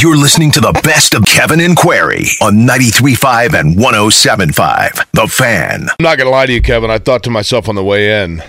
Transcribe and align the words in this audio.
You're 0.00 0.16
listening 0.16 0.52
to 0.52 0.60
the 0.60 0.78
best 0.84 1.14
of 1.14 1.24
Kevin 1.24 1.58
and 1.58 1.76
Query 1.76 2.26
on 2.40 2.58
93.5 2.58 3.58
and 3.58 3.76
107.5. 3.76 5.10
The 5.12 5.26
Fan. 5.26 5.88
I'm 5.88 5.96
not 6.00 6.18
going 6.18 6.26
to 6.26 6.30
lie 6.30 6.46
to 6.46 6.52
you, 6.52 6.62
Kevin. 6.62 6.88
I 6.88 6.98
thought 6.98 7.24
to 7.24 7.30
myself 7.30 7.68
on 7.68 7.74
the 7.74 7.82
way 7.82 8.22
in, 8.22 8.40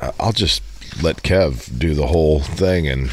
I- 0.00 0.12
I'll 0.20 0.32
just 0.32 0.62
let 1.02 1.22
Kev 1.24 1.76
do 1.76 1.94
the 1.94 2.06
whole 2.06 2.38
thing 2.38 2.86
and 2.86 3.10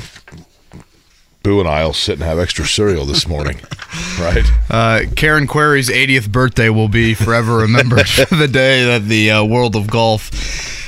Boo 1.41 1.59
and 1.59 1.67
I'll 1.67 1.93
sit 1.93 2.15
and 2.15 2.23
have 2.23 2.37
extra 2.37 2.65
cereal 2.65 3.05
this 3.05 3.27
morning. 3.27 3.59
right? 4.19 4.45
Uh, 4.69 5.01
Karen 5.15 5.47
Query's 5.47 5.89
80th 5.89 6.31
birthday 6.31 6.69
will 6.69 6.89
be 6.89 7.15
forever 7.15 7.57
remembered 7.57 8.05
the 8.29 8.49
day 8.51 8.85
that 8.85 9.05
the 9.05 9.31
uh, 9.31 9.43
world 9.43 9.75
of 9.75 9.87
golf 9.89 10.29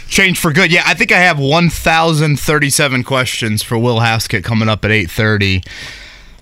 changed 0.08 0.40
for 0.40 0.54
good. 0.54 0.72
Yeah, 0.72 0.84
I 0.86 0.94
think 0.94 1.12
I 1.12 1.18
have 1.20 1.40
1,037 1.40 3.04
questions 3.06 3.64
for 3.64 3.78
Will 3.80 4.02
Haskett 4.02 4.44
coming 4.44 4.70
up 4.70 4.86
at 4.86 4.92
8:30. 4.92 5.66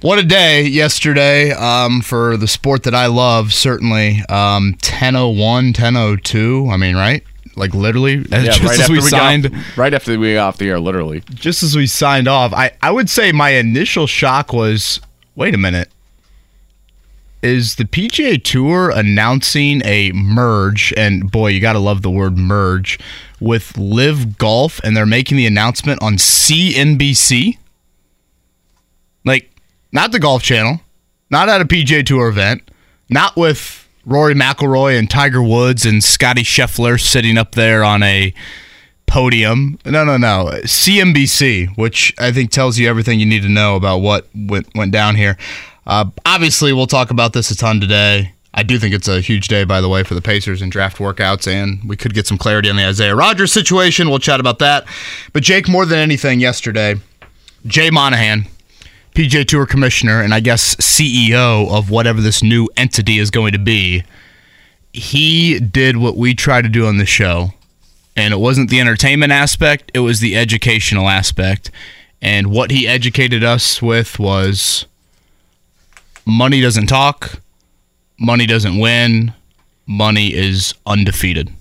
What 0.01 0.17
a 0.17 0.23
day 0.23 0.63
yesterday 0.65 1.51
um, 1.51 2.01
for 2.01 2.37
the 2.37 2.47
sport 2.47 2.83
that 2.83 2.95
I 2.95 3.07
love. 3.07 3.53
Certainly, 3.53 4.21
um, 4.29 4.75
10:01, 4.81 5.73
10:02. 5.73 6.71
I 6.71 6.77
mean, 6.77 6.95
right? 6.95 7.21
Like 7.55 7.73
literally, 7.73 8.25
Yeah, 8.29 8.43
just 8.43 8.61
right 8.61 8.71
as 8.71 8.79
after 8.81 8.93
we 8.93 8.99
we 8.99 9.09
signed. 9.09 9.51
got, 9.51 9.77
right 9.77 9.93
after 9.93 10.17
we 10.17 10.33
got 10.35 10.47
off 10.47 10.57
the 10.57 10.69
air, 10.69 10.79
literally. 10.79 11.21
just 11.33 11.63
as 11.63 11.75
we 11.75 11.85
signed 11.87 12.29
off, 12.29 12.53
I, 12.53 12.71
I 12.81 12.91
would 12.91 13.09
say 13.09 13.33
my 13.33 13.49
initial 13.49 14.07
shock 14.07 14.53
was 14.53 15.01
wait 15.35 15.53
a 15.53 15.57
minute. 15.57 15.89
Is 17.41 17.75
the 17.75 17.85
PGA 17.85 18.41
Tour 18.41 18.89
announcing 18.89 19.81
a 19.85 20.11
merge? 20.13 20.93
And 20.97 21.29
boy, 21.31 21.49
you 21.49 21.59
got 21.61 21.73
to 21.73 21.79
love 21.79 22.01
the 22.01 22.09
word 22.11 22.37
merge 22.37 22.99
with 23.41 23.77
LIV 23.77 24.37
Golf, 24.37 24.79
and 24.83 24.95
they're 24.95 25.05
making 25.05 25.37
the 25.37 25.45
announcement 25.45 26.01
on 26.01 26.15
CNBC? 26.15 27.57
Like, 29.23 29.48
not 29.91 30.11
the 30.11 30.19
Golf 30.19 30.43
Channel, 30.43 30.81
not 31.29 31.49
at 31.49 31.61
a 31.61 31.65
PGA 31.65 32.05
Tour 32.05 32.27
event, 32.29 32.69
not 33.09 33.35
with 33.35 33.87
Rory 34.05 34.33
McIlroy 34.33 34.97
and 34.97 35.09
Tiger 35.09 35.41
Woods 35.43 35.85
and 35.85 36.03
Scotty 36.03 36.43
Scheffler 36.43 36.99
sitting 36.99 37.37
up 37.37 37.55
there 37.55 37.83
on 37.83 38.03
a 38.03 38.33
podium. 39.05 39.79
No, 39.85 40.03
no, 40.03 40.17
no. 40.17 40.49
CNBC, 40.63 41.77
which 41.77 42.13
I 42.19 42.31
think 42.31 42.51
tells 42.51 42.77
you 42.77 42.87
everything 42.89 43.19
you 43.19 43.25
need 43.25 43.41
to 43.43 43.49
know 43.49 43.75
about 43.75 43.97
what 43.97 44.27
went, 44.33 44.67
went 44.75 44.91
down 44.91 45.15
here. 45.15 45.37
Uh, 45.85 46.05
obviously, 46.25 46.71
we'll 46.73 46.87
talk 46.87 47.09
about 47.09 47.33
this 47.33 47.49
a 47.51 47.57
ton 47.57 47.79
today. 47.81 48.33
I 48.53 48.63
do 48.63 48.79
think 48.79 48.93
it's 48.95 49.07
a 49.07 49.21
huge 49.21 49.47
day, 49.47 49.63
by 49.63 49.79
the 49.79 49.89
way, 49.89 50.03
for 50.03 50.15
the 50.15 50.21
Pacers 50.21 50.61
and 50.61 50.71
draft 50.71 50.97
workouts, 50.97 51.47
and 51.47 51.87
we 51.87 51.95
could 51.95 52.13
get 52.13 52.25
some 52.27 52.37
clarity 52.37 52.69
on 52.69 52.75
the 52.75 52.85
Isaiah 52.85 53.15
Rodgers 53.15 53.51
situation. 53.51 54.09
We'll 54.09 54.19
chat 54.19 54.39
about 54.39 54.59
that. 54.59 54.85
But 55.33 55.43
Jake, 55.43 55.67
more 55.67 55.85
than 55.85 55.99
anything, 55.99 56.39
yesterday, 56.39 56.95
Jay 57.65 57.89
Monahan, 57.89 58.47
PGA 59.19 59.45
Tour 59.45 59.65
commissioner, 59.65 60.21
and 60.21 60.33
I 60.33 60.39
guess 60.39 60.75
CEO 60.75 61.69
of 61.69 61.89
whatever 61.89 62.21
this 62.21 62.41
new 62.41 62.69
entity 62.77 63.19
is 63.19 63.29
going 63.29 63.51
to 63.51 63.59
be, 63.59 64.05
he 64.93 65.59
did 65.59 65.97
what 65.97 66.15
we 66.15 66.33
try 66.33 66.61
to 66.61 66.69
do 66.69 66.87
on 66.87 66.99
the 66.99 67.05
show. 67.05 67.49
And 68.15 68.33
it 68.33 68.37
wasn't 68.37 68.69
the 68.69 68.79
entertainment 68.79 69.33
aspect 69.33 69.91
it 69.93 69.99
was 69.99 70.21
the 70.21 70.37
educational 70.37 71.09
aspect. 71.09 71.69
And 72.21 72.47
what 72.47 72.71
he 72.71 72.87
educated 72.87 73.43
us 73.43 73.81
with 73.81 74.19
was 74.19 74.85
money 76.25 76.61
doesn't 76.61 76.87
talk 76.87 77.41
money 78.17 78.45
doesn't 78.45 78.77
win 78.79 79.33
money 79.85 80.33
is 80.33 80.73
undefeated. 80.85 81.51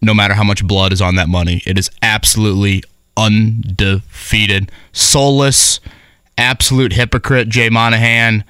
No 0.00 0.14
matter 0.14 0.34
how 0.34 0.44
much 0.44 0.64
blood 0.64 0.92
is 0.92 1.02
on 1.02 1.16
that 1.16 1.28
money 1.28 1.60
it 1.66 1.76
is 1.76 1.90
absolutely 2.02 2.84
undefeated 3.16 4.70
soulless 4.92 5.80
absolute 6.36 6.92
hypocrite 6.92 7.48
jay 7.48 7.68
monahan 7.68 8.44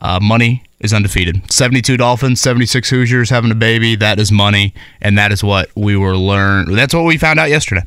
uh, 0.00 0.20
money 0.20 0.62
is 0.80 0.92
undefeated. 0.92 1.50
72 1.50 1.96
Dolphins, 1.96 2.40
76 2.40 2.90
Hoosiers 2.90 3.30
having 3.30 3.50
a 3.50 3.54
baby. 3.54 3.96
That 3.96 4.18
is 4.18 4.30
money, 4.30 4.74
and 5.00 5.16
that 5.16 5.32
is 5.32 5.42
what 5.42 5.70
we 5.74 5.96
were 5.96 6.16
learned. 6.16 6.76
That's 6.76 6.94
what 6.94 7.04
we 7.04 7.16
found 7.16 7.40
out 7.40 7.48
yesterday. 7.48 7.82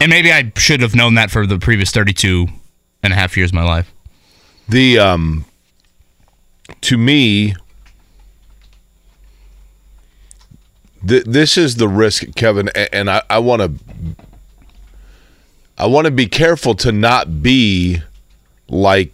And 0.00 0.10
maybe 0.10 0.32
I 0.32 0.52
should 0.56 0.80
have 0.80 0.94
known 0.94 1.14
that 1.14 1.30
for 1.30 1.46
the 1.46 1.58
previous 1.58 1.90
32 1.90 2.46
and 3.02 3.12
a 3.12 3.16
half 3.16 3.36
years 3.36 3.50
of 3.50 3.54
my 3.54 3.64
life. 3.64 3.92
The 4.68 4.98
um 4.98 5.44
to 6.82 6.96
me 6.96 7.54
th- 11.06 11.24
this 11.24 11.58
is 11.58 11.76
the 11.76 11.88
risk, 11.88 12.34
Kevin, 12.36 12.68
and 12.70 13.10
I, 13.10 13.38
want 13.38 13.60
to 13.62 13.72
I 15.76 15.86
want 15.86 16.06
to 16.06 16.10
be 16.10 16.26
careful 16.26 16.74
to 16.76 16.92
not 16.92 17.42
be 17.42 18.00
like 18.72 19.12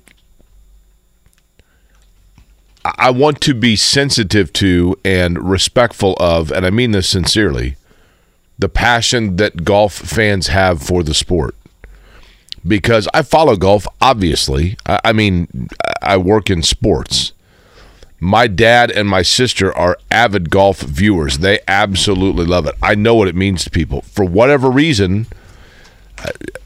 I 2.84 3.10
want 3.10 3.40
to 3.42 3.54
be 3.54 3.76
sensitive 3.76 4.52
to 4.54 4.96
and 5.04 5.50
respectful 5.50 6.16
of, 6.18 6.50
and 6.50 6.64
I 6.64 6.70
mean 6.70 6.92
this 6.92 7.08
sincerely, 7.08 7.76
the 8.58 8.68
passion 8.68 9.36
that 9.36 9.64
golf 9.64 9.92
fans 9.92 10.46
have 10.48 10.82
for 10.82 11.02
the 11.02 11.14
sport 11.14 11.54
because 12.66 13.08
I 13.12 13.22
follow 13.22 13.56
golf. 13.56 13.86
Obviously, 14.00 14.76
I, 14.86 15.00
I 15.06 15.12
mean, 15.12 15.68
I 16.02 16.16
work 16.16 16.50
in 16.50 16.62
sports. 16.62 17.32
My 18.20 18.46
dad 18.46 18.90
and 18.90 19.08
my 19.08 19.22
sister 19.22 19.76
are 19.76 19.96
avid 20.10 20.50
golf 20.50 20.80
viewers. 20.80 21.38
They 21.38 21.60
absolutely 21.68 22.46
love 22.46 22.66
it. 22.66 22.74
I 22.82 22.94
know 22.94 23.14
what 23.14 23.28
it 23.28 23.36
means 23.36 23.64
to 23.64 23.70
people. 23.70 24.02
For 24.02 24.24
whatever 24.24 24.70
reason, 24.70 25.26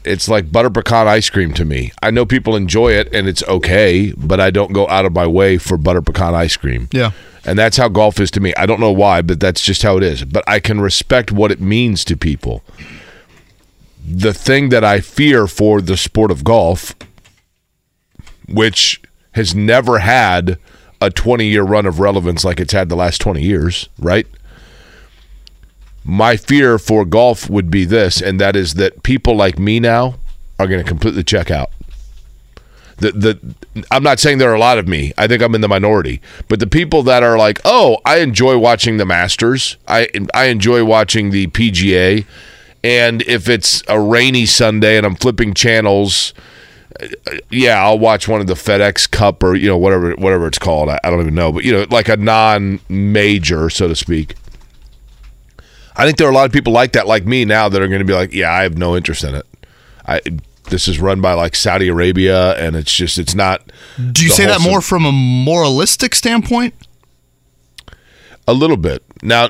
it's 0.03 0.27
like 0.27 0.51
butter 0.51 0.69
pecan 0.69 1.07
ice 1.07 1.29
cream 1.29 1.53
to 1.53 1.65
me. 1.65 1.91
I 2.01 2.11
know 2.11 2.25
people 2.25 2.55
enjoy 2.55 2.93
it 2.93 3.13
and 3.13 3.27
it's 3.27 3.43
okay, 3.43 4.13
but 4.17 4.39
I 4.39 4.51
don't 4.51 4.73
go 4.73 4.87
out 4.87 5.05
of 5.05 5.13
my 5.13 5.27
way 5.27 5.57
for 5.57 5.77
butter 5.77 6.01
pecan 6.01 6.35
ice 6.35 6.57
cream. 6.57 6.89
Yeah. 6.91 7.11
And 7.45 7.59
that's 7.59 7.77
how 7.77 7.89
golf 7.89 8.19
is 8.19 8.31
to 8.31 8.39
me. 8.39 8.53
I 8.55 8.65
don't 8.65 8.79
know 8.79 8.91
why, 8.91 9.21
but 9.21 9.39
that's 9.39 9.61
just 9.61 9.83
how 9.83 9.97
it 9.97 10.03
is. 10.03 10.23
But 10.23 10.43
I 10.47 10.59
can 10.59 10.79
respect 10.79 11.31
what 11.31 11.51
it 11.51 11.59
means 11.59 12.05
to 12.05 12.15
people 12.15 12.63
the 14.05 14.33
thing 14.33 14.69
that 14.69 14.83
I 14.83 14.99
fear 14.99 15.47
for 15.47 15.81
the 15.81 15.95
sport 15.95 16.31
of 16.31 16.43
golf, 16.43 16.93
which 18.47 19.01
has 19.33 19.55
never 19.55 19.99
had 19.99 20.59
a 21.01 21.09
20 21.09 21.45
year 21.45 21.63
run 21.63 21.85
of 21.85 21.99
relevance 21.99 22.43
like 22.43 22.59
it's 22.59 22.73
had 22.73 22.89
the 22.89 22.95
last 22.95 23.21
20 23.21 23.41
years, 23.41 23.89
right? 23.97 24.27
My 26.03 26.35
fear 26.35 26.77
for 26.77 27.05
golf 27.05 27.49
would 27.49 27.71
be 27.71 27.85
this, 27.85 28.21
and 28.21 28.39
that 28.39 28.55
is 28.55 28.73
that 28.75 29.03
people 29.03 29.35
like 29.35 29.57
me 29.57 29.79
now 29.79 30.15
are 30.59 30.67
going 30.67 30.83
to 30.83 30.87
completely 30.87 31.23
check 31.23 31.49
out. 31.49 31.71
The, 32.97 33.11
the 33.11 33.83
I'm 33.89 34.03
not 34.03 34.19
saying 34.19 34.37
there 34.37 34.51
are 34.51 34.55
a 34.55 34.59
lot 34.59 34.77
of 34.77 34.87
me. 34.87 35.13
I 35.17 35.27
think 35.27 35.41
I'm 35.41 35.55
in 35.55 35.61
the 35.61 35.67
minority. 35.67 36.21
But 36.47 36.59
the 36.59 36.67
people 36.67 37.03
that 37.03 37.23
are 37.23 37.37
like, 37.37 37.59
"Oh, 37.65 37.97
I 38.05 38.17
enjoy 38.17 38.57
watching 38.57 38.97
the 38.97 39.05
Masters. 39.05 39.77
I 39.87 40.07
I 40.33 40.45
enjoy 40.45 40.85
watching 40.85 41.31
the 41.31 41.47
PGA." 41.47 42.25
And 42.83 43.21
if 43.23 43.47
it's 43.47 43.81
a 43.87 43.99
rainy 43.99 44.45
Sunday 44.45 44.97
and 44.97 45.05
I'm 45.05 45.15
flipping 45.15 45.53
channels, 45.53 46.33
yeah, 47.49 47.81
I'll 47.81 47.99
watch 47.99 48.27
one 48.27 48.41
of 48.41 48.47
the 48.47 48.53
FedEx 48.55 49.09
Cup 49.09 49.41
or 49.41 49.55
you 49.55 49.67
know 49.67 49.77
whatever 49.77 50.13
whatever 50.13 50.47
it's 50.47 50.59
called. 50.59 50.89
I, 50.89 50.99
I 51.03 51.09
don't 51.09 51.21
even 51.21 51.35
know, 51.35 51.51
but 51.51 51.63
you 51.63 51.71
know, 51.71 51.85
like 51.89 52.09
a 52.09 52.17
non-major, 52.17 53.69
so 53.69 53.87
to 53.87 53.95
speak. 53.95 54.35
I 55.95 56.05
think 56.05 56.17
there 56.17 56.27
are 56.27 56.31
a 56.31 56.33
lot 56.33 56.45
of 56.45 56.51
people 56.51 56.73
like 56.73 56.93
that, 56.93 57.07
like 57.07 57.25
me 57.25 57.45
now, 57.45 57.69
that 57.69 57.81
are 57.81 57.87
going 57.87 57.99
to 57.99 58.05
be 58.05 58.13
like, 58.13 58.33
yeah, 58.33 58.51
I 58.51 58.63
have 58.63 58.77
no 58.77 58.95
interest 58.95 59.23
in 59.23 59.35
it. 59.35 59.45
I 60.07 60.21
this 60.69 60.87
is 60.87 60.99
run 60.99 61.21
by 61.21 61.33
like 61.33 61.55
Saudi 61.55 61.87
Arabia, 61.87 62.57
and 62.57 62.75
it's 62.75 62.93
just 62.93 63.17
it's 63.17 63.35
not. 63.35 63.71
Do 64.11 64.23
you 64.23 64.29
say 64.29 64.45
that 64.45 64.61
more 64.61 64.81
from 64.81 65.05
a 65.05 65.11
moralistic 65.11 66.15
standpoint? 66.15 66.73
A 68.47 68.53
little 68.53 68.77
bit. 68.77 69.03
Now, 69.21 69.49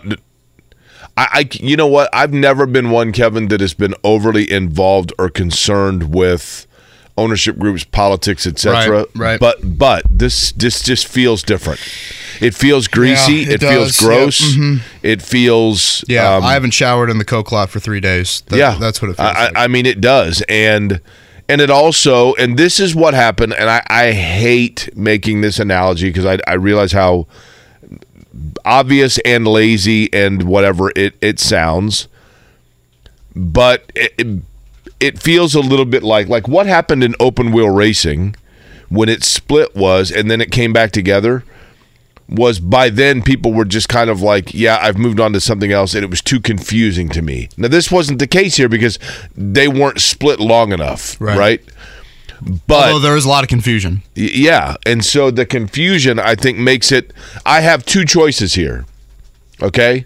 I, 1.17 1.27
I, 1.31 1.49
you 1.53 1.75
know 1.75 1.87
what? 1.87 2.09
I've 2.13 2.33
never 2.33 2.65
been 2.65 2.91
one, 2.91 3.11
Kevin, 3.11 3.47
that 3.47 3.61
has 3.61 3.73
been 3.73 3.95
overly 4.03 4.51
involved 4.51 5.13
or 5.17 5.29
concerned 5.29 6.13
with 6.13 6.67
ownership 7.17 7.57
groups, 7.59 7.83
politics, 7.83 8.47
etc. 8.47 8.89
Right, 8.89 9.07
right. 9.15 9.39
But 9.39 9.77
but 9.77 10.03
this 10.09 10.51
this 10.53 10.81
just 10.81 11.07
feels 11.07 11.43
different. 11.43 11.79
It 12.41 12.55
feels 12.55 12.87
greasy. 12.87 13.33
Yeah, 13.35 13.53
it 13.53 13.63
it 13.63 13.67
feels 13.67 13.99
gross. 13.99 14.55
mhm. 14.55 14.81
It 15.03 15.21
feels 15.21 16.03
Yeah, 16.07 16.35
um, 16.35 16.43
I 16.43 16.53
haven't 16.53 16.71
showered 16.71 17.09
in 17.09 17.17
the 17.19 17.25
Coke 17.25 17.51
lot 17.51 17.69
for 17.69 17.79
three 17.79 17.99
days. 17.99 18.41
That- 18.47 18.57
yeah, 18.57 18.77
that's 18.79 19.01
what 19.01 19.11
it 19.11 19.17
feels 19.17 19.29
I, 19.29 19.45
like. 19.45 19.53
I 19.55 19.67
mean, 19.67 19.85
it 19.85 20.01
does, 20.01 20.41
and 20.49 20.99
and 21.47 21.61
it 21.61 21.69
also, 21.69 22.33
and 22.35 22.57
this 22.57 22.79
is 22.79 22.95
what 22.95 23.13
happened. 23.13 23.53
And 23.53 23.69
I, 23.69 23.83
I 23.87 24.11
hate 24.13 24.89
making 24.95 25.41
this 25.41 25.59
analogy 25.59 26.09
because 26.09 26.25
I, 26.25 26.39
I 26.47 26.53
realize 26.53 26.93
how 26.93 27.27
obvious 28.65 29.19
and 29.19 29.45
lazy 29.47 30.11
and 30.13 30.43
whatever 30.43 30.91
it 30.95 31.15
it 31.21 31.39
sounds. 31.39 32.07
but 33.35 33.91
it, 33.95 34.13
it, 34.17 34.43
it 35.07 35.21
feels 35.21 35.53
a 35.55 35.59
little 35.59 35.85
bit 35.85 36.03
like 36.03 36.27
like 36.27 36.47
what 36.47 36.65
happened 36.65 37.03
in 37.03 37.13
open 37.19 37.51
wheel 37.51 37.69
racing 37.69 38.35
when 38.89 39.09
it 39.09 39.23
split 39.23 39.75
was 39.75 40.11
and 40.11 40.29
then 40.31 40.39
it 40.41 40.51
came 40.51 40.71
back 40.73 40.91
together 40.91 41.43
was 42.29 42.59
by 42.59 42.89
then 42.89 43.21
people 43.21 43.51
were 43.53 43.65
just 43.65 43.89
kind 43.89 44.09
of 44.09 44.21
like, 44.21 44.53
yeah, 44.53 44.77
I've 44.81 44.97
moved 44.97 45.19
on 45.19 45.33
to 45.33 45.41
something 45.41 45.71
else, 45.73 45.93
and 45.93 46.03
it 46.05 46.09
was 46.09 46.21
too 46.21 46.39
confusing 46.39 47.09
to 47.09 47.21
me. 47.21 47.49
Now, 47.57 47.67
this 47.67 47.91
wasn't 47.91 48.19
the 48.19 48.27
case 48.27 48.55
here 48.55 48.69
because 48.69 48.97
they 49.35 49.67
weren't 49.67 49.99
split 49.99 50.39
long 50.39 50.71
enough, 50.71 51.19
right? 51.19 51.37
Right. 51.37 51.61
But 52.65 52.87
Although 52.87 52.99
there 52.99 53.13
was 53.13 53.25
a 53.25 53.29
lot 53.29 53.43
of 53.43 53.49
confusion. 53.49 54.03
Y- 54.15 54.29
Yeah, 54.33 54.75
and 54.85 55.03
so 55.03 55.31
the 55.31 55.45
confusion 55.45 56.17
I 56.17 56.35
think 56.35 56.57
makes 56.57 56.91
it. 56.93 57.11
I 57.45 57.59
have 57.59 57.85
two 57.85 58.05
choices 58.05 58.53
here. 58.53 58.85
Okay. 59.61 60.05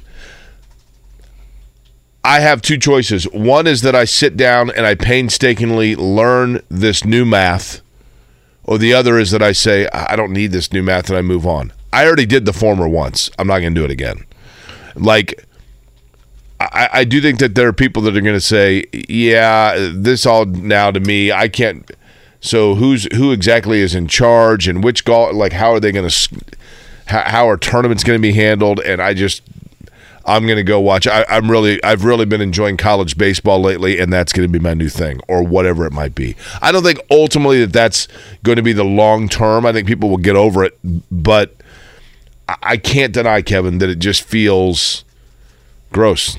I 2.28 2.42
have 2.42 2.62
two 2.62 2.78
choices. 2.78 3.24
One 3.32 3.68
is 3.68 3.84
that 3.84 3.96
I 3.96 4.04
sit 4.04 4.36
down 4.36 4.70
and 4.72 4.86
I 4.86 4.96
painstakingly 4.96 5.96
learn 5.96 6.62
this 6.68 7.06
new 7.06 7.24
math, 7.24 7.80
or 8.66 8.78
the 8.78 8.94
other 8.94 9.18
is 9.18 9.32
that 9.32 9.42
I 9.42 9.54
say 9.54 9.88
I 9.94 10.18
don't 10.18 10.34
need 10.34 10.52
this 10.52 10.74
new 10.74 10.84
math 10.84 11.10
and 11.10 11.18
I 11.18 11.22
move 11.22 11.48
on. 11.48 11.72
I 11.94 12.06
already 12.06 12.26
did 12.26 12.44
the 12.44 12.52
former 12.52 12.86
once. 12.86 13.32
I'm 13.40 13.48
not 13.48 13.60
going 13.60 13.74
to 13.74 13.80
do 13.80 13.86
it 13.86 13.92
again. 13.92 14.26
Like 14.96 15.46
I, 16.60 16.90
I 16.92 17.04
do 17.06 17.22
think 17.22 17.40
that 17.40 17.56
there 17.56 17.66
are 17.70 17.74
people 17.74 18.02
that 18.02 18.18
are 18.18 18.22
going 18.22 18.36
to 18.36 18.42
say, 18.42 18.84
"Yeah, 19.08 19.92
this 19.94 20.26
all 20.26 20.44
now 20.46 20.92
to 20.92 21.00
me. 21.00 21.32
I 21.32 21.48
can't." 21.48 21.90
So 22.42 22.76
who's 22.76 23.08
who 23.16 23.32
exactly 23.32 23.80
is 23.80 23.96
in 23.96 24.10
charge 24.10 24.68
and 24.68 24.84
which 24.84 25.06
golf? 25.06 25.34
Like 25.34 25.54
how 25.54 25.72
are 25.72 25.80
they 25.80 25.94
going 25.94 26.10
to? 26.10 26.30
How, 27.06 27.22
how 27.22 27.50
are 27.50 27.58
tournaments 27.58 28.04
going 28.04 28.20
to 28.20 28.22
be 28.22 28.34
handled? 28.34 28.82
And 28.82 29.02
I 29.02 29.14
just, 29.14 29.42
I'm 30.28 30.46
going 30.46 30.58
to 30.58 30.64
go 30.64 30.80
watch. 30.80 31.08
I, 31.08 31.26
I'm 31.30 31.50
really, 31.50 31.82
I've 31.84 32.04
really 32.04 32.26
been 32.26 32.42
enjoying 32.42 32.76
college 32.76 33.18
baseball 33.18 33.62
lately, 33.62 33.98
and 33.98 34.12
that's 34.12 34.34
going 34.34 34.48
to 34.48 34.52
be 34.52 34.60
my 34.60 34.74
new 34.74 34.90
thing, 34.90 35.22
or 35.28 35.42
whatever 35.42 35.86
it 35.86 35.94
might 35.94 36.14
be. 36.14 36.36
I 36.62 36.72
don't 36.74 36.84
think 36.84 37.00
ultimately 37.10 37.62
that 37.62 37.72
that's 37.72 38.08
going 38.44 38.58
to 38.58 38.62
be 38.62 38.74
the 38.74 38.84
long 38.84 39.30
term. 39.30 39.66
I 39.66 39.72
think 39.72 39.88
people 39.88 40.10
will 40.10 40.18
get 40.18 40.36
over 40.36 40.66
it, 40.66 40.78
but 41.10 41.56
I, 42.62 42.78
can't 42.78 43.14
deny 43.14 43.42
Kevin 43.42 43.78
that 43.80 43.90
it 43.90 44.00
just 44.00 44.22
feels 44.22 45.06
gross. 45.92 46.38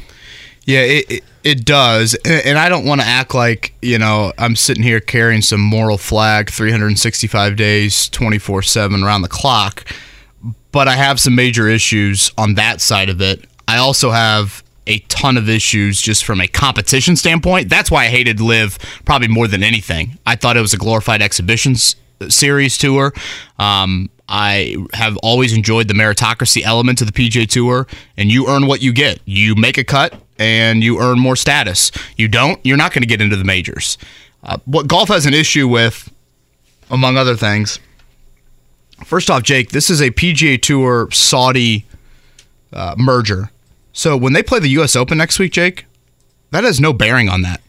Yeah, 0.65 0.81
it 0.81 1.11
it, 1.11 1.25
it 1.45 1.65
does, 1.65 2.15
and, 2.27 2.45
and 2.45 2.59
I 2.59 2.69
don't 2.69 2.85
want 2.85 3.01
to 3.01 3.07
act 3.07 3.35
like 3.35 3.75
you 3.81 3.99
know 3.99 4.33
I'm 4.37 4.55
sitting 4.55 4.83
here 4.83 5.01
carrying 5.01 5.41
some 5.41 5.61
moral 5.61 5.97
flag, 5.97 6.51
365 6.51 7.57
days, 7.57 8.09
24 8.11 8.63
seven 8.63 9.03
around 9.03 9.23
the 9.23 9.29
clock. 9.29 9.85
But 10.71 10.89
I 10.89 10.97
have 10.97 11.19
some 11.19 11.35
major 11.35 11.67
issues 11.67 12.31
on 12.37 12.55
that 12.55 12.83
side 12.83 13.09
of 13.09 13.23
it. 13.23 13.47
I 13.69 13.77
also 13.77 14.11
have 14.11 14.65
a 14.87 14.99
ton 15.01 15.37
of 15.37 15.49
issues 15.49 16.01
just 16.01 16.25
from 16.25 16.41
a 16.41 16.49
competition 16.49 17.15
standpoint. 17.15 17.69
That's 17.69 17.91
why 17.91 18.05
I 18.05 18.09
hated 18.09 18.41
LIV 18.41 18.79
probably 19.05 19.29
more 19.29 19.47
than 19.47 19.63
anything. 19.63 20.19
I 20.27 20.35
thought 20.35 20.57
it 20.57 20.63
was 20.63 20.73
a 20.73 20.79
glorified 20.79 21.21
exhibitions 21.21 21.95
series 22.29 22.79
tour. 22.79 23.13
Um, 23.59 24.09
I 24.29 24.77
have 24.95 25.17
always 25.19 25.53
enjoyed 25.53 25.89
the 25.89 25.95
meritocracy 25.95 26.63
element 26.63 27.01
of 27.01 27.07
the 27.07 27.13
PGA 27.13 27.49
Tour, 27.49 27.87
and 28.17 28.31
you 28.31 28.47
earn 28.49 28.67
what 28.67 28.83
you 28.83 28.93
get. 28.93 29.21
You 29.25 29.55
make 29.55 29.79
a 29.79 29.85
cut, 29.85 30.15
and 30.39 30.83
you 30.83 31.01
earn 31.01 31.19
more 31.19 31.37
status. 31.37 31.91
You 32.17 32.29
don't, 32.29 32.61
you're 32.65 32.77
not 32.77 32.93
going 32.93 33.03
to 33.03 33.09
get 33.09 33.21
into 33.21 33.37
the 33.37 33.45
majors. 33.45 33.97
Uh, 34.43 34.59
what 34.67 34.87
golf 34.87 35.09
has 35.09 35.25
an 35.27 35.35
issue 35.35 35.67
with, 35.67 36.13
among 36.91 37.17
other 37.17 37.37
things, 37.37 37.81
first 39.05 39.31
off, 39.31 39.43
Jake, 39.43 39.71
this 39.71 39.89
is 39.89 40.01
a 40.01 40.11
PGA 40.11 40.61
Tour 40.61 41.11
Saudi 41.11 41.87
uh, 42.73 42.95
merger. 42.99 43.51
So 43.99 44.17
when 44.17 44.33
they 44.33 44.43
play 44.43 44.61
the 44.61 44.69
U.S. 44.71 44.95
Open 44.95 45.19
next 45.19 45.39
week, 45.39 45.53
Jake, 45.53 45.85
that 46.53 46.63
has 46.63 46.79
no 46.79 46.93
bearing 46.93 47.29
on 47.29 47.43
that 47.43 47.61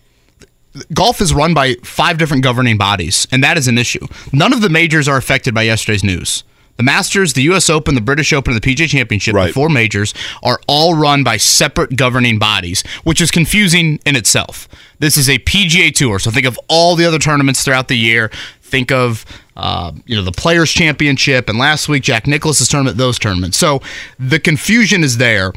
golf 0.94 1.20
is 1.20 1.34
run 1.34 1.54
by 1.54 1.74
five 1.84 2.18
different 2.18 2.44
governing 2.44 2.78
bodies, 2.78 3.28
and 3.31 3.44
that 3.44 3.58
is 3.58 3.68
an 3.68 3.78
issue. 3.78 4.06
None 4.31 4.54
of 4.54 4.62
the 4.62 4.70
majors 4.70 5.08
are 5.08 5.18
affected 5.18 5.54
by 5.54 5.64
yesterday's 5.64 6.04
news. 6.04 6.44
The 6.78 6.84
Masters, 6.84 7.34
the 7.34 7.42
U.S. 7.44 7.70
Open, 7.70 7.96
the 7.96 8.02
British 8.02 8.31
Open, 8.31 8.54
and 8.54 8.62
the 8.62 8.76
PGA 8.76 8.88
Championship, 8.88 9.34
Right. 9.34 9.48
the 9.48 9.54
four 9.54 9.68
majors, 9.68 10.14
are 10.44 10.62
all 10.68 10.94
run 10.94 11.24
by 11.24 11.36
separate 11.38 11.96
governing 11.98 12.40
bodies, 12.40 12.84
which 13.04 13.20
is 13.20 13.31
confusing 13.31 14.00
in 14.06 14.16
itself. 14.16 14.70
This 15.00 15.18
is 15.18 15.28
a 15.28 15.40
PGA 15.40 15.94
Tour, 15.94 16.20
so 16.20 16.31
think 16.31 16.46
of 16.46 16.58
all 16.70 16.96
the 16.96 17.06
other 17.06 17.20
tournaments 17.20 17.64
throughout 17.66 17.90
the 17.90 17.98
year. 17.98 18.30
Think 18.62 18.92
of 18.92 19.26
uh, 19.58 19.92
you 20.06 20.16
know 20.16 20.24
the 20.24 20.31
Players 20.31 20.72
Championship, 20.72 21.50
and 21.50 21.58
last 21.58 21.90
week 21.90 22.04
Jack 22.04 22.28
Nicklaus's 22.28 22.70
tournament, 22.70 22.98
those 22.98 23.20
tournaments. 23.20 23.58
So 23.58 23.81
the 24.18 24.40
confusion 24.40 25.04
is 25.04 25.18
there. 25.18 25.52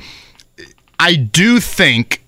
I 1.03 1.17
do 1.17 1.59
think 1.59 2.23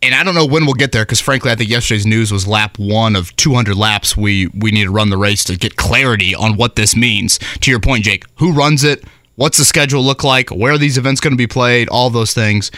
and 0.00 0.14
I 0.14 0.22
don't 0.22 0.34
know 0.34 0.46
when 0.46 0.64
we'll 0.64 0.74
get 0.74 0.92
there 0.92 1.04
because 1.04 1.20
frankly, 1.20 1.50
I 1.50 1.54
think 1.54 1.70
yesterday's 1.70 2.06
news 2.06 2.32
was 2.32 2.46
lap 2.46 2.78
one 2.78 3.16
of 3.16 3.34
200 3.36 3.76
laps. 3.76 4.16
We 4.16 4.48
we 4.48 4.70
need 4.70 4.84
to 4.84 4.90
run 4.90 5.10
the 5.10 5.16
race 5.16 5.44
to 5.44 5.56
get 5.56 5.76
clarity 5.76 6.34
on 6.34 6.56
what 6.56 6.76
this 6.76 6.94
means. 6.96 7.38
To 7.60 7.70
your 7.70 7.80
point, 7.80 8.04
Jake, 8.04 8.24
who 8.36 8.52
runs 8.52 8.84
it? 8.84 9.04
What's 9.36 9.58
the 9.58 9.64
schedule 9.64 10.02
look 10.02 10.24
like? 10.24 10.50
Where 10.50 10.72
are 10.72 10.78
these 10.78 10.98
events 10.98 11.20
going 11.20 11.32
to 11.32 11.36
be 11.36 11.46
played? 11.46 11.88
All 11.88 12.10
those 12.10 12.34
things. 12.34 12.70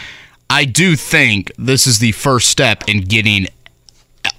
I 0.49 0.65
do 0.65 0.95
think 0.95 1.51
this 1.57 1.87
is 1.87 1.99
the 1.99 2.11
first 2.11 2.49
step 2.49 2.83
in 2.87 3.01
getting 3.01 3.47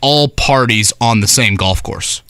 all 0.01 0.29
parties 0.29 0.93
on 1.01 1.21
the 1.21 1.29
same 1.29 1.57
golf 1.57 1.83
course. 1.83 2.23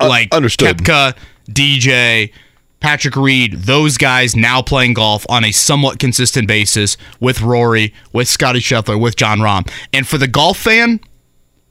Uh, 0.00 0.08
like 0.08 0.32
understood. 0.32 0.78
Koepka, 0.78 1.16
DJ, 1.48 2.32
Patrick 2.80 3.16
Reed, 3.16 3.54
those 3.54 3.96
guys 3.96 4.36
now 4.36 4.62
playing 4.62 4.94
golf 4.94 5.26
on 5.28 5.44
a 5.44 5.52
somewhat 5.52 5.98
consistent 5.98 6.46
basis 6.46 6.96
with 7.20 7.40
Rory, 7.40 7.92
with 8.12 8.28
Scotty 8.28 8.60
Scheffler, 8.60 9.00
with 9.00 9.16
Jon 9.16 9.38
Rahm. 9.38 9.68
And 9.92 10.06
for 10.06 10.18
the 10.18 10.28
golf 10.28 10.58
fan, 10.58 11.00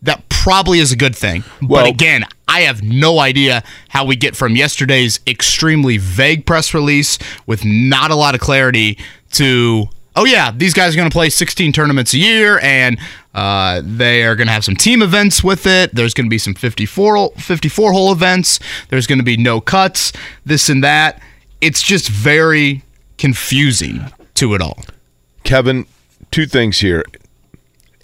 that 0.01 0.27
probably 0.29 0.79
is 0.79 0.91
a 0.91 0.95
good 0.95 1.15
thing. 1.15 1.43
Well- 1.61 1.83
but 1.85 1.89
again, 1.89 2.25
I 2.47 2.61
have 2.61 2.83
no 2.83 3.19
idea 3.19 3.63
how 3.89 4.05
we 4.05 4.15
get 4.15 4.35
from 4.35 4.55
yesterday's 4.55 5.19
extremely 5.27 5.97
vague 5.97 6.45
press 6.45 6.73
release 6.73 7.17
with 7.45 7.63
not 7.65 8.11
a 8.11 8.15
lot 8.15 8.33
of 8.35 8.41
clarity 8.41 8.97
to, 9.33 9.89
oh, 10.15 10.25
yeah, 10.25 10.51
these 10.51 10.73
guys 10.73 10.93
are 10.93 10.97
going 10.97 11.09
to 11.09 11.13
play 11.13 11.29
16 11.29 11.71
tournaments 11.71 12.13
a 12.13 12.17
year 12.17 12.59
and 12.59 12.97
uh, 13.33 13.81
they 13.83 14.23
are 14.23 14.35
going 14.35 14.47
to 14.47 14.53
have 14.53 14.63
some 14.63 14.75
team 14.75 15.01
events 15.01 15.43
with 15.43 15.67
it. 15.67 15.93
There's 15.93 16.13
going 16.13 16.25
to 16.25 16.29
be 16.29 16.37
some 16.37 16.53
54, 16.53 17.31
54 17.31 17.91
hole 17.91 18.11
events. 18.11 18.59
There's 18.89 19.07
going 19.07 19.19
to 19.19 19.25
be 19.25 19.37
no 19.37 19.59
cuts, 19.59 20.13
this 20.45 20.69
and 20.69 20.83
that. 20.83 21.21
It's 21.61 21.81
just 21.81 22.09
very 22.09 22.83
confusing 23.17 24.01
to 24.35 24.53
it 24.53 24.61
all. 24.61 24.79
Kevin, 25.43 25.85
two 26.31 26.45
things 26.45 26.79
here. 26.79 27.03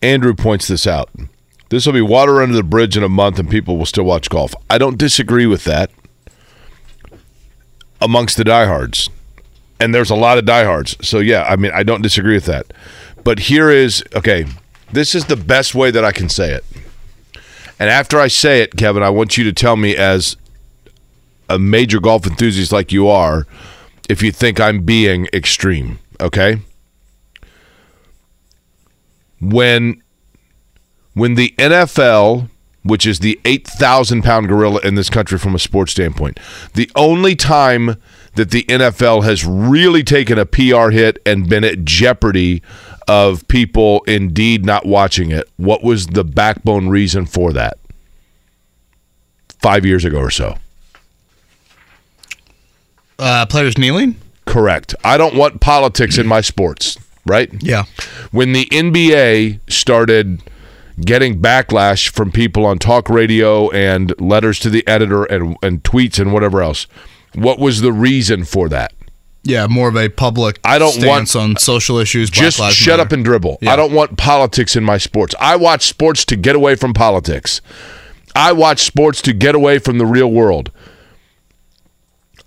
Andrew 0.02 0.34
points 0.34 0.68
this 0.68 0.88
out. 0.88 1.10
This 1.70 1.86
will 1.86 1.94
be 1.94 2.02
water 2.02 2.42
under 2.42 2.56
the 2.56 2.64
bridge 2.64 2.98
in 2.98 3.04
a 3.04 3.10
month 3.10 3.40
and 3.40 3.50
people 3.50 3.78
will 3.78 3.86
still 3.86 4.04
watch 4.04 4.30
golf. 4.30 4.54
I 4.70 4.78
don't 4.78 4.98
disagree 4.98 5.46
with 5.46 5.64
that 5.64 5.92
amongst 8.02 8.36
the 8.36 8.44
diehards. 8.44 9.10
And 9.82 9.94
there's 9.94 10.10
a 10.10 10.16
lot 10.16 10.38
of 10.38 10.46
diehards. 10.46 10.96
So, 11.02 11.20
yeah, 11.20 11.44
I 11.44 11.56
mean, 11.56 11.72
I 11.74 11.84
don't 11.84 12.02
disagree 12.02 12.36
with 12.36 12.46
that. 12.46 12.72
But 13.24 13.40
here 13.40 13.70
is 13.70 14.04
okay, 14.16 14.46
this 14.92 15.16
is 15.16 15.26
the 15.26 15.36
best 15.36 15.76
way 15.76 15.92
that 15.92 16.06
I 16.06 16.12
can 16.12 16.30
say 16.30 16.54
it. 16.54 16.66
And 17.80 17.90
after 17.90 18.20
I 18.20 18.28
say 18.28 18.62
it, 18.62 18.78
Kevin, 18.78 19.04
I 19.04 19.10
want 19.10 19.38
you 19.38 19.44
to 19.46 19.54
tell 19.54 19.76
me, 19.76 19.96
as 19.96 20.38
a 21.50 21.58
major 21.58 22.00
golf 22.00 22.26
enthusiast 22.26 22.72
like 22.72 22.92
you 22.92 23.08
are, 23.08 23.48
if 24.08 24.22
you 24.22 24.32
think 24.32 24.60
I'm 24.60 24.84
being 24.84 25.28
extreme, 25.34 26.00
okay? 26.20 26.62
when 29.42 30.02
when 31.14 31.36
the 31.36 31.54
NFL, 31.58 32.50
which 32.84 33.06
is 33.06 33.20
the 33.20 33.40
eight 33.44 33.68
thousand 33.68 34.22
pound 34.22 34.48
gorilla 34.48 34.80
in 34.84 34.96
this 34.96 35.10
country 35.10 35.38
from 35.38 35.56
a 35.56 35.60
sports 35.60 35.92
standpoint, 35.92 36.40
the 36.74 36.90
only 36.96 37.36
time 37.36 37.98
that 38.36 38.52
the 38.52 38.64
NFL 38.64 39.24
has 39.24 39.46
really 39.46 40.04
taken 40.04 40.38
a 40.38 40.46
PR 40.46 40.90
hit 40.90 41.20
and 41.26 41.50
been 41.50 41.64
at 41.64 41.84
jeopardy 41.86 42.62
of 43.08 43.48
people 43.48 44.04
indeed 44.08 44.66
not 44.66 44.86
watching 44.86 45.32
it, 45.32 45.50
what 45.58 45.84
was 45.84 46.08
the 46.08 46.24
backbone 46.24 46.88
reason 46.88 47.26
for 47.26 47.52
that? 47.54 47.78
Five 49.60 49.86
years 49.86 50.06
ago 50.06 50.20
or 50.20 50.32
so. 50.32 50.58
Uh, 53.20 53.46
players 53.46 53.78
kneeling? 53.78 54.16
Correct. 54.46 54.96
I 55.04 55.18
don't 55.18 55.36
want 55.36 55.62
politics 55.62 56.18
in 56.18 56.26
my 56.26 56.42
sports, 56.42 56.98
right? 57.26 57.52
Yeah. 57.62 57.84
when 58.32 58.54
the 58.54 58.66
NBA 58.66 59.60
started 59.72 60.42
getting 61.00 61.40
backlash 61.40 62.10
from 62.10 62.32
people 62.32 62.66
on 62.66 62.80
talk 62.80 63.10
radio 63.10 63.70
and 63.72 64.20
letters 64.20 64.60
to 64.60 64.70
the 64.70 64.88
editor 64.88 65.24
and, 65.26 65.56
and 65.62 65.84
tweets 65.84 66.20
and 66.20 66.34
whatever 66.34 66.62
else, 66.62 66.88
what 67.36 67.60
was 67.60 67.82
the 67.82 67.92
reason 67.94 68.44
for 68.46 68.70
that? 68.70 68.94
Yeah, 69.44 69.66
more 69.68 69.88
of 69.90 69.96
a 69.98 70.08
public 70.10 70.60
I 70.64 70.78
don't 70.78 70.92
stance 70.92 71.34
want- 71.34 71.52
on 71.52 71.58
social 71.58 71.98
issues. 71.98 72.30
Just 72.30 72.58
shut 72.74 72.92
Matter. 72.94 73.02
up 73.02 73.12
and 73.12 73.26
dribble. 73.26 73.58
Yeah. 73.62 73.74
I 73.74 73.76
don't 73.76 73.92
want 73.92 74.18
politics 74.18 74.76
in 74.76 74.84
my 74.84 74.98
sports. 75.00 75.34
I 75.40 75.56
watch 75.56 75.88
sports 75.88 76.26
to 76.26 76.36
get 76.36 76.56
away 76.56 76.76
from 76.76 76.94
politics. 76.94 77.60
I 78.36 78.52
watch 78.52 78.82
sports 78.84 79.22
to 79.24 79.34
get 79.34 79.56
away 79.56 79.80
from 79.80 79.98
the 79.98 80.06
real 80.06 80.32
world. 80.32 80.72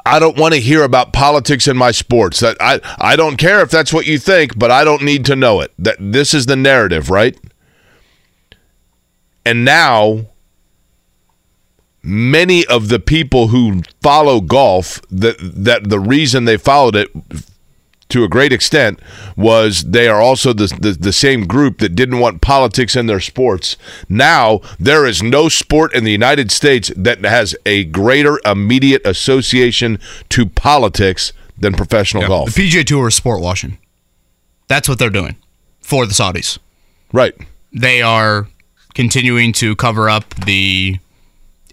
I 0.06 0.18
don't 0.18 0.38
want 0.38 0.54
to 0.54 0.60
hear 0.60 0.82
about 0.84 1.12
politics 1.12 1.66
in 1.66 1.76
my 1.76 1.90
sports. 1.90 2.40
That 2.40 2.56
I 2.60 2.80
I 2.98 3.16
don't 3.16 3.38
care 3.38 3.60
if 3.60 3.70
that's 3.70 3.92
what 3.92 4.06
you 4.06 4.18
think, 4.18 4.58
but 4.58 4.70
I 4.70 4.84
don't 4.84 5.02
need 5.02 5.24
to 5.26 5.34
know 5.36 5.60
it. 5.62 5.72
That 5.78 5.96
this 5.98 6.32
is 6.34 6.46
the 6.46 6.56
narrative, 6.56 7.10
right? 7.10 7.36
And 9.46 9.64
now 9.64 10.26
many 12.04 12.66
of 12.66 12.88
the 12.88 13.00
people 13.00 13.48
who 13.48 13.82
follow 14.02 14.40
golf 14.40 15.00
that 15.10 15.36
that 15.40 15.88
the 15.88 15.98
reason 15.98 16.44
they 16.44 16.56
followed 16.56 16.94
it 16.94 17.08
to 18.10 18.22
a 18.22 18.28
great 18.28 18.52
extent 18.52 19.00
was 19.36 19.82
they 19.82 20.06
are 20.06 20.20
also 20.20 20.52
the, 20.52 20.66
the, 20.80 20.92
the 20.92 21.12
same 21.12 21.46
group 21.46 21.78
that 21.78 21.96
didn't 21.96 22.20
want 22.20 22.40
politics 22.40 22.94
in 22.94 23.06
their 23.06 23.18
sports. 23.18 23.76
Now 24.08 24.60
there 24.78 25.06
is 25.06 25.22
no 25.22 25.48
sport 25.48 25.94
in 25.94 26.04
the 26.04 26.12
United 26.12 26.52
States 26.52 26.92
that 26.96 27.24
has 27.24 27.56
a 27.64 27.84
greater 27.84 28.38
immediate 28.44 29.02
association 29.06 29.98
to 30.28 30.46
politics 30.46 31.32
than 31.58 31.72
professional 31.72 32.28
golf. 32.28 32.54
The 32.54 32.68
PGA 32.68 32.84
Tour 32.84 33.08
is 33.08 33.14
sport 33.14 33.40
washing. 33.40 33.78
That's 34.68 34.88
what 34.88 34.98
they're 34.98 35.10
doing 35.10 35.36
for 35.80 36.06
the 36.06 36.12
Saudis. 36.12 36.58
right. 37.12 37.34
They 37.76 38.02
are 38.02 38.46
continuing 38.94 39.52
to 39.54 39.74
cover 39.74 40.08
up 40.08 40.32
the 40.46 41.00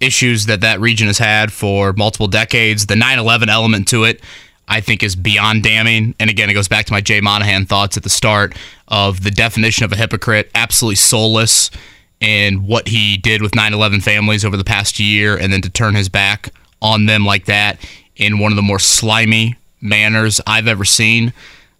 issues 0.01 0.47
that 0.47 0.61
that 0.61 0.79
region 0.79 1.07
has 1.07 1.17
had 1.17 1.53
for 1.53 1.93
multiple 1.93 2.27
decades. 2.27 2.87
The 2.87 2.95
9/11 2.95 3.49
element 3.49 3.87
to 3.89 4.03
it, 4.03 4.21
I 4.67 4.81
think, 4.81 5.03
is 5.03 5.15
beyond 5.15 5.63
damning. 5.63 6.15
And 6.19 6.29
again, 6.29 6.49
it 6.49 6.53
goes 6.53 6.67
back 6.67 6.85
to 6.87 6.93
my 6.93 7.01
Jay 7.01 7.21
Monahan 7.21 7.65
thoughts 7.65 7.97
at 7.97 8.03
the 8.03 8.09
start 8.09 8.55
of 8.87 9.23
the 9.23 9.31
definition 9.31 9.85
of 9.85 9.91
a 9.91 9.95
hypocrite, 9.95 10.51
absolutely 10.55 10.95
soulless 10.95 11.71
in 12.19 12.67
what 12.67 12.87
he 12.87 13.17
did 13.17 13.41
with 13.41 13.55
9/11 13.55 14.01
families 14.01 14.43
over 14.43 14.57
the 14.57 14.63
past 14.63 14.99
year, 14.99 15.35
and 15.37 15.51
then 15.53 15.61
to 15.61 15.69
turn 15.69 15.95
his 15.95 16.09
back 16.09 16.49
on 16.81 17.05
them 17.05 17.25
like 17.25 17.45
that 17.45 17.79
in 18.15 18.39
one 18.39 18.51
of 18.51 18.55
the 18.55 18.61
more 18.61 18.79
slimy 18.79 19.55
manners 19.81 20.41
I've 20.45 20.67
ever 20.67 20.85
seen. 20.85 21.33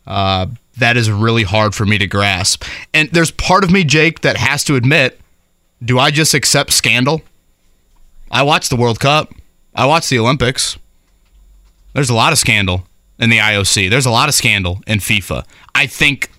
Uh, 0.08 0.48
that 0.78 0.98
is 0.98 1.12
really 1.12 1.44
hard 1.44 1.76
for 1.76 1.86
me 1.86 1.98
to 1.98 2.08
grasp. 2.08 2.64
And 2.94 3.10
there's 3.12 3.32
part 3.32 3.64
of 3.64 3.72
me, 3.72 3.84
Jake, 3.84 4.22
that 4.22 4.38
has 4.38 4.64
to 4.66 4.76
admit, 4.76 5.20
do 5.84 6.00
I 6.00 6.12
just 6.12 6.34
accept 6.34 6.74
scandal? 6.74 7.22
I 8.32 8.44
watched 8.44 8.70
the 8.70 8.76
World 8.78 9.00
Cup. 9.00 9.34
I 9.76 9.86
watched 9.86 10.10
the 10.10 10.18
Olympics. 10.18 10.78
There's 11.94 12.10
a 12.10 12.16
lot 12.16 12.32
of 12.32 12.40
scandal 12.40 12.86
in 13.20 13.30
the 13.30 13.38
IOC. 13.38 13.90
There's 13.90 14.06
a 14.06 14.12
lot 14.12 14.30
of 14.30 14.36
scandal 14.36 14.80
in 14.88 15.00
FIFA. 15.00 15.46
I 15.76 15.86
think, 15.86 16.32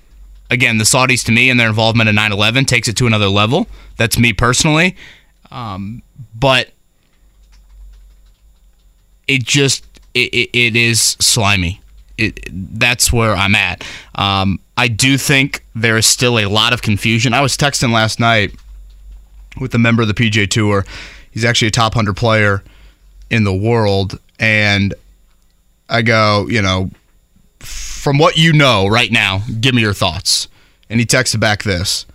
again, 0.51 0.79
the 0.79 0.85
Saudis, 0.85 1.25
to 1.27 1.33
me, 1.33 1.51
and 1.51 1.61
their 1.61 1.69
involvement 1.69 2.09
in 2.09 2.15
9 2.15 2.33
11 2.33 2.65
takes 2.65 2.89
it 2.89 2.97
to 2.97 3.07
another 3.07 3.29
level. 3.29 3.69
That's 3.99 4.19
me 4.19 4.33
personally. 4.33 4.97
Um, 5.51 6.03
but 6.35 6.71
it 9.29 9.45
just, 9.45 9.85
it, 10.15 10.33
it, 10.33 10.51
it 10.59 10.77
is 10.77 11.17
slimy. 11.21 11.83
It, 12.17 12.41
that's 12.51 13.13
where 13.13 13.35
I'm 13.35 13.55
at. 13.55 13.85
Um, 14.15 14.61
I 14.77 14.89
do 14.89 15.19
think 15.19 15.65
there 15.75 15.99
is 15.99 16.07
still 16.07 16.39
a 16.39 16.47
lot 16.47 16.73
of 16.73 16.81
confusion. 16.81 17.35
I 17.35 17.43
was 17.43 17.57
texting 17.57 17.93
last 17.93 18.19
night 18.19 18.55
with 19.61 19.75
a 19.75 19.79
member 19.79 20.03
of 20.03 20.09
the 20.09 20.15
PGA 20.15 20.49
Tour. 20.49 20.87
He's 21.33 21.45
actually 21.45 21.69
a 21.69 21.73
top 21.73 21.95
100 21.95 22.15
player 22.17 22.63
in 23.31 23.45
the 23.45 23.55
world. 23.55 24.19
And 24.39 24.95
I 25.89 26.03
go, 26.03 26.47
you 26.49 26.63
know, 26.63 26.91
from 27.61 28.19
what 28.19 28.37
you 28.37 28.53
know 28.53 28.87
right 28.87 29.11
now, 29.11 29.43
give 29.61 29.75
me 29.75 29.83
your 29.83 29.95
thoughts. 29.95 30.49
And 30.89 31.01
he 31.01 31.07
texted 31.07 31.41
back 31.41 31.63
this 31.63 32.07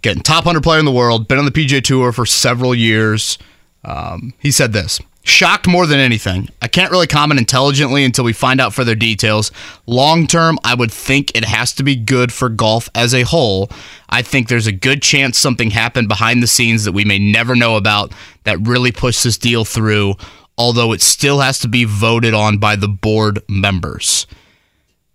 Getting 0.00 0.22
top 0.22 0.44
100 0.44 0.62
player 0.62 0.78
in 0.78 0.84
the 0.84 0.92
world, 0.92 1.26
been 1.26 1.38
on 1.38 1.44
the 1.44 1.50
PGA 1.50 1.82
Tour 1.82 2.12
for 2.12 2.24
several 2.24 2.72
years. 2.72 3.36
Um, 3.84 4.32
he 4.38 4.52
said 4.52 4.72
this 4.72 5.00
Shocked 5.28 5.68
more 5.68 5.86
than 5.86 6.00
anything. 6.00 6.48
I 6.62 6.68
can't 6.68 6.90
really 6.90 7.06
comment 7.06 7.38
intelligently 7.38 8.02
until 8.02 8.24
we 8.24 8.32
find 8.32 8.62
out 8.62 8.72
further 8.72 8.94
details. 8.94 9.52
Long 9.84 10.26
term, 10.26 10.58
I 10.64 10.74
would 10.74 10.90
think 10.90 11.36
it 11.36 11.44
has 11.44 11.74
to 11.74 11.82
be 11.82 11.96
good 11.96 12.32
for 12.32 12.48
golf 12.48 12.88
as 12.94 13.12
a 13.12 13.24
whole. 13.24 13.70
I 14.08 14.22
think 14.22 14.48
there's 14.48 14.66
a 14.66 14.72
good 14.72 15.02
chance 15.02 15.36
something 15.38 15.70
happened 15.70 16.08
behind 16.08 16.42
the 16.42 16.46
scenes 16.46 16.84
that 16.84 16.92
we 16.92 17.04
may 17.04 17.18
never 17.18 17.54
know 17.54 17.76
about 17.76 18.10
that 18.44 18.58
really 18.66 18.90
pushed 18.90 19.22
this 19.22 19.36
deal 19.36 19.66
through, 19.66 20.14
although 20.56 20.92
it 20.92 21.02
still 21.02 21.40
has 21.40 21.58
to 21.58 21.68
be 21.68 21.84
voted 21.84 22.32
on 22.32 22.56
by 22.56 22.74
the 22.74 22.88
board 22.88 23.42
members. 23.50 24.26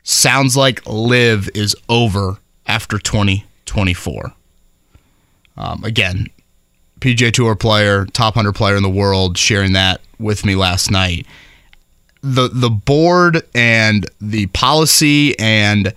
Sounds 0.04 0.56
like 0.56 0.86
LIV 0.86 1.50
is 1.56 1.76
over 1.90 2.38
after 2.68 3.00
2024. 3.00 4.32
Um, 5.58 5.84
again, 5.84 6.28
PGA 7.04 7.34
Tour 7.34 7.56
player, 7.56 8.06
top 8.06 8.38
100 8.38 8.54
player 8.54 8.78
in 8.78 8.84
the 8.84 8.90
world, 8.90 9.38
sharing 9.38 9.74
that 9.74 10.00
with 10.20 10.46
me 10.46 10.56
last 10.56 10.90
night. 10.90 11.28
The 12.22 12.48
the 12.48 12.70
board 12.70 13.44
and 13.54 14.10
the 14.22 14.46
policy 14.48 15.38
and 15.38 15.94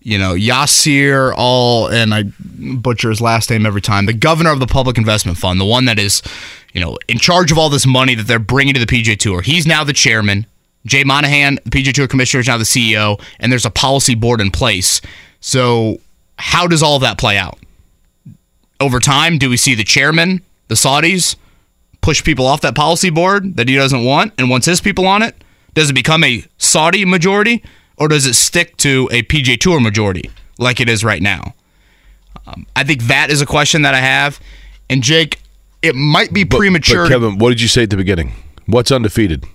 you 0.00 0.16
know 0.16 0.34
Yasir 0.34 1.34
all 1.36 1.88
and 1.88 2.14
I 2.14 2.24
butcher 2.76 3.10
his 3.10 3.20
last 3.20 3.50
name 3.50 3.66
every 3.66 3.80
time. 3.80 4.06
The 4.06 4.12
governor 4.12 4.52
of 4.52 4.60
the 4.60 4.68
Public 4.68 4.96
Investment 4.96 5.36
Fund, 5.36 5.60
the 5.60 5.64
one 5.64 5.86
that 5.86 5.98
is 5.98 6.22
you 6.72 6.80
know 6.80 6.96
in 7.08 7.18
charge 7.18 7.50
of 7.50 7.58
all 7.58 7.68
this 7.68 7.86
money 7.86 8.14
that 8.14 8.28
they're 8.28 8.38
bringing 8.38 8.74
to 8.74 8.80
the 8.80 8.86
PGA 8.86 9.18
Tour. 9.18 9.42
He's 9.42 9.66
now 9.66 9.82
the 9.82 9.92
chairman. 9.92 10.46
Jay 10.86 11.02
Monahan, 11.02 11.58
the 11.64 11.70
PGA 11.70 11.92
Tour 11.92 12.06
commissioner, 12.06 12.42
is 12.42 12.46
now 12.46 12.58
the 12.58 12.64
CEO, 12.64 13.20
and 13.40 13.50
there's 13.50 13.64
a 13.64 13.70
policy 13.70 14.14
board 14.14 14.40
in 14.40 14.52
place. 14.52 15.00
So 15.40 15.98
how 16.38 16.68
does 16.68 16.82
all 16.82 17.00
that 17.00 17.18
play 17.18 17.36
out? 17.38 17.58
Over 18.84 19.00
time, 19.00 19.38
do 19.38 19.48
we 19.48 19.56
see 19.56 19.74
the 19.74 19.82
chairman, 19.82 20.42
the 20.68 20.74
Saudis, 20.74 21.36
push 22.02 22.22
people 22.22 22.46
off 22.46 22.60
that 22.60 22.74
policy 22.74 23.08
board 23.08 23.56
that 23.56 23.66
he 23.66 23.76
doesn't 23.76 24.04
want 24.04 24.34
and 24.36 24.50
wants 24.50 24.66
his 24.66 24.82
people 24.82 25.06
on 25.06 25.22
it? 25.22 25.34
Does 25.72 25.88
it 25.88 25.94
become 25.94 26.22
a 26.22 26.44
Saudi 26.58 27.06
majority 27.06 27.64
or 27.96 28.08
does 28.08 28.26
it 28.26 28.34
stick 28.34 28.76
to 28.78 29.08
a 29.10 29.22
PGA 29.22 29.58
Tour 29.58 29.80
majority 29.80 30.30
like 30.58 30.80
it 30.80 30.90
is 30.90 31.02
right 31.02 31.22
now? 31.22 31.54
Um, 32.46 32.66
I 32.76 32.84
think 32.84 33.04
that 33.04 33.30
is 33.30 33.40
a 33.40 33.46
question 33.46 33.80
that 33.82 33.94
I 33.94 34.00
have. 34.00 34.38
And 34.90 35.02
Jake, 35.02 35.38
it 35.80 35.94
might 35.94 36.34
be 36.34 36.44
But- 36.44 36.58
premature. 36.58 37.04
But 37.04 37.08
Kevin, 37.08 37.38
what 37.38 37.48
did 37.48 37.62
you 37.62 37.68
say 37.68 37.84
at 37.84 37.90
the 37.90 37.96
beginning? 37.96 38.34
What's 38.66 38.92
undefeated? 38.92 39.46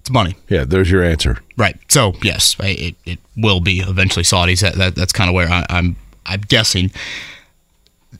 it's 0.00 0.10
money. 0.10 0.34
Yeah, 0.48 0.64
there's 0.64 0.90
your 0.90 1.04
answer. 1.04 1.38
Right. 1.56 1.76
So 1.88 2.14
yes, 2.24 2.56
it, 2.58 2.96
it 3.04 3.20
will 3.36 3.60
be 3.60 3.78
eventually 3.78 4.24
Saudis. 4.24 4.62
That, 4.62 4.74
that 4.74 4.96
that's 4.96 5.12
kind 5.12 5.30
of 5.30 5.34
where 5.34 5.48
I, 5.48 5.64
I'm 5.70 5.94
I'm 6.26 6.40
guessing. 6.40 6.90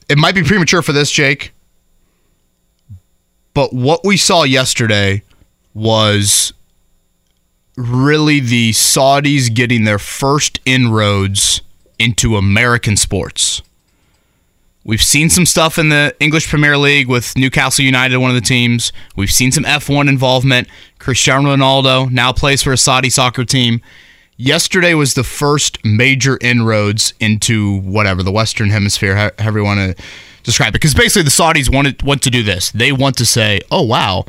It 0.09 0.17
might 0.17 0.35
be 0.35 0.43
premature 0.43 0.81
for 0.81 0.91
this, 0.91 1.11
Jake. 1.11 1.53
But 3.53 3.73
what 3.73 4.03
we 4.03 4.17
saw 4.17 4.43
yesterday 4.43 5.23
was 5.73 6.53
really 7.75 8.39
the 8.39 8.71
Saudis 8.71 9.53
getting 9.53 9.83
their 9.83 9.99
first 9.99 10.59
inroads 10.65 11.61
into 11.99 12.35
American 12.35 12.97
sports. 12.97 13.61
We've 14.85 15.01
seen 15.01 15.29
some 15.29 15.45
stuff 15.45 15.77
in 15.77 15.89
the 15.89 16.13
English 16.19 16.49
Premier 16.49 16.77
League 16.77 17.07
with 17.07 17.37
Newcastle 17.37 17.85
United, 17.85 18.17
one 18.17 18.31
of 18.31 18.35
the 18.35 18.41
teams. 18.41 18.91
We've 19.15 19.31
seen 19.31 19.51
some 19.51 19.63
F1 19.63 20.09
involvement. 20.09 20.67
Cristiano 20.99 21.55
Ronaldo 21.55 22.11
now 22.11 22.33
plays 22.33 22.61
for 22.61 22.73
a 22.73 22.77
Saudi 22.77 23.09
soccer 23.09 23.45
team. 23.45 23.81
Yesterday 24.37 24.93
was 24.93 25.13
the 25.13 25.23
first 25.23 25.83
major 25.85 26.37
inroads 26.41 27.13
into 27.19 27.79
whatever 27.81 28.23
the 28.23 28.31
Western 28.31 28.69
Hemisphere, 28.69 29.15
how- 29.15 29.31
however 29.39 29.59
you 29.59 29.65
want 29.65 29.79
to 29.97 30.03
describe 30.43 30.69
it. 30.69 30.73
Because 30.73 30.93
basically, 30.93 31.23
the 31.23 31.29
Saudis 31.29 31.69
wanted 31.69 32.01
want 32.03 32.21
to 32.23 32.29
do 32.29 32.43
this. 32.43 32.71
They 32.71 32.91
want 32.91 33.15
to 33.17 33.25
say, 33.25 33.61
"Oh 33.71 33.83
wow, 33.83 34.25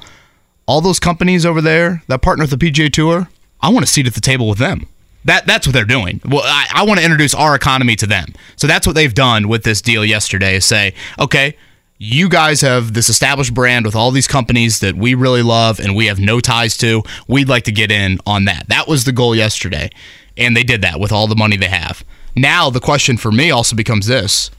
all 0.67 0.81
those 0.81 0.99
companies 1.01 1.47
over 1.47 1.61
there 1.61 2.03
that 2.09 2.23
partner 2.23 2.43
with 2.45 2.51
the 2.51 2.59
PGA 2.59 2.91
Tour, 2.91 3.29
I 3.61 3.71
want 3.71 3.85
a 3.85 3.89
seat 3.89 4.07
at 4.07 4.15
the 4.15 4.21
table 4.21 4.49
with 4.49 4.59
them." 4.59 4.87
That 5.25 5.47
that's 5.47 5.67
what 5.67 5.73
they're 5.73 5.85
doing. 5.87 6.21
Well, 6.25 6.43
I, 6.45 6.67
I 6.73 6.83
want 6.85 7.01
to 7.01 7.05
introduce 7.05 7.35
our 7.35 7.55
economy 7.55 7.97
to 7.97 8.07
them. 8.07 8.35
So 8.57 8.67
that's 8.67 8.87
what 8.87 8.95
they've 8.95 9.15
done 9.15 9.49
with 9.49 9.65
this 9.65 9.81
deal 9.81 10.05
yesterday. 10.05 10.57
Is 10.57 10.67
say, 10.67 10.93
okay, 11.19 11.57
you 12.05 12.29
guys 12.29 12.61
have 12.61 12.93
this 12.93 13.09
established 13.09 13.55
brand 13.55 13.87
with 13.87 13.97
all 13.97 14.11
these 14.11 14.29
companies 14.29 14.81
that 14.81 14.95
we 14.95 15.15
really 15.15 15.43
love 15.43 15.81
and 15.81 15.97
we 15.97 16.07
have 16.07 16.19
no 16.19 16.39
ties 16.39 16.77
to. 16.77 17.03
We'd 17.27 17.49
like 17.49 17.65
to 17.65 17.73
get 17.73 17.91
in 17.91 18.19
on 18.27 18.45
that. 18.45 18.69
That 18.69 18.87
was 18.87 19.05
the 19.05 19.13
goal 19.13 19.35
yesterday, 19.35 19.91
and 20.37 20.55
they 20.57 20.63
did 20.63 20.83
that 20.83 21.01
with 21.01 21.13
all 21.13 21.27
the 21.27 21.35
money 21.35 21.57
they 21.57 21.69
have. 21.69 22.05
Now 22.37 22.69
the 22.69 22.81
question 22.81 23.17
for 23.17 23.33
me 23.33 23.51
also 23.51 23.75
becomes 23.75 24.07
this: 24.07 24.51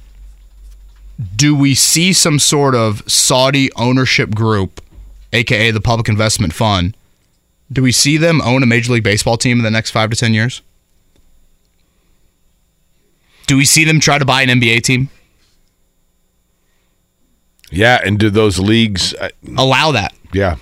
Do 1.36 1.56
we 1.56 1.76
see 1.76 2.14
some 2.14 2.40
sort 2.40 2.74
of 2.74 3.04
Saudi 3.10 3.72
ownership 3.76 4.34
group, 4.34 4.82
aka 5.32 5.70
the 5.70 5.82
Public 5.82 6.10
Investment 6.10 6.52
Fund? 6.52 6.98
Do 7.72 7.84
we 7.84 7.92
see 7.92 8.18
them 8.18 8.42
own 8.42 8.64
a 8.64 8.66
Major 8.66 8.94
League 8.94 9.04
Baseball 9.04 9.38
team 9.38 9.58
in 9.60 9.64
the 9.64 9.72
next 9.72 9.92
five 9.92 10.10
to 10.10 10.16
ten 10.16 10.34
years? 10.34 10.62
Do 13.46 13.58
we 13.58 13.66
see 13.66 13.86
them 13.86 14.00
try 14.00 14.18
to 14.18 14.26
buy 14.26 14.42
an 14.42 14.50
NBA 14.50 14.82
team? 14.82 15.10
Yeah, 17.76 18.00
and 18.04 18.18
do 18.18 18.30
those 18.30 18.58
leagues? 18.60 19.14
Uh, 19.14 19.30
Allow 19.58 19.92
that. 19.92 20.14
yeah, 20.34 20.56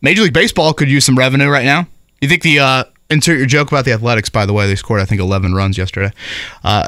Major 0.00 0.22
League 0.22 0.32
Baseball 0.32 0.72
could 0.72 0.88
use 0.88 1.04
some 1.04 1.18
revenue 1.18 1.48
right 1.48 1.64
now. 1.64 1.86
You 2.20 2.28
think 2.28 2.42
the 2.42 2.60
uh, 2.60 2.84
insert 3.10 3.38
your 3.38 3.46
joke 3.46 3.68
about 3.68 3.84
the 3.84 3.92
Athletics? 3.92 4.28
By 4.28 4.46
the 4.46 4.52
way, 4.52 4.66
they 4.66 4.76
scored 4.76 5.00
I 5.00 5.04
think 5.04 5.20
eleven 5.20 5.54
runs 5.54 5.76
yesterday. 5.76 6.12
Uh, 6.64 6.86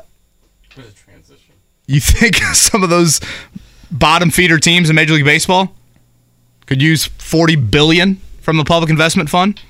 you 1.86 2.00
think 2.00 2.36
some 2.54 2.82
of 2.82 2.90
those 2.90 3.20
bottom 3.90 4.30
feeder 4.30 4.58
teams 4.58 4.88
in 4.90 4.96
Major 4.96 5.14
League 5.14 5.24
Baseball 5.24 5.74
could 6.66 6.80
use 6.80 7.06
forty 7.06 7.56
billion 7.56 8.16
from 8.40 8.56
the 8.56 8.64
Public 8.64 8.90
Investment 8.90 9.28
Fund? 9.28 9.60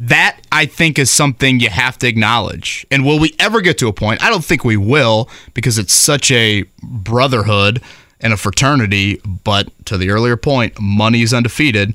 That 0.00 0.38
I 0.52 0.66
think 0.66 0.96
is 0.98 1.10
something 1.10 1.58
you 1.58 1.70
have 1.70 1.98
to 1.98 2.06
acknowledge. 2.06 2.86
And 2.88 3.04
will 3.04 3.18
we 3.18 3.34
ever 3.40 3.60
get 3.60 3.78
to 3.78 3.88
a 3.88 3.92
point? 3.92 4.22
I 4.22 4.30
don't 4.30 4.44
think 4.44 4.64
we 4.64 4.76
will 4.76 5.28
because 5.54 5.76
it's 5.76 5.92
such 5.92 6.30
a 6.30 6.64
brotherhood 6.82 7.82
and 8.20 8.32
a 8.32 8.36
fraternity, 8.36 9.20
but 9.44 9.68
to 9.86 9.96
the 9.96 10.10
earlier 10.10 10.36
point, 10.36 10.80
money 10.80 11.22
is 11.22 11.32
undefeated. 11.32 11.94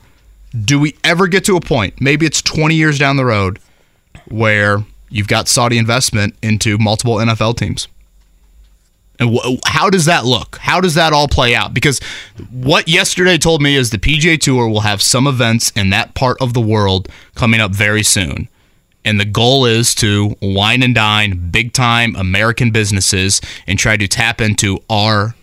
Do 0.65 0.79
we 0.79 0.95
ever 1.03 1.27
get 1.27 1.45
to 1.45 1.55
a 1.55 1.61
point, 1.61 1.99
maybe 1.99 2.25
it's 2.25 2.41
20 2.41 2.75
years 2.75 2.99
down 2.99 3.17
the 3.17 3.25
road, 3.25 3.59
where 4.29 4.83
you've 5.09 5.27
got 5.27 5.47
Saudi 5.47 5.77
investment 5.77 6.35
into 6.41 6.77
multiple 6.77 7.15
NFL 7.15 7.57
teams? 7.57 7.87
And 9.19 9.37
wh- 9.37 9.57
how 9.65 9.89
does 9.89 10.05
that 10.05 10.25
look? 10.25 10.57
How 10.57 10.81
does 10.81 10.95
that 10.95 11.13
all 11.13 11.27
play 11.27 11.55
out? 11.55 11.73
Because 11.73 11.99
what 12.51 12.87
yesterday 12.87 13.37
told 13.37 13.61
me 13.61 13.75
is 13.75 13.89
the 13.89 13.97
PGA 13.97 14.39
Tour 14.39 14.67
will 14.67 14.81
have 14.81 15.01
some 15.01 15.27
events 15.27 15.71
in 15.71 15.89
that 15.91 16.15
part 16.15 16.37
of 16.41 16.53
the 16.53 16.61
world 16.61 17.07
coming 17.35 17.59
up 17.59 17.71
very 17.71 18.03
soon. 18.03 18.47
And 19.05 19.19
the 19.19 19.25
goal 19.25 19.65
is 19.65 19.93
to 19.95 20.35
wine 20.41 20.81
and 20.81 20.95
dine 20.95 21.49
big 21.51 21.73
time 21.73 22.15
American 22.15 22.71
businesses 22.71 23.41
and 23.67 23.77
try 23.77 23.97
to 23.97 24.07
tap 24.07 24.39
into 24.39 24.79
our 24.89 25.35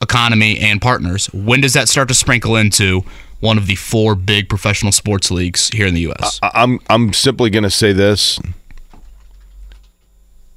economy 0.00 0.58
and 0.58 0.80
partners. 0.80 1.26
When 1.32 1.60
does 1.60 1.72
that 1.74 1.88
start 1.88 2.08
to 2.08 2.14
sprinkle 2.14 2.56
into 2.56 3.04
one 3.40 3.56
of 3.58 3.66
the 3.66 3.74
four 3.76 4.14
big 4.14 4.48
professional 4.48 4.92
sports 4.92 5.30
leagues 5.30 5.68
here 5.68 5.86
in 5.86 5.94
the 5.94 6.00
U.S.? 6.02 6.38
I- 6.42 6.50
I'm 6.54 6.80
I'm 6.88 7.12
simply 7.12 7.50
going 7.50 7.64
to 7.64 7.70
say 7.70 7.92
this, 7.92 8.38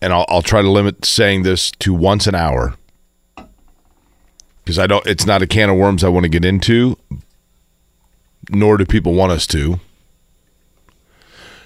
and 0.02 0.14
I'll, 0.14 0.26
I'll 0.28 0.42
try 0.42 0.62
to 0.62 0.70
limit 0.70 1.06
saying 1.06 1.44
this 1.44 1.72
to 1.72 1.94
once 1.94 2.28
an 2.28 2.36
hour 2.36 2.76
because 4.64 4.80
I 4.80 4.88
don't. 4.88 5.06
It's 5.06 5.26
not 5.26 5.42
a 5.42 5.48
can 5.48 5.70
of 5.70 5.78
worms 5.78 6.04
I 6.04 6.10
want 6.10 6.24
to 6.24 6.30
get 6.30 6.46
into, 6.46 6.98
nor 8.50 8.78
do 8.78 8.86
people 8.86 9.14
want 9.14 9.32
us 9.32 9.48
to. 9.48 9.80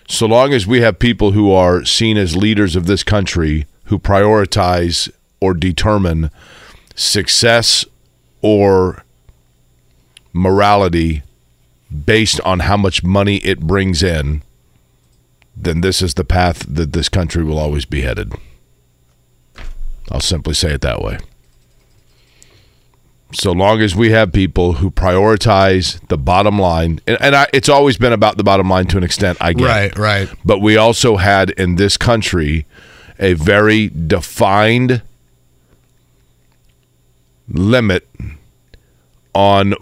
So 0.09 0.25
long 0.25 0.53
as 0.53 0.65
we 0.65 0.79
have 0.81 0.99
people 0.99 1.31
who 1.31 1.51
are 1.51 1.83
seen 1.83 2.15
as 2.17 2.35
leaders 2.35 2.77
of 2.77 2.85
this 2.85 3.03
country 3.03 3.65
who 3.85 3.99
prioritize 3.99 5.11
or 5.41 5.53
determine 5.53 6.31
success 6.97 7.85
or 8.41 9.05
morality 10.33 11.23
based 12.05 12.41
on 12.41 12.59
how 12.59 12.75
much 12.75 13.03
money 13.03 13.37
it 13.37 13.61
brings 13.61 14.03
in, 14.03 14.43
then 15.55 15.81
this 15.81 16.01
is 16.01 16.15
the 16.15 16.25
path 16.25 16.65
that 16.67 16.91
this 16.91 17.07
country 17.07 17.43
will 17.43 17.57
always 17.57 17.85
be 17.85 18.01
headed. 18.01 18.33
I'll 20.11 20.19
simply 20.19 20.53
say 20.53 20.73
it 20.73 20.81
that 20.81 21.01
way. 21.01 21.17
So 23.33 23.51
long 23.51 23.81
as 23.81 23.93
we 23.93 24.11
have 24.11 24.31
people 24.31 24.73
who 24.73 24.89
prioritize 24.89 26.05
the 26.07 26.17
bottom 26.17 26.57
line, 26.57 27.01
and, 27.05 27.17
and 27.21 27.35
I, 27.35 27.47
it's 27.53 27.67
always 27.67 27.97
been 27.97 28.13
about 28.13 28.37
the 28.37 28.43
bottom 28.43 28.69
line 28.69 28.85
to 28.87 28.97
an 28.97 29.03
extent, 29.03 29.37
I 29.41 29.53
get. 29.53 29.65
right. 29.65 29.97
Right. 29.97 30.29
But 30.45 30.59
we 30.59 30.77
also 30.77 31.17
had 31.17 31.49
in 31.51 31.75
this 31.75 31.97
country 31.97 32.65
a 33.19 33.33
very 33.33 33.89
defined 33.89 35.01
limit 37.49 38.07
on 39.33 39.73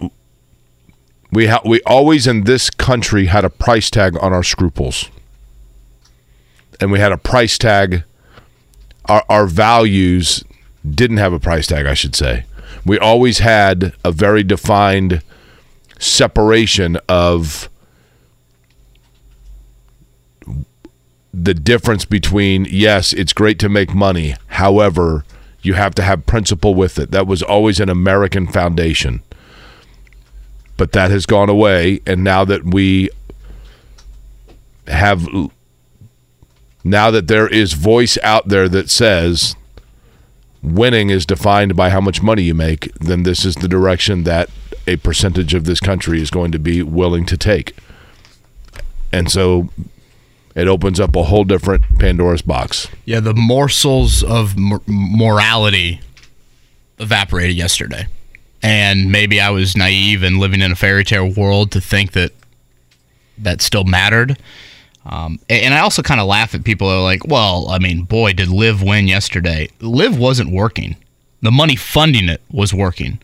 we 1.32 1.46
ha- 1.46 1.62
we 1.64 1.80
always 1.82 2.26
in 2.26 2.44
this 2.44 2.70
country 2.70 3.26
had 3.26 3.44
a 3.44 3.50
price 3.50 3.90
tag 3.90 4.16
on 4.22 4.32
our 4.32 4.42
scruples. 4.42 5.10
And 6.80 6.92
we 6.92 6.98
had 7.00 7.12
a 7.12 7.18
price 7.18 7.58
tag 7.58 8.04
our 9.06 9.24
our 9.28 9.46
values 9.46 10.44
didn't 10.88 11.16
have 11.16 11.32
a 11.32 11.40
price 11.40 11.66
tag, 11.66 11.86
I 11.86 11.94
should 11.94 12.14
say. 12.14 12.44
We 12.84 12.98
always 12.98 13.38
had 13.38 13.94
a 14.04 14.12
very 14.12 14.42
defined 14.42 15.22
separation 15.98 16.98
of 17.08 17.68
the 21.32 21.54
difference 21.54 22.04
between 22.04 22.66
yes, 22.70 23.12
it's 23.12 23.32
great 23.32 23.58
to 23.60 23.68
make 23.68 23.94
money. 23.94 24.36
However, 24.48 25.24
you 25.66 25.74
have 25.74 25.94
to 25.96 26.02
have 26.02 26.26
principle 26.26 26.74
with 26.74 26.98
it. 26.98 27.10
That 27.10 27.26
was 27.26 27.42
always 27.42 27.80
an 27.80 27.88
American 27.88 28.46
foundation. 28.46 29.22
But 30.76 30.92
that 30.92 31.10
has 31.10 31.26
gone 31.26 31.48
away 31.48 32.00
and 32.06 32.22
now 32.22 32.44
that 32.44 32.64
we 32.64 33.10
have 34.86 35.26
now 36.84 37.10
that 37.10 37.26
there 37.26 37.48
is 37.48 37.72
voice 37.72 38.16
out 38.22 38.48
there 38.48 38.68
that 38.68 38.88
says 38.88 39.56
winning 40.62 41.10
is 41.10 41.26
defined 41.26 41.74
by 41.74 41.90
how 41.90 42.00
much 42.00 42.22
money 42.22 42.42
you 42.42 42.54
make, 42.54 42.92
then 42.94 43.24
this 43.24 43.44
is 43.44 43.56
the 43.56 43.68
direction 43.68 44.22
that 44.24 44.48
a 44.86 44.96
percentage 44.96 45.54
of 45.54 45.64
this 45.64 45.80
country 45.80 46.20
is 46.20 46.30
going 46.30 46.52
to 46.52 46.58
be 46.58 46.82
willing 46.82 47.26
to 47.26 47.36
take. 47.36 47.76
And 49.12 49.30
so 49.30 49.70
it 50.56 50.66
opens 50.66 50.98
up 50.98 51.14
a 51.14 51.22
whole 51.22 51.44
different 51.44 51.84
Pandora's 51.98 52.42
box. 52.42 52.88
Yeah, 53.04 53.20
the 53.20 53.34
morsels 53.34 54.24
of 54.24 54.56
mor- 54.56 54.80
morality 54.86 56.00
evaporated 56.98 57.54
yesterday. 57.54 58.08
And 58.62 59.12
maybe 59.12 59.38
I 59.38 59.50
was 59.50 59.76
naive 59.76 60.22
and 60.22 60.38
living 60.38 60.62
in 60.62 60.72
a 60.72 60.76
fairy 60.76 61.04
tale 61.04 61.30
world 61.30 61.70
to 61.72 61.80
think 61.80 62.12
that 62.12 62.32
that 63.38 63.60
still 63.60 63.84
mattered. 63.84 64.38
Um, 65.04 65.38
and 65.50 65.74
I 65.74 65.80
also 65.80 66.02
kind 66.02 66.20
of 66.20 66.26
laugh 66.26 66.54
at 66.54 66.64
people 66.64 66.88
who 66.88 66.96
are 66.96 67.02
like, 67.02 67.26
well, 67.26 67.68
I 67.68 67.78
mean, 67.78 68.02
boy, 68.04 68.32
did 68.32 68.48
LIV 68.48 68.82
win 68.82 69.06
yesterday. 69.06 69.68
LIV 69.80 70.18
wasn't 70.18 70.50
working. 70.50 70.96
The 71.42 71.52
money 71.52 71.76
funding 71.76 72.30
it 72.30 72.40
was 72.50 72.72
working. 72.72 73.20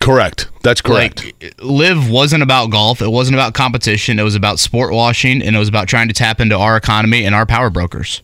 Correct. 0.00 0.48
That's 0.62 0.80
correct. 0.80 1.24
Like, 1.24 1.54
LIV 1.60 2.08
wasn't 2.10 2.42
about 2.42 2.70
golf. 2.70 3.02
It 3.02 3.10
wasn't 3.10 3.34
about 3.34 3.54
competition. 3.54 4.18
It 4.18 4.22
was 4.22 4.34
about 4.34 4.58
sport 4.58 4.92
washing, 4.92 5.42
and 5.42 5.54
it 5.56 5.58
was 5.58 5.68
about 5.68 5.88
trying 5.88 6.08
to 6.08 6.14
tap 6.14 6.40
into 6.40 6.56
our 6.56 6.76
economy 6.76 7.24
and 7.24 7.34
our 7.34 7.44
power 7.46 7.68
brokers. 7.70 8.22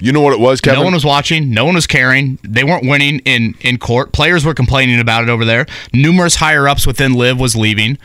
you 0.00 0.10
know 0.12 0.20
what 0.20 0.32
it 0.32 0.40
was, 0.40 0.60
Kevin? 0.60 0.80
No 0.80 0.84
one 0.84 0.94
was 0.94 1.04
watching. 1.04 1.50
No 1.50 1.64
one 1.64 1.74
was 1.76 1.86
caring. 1.86 2.38
They 2.42 2.64
weren't 2.64 2.86
winning 2.88 3.20
in 3.20 3.54
in 3.60 3.78
court. 3.78 4.12
Players 4.12 4.44
were 4.44 4.52
complaining 4.54 4.98
about 4.98 5.22
it 5.22 5.28
over 5.30 5.44
there. 5.44 5.66
Numerous 5.94 6.36
higher 6.36 6.66
ups 6.68 6.86
within 6.88 7.14
LIV 7.14 7.38
was 7.38 7.54
leaving, 7.54 7.98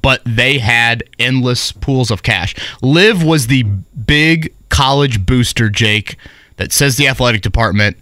but 0.00 0.22
they 0.24 0.58
had 0.58 1.02
endless 1.18 1.72
pools 1.72 2.10
of 2.12 2.22
cash. 2.22 2.54
LIV 2.82 3.24
was 3.24 3.48
the 3.48 3.64
big 3.64 4.54
college 4.68 5.26
booster, 5.26 5.68
Jake, 5.68 6.16
that 6.56 6.70
says 6.72 6.96
the 6.96 7.08
athletic 7.08 7.42
department, 7.42 7.96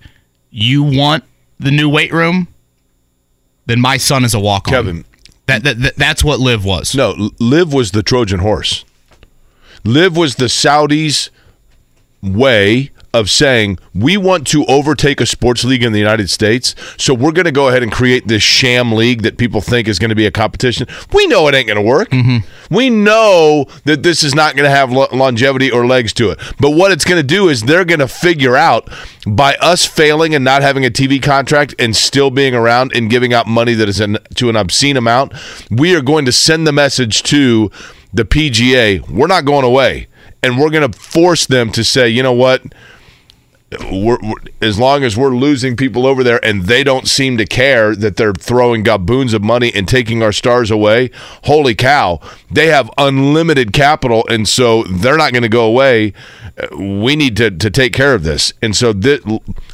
"You 0.50 0.82
want 0.82 1.24
the 1.58 1.70
new 1.70 1.88
weight 1.88 2.12
room? 2.12 2.48
Then 3.68 3.80
my 3.80 3.98
son 3.98 4.24
is 4.24 4.34
a 4.34 4.40
walk 4.40 4.66
on." 4.66 4.72
Kevin. 4.72 5.04
That, 5.46 5.62
that, 5.62 5.80
that 5.80 5.96
that's 5.96 6.24
what 6.24 6.40
LIV 6.40 6.64
was. 6.64 6.94
No, 6.94 7.30
LIV 7.38 7.72
was 7.72 7.92
the 7.92 8.02
Trojan 8.02 8.40
horse. 8.40 8.84
LIV 9.84 10.16
was 10.16 10.34
the 10.34 10.46
Saudis' 10.46 11.30
way 12.20 12.90
of 13.14 13.30
saying 13.30 13.78
we 13.94 14.16
want 14.16 14.46
to 14.48 14.64
overtake 14.66 15.20
a 15.20 15.26
sports 15.26 15.64
league 15.64 15.82
in 15.82 15.92
the 15.92 15.98
United 15.98 16.30
States, 16.30 16.74
so 16.96 17.14
we're 17.14 17.32
going 17.32 17.46
to 17.46 17.52
go 17.52 17.68
ahead 17.68 17.82
and 17.82 17.90
create 17.90 18.28
this 18.28 18.42
sham 18.42 18.92
league 18.92 19.22
that 19.22 19.38
people 19.38 19.60
think 19.60 19.88
is 19.88 19.98
going 19.98 20.10
to 20.10 20.14
be 20.14 20.26
a 20.26 20.30
competition. 20.30 20.86
We 21.12 21.26
know 21.26 21.48
it 21.48 21.54
ain't 21.54 21.66
going 21.66 21.76
to 21.76 21.82
work. 21.82 22.10
Mm-hmm. 22.10 22.74
We 22.74 22.90
know 22.90 23.66
that 23.84 24.02
this 24.02 24.22
is 24.22 24.34
not 24.34 24.54
going 24.56 24.68
to 24.68 24.74
have 24.74 24.92
lo- 24.92 25.08
longevity 25.12 25.70
or 25.70 25.86
legs 25.86 26.12
to 26.14 26.30
it. 26.30 26.38
But 26.60 26.70
what 26.70 26.92
it's 26.92 27.04
going 27.04 27.20
to 27.20 27.26
do 27.26 27.48
is 27.48 27.62
they're 27.62 27.84
going 27.84 28.00
to 28.00 28.08
figure 28.08 28.56
out 28.56 28.88
by 29.26 29.54
us 29.56 29.86
failing 29.86 30.34
and 30.34 30.44
not 30.44 30.62
having 30.62 30.84
a 30.84 30.90
TV 30.90 31.22
contract 31.22 31.74
and 31.78 31.96
still 31.96 32.30
being 32.30 32.54
around 32.54 32.92
and 32.94 33.10
giving 33.10 33.32
out 33.32 33.46
money 33.46 33.74
that 33.74 33.88
is 33.88 34.00
in, 34.00 34.18
to 34.34 34.48
an 34.48 34.56
obscene 34.56 34.96
amount, 34.96 35.32
we 35.70 35.94
are 35.96 36.02
going 36.02 36.24
to 36.24 36.32
send 36.32 36.66
the 36.66 36.72
message 36.72 37.22
to 37.24 37.70
the 38.12 38.24
PGA, 38.24 39.08
we're 39.08 39.26
not 39.26 39.44
going 39.44 39.64
away. 39.64 40.08
And 40.42 40.58
we're 40.58 40.70
going 40.70 40.90
to 40.90 40.98
force 40.98 41.46
them 41.46 41.72
to 41.72 41.82
say, 41.82 42.08
you 42.08 42.22
know 42.22 42.32
what? 42.32 42.62
We're, 43.70 44.16
we're, 44.22 44.34
as 44.62 44.78
long 44.78 45.04
as 45.04 45.14
we're 45.14 45.36
losing 45.36 45.76
people 45.76 46.06
over 46.06 46.24
there 46.24 46.42
and 46.42 46.62
they 46.62 46.82
don't 46.82 47.06
seem 47.06 47.36
to 47.36 47.44
care 47.44 47.94
that 47.94 48.16
they're 48.16 48.32
throwing 48.32 48.82
gaboons 48.82 49.34
of 49.34 49.42
money 49.42 49.70
and 49.74 49.86
taking 49.86 50.22
our 50.22 50.32
stars 50.32 50.70
away, 50.70 51.10
holy 51.44 51.74
cow, 51.74 52.18
they 52.50 52.68
have 52.68 52.90
unlimited 52.96 53.74
capital 53.74 54.26
and 54.30 54.48
so 54.48 54.84
they're 54.84 55.18
not 55.18 55.32
going 55.32 55.42
to 55.42 55.50
go 55.50 55.66
away. 55.66 56.14
We 56.78 57.14
need 57.14 57.36
to, 57.36 57.50
to 57.50 57.70
take 57.70 57.92
care 57.92 58.14
of 58.14 58.22
this. 58.22 58.54
And 58.62 58.74
so 58.74 58.94
th- 58.94 59.22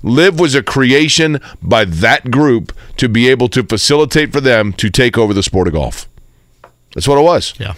LIV 0.03 0.41
was 0.41 0.57
a 0.57 0.63
creation 0.63 1.41
by 1.63 1.85
that 1.85 2.33
group 2.33 2.73
to 2.97 3.09
be 3.09 3.29
able 3.29 3.49
to 3.51 3.63
facilitate 3.63 4.33
for 4.33 4.41
them 4.41 4.73
to 4.73 4.91
take 4.91 5.17
over 5.17 5.33
the 5.33 5.43
sport 5.45 5.69
of 5.69 5.75
golf. 5.75 6.09
That's 6.95 7.07
what 7.07 7.19
it 7.19 7.23
was. 7.23 7.55
Yeah. 7.61 7.75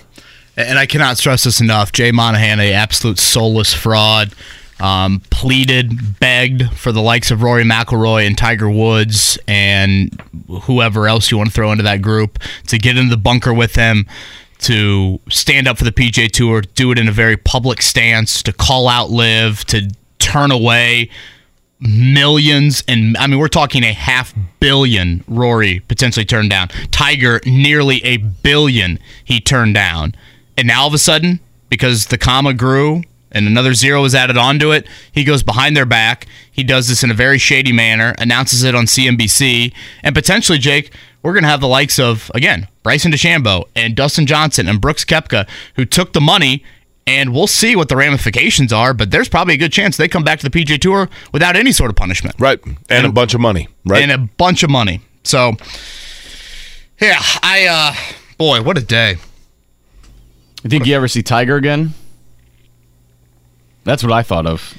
And 0.56 0.78
I 0.78 0.86
cannot 0.86 1.18
stress 1.18 1.44
this 1.44 1.60
enough. 1.60 1.92
Jay 1.92 2.10
Monahan, 2.10 2.58
a 2.60 2.72
absolute 2.72 3.18
soulless 3.18 3.74
fraud, 3.74 4.32
um, 4.80 5.22
pleaded, 5.30 6.20
begged 6.20 6.72
for 6.72 6.92
the 6.92 7.00
likes 7.00 7.30
of 7.30 7.42
Rory 7.42 7.64
McIlroy 7.64 8.26
and 8.26 8.36
Tiger 8.36 8.68
Woods 8.68 9.38
and 9.48 10.20
whoever 10.62 11.08
else 11.08 11.30
you 11.30 11.38
want 11.38 11.48
to 11.48 11.54
throw 11.54 11.72
into 11.72 11.84
that 11.84 12.02
group 12.02 12.38
to 12.66 12.78
get 12.78 12.96
into 12.96 13.10
the 13.10 13.16
bunker 13.16 13.54
with 13.54 13.74
him, 13.74 14.06
to 14.58 15.20
stand 15.28 15.66
up 15.66 15.78
for 15.78 15.84
the 15.84 15.92
PGA 15.92 16.30
Tour, 16.30 16.62
do 16.62 16.90
it 16.92 16.98
in 16.98 17.08
a 17.08 17.12
very 17.12 17.36
public 17.36 17.82
stance, 17.82 18.42
to 18.42 18.52
call 18.52 18.88
out 18.88 19.10
LIV, 19.10 19.64
to 19.66 19.90
turn 20.18 20.50
away 20.50 21.10
millions 21.78 22.82
and 22.88 23.16
I 23.18 23.26
mean 23.26 23.38
we're 23.38 23.48
talking 23.48 23.84
a 23.84 23.92
half 23.92 24.34
billion 24.60 25.22
Rory 25.28 25.80
potentially 25.80 26.24
turned 26.24 26.50
down. 26.50 26.68
Tiger 26.90 27.40
nearly 27.44 28.02
a 28.04 28.16
billion 28.16 28.98
he 29.24 29.40
turned 29.40 29.74
down. 29.74 30.14
And 30.56 30.68
now 30.68 30.82
all 30.82 30.88
of 30.88 30.94
a 30.94 30.98
sudden 30.98 31.40
because 31.68 32.06
the 32.06 32.18
comma 32.18 32.54
grew 32.54 33.02
and 33.32 33.46
another 33.46 33.74
zero 33.74 34.04
is 34.04 34.14
added 34.14 34.36
onto 34.36 34.72
it, 34.72 34.86
he 35.12 35.24
goes 35.24 35.42
behind 35.42 35.76
their 35.76 35.86
back. 35.86 36.26
He 36.50 36.64
does 36.64 36.88
this 36.88 37.02
in 37.02 37.10
a 37.10 37.14
very 37.14 37.38
shady 37.38 37.72
manner, 37.72 38.14
announces 38.18 38.62
it 38.62 38.74
on 38.74 38.84
CNBC, 38.86 39.72
and 40.02 40.14
potentially 40.14 40.58
Jake, 40.58 40.92
we're 41.22 41.32
going 41.32 41.42
to 41.42 41.48
have 41.48 41.60
the 41.60 41.68
likes 41.68 41.98
of, 41.98 42.30
again, 42.34 42.68
Bryson 42.82 43.10
DeChambeau 43.10 43.64
and 43.74 43.96
Dustin 43.96 44.26
Johnson 44.26 44.68
and 44.68 44.80
Brooks 44.80 45.04
Koepka, 45.04 45.48
who 45.74 45.84
took 45.84 46.12
the 46.12 46.20
money, 46.20 46.62
and 47.06 47.32
we'll 47.32 47.48
see 47.48 47.74
what 47.74 47.88
the 47.88 47.96
ramifications 47.96 48.72
are, 48.72 48.94
but 48.94 49.10
there's 49.10 49.28
probably 49.28 49.54
a 49.54 49.56
good 49.56 49.72
chance 49.72 49.96
they 49.96 50.08
come 50.08 50.24
back 50.24 50.38
to 50.40 50.48
the 50.48 50.64
PGA 50.64 50.80
Tour 50.80 51.08
without 51.32 51.56
any 51.56 51.72
sort 51.72 51.90
of 51.90 51.96
punishment. 51.96 52.36
Right. 52.38 52.60
And, 52.88 53.06
a 53.06 53.12
bunch 53.12 53.34
of 53.34 53.40
money. 53.40 53.68
Right. 53.84 54.02
And 54.02 54.12
a 54.12 54.18
bunch 54.18 54.62
of 54.62 54.70
money. 54.70 55.00
So, 55.24 55.54
yeah, 57.00 57.18
I, 57.42 57.66
uh, 57.66 58.14
boy, 58.38 58.62
what 58.62 58.78
a 58.78 58.82
day. 58.82 59.16
You 60.62 60.70
think 60.70 60.86
you 60.86 60.94
ever 60.94 61.08
see 61.08 61.22
Tiger 61.22 61.56
again? 61.56 61.94
That's 63.86 64.02
what 64.02 64.12
I 64.12 64.22
thought 64.22 64.46
of. 64.46 64.74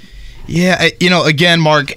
Yeah, 0.47 0.89
you 0.99 1.09
know, 1.09 1.23
again, 1.23 1.61
Mark, 1.61 1.93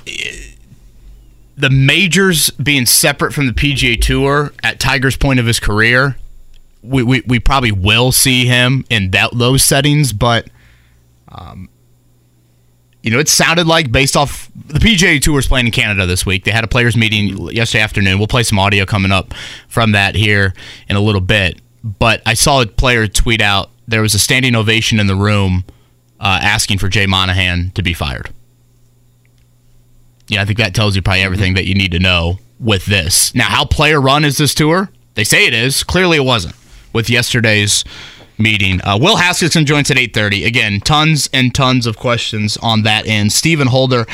the 1.56 1.68
majors 1.70 2.50
being 2.50 2.86
separate 2.86 3.34
from 3.34 3.48
the 3.48 3.52
PGA 3.52 4.00
Tour 4.00 4.52
at 4.62 4.78
Tiger's 4.78 5.16
point 5.16 5.40
of 5.40 5.46
his 5.46 5.58
career, 5.58 6.16
we, 6.82 7.02
we, 7.02 7.22
we 7.26 7.40
probably 7.40 7.72
will 7.72 8.12
see 8.12 8.46
him 8.46 8.84
in 8.88 9.10
that 9.10 9.32
those 9.34 9.64
settings, 9.64 10.12
but 10.12 10.48
um, 11.28 11.68
you 13.02 13.10
know, 13.10 13.18
it 13.18 13.28
sounded 13.28 13.66
like 13.66 13.90
based 13.90 14.16
off 14.16 14.48
the 14.54 14.78
PGA 14.78 15.20
Tour 15.20 15.40
is 15.40 15.48
playing 15.48 15.66
in 15.66 15.72
Canada 15.72 16.06
this 16.06 16.24
week. 16.24 16.44
They 16.44 16.52
had 16.52 16.62
a 16.62 16.68
players 16.68 16.96
meeting 16.96 17.48
yesterday 17.48 17.82
afternoon. 17.82 18.18
We'll 18.18 18.28
play 18.28 18.44
some 18.44 18.58
audio 18.58 18.84
coming 18.84 19.10
up 19.10 19.34
from 19.66 19.92
that 19.92 20.14
here 20.14 20.54
in 20.88 20.94
a 20.94 21.00
little 21.00 21.20
bit. 21.20 21.60
But 21.82 22.22
I 22.24 22.34
saw 22.34 22.62
a 22.62 22.66
player 22.66 23.08
tweet 23.08 23.40
out 23.40 23.70
there 23.88 24.02
was 24.02 24.14
a 24.14 24.18
standing 24.20 24.54
ovation 24.54 25.00
in 25.00 25.08
the 25.08 25.16
room 25.16 25.64
uh, 26.20 26.38
asking 26.42 26.78
for 26.78 26.88
Jay 26.88 27.06
Monahan 27.06 27.72
to 27.74 27.83
be 27.83 27.94
fired. 27.94 28.30
Yeah, 30.28 30.42
I 30.42 30.44
think 30.44 30.59
that 30.59 30.74
tells 30.74 30.94
you 30.94 31.02
probably 31.02 31.22
everything 31.22 31.54
that 31.54 31.66
you 31.66 31.74
need 31.74 31.90
to 31.92 31.98
know 31.98 32.38
with 32.61 32.87
this. 32.87 33.35
Now, 33.35 33.46
how 33.46 33.64
player 33.64 34.00
run 34.00 34.24
is 34.24 34.37
this 34.37 34.54
tour? 34.54 34.90
They 35.14 35.24
say 35.24 35.46
it 35.46 35.54
is. 35.54 35.83
Clearly, 35.83 36.18
it 36.18 36.24
wasn't 36.24 36.54
with 36.92 37.11
yesterday's 37.11 37.85
meeting. 38.38 38.80
Uh, 38.85 38.98
Will 39.00 39.16
Haskett 39.16 39.52
joins 39.66 39.90
at 39.90 39.96
8.30. 39.96 40.46
Again, 40.46 40.80
tons 40.80 41.28
and 41.33 41.54
tons 41.54 41.87
of 41.87 41.96
questions 41.96 42.56
on 42.59 42.83
that 42.83 43.06
end. 43.06 43.33
Stephen 43.33 43.68
Holder 43.68 44.06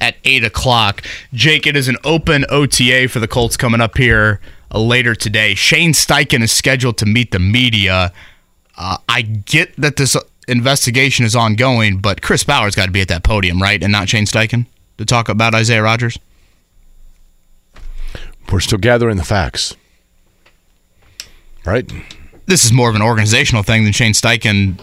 at 0.00 0.16
8 0.24 0.44
o'clock. 0.44 1.02
Jake, 1.32 1.66
it 1.66 1.76
is 1.76 1.88
an 1.88 1.96
open 2.04 2.44
OTA 2.48 3.08
for 3.08 3.18
the 3.18 3.28
Colts 3.28 3.56
coming 3.56 3.80
up 3.80 3.96
here 3.96 4.40
uh, 4.70 4.80
later 4.80 5.14
today. 5.14 5.54
Shane 5.54 5.92
Steichen 5.92 6.42
is 6.42 6.52
scheduled 6.52 6.98
to 6.98 7.06
meet 7.06 7.30
the 7.30 7.38
media. 7.38 8.12
Uh, 8.76 8.98
I 9.08 9.22
get 9.22 9.74
that 9.76 9.96
this 9.96 10.16
investigation 10.48 11.24
is 11.24 11.36
ongoing, 11.36 11.98
but 11.98 12.22
Chris 12.22 12.44
Ballard's 12.44 12.76
got 12.76 12.86
to 12.86 12.92
be 12.92 13.00
at 13.00 13.08
that 13.08 13.22
podium, 13.22 13.60
right? 13.60 13.82
And 13.82 13.92
not 13.92 14.08
Shane 14.08 14.26
Steichen 14.26 14.66
to 14.98 15.04
talk 15.04 15.28
about 15.28 15.54
Isaiah 15.54 15.82
Rodgers? 15.82 16.18
We're 18.50 18.60
still 18.60 18.78
gathering 18.78 19.16
the 19.16 19.24
facts. 19.24 19.76
Right? 21.64 21.90
this 22.46 22.64
is 22.64 22.72
more 22.72 22.88
of 22.88 22.94
an 22.94 23.02
organizational 23.02 23.62
thing 23.62 23.84
than 23.84 23.92
Shane 23.92 24.12
Steichen 24.12 24.78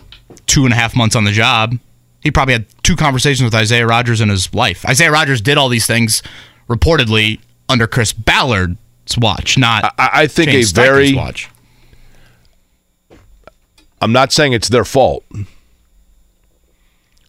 two 0.47 0.63
and 0.63 0.73
a 0.73 0.75
half 0.75 0.95
months 0.95 1.15
on 1.15 1.23
the 1.23 1.31
job. 1.31 1.77
He 2.21 2.31
probably 2.31 2.53
had 2.53 2.65
two 2.83 2.95
conversations 2.95 3.43
with 3.43 3.53
Isaiah 3.53 3.85
Rodgers 3.85 4.21
in 4.21 4.29
his 4.29 4.53
life. 4.53 4.85
Isaiah 4.85 5.11
Rodgers 5.11 5.41
did 5.41 5.57
all 5.57 5.69
these 5.69 5.85
things 5.85 6.23
reportedly 6.67 7.39
under 7.67 7.85
Chris 7.85 8.11
Ballard's 8.13 8.77
watch, 9.17 9.57
not 9.57 9.93
I, 9.97 10.09
I 10.13 10.27
think 10.27 10.49
Shane 10.49 10.59
a 10.59 10.63
Steichen's 10.63 10.71
very. 10.71 11.13
watch. 11.13 11.49
I'm 14.01 14.11
not 14.11 14.31
saying 14.31 14.53
it's 14.53 14.69
their 14.69 14.85
fault, 14.85 15.25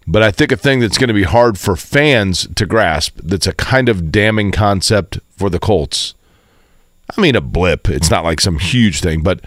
but 0.07 0.23
I 0.23 0.31
think 0.31 0.53
a 0.53 0.57
thing 0.57 0.81
that's 0.81 0.99
going 0.99 1.09
to 1.09 1.15
be 1.15 1.25
hard 1.25 1.59
for 1.59 1.77
fans 1.77 2.49
to 2.55 2.67
grasp 2.67 3.19
that's 3.23 3.47
a 3.47 3.53
kind 3.53 3.89
of 3.89 4.13
damning 4.13 4.53
concept 4.53 5.19
for 5.37 5.51
the 5.51 5.59
Colts. 5.59 6.15
I 7.17 7.21
mean, 7.21 7.35
a 7.35 7.41
blip. 7.41 7.89
It's 7.89 8.11
not 8.11 8.25
like 8.25 8.41
some 8.41 8.59
huge 8.59 9.01
thing, 9.01 9.23
but 9.23 9.45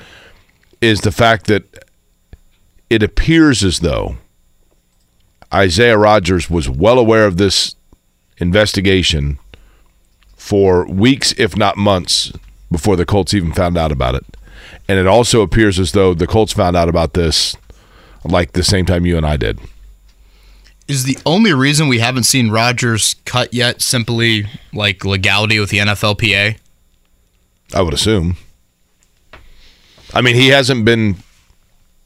is 0.82 1.02
the 1.02 1.12
fact 1.12 1.48
that 1.48 1.86
it 2.90 3.02
appears 3.02 3.64
as 3.64 3.80
though 3.80 4.18
Isaiah 5.54 5.98
Rodgers 5.98 6.50
was 6.50 6.70
well 6.70 7.00
aware 7.00 7.26
of 7.26 7.38
this 7.38 7.76
investigation 8.38 9.40
for 10.36 10.86
weeks, 10.88 11.34
if 11.38 11.56
not 11.56 11.78
months, 11.78 12.34
before 12.70 12.96
the 12.96 13.06
Colts 13.06 13.34
even 13.34 13.54
found 13.54 13.78
out 13.78 13.92
about 13.92 14.16
it. 14.16 14.26
And 14.88 15.00
it 15.00 15.08
also 15.08 15.42
appears 15.42 15.80
as 15.80 15.94
though 15.94 16.14
the 16.14 16.28
Colts 16.28 16.54
found 16.54 16.76
out 16.76 16.90
about 16.90 17.14
this 17.14 17.56
like 18.26 18.54
the 18.54 18.64
same 18.64 18.86
time 18.86 19.06
you 19.06 19.18
and 19.18 19.26
I 19.26 19.38
did. 19.38 19.60
Is 20.88 21.06
the 21.06 21.18
only 21.26 21.54
reason 21.54 21.88
we 21.88 22.00
haven't 22.00 22.24
seen 22.24 22.52
Rodgers 22.52 23.16
cut 23.26 23.54
yet 23.54 23.82
simply 23.82 24.46
like 24.74 25.06
legality 25.06 25.60
with 25.60 25.70
the 25.70 25.78
NFLPA? 25.80 26.58
I 27.74 27.82
would 27.82 27.94
assume. 27.94 28.36
I 30.14 30.22
mean, 30.22 30.36
he 30.36 30.50
hasn't 30.50 30.86
been 30.86 31.16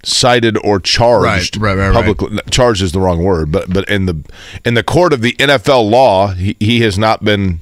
cited 0.03 0.57
or 0.63 0.79
charged 0.79 1.57
right, 1.57 1.75
right, 1.75 1.89
right. 1.89 1.93
publicly. 1.93 2.39
Charged 2.49 2.81
is 2.81 2.91
the 2.91 2.99
wrong 2.99 3.23
word, 3.23 3.51
but 3.51 3.71
but 3.73 3.89
in 3.89 4.05
the 4.05 4.23
in 4.63 4.75
the 4.75 4.83
court 4.83 5.11
of 5.11 5.21
the 5.21 5.33
NFL 5.33 5.89
law, 5.89 6.29
he, 6.29 6.55
he 6.59 6.81
has 6.81 6.97
not 6.97 7.23
been. 7.23 7.59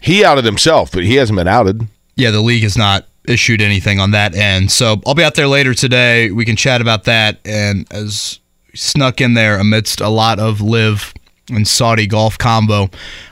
He 0.00 0.24
outed 0.24 0.44
himself, 0.44 0.92
but 0.92 1.04
he 1.04 1.16
hasn't 1.16 1.36
been 1.36 1.48
outed. 1.48 1.88
Yeah, 2.14 2.30
the 2.30 2.40
league 2.40 2.62
has 2.62 2.78
not 2.78 3.06
issued 3.28 3.60
anything 3.60 4.00
on 4.00 4.10
that 4.12 4.34
end. 4.34 4.70
So 4.70 5.00
I'll 5.06 5.14
be 5.14 5.24
out 5.24 5.34
there 5.34 5.46
later 5.48 5.74
today. 5.74 6.30
We 6.30 6.44
can 6.44 6.56
chat 6.56 6.80
about 6.80 7.04
that. 7.04 7.38
And 7.44 7.86
as 7.92 8.40
snuck 8.74 9.20
in 9.20 9.34
there 9.34 9.58
amidst 9.58 10.00
a 10.00 10.08
lot 10.08 10.38
of 10.38 10.60
LIV 10.60 11.14
and 11.50 11.66
Saudi 11.66 12.06
golf 12.06 12.38
combo, 12.38 12.88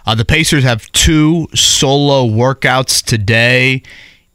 uh, 0.07 0.15
the 0.15 0.25
Pacers 0.25 0.65
have 0.65 0.91
two 0.93 1.49
solo 1.55 2.27
workouts 2.27 3.05
today. 3.05 3.83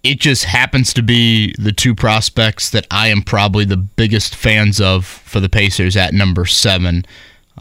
It 0.03 0.19
just 0.19 0.45
happens 0.45 0.93
to 0.95 1.03
be 1.03 1.53
the 1.59 1.71
two 1.71 1.93
prospects 1.93 2.71
that 2.71 2.87
I 2.89 3.07
am 3.07 3.21
probably 3.21 3.65
the 3.65 3.77
biggest 3.77 4.35
fans 4.35 4.81
of 4.81 5.05
for 5.05 5.39
the 5.39 5.49
Pacers 5.49 5.95
at 5.95 6.13
number 6.13 6.45
seven. 6.45 7.05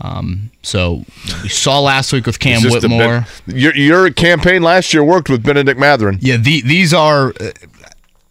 Um, 0.02 0.50
so 0.62 1.04
we 1.42 1.48
saw 1.48 1.80
last 1.80 2.12
week 2.12 2.26
with 2.26 2.38
Cam 2.38 2.62
Whitmore. 2.62 3.26
Ben- 3.46 3.56
your 3.56 3.74
your 3.74 4.10
campaign 4.10 4.62
last 4.62 4.94
year 4.94 5.04
worked 5.04 5.28
with 5.28 5.42
Bennedict 5.42 5.78
Mathurin. 5.78 6.18
Yeah, 6.20 6.36
the, 6.36 6.62
these 6.62 6.94
are. 6.94 7.34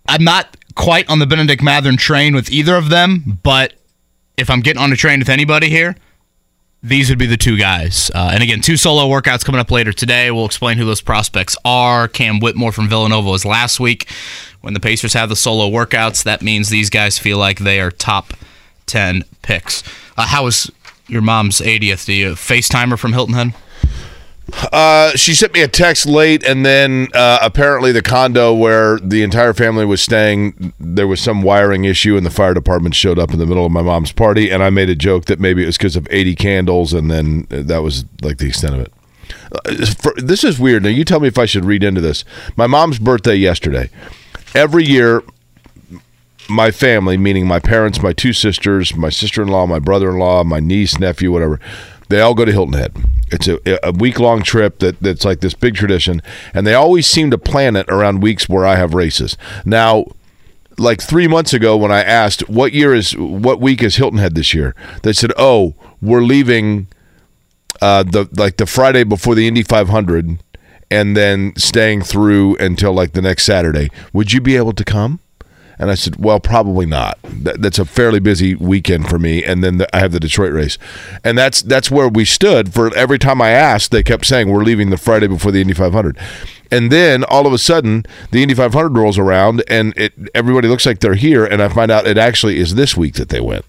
I'm 0.09 0.23
not 0.23 0.57
quite 0.75 1.09
on 1.09 1.19
the 1.19 1.27
Bennedict 1.27 1.61
Mathurin 1.61 1.97
train 1.97 2.33
with 2.33 2.49
either 2.51 2.75
of 2.75 2.89
them, 2.89 3.39
but 3.43 3.73
if 4.37 4.49
I'm 4.49 4.61
getting 4.61 4.81
on 4.81 4.91
a 4.91 4.95
train 4.95 5.19
with 5.19 5.29
anybody 5.29 5.69
here, 5.69 5.95
these 6.81 7.09
would 7.09 7.19
be 7.19 7.25
the 7.25 7.37
two 7.37 7.57
guys. 7.57 8.09
Uh, 8.15 8.31
and 8.33 8.41
again, 8.41 8.61
two 8.61 8.77
solo 8.77 9.07
workouts 9.07 9.45
coming 9.45 9.59
up 9.59 9.69
later 9.69 9.91
today. 9.93 10.31
We'll 10.31 10.45
explain 10.45 10.77
who 10.77 10.85
those 10.85 11.01
prospects 11.01 11.55
are. 11.63 12.07
Cam 12.07 12.39
Whitmore 12.39 12.71
from 12.71 12.89
Villanova 12.89 13.29
was 13.29 13.45
last 13.45 13.79
week. 13.79 14.09
When 14.61 14.73
the 14.73 14.79
Pacers 14.79 15.13
have 15.13 15.29
the 15.29 15.35
solo 15.35 15.69
workouts, 15.69 16.23
that 16.23 16.41
means 16.41 16.69
these 16.69 16.89
guys 16.89 17.19
feel 17.19 17.37
like 17.37 17.59
they 17.59 17.79
are 17.79 17.91
top 17.91 18.33
10 18.87 19.23
picks. 19.41 19.83
Uh, 20.17 20.25
how 20.25 20.45
was 20.45 20.71
your 21.07 21.21
mom's 21.21 21.59
80th? 21.59 22.05
Do 22.05 22.13
you 22.13 22.31
FaceTime 22.31 22.89
her 22.89 22.97
from 22.97 23.13
Hilton 23.13 23.35
Head? 23.35 23.53
Uh, 24.71 25.12
she 25.15 25.33
sent 25.33 25.53
me 25.53 25.62
a 25.62 25.67
text 25.67 26.05
late, 26.05 26.43
and 26.43 26.65
then 26.65 27.07
uh, 27.13 27.39
apparently 27.41 27.91
the 27.91 28.01
condo 28.01 28.53
where 28.53 28.97
the 28.99 29.23
entire 29.23 29.53
family 29.53 29.85
was 29.85 30.01
staying, 30.01 30.73
there 30.79 31.07
was 31.07 31.21
some 31.21 31.41
wiring 31.41 31.85
issue, 31.85 32.17
and 32.17 32.25
the 32.25 32.31
fire 32.31 32.53
department 32.53 32.95
showed 32.95 33.19
up 33.19 33.31
in 33.31 33.39
the 33.39 33.45
middle 33.45 33.65
of 33.65 33.71
my 33.71 33.81
mom's 33.81 34.12
party. 34.12 34.49
And 34.49 34.63
I 34.63 34.69
made 34.69 34.89
a 34.89 34.95
joke 34.95 35.25
that 35.25 35.39
maybe 35.39 35.63
it 35.63 35.67
was 35.67 35.77
because 35.77 35.95
of 35.95 36.07
80 36.09 36.35
candles, 36.35 36.93
and 36.93 37.09
then 37.09 37.47
that 37.49 37.83
was 37.83 38.05
like 38.21 38.38
the 38.38 38.47
extent 38.47 38.75
of 38.75 38.81
it. 38.81 38.93
Uh, 39.51 39.85
for, 39.85 40.13
this 40.17 40.43
is 40.43 40.59
weird. 40.59 40.83
Now, 40.83 40.89
you 40.89 41.05
tell 41.05 41.19
me 41.19 41.27
if 41.27 41.38
I 41.38 41.45
should 41.45 41.65
read 41.65 41.83
into 41.83 42.01
this. 42.01 42.23
My 42.55 42.67
mom's 42.67 42.99
birthday 42.99 43.35
yesterday. 43.35 43.89
Every 44.55 44.83
year, 44.83 45.21
my 46.49 46.71
family, 46.71 47.17
meaning 47.17 47.47
my 47.47 47.59
parents, 47.59 48.01
my 48.01 48.13
two 48.13 48.33
sisters, 48.33 48.95
my 48.95 49.09
sister 49.09 49.41
in 49.41 49.47
law, 49.47 49.65
my 49.67 49.79
brother 49.79 50.09
in 50.09 50.17
law, 50.17 50.43
my 50.43 50.59
niece, 50.59 50.99
nephew, 50.99 51.31
whatever, 51.31 51.59
they 52.09 52.21
all 52.21 52.33
go 52.33 52.45
to 52.45 52.51
Hilton 52.51 52.73
Head. 52.73 52.95
It's 53.31 53.47
a, 53.47 53.87
a 53.87 53.91
week 53.91 54.19
long 54.19 54.41
trip 54.41 54.79
that, 54.79 54.99
that's 54.99 55.23
like 55.23 55.39
this 55.39 55.53
big 55.53 55.75
tradition, 55.75 56.21
and 56.53 56.65
they 56.65 56.73
always 56.73 57.07
seem 57.07 57.31
to 57.31 57.37
plan 57.37 57.75
it 57.75 57.87
around 57.87 58.21
weeks 58.21 58.49
where 58.49 58.65
I 58.65 58.75
have 58.75 58.93
races. 58.93 59.37
Now, 59.65 60.05
like 60.77 61.01
three 61.01 61.27
months 61.27 61.53
ago, 61.53 61.77
when 61.77 61.91
I 61.91 62.01
asked 62.01 62.49
what 62.49 62.73
year 62.73 62.93
is 62.93 63.15
what 63.15 63.61
week 63.61 63.83
is 63.83 63.97
Hilton 63.97 64.19
Head 64.19 64.33
this 64.35 64.53
year, 64.53 64.75
they 65.03 65.13
said, 65.13 65.31
"Oh, 65.37 65.75
we're 66.01 66.23
leaving 66.23 66.87
uh, 67.81 68.03
the 68.03 68.27
like 68.35 68.57
the 68.57 68.65
Friday 68.65 69.03
before 69.03 69.35
the 69.35 69.47
Indy 69.47 69.61
500, 69.61 70.39
and 70.89 71.15
then 71.15 71.53
staying 71.55 72.01
through 72.01 72.55
until 72.57 72.93
like 72.93 73.13
the 73.13 73.21
next 73.21 73.43
Saturday. 73.43 73.89
Would 74.13 74.33
you 74.33 74.41
be 74.41 74.57
able 74.57 74.73
to 74.73 74.83
come?" 74.83 75.19
And 75.79 75.89
I 75.89 75.95
said, 75.95 76.17
"Well, 76.17 76.39
probably 76.39 76.85
not. 76.85 77.17
That, 77.23 77.61
that's 77.61 77.79
a 77.79 77.85
fairly 77.85 78.19
busy 78.19 78.53
weekend 78.53 79.09
for 79.09 79.17
me, 79.17 79.43
and 79.43 79.63
then 79.63 79.77
the, 79.77 79.95
I 79.95 79.99
have 79.99 80.11
the 80.11 80.19
Detroit 80.19 80.51
race, 80.51 80.77
and 81.23 81.37
that's 81.37 81.61
that's 81.61 81.89
where 81.89 82.09
we 82.09 82.25
stood 82.25 82.73
for 82.73 82.93
every 82.95 83.17
time 83.17 83.41
I 83.41 83.51
asked. 83.51 83.91
They 83.91 84.03
kept 84.03 84.25
saying 84.25 84.49
we're 84.49 84.63
leaving 84.63 84.89
the 84.89 84.97
Friday 84.97 85.27
before 85.27 85.51
the 85.51 85.61
Indy 85.61 85.73
500, 85.73 86.17
and 86.69 86.91
then 86.91 87.23
all 87.23 87.47
of 87.47 87.53
a 87.53 87.57
sudden 87.57 88.05
the 88.31 88.41
Indy 88.41 88.53
500 88.53 88.97
rolls 88.97 89.17
around, 89.17 89.63
and 89.69 89.93
it 89.95 90.13
everybody 90.35 90.67
looks 90.67 90.85
like 90.85 90.99
they're 90.99 91.15
here, 91.15 91.45
and 91.45 91.61
I 91.61 91.69
find 91.69 91.91
out 91.91 92.05
it 92.05 92.17
actually 92.17 92.57
is 92.59 92.75
this 92.75 92.97
week 92.97 93.15
that 93.15 93.29
they 93.29 93.39
went. 93.39 93.65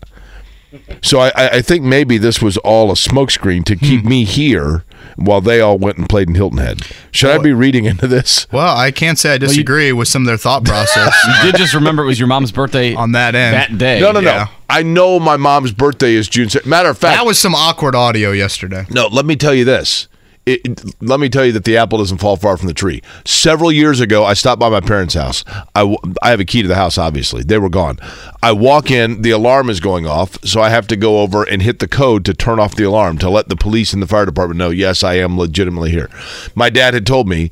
So 1.02 1.20
I, 1.20 1.28
I 1.36 1.48
I 1.48 1.62
think 1.62 1.84
maybe 1.84 2.18
this 2.18 2.42
was 2.42 2.56
all 2.58 2.90
a 2.90 2.94
smokescreen 2.94 3.64
to 3.66 3.76
keep 3.76 4.02
hmm. 4.02 4.08
me 4.08 4.24
here 4.24 4.84
while 5.16 5.40
they 5.40 5.60
all 5.60 5.78
went 5.78 5.98
and 5.98 6.08
played 6.08 6.28
in 6.28 6.34
Hilton 6.34 6.58
Head. 6.58 6.82
Should 7.10 7.30
I 7.30 7.38
be 7.38 7.52
reading 7.52 7.84
into 7.84 8.06
this? 8.06 8.46
Well, 8.52 8.76
I 8.76 8.90
can't 8.90 9.18
say 9.18 9.34
I 9.34 9.38
disagree 9.38 9.92
with 9.92 10.08
some 10.08 10.22
of 10.22 10.26
their 10.26 10.36
thought 10.36 10.64
process 10.64 11.14
You 11.26 11.50
did 11.50 11.58
just 11.58 11.74
remember 11.74 12.02
it 12.02 12.06
was 12.06 12.18
your 12.18 12.28
mom's 12.28 12.52
birthday 12.52 12.94
on 12.96 13.12
that 13.12 13.34
end. 13.34 13.54
that 13.54 13.78
day. 13.78 14.00
No, 14.00 14.12
no, 14.12 14.20
yeah. 14.20 14.44
no. 14.44 14.50
I 14.68 14.82
know 14.82 15.18
my 15.18 15.36
mom's 15.36 15.72
birthday 15.72 16.14
is 16.14 16.28
June 16.28 16.48
6th. 16.48 16.64
Matter 16.66 16.90
of 16.90 16.98
fact, 16.98 17.18
that 17.18 17.26
was 17.26 17.38
some 17.38 17.54
awkward 17.54 17.94
audio 17.94 18.30
yesterday. 18.30 18.86
No, 18.90 19.08
let 19.08 19.26
me 19.26 19.36
tell 19.36 19.54
you 19.54 19.64
this. 19.64 20.06
It, 20.46 21.02
let 21.02 21.20
me 21.20 21.28
tell 21.28 21.44
you 21.44 21.52
that 21.52 21.64
the 21.64 21.76
apple 21.76 21.98
doesn't 21.98 22.18
fall 22.18 22.36
far 22.36 22.56
from 22.56 22.66
the 22.66 22.74
tree. 22.74 23.02
Several 23.24 23.70
years 23.70 24.00
ago, 24.00 24.24
I 24.24 24.32
stopped 24.32 24.58
by 24.58 24.68
my 24.68 24.80
parents' 24.80 25.14
house. 25.14 25.44
I, 25.74 25.96
I 26.22 26.30
have 26.30 26.40
a 26.40 26.44
key 26.44 26.62
to 26.62 26.68
the 26.68 26.74
house, 26.74 26.98
obviously. 26.98 27.42
They 27.42 27.58
were 27.58 27.68
gone. 27.68 27.98
I 28.42 28.52
walk 28.52 28.90
in, 28.90 29.22
the 29.22 29.30
alarm 29.30 29.68
is 29.68 29.80
going 29.80 30.06
off, 30.06 30.42
so 30.44 30.60
I 30.60 30.70
have 30.70 30.86
to 30.88 30.96
go 30.96 31.20
over 31.20 31.44
and 31.44 31.60
hit 31.60 31.78
the 31.78 31.86
code 31.86 32.24
to 32.24 32.34
turn 32.34 32.58
off 32.58 32.74
the 32.74 32.84
alarm 32.84 33.18
to 33.18 33.28
let 33.28 33.48
the 33.48 33.56
police 33.56 33.92
and 33.92 34.02
the 34.02 34.06
fire 34.06 34.24
department 34.24 34.58
know, 34.58 34.70
yes, 34.70 35.04
I 35.04 35.14
am 35.14 35.38
legitimately 35.38 35.90
here. 35.90 36.08
My 36.54 36.70
dad 36.70 36.94
had 36.94 37.06
told 37.06 37.28
me, 37.28 37.50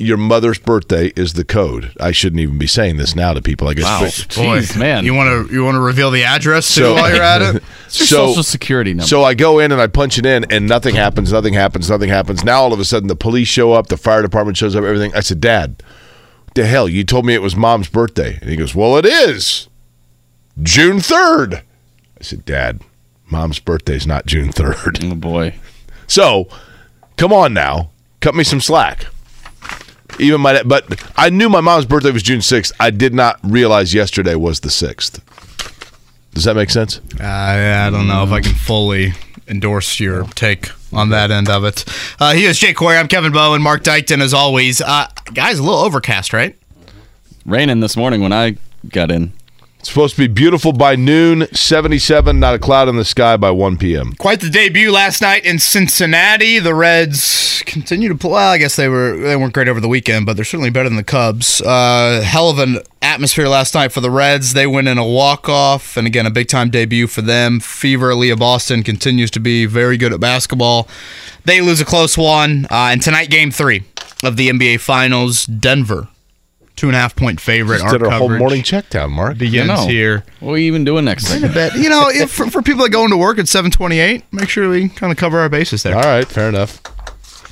your 0.00 0.16
mother's 0.16 0.58
birthday 0.58 1.08
is 1.14 1.34
the 1.34 1.44
code. 1.44 1.92
I 2.00 2.10
shouldn't 2.10 2.40
even 2.40 2.56
be 2.58 2.66
saying 2.66 2.96
this 2.96 3.14
now 3.14 3.34
to 3.34 3.42
people, 3.42 3.68
I 3.68 3.74
guess. 3.74 3.84
Wow. 3.84 4.00
but- 4.00 4.10
Jeez, 4.10 4.76
man. 4.78 5.04
You 5.04 5.14
want 5.14 5.48
to 5.48 5.54
you 5.54 5.62
want 5.64 5.74
to 5.76 5.80
reveal 5.80 6.10
the 6.10 6.24
address 6.24 6.74
too 6.74 6.80
So- 6.82 6.94
while 6.94 7.12
you're 7.14 7.22
at 7.22 7.42
it? 7.42 7.62
It's 7.90 7.98
your 7.98 8.06
social 8.06 8.42
security 8.44 8.92
number. 8.94 9.06
So 9.08 9.24
I 9.24 9.34
go 9.34 9.58
in 9.58 9.72
and 9.72 9.80
I 9.80 9.88
punch 9.88 10.16
it 10.16 10.24
in, 10.24 10.44
and 10.52 10.68
nothing 10.68 10.94
happens, 10.94 11.32
nothing 11.32 11.54
happens, 11.54 11.90
nothing 11.90 12.08
happens. 12.08 12.44
Now 12.44 12.60
all 12.60 12.72
of 12.72 12.78
a 12.78 12.84
sudden 12.84 13.08
the 13.08 13.16
police 13.16 13.48
show 13.48 13.72
up, 13.72 13.88
the 13.88 13.96
fire 13.96 14.22
department 14.22 14.56
shows 14.56 14.76
up, 14.76 14.84
everything. 14.84 15.12
I 15.12 15.18
said, 15.20 15.40
Dad, 15.40 15.82
the 16.54 16.66
hell, 16.66 16.88
you 16.88 17.02
told 17.02 17.26
me 17.26 17.34
it 17.34 17.42
was 17.42 17.56
mom's 17.56 17.88
birthday. 17.88 18.38
And 18.40 18.48
he 18.48 18.54
goes, 18.54 18.76
Well, 18.76 18.96
it 18.96 19.04
is. 19.04 19.66
June 20.62 20.98
3rd. 20.98 21.62
I 22.18 22.22
said, 22.22 22.44
Dad, 22.44 22.80
mom's 23.28 23.58
birthday's 23.58 24.06
not 24.06 24.24
June 24.26 24.50
3rd. 24.52 25.10
oh 25.10 25.14
boy. 25.16 25.56
So 26.06 26.46
come 27.16 27.32
on 27.32 27.52
now. 27.52 27.90
Cut 28.20 28.34
me 28.36 28.44
some 28.44 28.60
slack. 28.60 29.06
Even 30.20 30.40
my, 30.40 30.62
but 30.62 31.02
I 31.16 31.30
knew 31.30 31.48
my 31.48 31.60
mom's 31.60 31.86
birthday 31.86 32.10
was 32.10 32.22
June 32.22 32.40
6th. 32.40 32.72
I 32.78 32.90
did 32.90 33.14
not 33.14 33.40
realize 33.42 33.94
yesterday 33.94 34.34
was 34.34 34.60
the 34.60 34.68
6th. 34.68 35.20
Does 36.34 36.44
that 36.44 36.54
make 36.54 36.70
sense? 36.70 36.98
Uh, 37.14 37.22
yeah, 37.22 37.86
I 37.86 37.90
don't 37.90 38.06
know 38.06 38.22
if 38.22 38.30
I 38.30 38.40
can 38.40 38.54
fully 38.54 39.14
endorse 39.48 39.98
your 39.98 40.24
take 40.28 40.68
on 40.92 41.08
that 41.10 41.30
end 41.30 41.48
of 41.48 41.64
it. 41.64 41.84
Uh, 42.20 42.34
he 42.34 42.44
is 42.44 42.58
Jake 42.58 42.76
Query. 42.76 42.96
I'm 42.98 43.08
Kevin 43.08 43.32
Bowen. 43.32 43.62
Mark 43.62 43.82
Dykton, 43.82 44.20
as 44.22 44.32
always. 44.32 44.80
Uh, 44.80 45.08
guys, 45.34 45.58
a 45.58 45.62
little 45.62 45.80
overcast, 45.80 46.32
right? 46.32 46.56
Raining 47.44 47.80
this 47.80 47.96
morning 47.96 48.20
when 48.20 48.32
I 48.32 48.56
got 48.88 49.10
in. 49.10 49.32
It's 49.80 49.88
supposed 49.88 50.14
to 50.16 50.20
be 50.20 50.26
beautiful 50.28 50.74
by 50.74 50.94
noon, 50.94 51.46
77, 51.54 52.38
not 52.38 52.54
a 52.54 52.58
cloud 52.58 52.90
in 52.90 52.96
the 52.96 53.04
sky 53.04 53.38
by 53.38 53.50
1 53.50 53.78
p.m. 53.78 54.12
Quite 54.18 54.40
the 54.40 54.50
debut 54.50 54.92
last 54.92 55.22
night 55.22 55.46
in 55.46 55.58
Cincinnati. 55.58 56.58
The 56.58 56.74
Reds 56.74 57.62
continue 57.64 58.10
to 58.10 58.14
play. 58.14 58.32
Well, 58.32 58.52
I 58.52 58.58
guess 58.58 58.76
they 58.76 58.88
were 58.88 59.16
they 59.16 59.36
weren't 59.36 59.54
great 59.54 59.68
over 59.68 59.80
the 59.80 59.88
weekend, 59.88 60.26
but 60.26 60.36
they're 60.36 60.44
certainly 60.44 60.68
better 60.68 60.90
than 60.90 60.96
the 60.96 61.02
Cubs. 61.02 61.62
Uh, 61.62 62.20
hell 62.22 62.50
of 62.50 62.58
an 62.58 62.80
atmosphere 63.00 63.48
last 63.48 63.74
night 63.74 63.90
for 63.90 64.02
the 64.02 64.10
Reds. 64.10 64.52
They 64.52 64.66
win 64.66 64.86
in 64.86 64.98
a 64.98 65.06
walk 65.06 65.48
off, 65.48 65.96
and 65.96 66.06
again 66.06 66.26
a 66.26 66.30
big 66.30 66.48
time 66.48 66.68
debut 66.68 67.06
for 67.06 67.22
them. 67.22 67.58
Fever 67.58 68.12
Aliyah 68.12 68.38
Boston 68.38 68.82
continues 68.82 69.30
to 69.30 69.40
be 69.40 69.64
very 69.64 69.96
good 69.96 70.12
at 70.12 70.20
basketball. 70.20 70.88
They 71.46 71.62
lose 71.62 71.80
a 71.80 71.86
close 71.86 72.18
one, 72.18 72.66
uh, 72.66 72.90
and 72.92 73.00
tonight 73.00 73.30
game 73.30 73.50
three 73.50 73.84
of 74.22 74.36
the 74.36 74.50
NBA 74.50 74.80
Finals, 74.80 75.46
Denver. 75.46 76.08
Two 76.76 76.86
and 76.86 76.96
a 76.96 76.98
half 76.98 77.14
point 77.14 77.40
favorite. 77.40 77.82
Did 77.90 78.02
Our 78.02 78.10
our 78.10 78.18
whole 78.18 78.30
morning 78.30 78.62
check 78.62 78.88
down, 78.88 79.12
Mark. 79.12 79.36
begins 79.36 79.68
I 79.68 79.74
know. 79.74 79.86
here 79.86 80.24
What 80.40 80.52
are 80.52 80.58
you 80.58 80.64
even 80.66 80.84
doing 80.84 81.04
next 81.04 81.30
a 81.30 81.38
time? 81.40 81.52
bit. 81.52 81.74
You 81.74 81.90
know, 81.90 82.08
if, 82.08 82.30
for, 82.30 82.46
for 82.50 82.62
people 82.62 82.84
that 82.84 82.90
go 82.90 83.04
into 83.04 83.18
work 83.18 83.38
at 83.38 83.48
728, 83.48 84.24
make 84.32 84.48
sure 84.48 84.68
we 84.70 84.88
kind 84.88 85.12
of 85.12 85.18
cover 85.18 85.38
our 85.38 85.50
bases 85.50 85.82
there. 85.82 85.94
All 85.94 86.02
right, 86.02 86.26
fair 86.26 86.48
enough. 86.48 86.80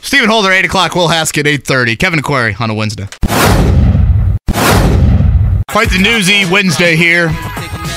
Stephen 0.01 0.31
Holder, 0.31 0.51
8 0.51 0.65
o'clock. 0.65 0.95
Will 0.95 1.09
Haskett, 1.09 1.45
8.30. 1.45 1.99
Kevin 1.99 2.21
Aquari 2.21 2.59
on 2.59 2.71
a 2.71 2.75
Wednesday. 2.75 3.07
Quite 5.71 5.91
the 5.91 5.99
newsy 6.01 6.45
Wednesday 6.51 6.97
here 6.97 7.27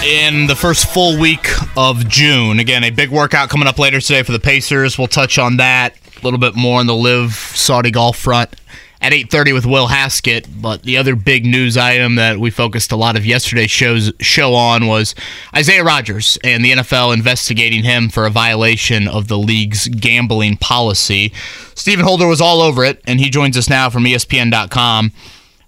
in 0.05 0.47
the 0.47 0.55
first 0.55 0.87
full 0.93 1.17
week 1.17 1.47
of 1.77 2.05
June. 2.09 2.59
Again, 2.59 2.83
a 2.83 2.89
big 2.89 3.09
workout 3.09 3.49
coming 3.49 3.67
up 3.67 3.79
later 3.79 4.01
today 4.01 4.23
for 4.23 4.33
the 4.33 4.39
Pacers. 4.39 4.97
We'll 4.97 5.07
touch 5.07 5.39
on 5.39 5.57
that 5.57 5.95
a 6.17 6.23
little 6.23 6.37
bit 6.39 6.55
more 6.55 6.79
on 6.81 6.87
the 6.87 6.93
LIV 6.95 7.31
Saudi 7.33 7.89
golf 7.89 8.17
front 8.17 8.55
at 9.01 9.13
8.30 9.13 9.53
with 9.53 9.65
Will 9.65 9.87
Haskett. 9.87 10.47
But 10.61 10.83
the 10.83 10.97
other 10.97 11.15
big 11.15 11.45
news 11.45 11.75
item 11.75 12.15
that 12.15 12.39
we 12.39 12.51
focused 12.51 12.91
a 12.91 12.95
lot 12.95 13.17
of 13.17 13.25
yesterday's 13.25 13.71
shows, 13.71 14.13
show 14.19 14.53
on 14.53 14.87
was 14.87 15.15
Isaiah 15.55 15.83
Rodgers 15.83 16.37
and 16.43 16.63
the 16.63 16.71
NFL 16.71 17.13
investigating 17.13 17.83
him 17.83 18.09
for 18.09 18.25
a 18.25 18.29
violation 18.29 19.07
of 19.07 19.27
the 19.27 19.37
league's 19.37 19.87
gambling 19.87 20.57
policy. 20.57 21.33
Stephen 21.73 22.05
Holder 22.05 22.27
was 22.27 22.41
all 22.41 22.61
over 22.61 22.83
it, 22.83 23.01
and 23.05 23.19
he 23.19 23.29
joins 23.29 23.57
us 23.57 23.69
now 23.69 23.89
from 23.89 24.03
ESPN.com. 24.03 25.11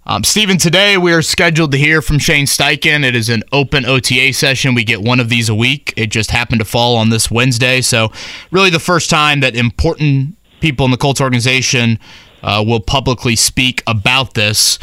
Um, 0.06 0.26
Stephen, 0.26 0.58
today 0.58 0.98
we 0.98 1.14
are 1.14 1.22
scheduled 1.22 1.72
to 1.72 1.78
hear 1.78 2.02
from 2.02 2.20
Shane 2.20 2.46
Steichen. 2.46 3.06
It 3.06 3.16
is 3.16 3.30
an 3.30 3.42
open 3.54 3.86
OTA 3.86 4.34
session. 4.34 4.76
We 4.76 4.84
get 4.84 5.02
one 5.02 5.22
of 5.22 5.30
these 5.30 5.48
a 5.48 5.56
week. 5.56 5.94
It 5.96 6.08
just 6.08 6.30
happened 6.30 6.60
to 6.60 6.66
fall 6.66 6.98
on 6.98 7.10
this 7.10 7.32
Wednesday. 7.32 7.80
So, 7.80 8.12
really, 8.52 8.70
the 8.70 8.82
first 8.82 9.10
time 9.10 9.40
that 9.40 9.56
important 9.56 10.36
people 10.60 10.84
in 10.84 10.92
the 10.92 10.98
Colts 10.98 11.22
organization 11.22 12.00
uh, 12.44 12.64
will 12.66 12.80
publicly 12.80 13.36
speak 13.36 13.82
about 13.88 14.34
this. 14.34 14.78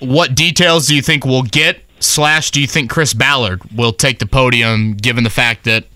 What 0.00 0.34
details 0.34 0.86
do 0.86 0.94
you 0.94 1.02
think 1.02 1.24
we'll 1.24 1.42
get? 1.42 1.80
Slash, 2.00 2.50
do 2.50 2.60
you 2.60 2.66
think 2.66 2.90
Chris 2.90 3.14
Ballard 3.14 3.62
will 3.74 3.92
take 3.92 4.18
the 4.18 4.26
podium 4.26 4.92
given 4.94 5.24
the 5.24 5.30
fact 5.30 5.64
that 5.64 5.86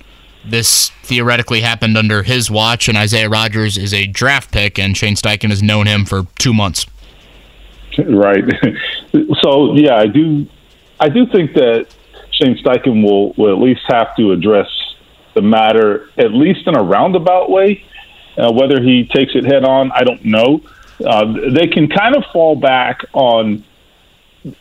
this 0.45 0.91
theoretically 1.03 1.61
happened 1.61 1.97
under 1.97 2.23
his 2.23 2.51
watch 2.51 2.89
and 2.89 2.97
Isaiah 2.97 3.29
Rodgers 3.29 3.77
is 3.77 3.93
a 3.93 4.07
draft 4.07 4.53
pick 4.53 4.79
and 4.79 4.97
Shane 4.97 5.15
Steichen 5.15 5.51
has 5.51 5.63
known 5.63 5.87
him 5.87 6.07
for 6.07 6.25
two 6.39 6.55
months? 6.55 6.87
Right. 7.99 8.45
so 9.43 9.75
yeah, 9.75 9.97
I 9.97 10.07
do. 10.07 10.47
I 11.01 11.09
do 11.09 11.27
think 11.27 11.55
that 11.55 11.87
Shane 12.33 12.57
Steichen 12.57 13.03
will 13.03 13.33
will 13.33 13.53
at 13.53 13.61
least 13.61 13.81
have 13.89 14.15
to 14.17 14.33
address 14.33 14.69
the 15.35 15.43
matter, 15.43 16.09
at 16.17 16.33
least 16.33 16.67
in 16.67 16.77
a 16.77 16.83
roundabout 16.83 17.51
way. 17.51 17.85
Uh, 18.37 18.53
whether 18.53 18.81
he 18.81 19.05
takes 19.13 19.33
it 19.35 19.45
head 19.45 19.65
on, 19.65 19.91
I 19.91 20.05
don't 20.05 20.25
know. 20.25 20.61
Uh, 21.05 21.51
they 21.53 21.67
can 21.67 21.89
kind 21.89 22.17
of 22.17 22.25
fall 22.33 22.57
back 22.57 23.03
on 23.13 23.65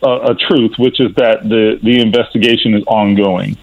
a, 0.02 0.32
a 0.32 0.36
truth, 0.36 0.78
which 0.78 1.00
is 1.00 1.14
that 1.16 1.44
the 1.44 1.80
the 1.82 2.00
investigation 2.00 2.74
is 2.74 2.84
ongoing. 2.88 3.58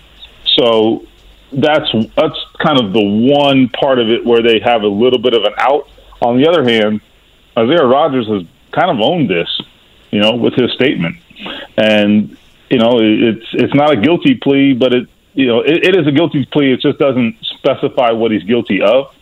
So 0.57 1.07
that's 1.53 1.91
that's 2.17 2.39
kind 2.59 2.81
of 2.81 2.93
the 2.93 3.03
one 3.33 3.69
part 3.69 3.99
of 3.99 4.09
it 4.09 4.25
where 4.25 4.43
they 4.43 4.61
have 4.61 4.83
a 4.83 4.89
little 4.89 5.19
bit 5.19 5.35
of 5.35 5.45
an 5.45 5.55
out. 5.59 5.89
On 6.21 6.37
the 6.37 6.49
other 6.49 6.65
hand, 6.65 7.01
Isaiah 7.57 7.85
Rodgers 7.87 8.27
has 8.29 8.43
kind 8.73 8.91
of 8.91 9.01
owned 9.01 9.29
this, 9.29 9.49
you 10.11 10.21
know, 10.21 10.35
with 10.35 10.55
his 10.55 10.73
statement, 10.73 11.17
and 11.77 12.37
you 12.71 12.79
know, 12.79 12.99
it's 13.01 13.47
it's 13.53 13.75
not 13.75 13.93
a 13.93 13.97
guilty 13.97 14.35
plea, 14.35 14.73
but 14.73 14.95
it 14.95 15.09
you 15.35 15.47
know 15.47 15.61
it, 15.61 15.85
it 15.85 15.97
is 15.97 16.07
a 16.07 16.13
guilty 16.13 16.47
plea. 16.47 16.73
It 16.73 16.81
just 16.81 16.99
doesn't 16.99 17.37
specify 17.43 18.11
what 18.13 18.31
he's 18.31 18.45
guilty 18.45 18.81
of. 18.81 19.15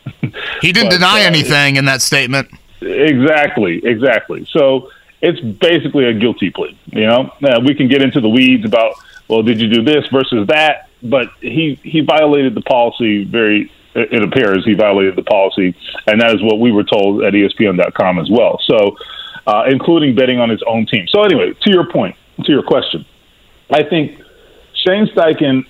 He 0.61 0.73
didn't 0.73 0.85
But, 0.91 0.97
deny 0.97 1.23
uh, 1.23 1.27
anything 1.27 1.77
in 1.77 1.85
that 1.87 2.03
statement. 2.03 2.51
Exactly, 2.83 3.81
exactly. 3.85 4.47
So 4.51 4.90
it's 5.21 5.40
basically 5.40 6.07
a 6.07 6.14
guilty 6.14 6.51
plea. 6.51 6.79
You 6.87 7.07
know, 7.07 7.33
uh, 7.45 7.61
we 7.64 7.75
can 7.75 7.88
get 7.88 8.03
into 8.03 8.21
the 8.21 8.29
weeds 8.29 8.64
about 8.64 8.95
well, 9.29 9.42
did 9.42 9.61
you 9.61 9.68
do 9.68 9.83
this 9.83 10.07
versus 10.12 10.47
that? 10.49 10.88
But 11.03 11.29
he 11.40 11.81
he 11.83 12.01
violated 12.01 12.55
the 12.55 12.61
policy. 12.61 13.25
Very, 13.25 13.71
it 13.95 14.23
appears 14.23 14.64
he 14.64 14.75
violated 14.75 15.16
the 15.16 15.23
policy, 15.23 15.75
and 16.07 16.21
that 16.21 16.35
is 16.35 16.42
what 16.42 16.61
we 16.61 16.71
were 16.71 16.85
told 16.85 17.25
at 17.25 17.33
ESPN.com 17.33 18.18
as 18.18 18.29
well. 18.31 18.61
So, 18.66 18.97
uh, 19.47 19.64
including 19.68 20.14
betting 20.14 20.38
on 20.38 20.51
his 20.51 20.62
own 20.66 20.87
team. 20.87 21.07
So 21.09 21.23
anyway, 21.23 21.55
to 21.62 21.71
your 21.71 21.90
point, 21.90 22.14
to 22.45 22.53
your 22.53 22.62
question, 22.62 23.07
I 23.71 23.83
think 23.85 24.21
Shane 24.75 25.07
Steichen 25.07 25.64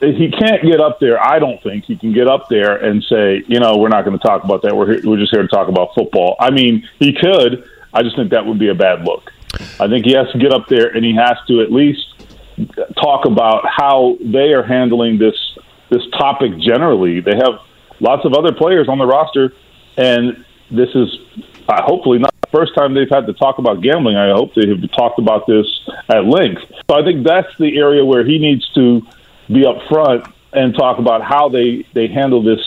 he 0.00 0.30
can't 0.30 0.62
get 0.62 0.80
up 0.80 1.00
there. 1.00 1.22
I 1.22 1.38
don't 1.38 1.62
think 1.62 1.84
he 1.84 1.96
can 1.96 2.12
get 2.12 2.28
up 2.28 2.48
there 2.48 2.76
and 2.76 3.02
say, 3.04 3.42
you 3.46 3.60
know, 3.60 3.78
we're 3.78 3.88
not 3.88 4.04
going 4.04 4.18
to 4.18 4.24
talk 4.24 4.44
about 4.44 4.62
that. 4.62 4.76
We're 4.76 4.92
here, 4.92 5.00
we're 5.04 5.18
just 5.18 5.32
here 5.32 5.42
to 5.42 5.48
talk 5.48 5.68
about 5.68 5.94
football. 5.94 6.36
I 6.38 6.50
mean, 6.50 6.86
he 6.98 7.12
could. 7.12 7.68
I 7.94 8.02
just 8.02 8.16
think 8.16 8.30
that 8.30 8.44
would 8.44 8.58
be 8.58 8.68
a 8.68 8.74
bad 8.74 9.04
look. 9.04 9.32
I 9.80 9.88
think 9.88 10.04
he 10.04 10.12
has 10.12 10.30
to 10.32 10.38
get 10.38 10.52
up 10.52 10.68
there 10.68 10.88
and 10.88 11.04
he 11.04 11.14
has 11.14 11.38
to 11.48 11.62
at 11.62 11.72
least 11.72 12.16
talk 13.02 13.24
about 13.24 13.64
how 13.66 14.16
they 14.20 14.52
are 14.52 14.62
handling 14.62 15.18
this 15.18 15.36
this 15.88 16.02
topic 16.18 16.58
generally. 16.58 17.20
They 17.20 17.36
have 17.36 17.60
lots 18.00 18.24
of 18.24 18.34
other 18.34 18.52
players 18.52 18.88
on 18.88 18.98
the 18.98 19.06
roster, 19.06 19.52
and 19.96 20.44
this 20.70 20.88
is 20.94 21.16
uh, 21.68 21.82
hopefully 21.82 22.18
not 22.18 22.34
the 22.42 22.48
first 22.48 22.74
time 22.74 22.92
they've 22.92 23.08
had 23.08 23.26
to 23.26 23.32
talk 23.34 23.58
about 23.58 23.82
gambling. 23.82 24.16
I 24.16 24.30
hope 24.30 24.54
they 24.54 24.68
have 24.68 24.90
talked 24.92 25.18
about 25.18 25.46
this 25.46 25.66
at 26.08 26.24
length. 26.24 26.62
So 26.90 26.96
I 26.96 27.04
think 27.04 27.26
that's 27.26 27.56
the 27.58 27.78
area 27.78 28.04
where 28.04 28.24
he 28.24 28.38
needs 28.38 28.68
to 28.74 29.06
be 29.48 29.64
upfront 29.64 30.32
and 30.52 30.74
talk 30.74 30.98
about 30.98 31.22
how 31.22 31.48
they 31.48 31.86
they 31.94 32.06
handle 32.08 32.42
this 32.42 32.60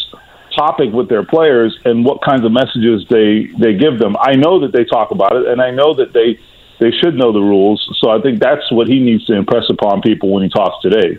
topic 0.56 0.92
with 0.92 1.10
their 1.10 1.24
players 1.24 1.78
and 1.86 2.04
what 2.04 2.22
kinds 2.22 2.46
of 2.46 2.52
messages 2.52 3.06
they 3.10 3.48
they 3.58 3.74
give 3.76 4.00
them. 4.00 4.15
I 4.20 4.36
know 4.36 4.60
that 4.62 4.72
they 4.72 4.86
talk 4.86 5.12
about 5.12 5.36
it, 5.36 5.48
and 5.48 5.62
I 5.62 5.72
know 5.72 5.94
that 5.96 6.13
they 6.13 6.39
they 6.80 6.92
should 6.92 7.15
know 7.15 7.32
the 7.32 7.42
rules. 7.42 7.86
So 8.00 8.10
I 8.10 8.22
think 8.22 8.39
that's 8.39 8.72
what 8.72 8.88
he 8.88 9.00
needs 9.00 9.26
to 9.26 9.34
impress 9.34 9.70
upon 9.70 10.02
people 10.02 10.32
when 10.32 10.44
he 10.44 10.50
talks 10.50 10.82
today. 10.82 11.18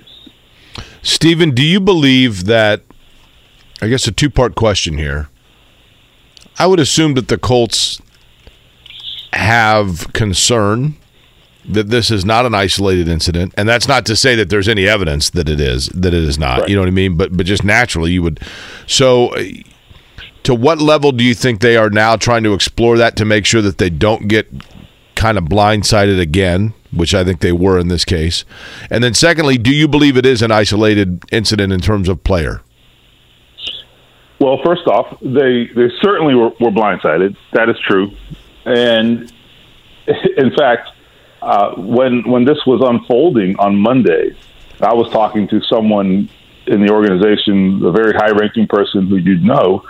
Stephen, 1.03 1.55
do 1.55 1.63
you 1.63 1.81
believe 1.81 2.45
that? 2.45 2.83
I 3.83 3.89
guess 3.89 4.07
a 4.07 4.13
two 4.13 4.31
part 4.31 4.55
question 4.55 4.99
here. 4.99 5.29
I 6.59 6.67
would 6.67 6.81
assume 6.81 7.15
that 7.15 7.29
the 7.29 7.39
Colts 7.39 8.03
have 9.33 10.13
concern 10.13 10.97
that 11.65 11.89
this 11.89 12.11
is 12.11 12.25
not 12.25 12.47
an 12.47 12.55
isolated 12.55 13.09
incident, 13.09 13.55
and 13.57 13.69
that's 13.69 13.89
not 13.89 14.07
to 14.07 14.17
say 14.17 14.35
that 14.37 14.51
there's 14.51 14.69
any 14.69 14.87
evidence 14.87 15.31
that 15.31 15.49
it 15.49 15.61
is 15.61 15.87
that 15.89 16.15
it 16.15 16.25
is 16.25 16.39
not. 16.39 16.61
Right. 16.61 16.69
You 16.69 16.77
know 16.77 16.83
what 16.83 16.89
I 16.89 16.93
mean? 16.93 17.17
But 17.17 17.37
but 17.37 17.47
just 17.47 17.65
naturally, 17.65 18.13
you 18.13 18.23
would. 18.23 18.41
So, 18.87 19.35
to 20.43 20.55
what 20.55 20.81
level 20.81 21.13
do 21.13 21.25
you 21.25 21.35
think 21.35 21.61
they 21.61 21.77
are 21.77 21.91
now 21.91 22.17
trying 22.17 22.43
to 22.45 22.55
explore 22.55 22.97
that 22.99 23.17
to 23.17 23.25
make 23.25 23.47
sure 23.47 23.63
that 23.63 23.79
they 23.79 23.91
don't 23.91 24.29
get 24.29 24.49
kind 25.15 25.37
of 25.37 25.45
blindsided 25.45 26.19
again, 26.21 26.73
which 26.93 27.15
I 27.15 27.25
think 27.25 27.41
they 27.41 27.53
were 27.53 27.79
in 27.79 27.89
this 27.89 28.05
case? 28.05 28.45
And 28.91 29.05
then, 29.05 29.15
secondly, 29.15 29.59
do 29.59 29.75
you 29.75 29.87
believe 29.87 30.17
it 30.17 30.27
is 30.27 30.43
an 30.43 30.51
isolated 30.51 31.23
incident 31.31 31.73
in 31.73 31.81
terms 31.81 32.09
of 32.09 32.25
player? 32.25 32.63
Well, 34.41 34.59
first 34.65 34.87
off, 34.87 35.19
they 35.21 35.69
they 35.77 35.91
certainly 36.01 36.35
were, 36.35 36.51
were 36.61 36.71
blindsided. 36.71 37.37
That 37.53 37.69
is 37.69 37.77
true, 37.87 38.11
and 38.65 39.31
in 40.37 40.51
fact, 40.57 40.91
uh, 41.43 41.75
when 41.77 42.29
when 42.29 42.45
this 42.45 42.59
was 42.67 42.81
unfolding 42.85 43.57
on 43.59 43.77
Monday, 43.77 44.37
I 44.81 44.95
was 44.95 45.11
talking 45.11 45.49
to 45.49 45.61
someone 45.63 46.29
in 46.67 46.85
the 46.85 46.93
organization, 46.93 47.85
a 47.85 47.91
very 47.91 48.13
high-ranking 48.13 48.69
person 48.69 49.09
who 49.09 49.17
you'd 49.17 49.43
know, 49.43 49.85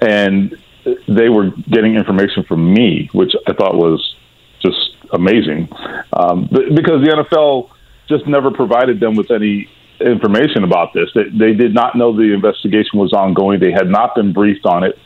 and 0.00 0.58
they 1.06 1.28
were 1.28 1.50
getting 1.70 1.94
information 1.94 2.44
from 2.44 2.72
me, 2.72 3.08
which 3.12 3.32
I 3.46 3.52
thought 3.52 3.74
was 3.74 4.16
just 4.60 4.96
amazing, 5.12 5.68
um, 6.12 6.48
because 6.50 7.04
the 7.04 7.24
NFL 7.24 7.70
just 8.08 8.26
never 8.26 8.50
provided 8.50 9.00
them 9.00 9.14
with 9.14 9.30
any 9.30 9.68
information 10.00 10.64
about 10.64 10.92
this. 10.92 11.08
They, 11.14 11.24
they 11.24 11.54
did 11.54 11.74
not 11.74 11.96
know 11.96 12.14
the 12.14 12.34
investigation 12.34 12.98
was 12.98 13.12
ongoing. 13.12 13.60
They 13.60 13.72
had 13.72 13.88
not 13.88 14.14
been 14.14 14.32
briefed 14.32 14.66
on 14.66 14.84
it. 14.84 14.98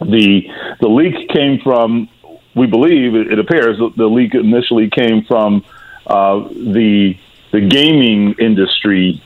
The 0.00 0.42
the 0.80 0.88
leak 0.88 1.28
came 1.28 1.60
from, 1.62 2.08
we 2.54 2.66
believe, 2.66 3.14
it, 3.14 3.32
it 3.32 3.38
appears, 3.38 3.78
the, 3.78 3.90
the 3.96 4.06
leak 4.06 4.34
initially 4.34 4.90
came 4.90 5.24
from 5.24 5.64
uh, 6.06 6.48
the 6.48 7.16
the 7.52 7.60
gaming 7.60 8.34
industry 8.38 9.20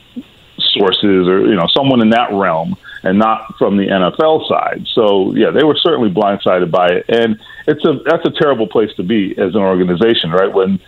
sources, 0.59 1.29
or 1.29 1.47
you 1.47 1.55
know, 1.55 1.67
someone 1.75 2.01
in 2.01 2.11
that 2.11 2.33
realm, 2.33 2.77
and 3.03 3.19
not 3.19 3.57
from 3.59 3.77
the 3.77 3.87
NFL 3.87 4.49
side. 4.49 4.87
So 4.95 5.35
yeah, 5.35 5.51
they 5.51 5.65
were 5.65 5.77
certainly 5.77 6.11
blindsided 6.11 6.71
by 6.71 6.89
it, 6.89 7.05
and 7.09 7.41
it's 7.67 7.85
a 7.85 8.01
that's 8.05 8.25
a 8.27 8.31
terrible 8.31 8.67
place 8.67 8.91
to 8.97 9.03
be 9.03 9.33
as 9.39 9.55
an 9.55 9.63
organization, 9.63 10.31
right? 10.31 10.53
When 10.53 10.81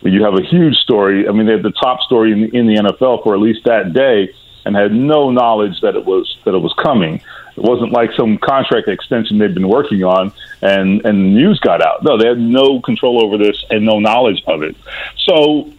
when 0.00 0.12
you 0.12 0.24
have 0.24 0.34
a 0.34 0.42
huge 0.42 0.76
story. 0.76 1.28
I 1.28 1.32
mean, 1.32 1.46
they 1.46 1.52
had 1.52 1.62
the 1.62 1.72
top 1.72 2.00
story 2.00 2.32
in, 2.32 2.54
in 2.54 2.66
the 2.66 2.76
NFL 2.76 3.22
for 3.22 3.34
at 3.34 3.40
least 3.40 3.64
that 3.64 3.92
day, 3.92 4.32
and 4.64 4.74
had 4.74 4.92
no 4.92 5.30
knowledge 5.30 5.80
that 5.82 5.96
it 5.96 6.04
was 6.04 6.38
that 6.44 6.54
it 6.54 6.58
was 6.58 6.74
coming. 6.74 7.22
It 7.56 7.62
wasn't 7.62 7.92
like 7.92 8.10
some 8.16 8.38
contract 8.38 8.88
extension 8.88 9.38
they'd 9.38 9.54
been 9.54 9.68
working 9.68 10.02
on, 10.04 10.32
and 10.62 11.04
and 11.04 11.18
the 11.18 11.30
news 11.34 11.58
got 11.60 11.82
out. 11.82 12.02
No, 12.02 12.16
they 12.16 12.28
had 12.28 12.38
no 12.38 12.80
control 12.80 13.24
over 13.24 13.38
this 13.38 13.64
and 13.70 13.84
no 13.84 13.98
knowledge 13.98 14.42
of 14.46 14.62
it. 14.62 14.76
So 15.26 15.70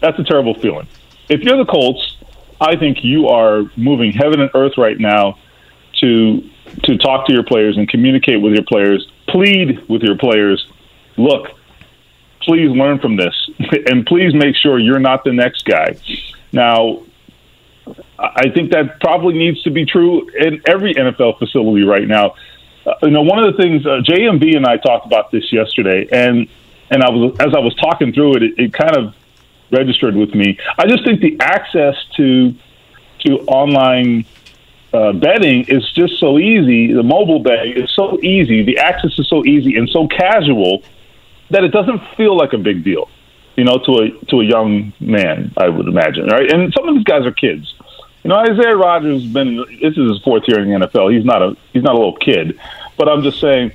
that's 0.00 0.18
a 0.18 0.24
terrible 0.24 0.54
feeling. 0.54 0.86
If 1.28 1.40
you're 1.40 1.56
the 1.56 1.70
Colts, 1.70 2.16
I 2.60 2.76
think 2.76 3.04
you 3.04 3.28
are 3.28 3.62
moving 3.76 4.12
heaven 4.12 4.40
and 4.40 4.50
earth 4.54 4.78
right 4.78 4.98
now 4.98 5.38
to 6.00 6.48
to 6.82 6.98
talk 6.98 7.26
to 7.26 7.32
your 7.32 7.44
players 7.44 7.76
and 7.76 7.88
communicate 7.88 8.40
with 8.40 8.52
your 8.52 8.64
players, 8.64 9.06
plead 9.28 9.88
with 9.88 10.02
your 10.02 10.16
players. 10.16 10.66
Look, 11.16 11.48
please 12.42 12.70
learn 12.70 12.98
from 12.98 13.16
this, 13.16 13.34
and 13.90 14.06
please 14.06 14.34
make 14.34 14.56
sure 14.56 14.78
you're 14.78 14.98
not 14.98 15.24
the 15.24 15.32
next 15.32 15.64
guy. 15.64 15.96
Now, 16.52 17.02
I 18.18 18.50
think 18.50 18.72
that 18.72 19.00
probably 19.00 19.38
needs 19.38 19.62
to 19.62 19.70
be 19.70 19.84
true 19.84 20.28
in 20.30 20.60
every 20.66 20.94
NFL 20.94 21.38
facility 21.38 21.84
right 21.84 22.06
now. 22.06 22.34
Uh, 22.84 22.94
you 23.02 23.10
know, 23.10 23.22
one 23.22 23.38
of 23.38 23.54
the 23.54 23.62
things 23.62 23.86
uh, 23.86 24.00
JMB 24.08 24.56
and 24.56 24.66
I 24.66 24.76
talked 24.76 25.06
about 25.06 25.30
this 25.30 25.52
yesterday, 25.52 26.08
and 26.10 26.48
and 26.90 27.02
I 27.02 27.10
was 27.10 27.36
as 27.40 27.54
I 27.54 27.58
was 27.58 27.74
talking 27.76 28.12
through 28.12 28.36
it, 28.36 28.42
it, 28.42 28.58
it 28.58 28.72
kind 28.72 28.96
of 28.96 29.14
registered 29.70 30.14
with 30.14 30.34
me. 30.34 30.58
I 30.78 30.86
just 30.86 31.04
think 31.04 31.20
the 31.20 31.36
access 31.40 31.96
to 32.16 32.54
to 33.20 33.38
online 33.46 34.24
uh, 34.92 35.12
betting 35.12 35.64
is 35.68 35.90
just 35.92 36.18
so 36.18 36.38
easy. 36.38 36.92
The 36.92 37.02
mobile 37.02 37.40
betting 37.40 37.82
is 37.82 37.90
so 37.94 38.20
easy. 38.22 38.62
The 38.62 38.78
access 38.78 39.18
is 39.18 39.28
so 39.28 39.44
easy 39.44 39.76
and 39.76 39.88
so 39.88 40.06
casual 40.08 40.82
that 41.50 41.64
it 41.64 41.72
doesn't 41.72 42.00
feel 42.16 42.36
like 42.36 42.52
a 42.52 42.58
big 42.58 42.84
deal, 42.84 43.08
you 43.56 43.64
know, 43.64 43.78
to 43.78 43.92
a 44.02 44.10
to 44.26 44.40
a 44.40 44.44
young 44.44 44.92
man, 45.00 45.52
I 45.56 45.68
would 45.68 45.88
imagine, 45.88 46.26
right? 46.26 46.50
And 46.50 46.72
some 46.72 46.88
of 46.88 46.94
these 46.94 47.04
guys 47.04 47.24
are 47.24 47.32
kids. 47.32 47.74
You 48.22 48.30
know, 48.30 48.36
Isaiah 48.36 48.76
Rodgers 48.76 49.22
has 49.22 49.32
been 49.32 49.56
this 49.56 49.96
is 49.96 50.10
his 50.10 50.22
fourth 50.22 50.44
year 50.46 50.60
in 50.60 50.68
the 50.68 50.86
NFL. 50.86 51.14
He's 51.14 51.24
not 51.24 51.42
a 51.42 51.56
he's 51.72 51.82
not 51.82 51.94
a 51.94 51.98
little 51.98 52.16
kid, 52.16 52.58
but 52.96 53.08
I'm 53.08 53.22
just 53.22 53.40
saying, 53.40 53.72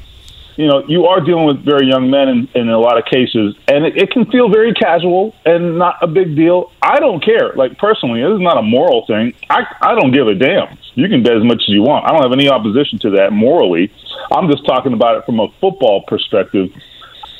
you 0.58 0.68
know, 0.68 0.84
you 0.88 1.06
are 1.06 1.22
dealing 1.22 1.46
with 1.46 1.64
very 1.64 1.88
young 1.88 2.12
men 2.12 2.28
in, 2.28 2.50
in 2.54 2.70
a 2.70 2.78
lot 2.78 2.98
of 2.98 3.06
cases, 3.06 3.56
and 3.68 3.86
it, 3.86 3.98
it 3.98 4.12
can 4.12 4.26
feel 4.30 4.50
very 4.50 4.74
casual 4.74 5.34
and 5.46 5.80
not 5.80 5.96
a 6.02 6.08
big 6.08 6.36
deal. 6.36 6.72
I 6.82 7.00
don't 7.00 7.24
care. 7.24 7.54
Like 7.54 7.78
personally, 7.78 8.22
this 8.22 8.34
is 8.36 8.42
not 8.42 8.58
a 8.58 8.62
moral 8.62 9.06
thing. 9.08 9.34
I 9.50 9.66
I 9.82 9.96
don't 9.96 10.12
give 10.12 10.28
a 10.28 10.36
damn. 10.36 10.78
You 10.94 11.08
can 11.08 11.24
bet 11.24 11.38
as 11.38 11.44
much 11.44 11.64
as 11.64 11.70
you 11.70 11.82
want. 11.82 12.06
I 12.06 12.12
don't 12.12 12.22
have 12.22 12.34
any 12.34 12.50
opposition 12.50 13.00
to 13.00 13.10
that 13.12 13.32
morally. 13.32 13.92
I'm 14.32 14.50
just 14.52 14.66
talking 14.66 14.94
about 14.94 15.18
it 15.18 15.26
from 15.26 15.40
a 15.40 15.48
football 15.62 16.04
perspective. 16.08 16.70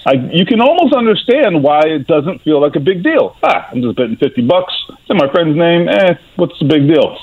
I, 0.06 0.14
you 0.14 0.46
can 0.46 0.62
almost 0.62 0.94
understand 0.94 1.64
why 1.64 1.82
it 1.86 2.08
doesn't 2.08 2.42
feel 2.42 2.60
like 2.60 2.76
a 2.76 2.80
big 2.80 3.04
deal. 3.04 3.36
Ah, 3.44 3.70
I'm 3.72 3.82
just 3.82 3.96
betting 3.96 4.18
fifty 4.18 4.42
bucks. 4.42 4.74
It's 4.90 5.10
in 5.10 5.18
my 5.18 5.32
friend's 5.32 5.58
name. 5.58 5.88
Eh, 5.88 6.16
what's 6.38 6.58
the 6.60 6.66
big 6.66 6.88
deal? 6.88 7.20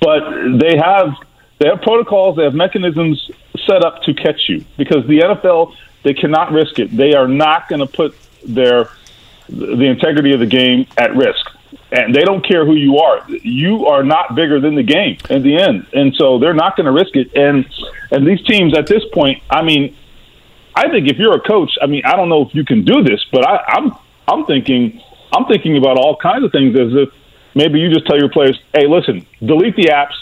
But 0.00 0.22
they 0.58 0.76
have 0.76 1.14
they 1.58 1.68
have 1.68 1.80
protocols, 1.82 2.36
they 2.36 2.44
have 2.44 2.54
mechanisms 2.54 3.30
set 3.66 3.84
up 3.84 4.02
to 4.02 4.14
catch 4.14 4.48
you 4.48 4.64
because 4.76 5.06
the 5.06 5.20
NFL 5.20 5.74
they 6.02 6.14
cannot 6.14 6.52
risk 6.52 6.78
it. 6.78 6.94
They 6.94 7.14
are 7.14 7.28
not 7.28 7.68
going 7.68 7.80
to 7.80 7.86
put 7.86 8.14
their 8.46 8.90
the 9.48 9.84
integrity 9.84 10.32
of 10.32 10.40
the 10.40 10.46
game 10.46 10.86
at 10.98 11.14
risk. 11.16 11.50
And 11.90 12.14
they 12.14 12.22
don't 12.22 12.46
care 12.46 12.64
who 12.66 12.74
you 12.74 12.98
are. 12.98 13.24
You 13.28 13.86
are 13.86 14.02
not 14.02 14.34
bigger 14.34 14.60
than 14.60 14.74
the 14.74 14.82
game 14.82 15.18
in 15.30 15.42
the 15.42 15.56
end. 15.56 15.86
And 15.92 16.14
so 16.14 16.38
they're 16.38 16.54
not 16.54 16.76
going 16.76 16.86
to 16.86 16.92
risk 16.92 17.16
it. 17.16 17.34
And 17.34 17.66
and 18.10 18.26
these 18.26 18.42
teams 18.44 18.76
at 18.76 18.86
this 18.86 19.02
point, 19.12 19.42
I 19.50 19.62
mean, 19.62 19.96
I 20.76 20.88
think 20.90 21.08
if 21.08 21.18
you're 21.18 21.34
a 21.34 21.40
coach, 21.40 21.70
I 21.80 21.86
mean, 21.86 22.02
I 22.04 22.16
don't 22.16 22.28
know 22.28 22.42
if 22.42 22.54
you 22.54 22.64
can 22.64 22.84
do 22.84 23.02
this, 23.02 23.24
but 23.32 23.46
I, 23.46 23.62
I'm 23.68 23.92
I'm 24.26 24.44
thinking 24.46 25.00
I'm 25.32 25.46
thinking 25.46 25.76
about 25.76 25.98
all 25.98 26.16
kinds 26.16 26.44
of 26.44 26.52
things 26.52 26.78
as 26.78 26.92
if 26.94 27.08
maybe 27.54 27.78
you 27.80 27.92
just 27.92 28.06
tell 28.06 28.18
your 28.18 28.30
players, 28.30 28.58
"Hey, 28.74 28.86
listen, 28.86 29.26
delete 29.44 29.76
the 29.76 29.86
apps, 29.86 30.14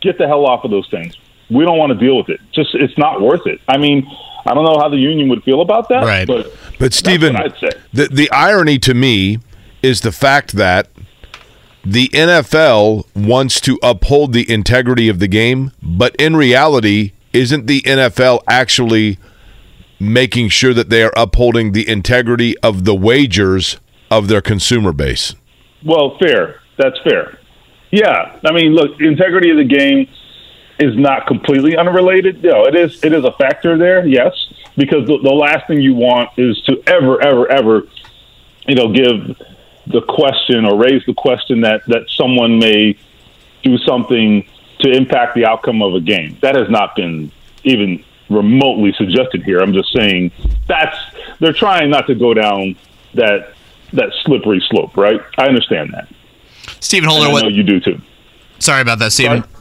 get 0.00 0.18
the 0.18 0.26
hell 0.26 0.46
off 0.46 0.64
of 0.64 0.70
those 0.70 0.88
things. 0.90 1.16
We 1.50 1.64
don't 1.64 1.78
want 1.78 1.92
to 1.92 1.98
deal 1.98 2.16
with 2.16 2.28
it. 2.28 2.40
Just 2.52 2.74
it's 2.74 2.96
not 2.98 3.20
worth 3.20 3.46
it." 3.46 3.60
I 3.68 3.78
mean, 3.78 4.06
I 4.46 4.54
don't 4.54 4.64
know 4.64 4.78
how 4.78 4.88
the 4.88 4.98
union 4.98 5.28
would 5.30 5.42
feel 5.42 5.60
about 5.60 5.88
that, 5.88 6.04
Right. 6.04 6.26
But 6.26 6.52
But 6.78 6.94
Stephen, 6.94 7.34
that's 7.34 7.60
what 7.60 7.74
I'd 7.74 7.74
say. 7.74 7.80
the 7.92 8.04
the 8.06 8.30
irony 8.30 8.78
to 8.80 8.94
me 8.94 9.38
is 9.82 10.02
the 10.02 10.12
fact 10.12 10.52
that 10.52 10.88
the 11.84 12.08
NFL 12.08 13.06
wants 13.14 13.60
to 13.60 13.78
uphold 13.82 14.32
the 14.32 14.50
integrity 14.50 15.08
of 15.08 15.20
the 15.20 15.28
game, 15.28 15.70
but 15.80 16.16
in 16.16 16.34
reality, 16.34 17.12
isn't 17.32 17.66
the 17.66 17.80
NFL 17.82 18.42
actually 18.48 19.18
making 19.98 20.48
sure 20.48 20.74
that 20.74 20.90
they 20.90 21.02
are 21.02 21.12
upholding 21.16 21.72
the 21.72 21.88
integrity 21.88 22.56
of 22.58 22.84
the 22.84 22.94
wagers 22.94 23.78
of 24.10 24.28
their 24.28 24.40
consumer 24.40 24.92
base? 24.92 25.34
Well, 25.84 26.16
fair. 26.18 26.60
That's 26.76 26.98
fair. 27.02 27.38
Yeah, 27.90 28.38
I 28.44 28.52
mean, 28.52 28.72
look, 28.72 28.98
the 28.98 29.06
integrity 29.06 29.50
of 29.50 29.56
the 29.56 29.64
game 29.64 30.08
is 30.78 30.96
not 30.96 31.26
completely 31.26 31.76
unrelated. 31.76 32.42
No, 32.42 32.64
it 32.66 32.74
is. 32.74 33.02
It 33.02 33.12
is 33.12 33.24
a 33.24 33.32
factor 33.32 33.78
there. 33.78 34.06
Yes, 34.06 34.32
because 34.76 35.06
the, 35.06 35.18
the 35.18 35.32
last 35.32 35.66
thing 35.66 35.80
you 35.80 35.94
want 35.94 36.30
is 36.36 36.60
to 36.62 36.82
ever, 36.86 37.20
ever, 37.22 37.50
ever, 37.50 37.88
you 38.66 38.74
know, 38.74 38.92
give 38.92 39.40
the 39.86 40.02
question 40.02 40.66
or 40.66 40.76
raise 40.76 41.04
the 41.06 41.14
question 41.14 41.60
that 41.62 41.86
that 41.86 42.10
someone 42.10 42.58
may 42.58 42.98
do 43.62 43.78
something 43.78 44.46
to 44.80 44.90
impact 44.90 45.34
the 45.34 45.46
outcome 45.46 45.80
of 45.80 45.94
a 45.94 46.00
game. 46.00 46.36
That 46.42 46.56
has 46.56 46.68
not 46.68 46.96
been 46.96 47.32
even 47.64 48.04
remotely 48.28 48.92
suggested 48.96 49.42
here. 49.42 49.60
I'm 49.60 49.72
just 49.72 49.92
saying 49.92 50.32
that's 50.66 50.96
they're 51.40 51.52
trying 51.52 51.90
not 51.90 52.06
to 52.06 52.14
go 52.14 52.34
down 52.34 52.76
that 53.14 53.52
that 53.92 54.12
slippery 54.22 54.62
slope, 54.68 54.96
right? 54.96 55.20
I 55.38 55.46
understand 55.46 55.92
that. 55.94 56.08
Stephen 56.80 57.08
Holder, 57.08 57.30
what, 57.30 57.52
you 57.52 57.62
do 57.62 57.80
too. 57.80 58.00
sorry 58.58 58.82
about 58.82 58.98
that, 58.98 59.12
Stephen. 59.12 59.42
Sorry. 59.42 59.52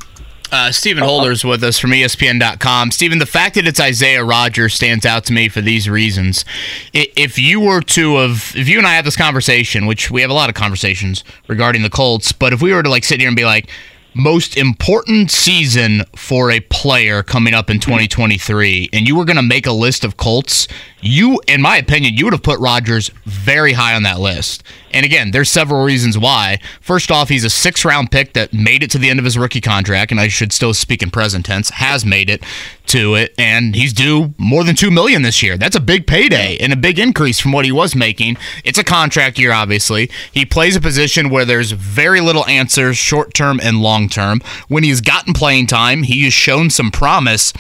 Uh, 0.52 0.72
Stephen 0.72 1.04
Holder's 1.04 1.44
with 1.44 1.64
us 1.64 1.80
from 1.80 1.90
ESPN.com. 1.90 2.92
Stephen, 2.92 3.18
the 3.18 3.26
fact 3.26 3.56
that 3.56 3.68
it's 3.68 3.80
Isaiah 3.80 4.24
Rodgers 4.24 4.76
stands 4.76 5.06
out 5.06 5.26
to 5.26 5.34
me 5.34 5.50
for 5.50 5.60
these 5.60 5.90
reasons. 5.90 6.46
If 6.94 7.40
you 7.40 7.60
were 7.60 7.82
to 7.82 8.18
have, 8.18 8.54
if 8.56 8.70
you 8.70 8.78
and 8.78 8.86
I 8.86 8.94
had 8.94 9.06
this 9.06 9.18
conversation, 9.18 9.86
which 9.86 10.12
we 10.12 10.22
have 10.22 10.30
a 10.30 10.36
lot 10.36 10.50
of 10.50 10.56
conversations 10.56 11.24
regarding 11.48 11.82
the 11.82 11.90
Colts, 11.90 12.32
but 12.32 12.54
if 12.54 12.62
we 12.62 12.74
were 12.74 12.84
to 12.84 12.90
like 12.90 13.04
sit 13.04 13.20
here 13.20 13.28
and 13.28 13.36
be 13.36 13.44
like, 13.44 13.70
most 14.16 14.56
important 14.56 15.30
season 15.30 16.04
for 16.16 16.50
a 16.50 16.62
player 16.62 17.22
coming 17.22 17.54
up 17.54 17.70
in 17.70 17.80
2023 17.80 18.90
and 18.94 19.08
you 19.08 19.16
were 19.16 19.26
going 19.26 19.36
to 19.36 19.42
make 19.42 19.68
a 19.68 19.74
list 19.74 20.06
of 20.06 20.16
Colts, 20.16 20.70
you 21.06 21.40
in 21.48 21.62
my 21.62 21.78
opinion, 21.78 22.16
you 22.16 22.26
would 22.26 22.34
have 22.34 22.44
put 22.44 22.60
Rodgers 22.60 23.10
very 23.26 23.74
high 23.74 23.96
on 23.96 24.04
that 24.04 24.20
list. 24.20 24.64
And 24.92 25.06
again, 25.06 25.32
there's 25.32 25.50
several 25.50 25.84
reasons 25.84 26.18
why. 26.18 26.60
First 26.82 27.12
off, 27.12 27.30
he's 27.30 27.44
a 27.44 27.48
6-round 27.48 28.12
pick 28.12 28.34
that 28.34 28.54
made 28.54 28.82
it 28.82 28.90
to 28.92 28.98
the 28.98 29.10
end 29.10 29.20
of 29.20 29.26
his 29.26 29.38
rookie 29.38 29.62
contract 29.62 30.12
and 30.12 30.20
I 30.20 30.28
should 30.28 30.54
still 30.54 30.74
speak 30.74 31.04
in 31.04 31.12
present 31.12 31.46
tense, 31.46 31.70
has 31.70 32.06
made 32.06 32.30
it 32.30 32.44
to 32.88 33.16
it 33.16 33.34
and 33.38 33.76
he's 33.76 33.94
due 33.94 34.34
more 34.38 34.64
than 34.64 34.76
2 34.76 34.90
million 34.90 35.22
this 35.22 35.44
year. 35.44 35.58
That's 35.58 35.76
a 35.76 35.82
big 35.82 36.08
payday 36.08 36.58
and 36.58 36.72
a 36.72 36.78
big 36.78 36.98
increase 36.98 37.40
from 37.40 37.52
what 37.52 37.66
he 37.66 37.72
was 37.72 37.96
making. 37.96 38.38
It's 38.64 38.80
a 38.80 38.84
contract 38.84 39.38
year 39.38 39.52
obviously. 39.52 40.10
He 40.32 40.46
plays 40.46 40.76
a 40.76 40.82
position 40.82 41.30
where 41.30 41.46
there's 41.46 41.72
very 41.72 42.22
little 42.22 42.46
answers 42.46 42.98
short 42.98 43.34
term 43.34 43.60
and 43.62 43.82
long 43.82 44.10
term. 44.10 44.42
When 44.68 44.84
he's 44.84 45.02
gotten 45.02 45.34
playing 45.34 45.68
time, 45.68 46.04
he 46.04 46.24
has 46.24 46.34
shown 46.34 46.70
some 46.70 46.92
promise. 46.92 47.54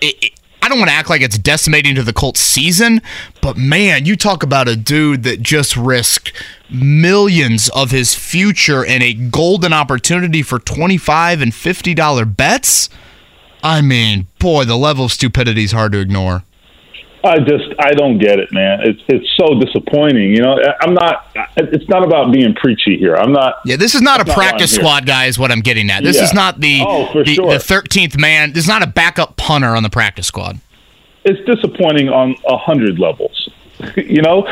It, 0.00 0.16
it, 0.22 0.40
I 0.64 0.68
don't 0.70 0.78
want 0.78 0.88
to 0.88 0.96
act 0.96 1.10
like 1.10 1.20
it's 1.20 1.36
decimating 1.36 1.94
to 1.96 2.02
the 2.02 2.14
Colts 2.14 2.40
season, 2.40 3.02
but 3.42 3.58
man, 3.58 4.06
you 4.06 4.16
talk 4.16 4.42
about 4.42 4.66
a 4.66 4.74
dude 4.74 5.22
that 5.24 5.42
just 5.42 5.76
risked 5.76 6.32
millions 6.70 7.68
of 7.68 7.90
his 7.90 8.14
future 8.14 8.82
and 8.82 9.02
a 9.02 9.12
golden 9.12 9.74
opportunity 9.74 10.40
for 10.40 10.58
25 10.58 11.42
and 11.42 11.52
$50 11.52 12.36
bets. 12.38 12.88
I 13.62 13.82
mean, 13.82 14.26
boy, 14.38 14.64
the 14.64 14.78
level 14.78 15.04
of 15.04 15.12
stupidity 15.12 15.64
is 15.64 15.72
hard 15.72 15.92
to 15.92 16.00
ignore. 16.00 16.44
I 17.24 17.38
just 17.38 17.64
I 17.78 17.92
don't 17.92 18.18
get 18.18 18.38
it, 18.38 18.52
man. 18.52 18.80
It's 18.82 19.00
it's 19.08 19.26
so 19.36 19.58
disappointing. 19.58 20.30
You 20.34 20.42
know, 20.42 20.58
I'm 20.80 20.94
not. 20.94 21.26
It's 21.56 21.88
not 21.88 22.04
about 22.04 22.32
being 22.32 22.54
preachy 22.54 22.96
here. 22.98 23.14
I'm 23.16 23.32
not. 23.32 23.56
Yeah, 23.64 23.76
this 23.76 23.94
is 23.94 24.02
not 24.02 24.20
a 24.20 24.32
practice 24.32 24.74
squad 24.74 25.06
guy. 25.06 25.26
Is 25.26 25.38
what 25.38 25.50
I'm 25.50 25.60
getting 25.60 25.90
at. 25.90 26.02
This 26.04 26.16
Yeah. 26.18 26.24
is 26.24 26.34
not 26.34 26.60
the 26.60 26.82
Oh, 26.86 27.10
the, 27.12 27.24
sure. 27.24 27.50
the 27.52 27.58
13th 27.58 28.18
man. 28.18 28.52
This 28.52 28.64
is 28.64 28.68
not 28.68 28.82
a 28.82 28.86
backup 28.86 29.36
punter 29.36 29.74
on 29.74 29.82
the 29.82 29.90
practice 29.90 30.26
squad. 30.26 30.58
It's 31.24 31.40
disappointing 31.46 32.10
on 32.10 32.36
a 32.46 32.56
hundred 32.58 32.98
levels. 32.98 33.48
you 33.96 34.22
know, 34.22 34.42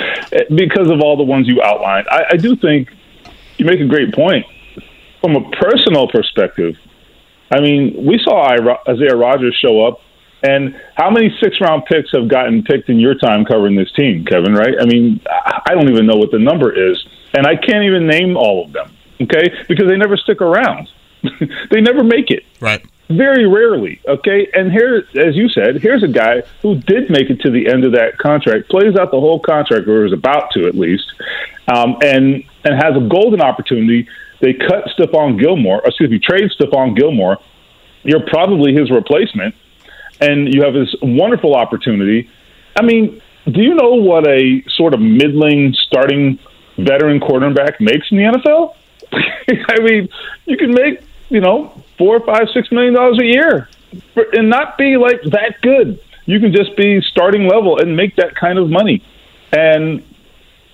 because 0.55 0.91
of 0.91 1.01
all 1.01 1.17
the 1.17 1.23
ones 1.23 1.47
you 1.47 1.63
outlined. 1.63 2.09
I, 2.11 2.25
I 2.33 2.37
do 2.37 2.57
think 2.57 2.89
you 3.57 3.65
make 3.65 3.81
a 3.81 3.87
great 3.87 4.13
point 4.15 4.45
from 5.21 5.37
a 5.37 5.49
personal 5.51 6.09
perspective. 6.09 6.77
I 7.51 7.61
mean, 7.61 8.05
we 8.05 8.19
saw 8.25 8.49
Isaiah 8.89 9.15
Rodgers 9.15 9.55
show 9.63 9.87
up, 9.87 10.01
and 10.43 10.81
how 10.95 11.11
many 11.11 11.35
six 11.43 11.61
round 11.61 11.85
picks 11.87 12.11
have 12.13 12.29
gotten 12.29 12.63
picked 12.63 12.89
in 12.89 12.99
your 12.99 13.15
time 13.15 13.45
covering 13.45 13.77
this 13.77 13.93
team, 13.93 14.25
Kevin? 14.25 14.55
Right? 14.55 14.75
I 14.81 14.85
mean, 14.85 15.21
I 15.29 15.75
don't 15.75 15.89
even 15.89 16.07
know 16.07 16.17
what 16.17 16.31
the 16.31 16.39
number 16.39 16.73
is, 16.73 17.05
and 17.35 17.47
I 17.47 17.57
can't 17.57 17.85
even 17.85 18.07
name 18.07 18.37
all 18.37 18.65
of 18.65 18.73
them. 18.73 18.97
Okay, 19.21 19.53
because 19.69 19.87
they 19.89 19.97
never 19.97 20.17
stick 20.17 20.41
around. 20.41 20.89
they 21.71 21.81
never 21.81 22.03
make 22.03 22.31
it. 22.31 22.45
Right. 22.61 22.85
Very 23.09 23.47
rarely, 23.47 24.01
okay? 24.09 24.49
And 24.55 24.73
here, 24.73 25.05
as 25.15 25.37
you 25.37 25.49
said, 25.49 25.81
here's 25.81 26.03
a 26.03 26.09
guy 26.09 26.43
who 26.63 26.77
did 26.77 27.11
make 27.11 27.31
it 27.31 27.41
to 27.43 27.51
the 27.51 27.69
end 27.69 27.85
of 27.85 27.93
that 27.93 28.19
contract, 28.19 28.71
plays 28.71 28.97
out 28.97 29.11
the 29.11 29.21
whole 29.21 29.39
contract, 29.39 29.87
or 29.87 30.07
is 30.07 30.13
about 30.13 30.51
to 30.53 30.67
at 30.67 30.75
least, 30.75 31.13
um, 31.69 31.97
and 32.03 32.43
and 32.65 32.75
has 32.75 32.97
a 32.97 33.07
golden 33.09 33.41
opportunity. 33.41 34.09
They 34.41 34.55
cut 34.55 34.87
Stephon 34.97 35.39
Gilmore, 35.39 35.83
excuse 35.85 36.11
me, 36.11 36.19
trade 36.19 36.51
Stephon 36.59 36.97
Gilmore. 36.97 37.39
You're 38.03 38.27
probably 38.27 38.75
his 38.75 38.91
replacement, 38.91 39.55
and 40.23 40.55
you 40.55 40.63
have 40.63 40.75
this 40.75 40.95
wonderful 41.03 41.55
opportunity. 41.55 42.31
I 42.77 42.83
mean, 42.83 43.21
do 43.47 43.61
you 43.61 43.75
know 43.75 43.95
what 43.95 44.27
a 44.29 44.63
sort 44.77 44.95
of 44.95 45.01
middling 45.01 45.75
starting 45.87 46.39
veteran 46.79 47.21
quarterback 47.21 47.81
makes 47.81 48.11
in 48.11 48.19
the 48.19 48.25
NFL? 48.25 48.77
I 49.13 49.81
mean, 49.81 50.09
you 50.47 50.57
can 50.57 50.73
make 50.73 51.03
you 51.29 51.41
know 51.41 51.83
four, 51.99 52.21
five, 52.21 52.49
six 52.55 52.71
million 52.71 52.95
dollars 52.95 53.19
a 53.21 53.25
year, 53.25 53.69
and 54.33 54.49
not 54.49 54.79
be 54.79 54.97
like 54.97 55.23
that 55.23 55.61
good. 55.61 56.01
You 56.25 56.39
can 56.39 56.55
just 56.55 56.77
be 56.77 57.01
starting 57.01 57.49
level 57.49 57.81
and 57.81 57.97
make 57.97 58.17
that 58.17 58.37
kind 58.37 58.59
of 58.59 58.71
money, 58.71 59.03
and 59.51 60.05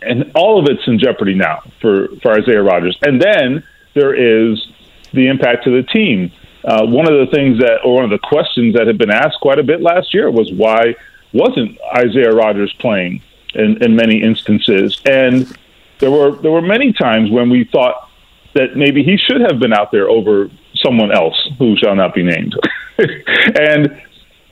and 0.03 0.31
all 0.35 0.61
of 0.61 0.67
it's 0.71 0.87
in 0.87 0.99
jeopardy 0.99 1.35
now 1.35 1.63
for 1.81 2.09
for 2.23 2.33
Isaiah 2.33 2.63
Rodgers. 2.63 2.99
And 3.03 3.21
then 3.21 3.65
there 3.95 4.15
is 4.15 4.69
the 5.13 5.27
impact 5.29 5.65
to 5.65 5.71
the 5.71 5.83
team. 5.83 6.31
Uh, 6.69 6.85
one 6.85 7.11
of 7.11 7.19
the 7.19 7.35
things 7.35 7.59
that, 7.61 7.79
or 7.83 7.95
one 7.95 8.05
of 8.05 8.11
the 8.11 8.19
questions 8.19 8.75
that 8.75 8.87
had 8.87 8.99
been 8.99 9.11
asked 9.11 9.41
quite 9.41 9.59
a 9.59 9.63
bit 9.63 9.81
last 9.81 10.13
year 10.13 10.31
was 10.31 10.53
why 10.53 10.95
wasn't 11.33 11.79
Isaiah 11.97 12.33
Rodgers 12.33 12.71
playing 12.75 13.23
in, 13.55 13.83
in 13.83 13.97
many 13.97 14.23
instances? 14.23 15.01
And 15.07 15.51
there 15.99 16.11
were 16.11 16.33
there 16.37 16.51
were 16.51 16.61
many 16.61 16.93
times 16.93 17.31
when 17.31 17.49
we 17.49 17.65
thought 17.65 18.11
that 18.53 18.77
maybe 18.77 19.03
he 19.03 19.17
should 19.17 19.41
have 19.41 19.59
been 19.59 19.73
out 19.73 19.93
there 19.93 20.11
over 20.11 20.51
someone 20.75 21.11
else 21.11 21.37
who 21.59 21.75
shall 21.79 21.97
not 21.97 22.15
be 22.15 22.23
named, 22.23 22.55
and 22.99 24.03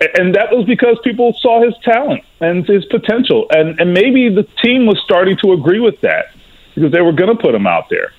and 0.00 0.34
that 0.34 0.48
was 0.52 0.64
because 0.66 0.98
people 1.04 1.34
saw 1.34 1.62
his 1.62 1.74
talent 1.82 2.24
and 2.40 2.66
his 2.66 2.86
potential, 2.86 3.46
and 3.50 3.78
and 3.78 3.92
maybe 3.92 4.30
the 4.30 4.48
team 4.64 4.86
was 4.86 4.98
starting 5.04 5.36
to 5.42 5.52
agree 5.52 5.80
with 5.80 6.00
that 6.00 6.32
because 6.74 6.92
they 6.92 7.02
were 7.02 7.12
going 7.12 7.36
to 7.36 7.42
put 7.42 7.54
him 7.54 7.66
out 7.66 7.90
there, 7.90 8.12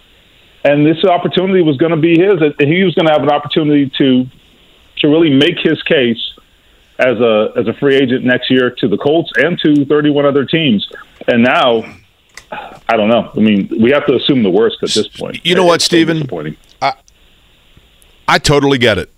and 0.64 0.86
this 0.86 1.03
opportunity 1.03 1.62
was 1.62 1.78
going 1.78 1.91
to 1.91 1.97
be 1.97 2.20
his, 2.20 2.41
he 2.60 2.84
was 2.84 2.93
going 2.95 3.08
to 3.08 3.14
have 3.14 3.24
an 3.24 3.30
opportunity 3.30 3.91
to 3.97 4.26
to 4.99 5.08
really 5.08 5.30
make 5.30 5.60
his 5.60 5.82
case 5.84 6.18
as 6.99 7.20
a 7.20 7.53
as 7.55 7.68
a 7.68 7.74
free 7.74 7.95
agent 7.95 8.26
next 8.26 8.49
year 8.49 8.72
to 8.72 8.88
the 8.88 8.97
Colts 8.97 9.32
and 9.38 9.60
to 9.60 9.86
31 9.86 10.26
other 10.26 10.45
teams, 10.45 10.88
and 11.28 11.43
now. 11.43 11.84
I 12.89 12.95
don't 12.95 13.10
know. 13.10 13.30
I 13.36 13.39
mean, 13.41 13.68
we 13.78 13.91
have 13.91 14.05
to 14.05 14.16
assume 14.16 14.41
the 14.41 14.49
worst 14.49 14.78
at 14.82 14.91
this 14.91 15.10
point. 15.10 15.45
You 15.45 15.53
know 15.53 15.66
what, 15.66 15.82
Stephen? 15.82 16.16
disappointing. 16.16 16.55
I 18.28 18.39
totally 18.39 18.78
get 18.78 18.97
it. 18.97 19.12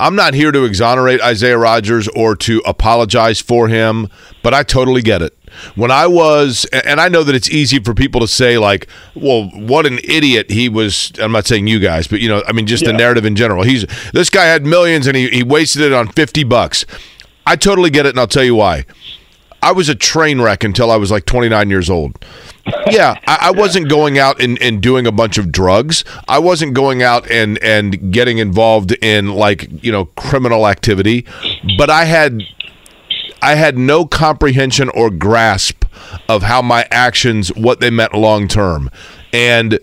I'm 0.00 0.16
not 0.16 0.34
here 0.34 0.52
to 0.52 0.64
exonerate 0.64 1.20
Isaiah 1.20 1.58
Rodgers 1.58 2.08
or 2.08 2.34
to 2.36 2.62
apologize 2.66 3.40
for 3.40 3.68
him, 3.68 4.08
but 4.42 4.52
I 4.52 4.62
totally 4.62 5.02
get 5.02 5.22
it. 5.22 5.36
When 5.76 5.90
I 5.90 6.08
was, 6.08 6.64
and 6.72 7.00
I 7.00 7.08
know 7.08 7.22
that 7.22 7.34
it's 7.34 7.48
easy 7.48 7.78
for 7.78 7.94
people 7.94 8.20
to 8.20 8.26
say, 8.26 8.58
like, 8.58 8.88
well, 9.14 9.48
what 9.50 9.86
an 9.86 10.00
idiot 10.02 10.50
he 10.50 10.68
was. 10.68 11.12
I'm 11.20 11.30
not 11.30 11.46
saying 11.46 11.68
you 11.68 11.78
guys, 11.78 12.08
but, 12.08 12.20
you 12.20 12.28
know, 12.28 12.42
I 12.48 12.52
mean, 12.52 12.66
just 12.66 12.84
the 12.84 12.92
narrative 12.92 13.24
in 13.24 13.36
general. 13.36 13.62
He's 13.62 13.86
This 14.12 14.30
guy 14.30 14.44
had 14.46 14.66
millions 14.66 15.06
and 15.06 15.16
he, 15.16 15.28
he 15.30 15.42
wasted 15.44 15.82
it 15.82 15.92
on 15.92 16.08
50 16.08 16.42
bucks. 16.44 16.84
I 17.46 17.56
totally 17.56 17.90
get 17.90 18.06
it, 18.06 18.10
and 18.10 18.18
I'll 18.18 18.26
tell 18.26 18.44
you 18.44 18.54
why. 18.54 18.86
I 19.64 19.72
was 19.72 19.88
a 19.88 19.94
train 19.94 20.42
wreck 20.42 20.62
until 20.62 20.90
I 20.90 20.96
was 20.96 21.10
like 21.10 21.24
29 21.24 21.70
years 21.70 21.88
old. 21.88 22.22
Yeah, 22.90 23.14
I, 23.26 23.38
I 23.44 23.50
wasn't 23.52 23.88
going 23.88 24.18
out 24.18 24.38
and, 24.38 24.60
and 24.60 24.82
doing 24.82 25.06
a 25.06 25.12
bunch 25.12 25.38
of 25.38 25.50
drugs. 25.50 26.04
I 26.28 26.38
wasn't 26.38 26.74
going 26.74 27.02
out 27.02 27.30
and, 27.30 27.56
and 27.62 28.12
getting 28.12 28.36
involved 28.36 28.92
in 29.02 29.32
like, 29.32 29.82
you 29.82 29.90
know, 29.90 30.04
criminal 30.04 30.68
activity. 30.68 31.24
But 31.78 31.88
I 31.88 32.04
had 32.04 32.42
I 33.40 33.54
had 33.54 33.78
no 33.78 34.04
comprehension 34.04 34.90
or 34.90 35.08
grasp 35.08 35.84
of 36.28 36.42
how 36.42 36.60
my 36.60 36.86
actions, 36.90 37.48
what 37.54 37.80
they 37.80 37.88
meant 37.88 38.12
long 38.12 38.48
term. 38.48 38.90
And 39.32 39.80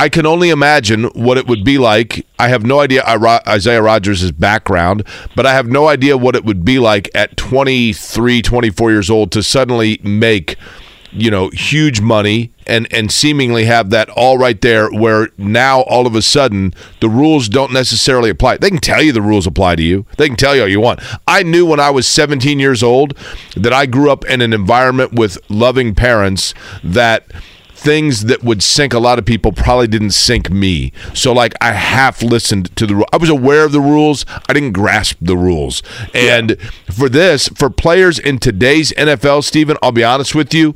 I 0.00 0.08
can 0.08 0.24
only 0.24 0.48
imagine 0.48 1.04
what 1.12 1.36
it 1.36 1.46
would 1.46 1.62
be 1.62 1.76
like. 1.76 2.26
I 2.38 2.48
have 2.48 2.64
no 2.64 2.80
idea 2.80 3.04
Isaiah 3.06 3.82
Rodgers' 3.82 4.32
background, 4.32 5.06
but 5.36 5.44
I 5.44 5.52
have 5.52 5.66
no 5.66 5.88
idea 5.88 6.16
what 6.16 6.34
it 6.34 6.42
would 6.42 6.64
be 6.64 6.78
like 6.78 7.10
at 7.14 7.36
23, 7.36 8.40
24 8.40 8.90
years 8.90 9.10
old 9.10 9.30
to 9.32 9.42
suddenly 9.42 10.00
make 10.02 10.56
you 11.12 11.30
know 11.30 11.50
huge 11.50 12.00
money 12.00 12.52
and 12.68 12.86
and 12.94 13.10
seemingly 13.10 13.64
have 13.64 13.90
that 13.90 14.08
all 14.10 14.38
right 14.38 14.60
there 14.60 14.88
where 14.90 15.28
now 15.36 15.80
all 15.80 16.06
of 16.06 16.14
a 16.14 16.22
sudden 16.22 16.72
the 17.00 17.08
rules 17.10 17.50
don't 17.50 17.70
necessarily 17.70 18.30
apply. 18.30 18.56
They 18.56 18.70
can 18.70 18.78
tell 18.78 19.02
you 19.02 19.12
the 19.12 19.20
rules 19.20 19.46
apply 19.46 19.76
to 19.76 19.82
you. 19.82 20.06
They 20.16 20.28
can 20.28 20.36
tell 20.36 20.56
you 20.56 20.62
all 20.62 20.68
you 20.68 20.80
want. 20.80 21.00
I 21.26 21.42
knew 21.42 21.66
when 21.66 21.80
i 21.80 21.90
was 21.90 22.08
17 22.08 22.58
years 22.58 22.82
old 22.82 23.14
that 23.54 23.74
i 23.74 23.84
grew 23.84 24.10
up 24.10 24.24
in 24.24 24.40
an 24.40 24.54
environment 24.54 25.12
with 25.12 25.36
loving 25.50 25.94
parents 25.94 26.54
that 26.82 27.26
things 27.80 28.24
that 28.26 28.44
would 28.44 28.62
sink 28.62 28.92
a 28.92 28.98
lot 28.98 29.18
of 29.18 29.24
people 29.24 29.52
probably 29.52 29.86
didn't 29.86 30.10
sink 30.10 30.50
me. 30.50 30.92
So 31.14 31.32
like 31.32 31.54
I 31.60 31.72
half 31.72 32.22
listened 32.22 32.74
to 32.76 32.86
the 32.86 33.06
I 33.12 33.16
was 33.16 33.30
aware 33.30 33.64
of 33.64 33.72
the 33.72 33.80
rules, 33.80 34.26
I 34.48 34.52
didn't 34.52 34.72
grasp 34.72 35.16
the 35.20 35.36
rules. 35.36 35.82
And 36.14 36.60
for 36.92 37.08
this, 37.08 37.48
for 37.48 37.70
players 37.70 38.18
in 38.18 38.38
today's 38.38 38.92
NFL, 38.92 39.44
Stephen, 39.44 39.78
I'll 39.82 39.92
be 39.92 40.04
honest 40.04 40.34
with 40.34 40.52
you, 40.52 40.74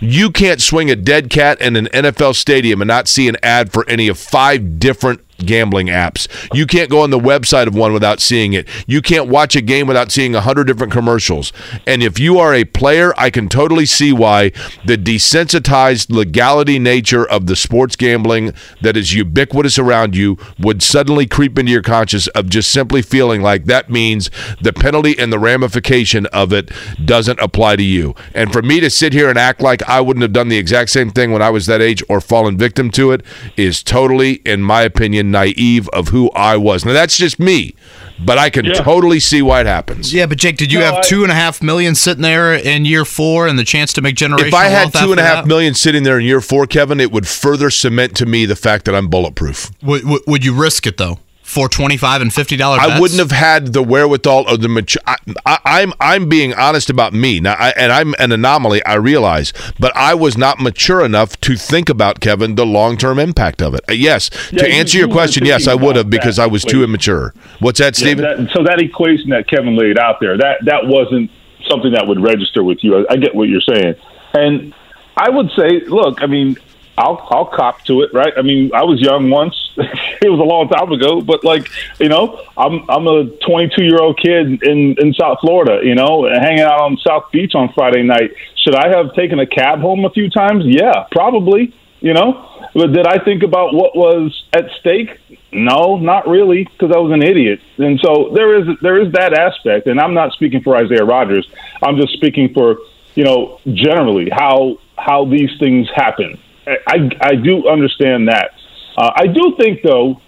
you 0.00 0.30
can't 0.30 0.62
swing 0.62 0.90
a 0.90 0.96
dead 0.96 1.28
cat 1.28 1.60
in 1.60 1.74
an 1.76 1.86
NFL 1.86 2.36
stadium 2.36 2.80
and 2.80 2.88
not 2.88 3.08
see 3.08 3.28
an 3.28 3.36
ad 3.42 3.72
for 3.72 3.88
any 3.88 4.08
of 4.08 4.18
five 4.18 4.78
different 4.78 5.20
gambling 5.44 5.88
apps. 5.88 6.28
You 6.54 6.66
can't 6.66 6.90
go 6.90 7.00
on 7.00 7.10
the 7.10 7.18
website 7.18 7.66
of 7.66 7.74
one 7.74 7.92
without 7.92 8.20
seeing 8.20 8.52
it. 8.52 8.68
You 8.86 9.02
can't 9.02 9.28
watch 9.28 9.56
a 9.56 9.60
game 9.60 9.86
without 9.86 10.10
seeing 10.10 10.34
a 10.34 10.40
hundred 10.40 10.64
different 10.64 10.92
commercials. 10.92 11.52
And 11.86 12.02
if 12.02 12.18
you 12.18 12.38
are 12.38 12.54
a 12.54 12.64
player, 12.64 13.12
I 13.16 13.30
can 13.30 13.48
totally 13.48 13.86
see 13.86 14.12
why 14.12 14.50
the 14.84 14.96
desensitized 14.96 16.10
legality 16.10 16.78
nature 16.78 17.28
of 17.28 17.46
the 17.46 17.56
sports 17.56 17.96
gambling 17.96 18.52
that 18.80 18.96
is 18.96 19.14
ubiquitous 19.14 19.78
around 19.78 20.16
you 20.16 20.38
would 20.58 20.82
suddenly 20.82 21.26
creep 21.26 21.58
into 21.58 21.72
your 21.72 21.82
conscience 21.82 22.26
of 22.28 22.48
just 22.48 22.70
simply 22.70 23.02
feeling 23.02 23.42
like 23.42 23.64
that 23.64 23.90
means 23.90 24.30
the 24.60 24.72
penalty 24.72 25.18
and 25.18 25.32
the 25.32 25.38
ramification 25.38 26.26
of 26.26 26.52
it 26.52 26.70
doesn't 27.04 27.40
apply 27.40 27.76
to 27.76 27.82
you. 27.82 28.14
And 28.34 28.52
for 28.52 28.62
me 28.62 28.80
to 28.80 28.90
sit 28.90 29.12
here 29.12 29.28
and 29.28 29.38
act 29.38 29.60
like 29.60 29.82
I 29.88 30.00
wouldn't 30.00 30.22
have 30.22 30.32
done 30.32 30.48
the 30.48 30.58
exact 30.58 30.90
same 30.90 31.10
thing 31.10 31.32
when 31.32 31.42
I 31.42 31.50
was 31.50 31.66
that 31.66 31.80
age 31.80 32.02
or 32.08 32.20
fallen 32.20 32.56
victim 32.56 32.90
to 32.92 33.12
it 33.12 33.22
is 33.56 33.82
totally, 33.82 34.34
in 34.44 34.62
my 34.62 34.82
opinion, 34.82 35.30
naive 35.34 35.88
of 35.90 36.08
who 36.08 36.30
I 36.32 36.56
was. 36.56 36.84
Now 36.84 36.92
that's 36.94 37.16
just 37.18 37.38
me, 37.38 37.74
but 38.18 38.38
I 38.38 38.48
can 38.50 38.64
Yeah. 38.64 38.74
totally 38.74 39.20
see 39.20 39.42
why 39.42 39.60
it 39.60 39.66
happens. 39.66 40.14
Yeah, 40.14 40.26
but 40.26 40.38
Jake, 40.38 40.56
did 40.56 40.72
you 40.72 40.78
No, 40.78 40.84
have 40.86 40.94
I- 40.96 41.00
two 41.02 41.22
and 41.22 41.30
a 41.30 41.34
half 41.34 41.60
million 41.62 41.94
sitting 41.94 42.22
there 42.22 42.54
in 42.54 42.84
year 42.84 43.04
four 43.04 43.46
and 43.46 43.58
the 43.58 43.64
chance 43.64 43.92
to 43.94 44.00
make 44.00 44.16
generational 44.16 44.48
If 44.48 44.54
I 44.54 44.64
had 44.68 44.94
wealth 44.94 45.04
two 45.04 45.10
and 45.12 45.20
a 45.20 45.22
after 45.22 45.34
half 45.36 45.44
that? 45.44 45.48
million 45.48 45.74
sitting 45.74 46.02
there 46.04 46.18
in 46.18 46.24
year 46.24 46.40
four, 46.40 46.66
Kevin, 46.66 47.00
it 47.00 47.12
would 47.12 47.26
further 47.28 47.68
cement 47.70 48.14
to 48.16 48.26
me 48.26 48.46
the 48.46 48.56
fact 48.56 48.84
that 48.86 48.94
I'm 48.94 49.08
bulletproof. 49.08 49.70
Would, 49.82 50.04
would, 50.04 50.22
would 50.26 50.44
you 50.44 50.54
risk 50.54 50.86
it 50.86 50.96
though? 50.96 51.18
For 51.54 51.68
twenty 51.68 51.96
five 51.96 52.20
and 52.20 52.34
fifty 52.34 52.56
dollars, 52.56 52.80
I 52.82 52.98
wouldn't 52.98 53.20
have 53.20 53.30
had 53.30 53.72
the 53.74 53.82
wherewithal 53.82 54.50
or 54.50 54.56
the 54.56 54.68
mature. 54.68 55.00
I, 55.06 55.16
I, 55.46 55.58
I'm 55.64 55.92
I'm 56.00 56.28
being 56.28 56.52
honest 56.52 56.90
about 56.90 57.12
me 57.12 57.38
now, 57.38 57.54
I, 57.56 57.70
and 57.76 57.92
I'm 57.92 58.12
an 58.18 58.32
anomaly. 58.32 58.84
I 58.84 58.94
realize, 58.94 59.52
but 59.78 59.94
I 59.94 60.14
was 60.14 60.36
not 60.36 60.58
mature 60.58 61.04
enough 61.04 61.38
to 61.42 61.54
think 61.56 61.88
about 61.88 62.18
Kevin 62.18 62.56
the 62.56 62.66
long 62.66 62.96
term 62.96 63.20
impact 63.20 63.62
of 63.62 63.72
it. 63.74 63.82
Uh, 63.88 63.92
yes, 63.92 64.30
Yeah, 64.50 64.62
to 64.62 64.68
you- 64.68 64.74
answer 64.74 64.98
your 64.98 65.06
were 65.06 65.14
question, 65.14 65.44
yes, 65.46 65.68
I 65.68 65.76
would 65.76 65.94
have 65.94 66.10
because 66.10 66.40
I 66.40 66.46
was 66.46 66.64
too 66.64 66.82
immature. 66.82 67.32
What's 67.60 67.78
that, 67.78 67.96
Yeah, 68.00 68.04
Stephen? 68.04 68.24
that, 68.24 68.50
so 68.52 68.64
that 68.64 68.80
equation 68.80 69.30
that 69.30 69.46
Kevin 69.48 69.76
laid 69.78 69.96
out 69.96 70.16
there, 70.20 70.36
that 70.36 70.64
that 70.64 70.86
wasn't 70.88 71.30
something 71.70 71.92
that 71.92 72.08
would 72.08 72.20
register 72.20 72.64
with 72.64 72.82
you. 72.82 72.96
I, 73.08 73.12
I 73.12 73.16
get 73.16 73.32
what 73.32 73.48
you're 73.48 73.60
saying, 73.60 73.94
and 74.34 74.74
I 75.16 75.30
would 75.30 75.50
say, 75.56 75.82
look, 75.86 76.20
I 76.20 76.26
mean, 76.26 76.56
I'll 76.96 77.26
I'll 77.30 77.46
cop 77.46 77.84
to 77.86 78.02
it, 78.02 78.12
right? 78.12 78.32
I 78.36 78.42
mean, 78.42 78.70
I 78.74 78.84
was 78.84 79.00
young 79.00 79.30
once. 79.30 79.54
it 79.76 80.28
was 80.28 80.38
a 80.38 80.44
long 80.44 80.68
time 80.68 80.92
ago, 80.92 81.20
but 81.20 81.44
like, 81.44 81.68
you 81.98 82.08
know, 82.08 82.40
I'm 82.56 82.88
I'm 82.88 83.06
a 83.08 83.24
22 83.24 83.82
year 83.84 83.98
old 84.00 84.18
kid 84.18 84.62
in 84.62 84.94
in 84.98 85.14
South 85.14 85.38
Florida, 85.40 85.80
you 85.82 85.94
know, 85.94 86.28
hanging 86.28 86.60
out 86.60 86.80
on 86.80 86.96
South 86.98 87.30
Beach 87.32 87.54
on 87.54 87.72
Friday 87.72 88.02
night. 88.02 88.32
Should 88.56 88.76
I 88.76 88.96
have 88.96 89.14
taken 89.14 89.40
a 89.40 89.46
cab 89.46 89.80
home 89.80 90.04
a 90.04 90.10
few 90.10 90.30
times? 90.30 90.64
Yeah, 90.66 91.06
probably. 91.10 91.74
You 92.00 92.12
know, 92.12 92.46
but 92.74 92.92
did 92.92 93.06
I 93.06 93.18
think 93.24 93.42
about 93.42 93.72
what 93.72 93.96
was 93.96 94.44
at 94.52 94.70
stake? 94.78 95.18
No, 95.52 95.96
not 95.96 96.28
really, 96.28 96.64
because 96.64 96.92
I 96.94 96.98
was 96.98 97.12
an 97.12 97.22
idiot. 97.22 97.60
And 97.78 97.98
so 98.00 98.30
there 98.34 98.58
is 98.58 98.76
there 98.82 99.00
is 99.00 99.10
that 99.12 99.32
aspect, 99.32 99.86
and 99.86 99.98
I'm 99.98 100.12
not 100.12 100.32
speaking 100.32 100.62
for 100.62 100.76
Isaiah 100.76 101.04
Rodgers. 101.04 101.48
I'm 101.82 101.96
just 101.96 102.12
speaking 102.12 102.52
for 102.52 102.76
you 103.14 103.24
know 103.24 103.58
generally 103.72 104.28
how 104.28 104.78
how 104.98 105.24
these 105.24 105.50
things 105.58 105.88
happen. 105.94 106.38
I 106.66 107.10
I, 107.20 107.34
do 107.34 107.68
understand 107.68 108.28
that. 108.28 108.52
Uh, 108.96 109.10
I 109.14 109.26
do 109.26 109.54
think 109.58 109.82
though, 109.82 110.20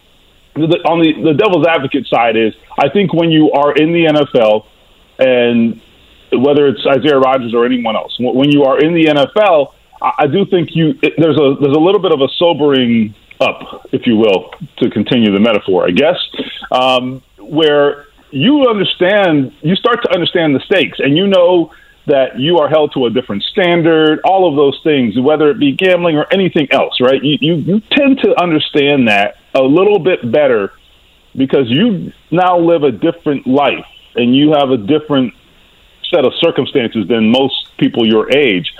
the, 0.55 0.81
on 0.87 1.01
the 1.01 1.13
the 1.23 1.35
devil's 1.35 1.67
advocate 1.67 2.07
side 2.07 2.37
is 2.37 2.55
I 2.79 2.89
think 2.89 3.13
when 3.13 3.31
you 3.31 3.53
are 3.53 3.75
in 3.75 3.93
the 3.93 4.07
NFL 4.07 4.67
and 5.19 5.81
whether 6.33 6.67
it's 6.67 6.85
Isaiah 6.87 7.19
Rodgers 7.19 7.55
or 7.55 7.65
anyone 7.65 7.97
else, 7.97 8.19
when 8.19 8.35
when 8.35 8.51
you 8.51 8.65
are 8.65 8.79
in 8.79 8.95
the 8.95 9.05
NFL, 9.05 9.73
I, 10.03 10.13
I 10.19 10.27
do 10.27 10.45
think 10.47 10.75
you 10.75 10.99
it, 11.03 11.15
there's 11.19 11.39
a 11.39 11.57
there's 11.61 11.77
a 11.77 11.81
little 11.81 12.01
bit 12.01 12.13
of 12.13 12.21
a 12.21 12.29
sobering 12.37 13.15
up, 13.41 13.87
if 13.93 14.07
you 14.07 14.17
will, 14.17 14.55
to 14.79 14.91
continue 14.91 15.31
the 15.31 15.41
metaphor, 15.41 15.87
I 15.87 15.91
guess, 15.91 16.17
um, 16.71 17.23
where 17.39 18.07
you 18.31 18.67
understand, 18.67 19.55
you 19.61 19.77
start 19.77 20.03
to 20.03 20.13
understand 20.13 20.55
the 20.55 20.61
stakes, 20.61 20.99
and 21.01 21.17
you 21.17 21.27
know 21.27 21.73
that 22.07 22.39
you 22.39 22.59
are 22.59 22.69
held 22.69 22.93
to 22.95 23.07
a 23.07 23.11
different 23.11 23.43
standard, 23.43 24.21
all 24.25 24.49
of 24.49 24.57
those 24.57 24.81
things, 24.85 25.19
whether 25.19 25.51
it 25.51 25.59
be 25.59 25.73
gambling 25.73 26.17
or 26.17 26.27
anything 26.33 26.69
else, 26.71 27.01
right? 27.01 27.23
You, 27.23 27.39
you, 27.41 27.55
you 27.57 27.81
tend 27.91 28.19
to 28.21 28.41
understand 28.41 29.09
that 29.09 29.37
a 29.55 29.63
little 29.63 29.99
bit 29.99 30.31
better 30.31 30.73
because 31.37 31.67
you 31.69 32.13
now 32.31 32.59
live 32.59 32.85
a 32.85 32.93
different 32.93 33.47
life 33.47 33.85
and 34.15 34.35
you 34.35 34.53
have 34.53 34.71
a 34.71 34.77
different 34.77 35.35
set 36.15 36.25
of 36.25 36.33
circumstances 36.41 37.09
than 37.09 37.31
most 37.31 37.77
people 37.79 38.07
your 38.07 38.35
age. 38.37 38.73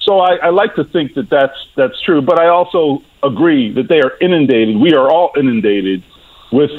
So 0.00 0.18
I, 0.18 0.34
I 0.36 0.50
like 0.50 0.74
to 0.74 0.84
think 0.84 1.14
that 1.14 1.30
that's 1.30 1.56
that's 1.76 2.00
true, 2.02 2.20
but 2.20 2.40
I 2.40 2.48
also 2.48 3.02
agree 3.22 3.72
that 3.74 3.88
they 3.88 4.00
are 4.00 4.18
inundated. 4.20 4.76
We 4.76 4.94
are 4.94 5.08
all 5.08 5.30
inundated 5.38 6.02
with 6.50 6.72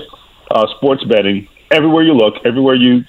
uh, 0.51 0.68
sports 0.76 1.04
betting 1.06 1.47
everywhere 1.72 2.04
you 2.04 2.14
look, 2.14 2.45
everywhere 2.45 2.76
you, 2.76 3.06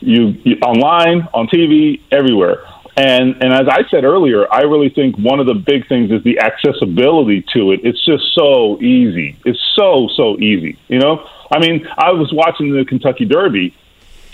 you 0.00 0.34
you 0.44 0.56
online, 0.60 1.28
on 1.34 1.48
TV, 1.48 2.00
everywhere. 2.10 2.64
And 2.96 3.42
and 3.42 3.52
as 3.52 3.68
I 3.68 3.82
said 3.90 4.04
earlier, 4.04 4.52
I 4.52 4.62
really 4.62 4.88
think 4.88 5.18
one 5.18 5.38
of 5.38 5.46
the 5.46 5.54
big 5.54 5.86
things 5.88 6.10
is 6.10 6.22
the 6.24 6.38
accessibility 6.38 7.44
to 7.52 7.72
it. 7.72 7.80
It's 7.84 8.02
just 8.04 8.34
so 8.34 8.80
easy. 8.80 9.36
It's 9.44 9.60
so 9.74 10.08
so 10.16 10.38
easy. 10.38 10.78
You 10.88 10.98
know, 10.98 11.28
I 11.50 11.58
mean, 11.58 11.86
I 11.98 12.12
was 12.12 12.32
watching 12.32 12.74
the 12.74 12.84
Kentucky 12.84 13.26
Derby 13.26 13.74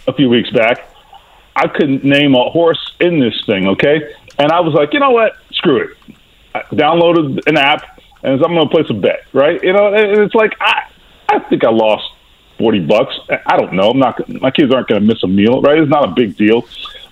a 0.07 0.13
few 0.13 0.29
weeks 0.29 0.51
back. 0.51 0.89
I 1.55 1.69
couldn't 1.69 2.05
name 2.05 2.35
a 2.35 2.51
horse 2.51 2.95
in 3.01 3.21
this 3.21 3.35
thing, 3.45 3.67
okay? 3.69 4.15
And 4.39 4.51
I 4.51 4.61
was 4.61 4.73
like, 4.73 4.95
you 4.95 5.01
know 5.01 5.11
what? 5.11 5.33
Screw 5.53 5.83
it. 5.83 6.17
I 6.55 6.63
downloaded 6.75 7.47
an 7.47 7.59
app 7.59 8.01
and 8.23 8.43
I'm 8.43 8.55
going 8.55 8.69
to 8.69 8.75
place 8.75 8.87
a 8.91 8.95
bet, 8.95 9.25
right? 9.33 9.63
You 9.63 9.73
know, 9.73 9.93
and 9.93 10.21
it's 10.21 10.35
like 10.35 10.55
I, 10.61 10.85
I 11.29 11.39
think 11.41 11.65
I 11.65 11.71
lost 11.71 12.09
forty 12.63 12.79
bucks. 12.79 13.19
I 13.47 13.57
don't 13.57 13.73
know. 13.73 13.91
I'm 13.91 13.99
not. 13.99 14.29
My 14.29 14.53
kids 14.53 14.73
aren't 14.73 14.87
going 14.87 15.01
to 15.01 15.07
miss 15.07 15.23
a 15.25 15.27
meal, 15.27 15.61
right? 15.61 15.79
It's 15.79 15.91
not 15.91 16.09
a 16.09 16.13
big 16.13 16.37
deal. 16.37 16.63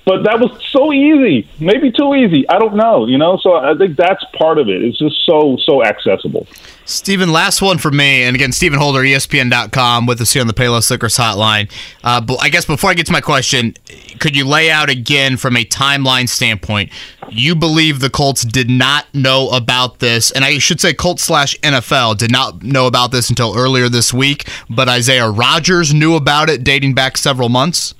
But 0.07 0.25
that 0.25 0.41
was 0.41 0.51
so 0.71 0.93
easy, 0.93 1.47
maybe 1.61 1.93
too 1.93 2.15
easy. 2.15 2.49
I 2.49 2.59
don't 2.59 2.75
know, 2.75 3.07
you 3.07 3.19
know. 3.19 3.39
So 3.43 3.55
I 3.55 3.75
think 3.75 3.97
that's 3.97 4.25
part 4.37 4.59
of 4.59 4.69
it. 4.69 4.83
It's 4.83 4.99
just 4.99 5.25
so 5.27 5.57
so 5.65 5.85
accessible. 5.85 6.47
Stephen, 6.91 7.31
last 7.31 7.63
one 7.63 7.79
for 7.79 7.91
me. 7.91 8.25
And 8.25 8.35
again, 8.35 8.51
Stephen 8.51 8.79
Holder, 8.79 9.01
ESPN.com, 9.01 10.07
with 10.07 10.21
us 10.21 10.33
here 10.33 10.41
on 10.41 10.49
the 10.49 10.55
Payless 10.55 10.91
Liquors 10.91 11.17
Hotline. 11.17 11.71
Uh, 12.03 12.21
but 12.21 12.43
I 12.43 12.49
guess 12.49 12.65
before 12.65 12.91
I 12.91 12.95
get 12.95 13.07
to 13.07 13.13
my 13.13 13.21
question, 13.21 13.75
could 14.19 14.37
you 14.37 14.45
lay 14.45 14.71
out 14.71 14.91
again 14.91 15.37
from 15.37 15.57
a 15.57 15.65
timeline 15.65 16.29
standpoint? 16.29 16.91
You 17.29 17.55
believe 17.55 18.01
the 18.01 18.11
Colts 18.11 18.43
did 18.43 18.69
not 18.69 19.07
know 19.15 19.51
about 19.51 20.01
this, 20.01 20.33
and 20.33 20.45
I 20.45 20.59
should 20.59 20.81
say 20.81 20.93
Colts 20.93 21.23
slash 21.23 21.57
NFL 21.61 22.19
did 22.19 22.33
not 22.33 22.65
know 22.65 22.89
about 22.89 23.13
this 23.13 23.29
until 23.29 23.57
earlier 23.57 23.89
this 23.89 24.13
week, 24.13 24.49
but 24.69 24.89
Isaiah 24.89 25.31
Rodgers 25.31 25.95
knew 25.95 26.17
about 26.17 26.51
it 26.51 26.65
dating 26.65 26.95
back 26.95 27.17
several 27.17 27.49
months. 27.49 27.95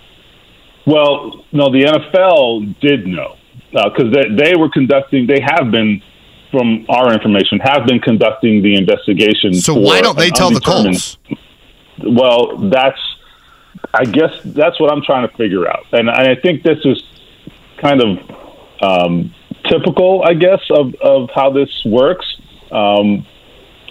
Well, 0.87 1.45
no, 1.53 1.71
the 1.71 1.85
NFL 1.85 2.81
did 2.81 3.07
know 3.07 3.37
because 3.73 4.13
they, 4.13 4.35
they 4.35 4.57
were 4.57 4.71
conducting. 4.71 5.27
They 5.27 5.41
have 5.41 5.71
been, 5.71 6.03
from 6.51 6.87
our 6.89 7.13
information, 7.13 7.61
have 7.61 7.87
been 7.87 8.01
conducting 8.01 8.63
the 8.63 8.75
investigation. 8.75 9.55
So 9.55 9.75
why 9.75 10.01
don't 10.01 10.19
they 10.19 10.31
tell 10.31 10.51
the 10.51 10.61
Colts? 10.61 11.19
Well, 12.03 12.57
that's. 12.71 12.99
I 13.95 14.05
guess 14.05 14.31
that's 14.45 14.79
what 14.79 14.93
I'm 14.93 15.03
trying 15.03 15.29
to 15.29 15.37
figure 15.37 15.69
out, 15.69 15.87
and 15.93 16.11
I 16.11 16.35
think 16.37 16.63
this 16.63 16.79
is 16.85 17.03
kind 17.79 18.01
of 18.03 18.19
um, 18.83 19.35
typical, 19.69 20.23
I 20.25 20.35
guess, 20.35 20.61
of 20.71 20.95
of 20.97 21.31
how 21.35 21.51
this 21.51 21.71
works, 21.85 22.27
um, 22.71 23.27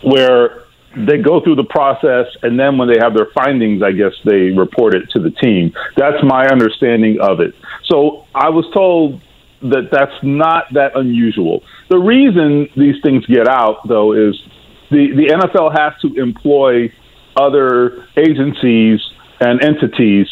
where 0.03 0.63
they 0.95 1.17
go 1.17 1.41
through 1.43 1.55
the 1.55 1.69
process, 1.69 2.25
and 2.41 2.59
then 2.59 2.77
when 2.77 2.87
they 2.87 2.97
have 2.99 3.13
their 3.13 3.27
findings, 3.33 3.83
I 3.83 3.91
guess 3.91 4.13
they 4.25 4.49
report 4.49 4.95
it 4.95 5.09
to 5.11 5.19
the 5.19 5.31
team. 5.31 5.71
That's 5.95 6.17
my 6.23 6.47
understanding 6.47 7.19
of 7.21 7.39
it. 7.39 7.53
So 7.85 8.25
I 8.33 8.49
was 8.49 8.65
told 8.73 9.21
that 9.61 9.89
that's 9.91 10.15
not 10.23 10.65
that 10.73 10.95
unusual. 10.95 11.63
The 11.89 11.99
reason 11.99 12.69
these 12.75 12.95
things 13.03 13.25
get 13.27 13.47
out, 13.47 13.87
though, 13.87 14.13
is 14.13 14.35
the 14.89 15.11
the 15.13 15.27
NFL 15.35 15.77
has 15.77 15.93
to 16.01 16.19
employ 16.19 16.91
other 17.35 18.07
agencies 18.17 18.99
and 19.39 19.63
entities 19.63 20.27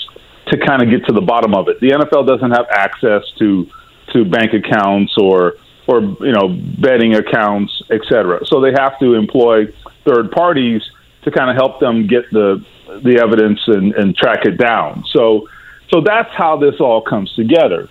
to 0.47 0.57
kind 0.65 0.81
of 0.81 0.89
get 0.89 1.05
to 1.07 1.13
the 1.13 1.21
bottom 1.21 1.53
of 1.53 1.67
it. 1.67 1.79
The 1.81 1.89
NFL 1.89 2.27
doesn't 2.27 2.51
have 2.51 2.65
access 2.71 3.23
to 3.39 3.67
to 4.13 4.25
bank 4.25 4.51
accounts 4.53 5.13
or 5.19 5.53
or 5.87 6.01
you 6.01 6.33
know 6.33 6.49
betting 6.79 7.15
accounts, 7.15 7.81
et 7.89 8.01
cetera. 8.09 8.45
So 8.45 8.61
they 8.61 8.71
have 8.77 8.99
to 8.99 9.13
employ 9.13 9.65
third 10.05 10.31
parties 10.31 10.81
to 11.23 11.31
kind 11.31 11.49
of 11.49 11.55
help 11.55 11.79
them 11.79 12.07
get 12.07 12.29
the 12.31 12.63
the 13.03 13.19
evidence 13.21 13.59
and, 13.67 13.93
and 13.95 14.15
track 14.15 14.45
it 14.45 14.57
down. 14.57 15.03
So 15.13 15.47
so 15.93 16.01
that's 16.01 16.33
how 16.35 16.57
this 16.57 16.75
all 16.79 17.01
comes 17.01 17.33
together. 17.35 17.89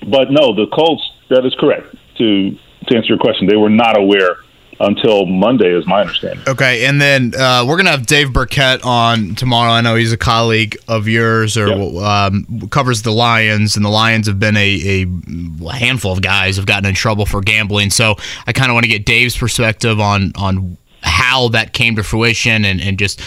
But 0.00 0.30
no, 0.30 0.54
the 0.54 0.66
Colts. 0.72 1.02
That 1.28 1.44
is 1.44 1.54
correct. 1.58 1.94
To 2.18 2.50
to 2.86 2.96
answer 2.96 3.08
your 3.08 3.18
question, 3.18 3.48
they 3.48 3.56
were 3.56 3.70
not 3.70 3.98
aware 3.98 4.36
until 4.80 5.26
Monday, 5.26 5.74
is 5.74 5.86
my 5.86 6.02
understanding. 6.02 6.42
Okay, 6.46 6.86
and 6.86 7.00
then 7.00 7.32
uh, 7.38 7.64
we're 7.66 7.76
gonna 7.76 7.90
have 7.90 8.06
Dave 8.06 8.32
Birkett 8.32 8.84
on 8.84 9.34
tomorrow. 9.34 9.70
I 9.70 9.80
know 9.80 9.94
he's 9.94 10.12
a 10.12 10.18
colleague 10.18 10.76
of 10.88 11.08
yours, 11.08 11.56
or 11.56 11.68
um, 12.04 12.68
covers 12.70 13.02
the 13.02 13.12
Lions, 13.12 13.76
and 13.76 13.84
the 13.84 13.90
Lions 13.90 14.26
have 14.26 14.38
been 14.38 14.56
a, 14.56 15.06
a 15.06 15.72
handful 15.72 16.12
of 16.12 16.22
guys 16.22 16.56
have 16.56 16.66
gotten 16.66 16.88
in 16.88 16.94
trouble 16.94 17.26
for 17.26 17.40
gambling. 17.40 17.90
So 17.90 18.16
I 18.46 18.52
kind 18.52 18.70
of 18.70 18.74
want 18.74 18.84
to 18.84 18.90
get 18.90 19.04
Dave's 19.04 19.36
perspective 19.36 20.00
on 20.00 20.32
on 20.36 20.76
how 21.02 21.48
that 21.48 21.72
came 21.72 21.96
to 21.96 22.02
fruition, 22.02 22.64
and, 22.64 22.80
and 22.80 22.98
just 22.98 23.20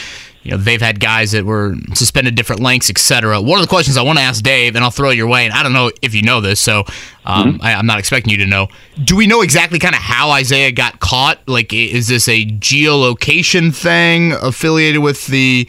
you 0.44 0.52
know 0.52 0.58
they've 0.58 0.82
had 0.82 1.00
guys 1.00 1.32
that 1.34 1.46
were 1.46 1.76
suspended 1.94 2.36
different 2.36 2.62
lengths, 2.62 2.90
etc. 2.90 3.42
One 3.42 3.60
of 3.60 3.64
the 3.64 3.70
questions 3.70 3.98
I 3.98 4.04
want 4.04 4.20
to 4.20 4.24
ask 4.24 4.44
Dave, 4.44 4.76
and 4.76 4.84
I'll 4.84 4.92
throw 4.92 5.10
it 5.10 5.18
your 5.18 5.28
way, 5.28 5.46
and 5.46 5.54
I 5.54 5.64
don't 5.64 5.74
know 5.74 5.92
if 6.02 6.16
you 6.16 6.22
know 6.22 6.42
this, 6.42 6.60
so 6.60 6.86
um, 7.26 7.60
I, 7.62 7.74
I'm 7.74 7.86
not 7.86 8.00
expecting 8.00 8.32
you 8.32 8.38
to 8.38 8.46
know. 8.46 8.68
Do 9.04 9.16
we 9.16 9.28
know 9.28 9.42
exactly 9.42 9.80
kind 9.80 9.96
of 9.96 10.02
how 10.02 10.32
Isaiah 10.32 10.72
got 10.72 11.00
caught? 11.00 11.40
Like, 11.48 11.74
is 11.74 12.08
this 12.08 12.28
a 12.28 12.46
geolocation 12.46 13.76
thing 13.76 14.34
affiliated 14.34 15.02
with 15.02 15.28
the 15.28 15.68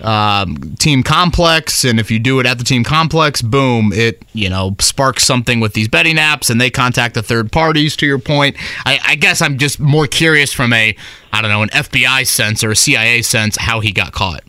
um, 0.00 0.76
team 0.78 1.02
complex, 1.02 1.84
and 1.84 1.98
if 1.98 2.10
you 2.10 2.18
do 2.18 2.40
it 2.40 2.46
at 2.46 2.58
the 2.58 2.64
team 2.64 2.84
complex, 2.84 3.42
boom, 3.42 3.92
it 3.92 4.22
you 4.32 4.48
know 4.48 4.76
sparks 4.80 5.24
something 5.24 5.60
with 5.60 5.74
these 5.74 5.88
betting 5.88 6.16
apps, 6.16 6.50
and 6.50 6.60
they 6.60 6.70
contact 6.70 7.14
the 7.14 7.22
third 7.22 7.50
parties. 7.50 7.96
To 7.96 8.06
your 8.06 8.18
point, 8.18 8.56
I, 8.84 8.98
I 9.04 9.14
guess 9.16 9.42
I'm 9.42 9.58
just 9.58 9.80
more 9.80 10.06
curious 10.06 10.52
from 10.52 10.72
a 10.72 10.94
I 11.32 11.42
don't 11.42 11.50
know 11.50 11.62
an 11.62 11.70
FBI 11.70 12.26
sense 12.26 12.62
or 12.62 12.70
a 12.70 12.76
CIA 12.76 13.22
sense 13.22 13.56
how 13.56 13.80
he 13.80 13.92
got 13.92 14.12
caught. 14.12 14.42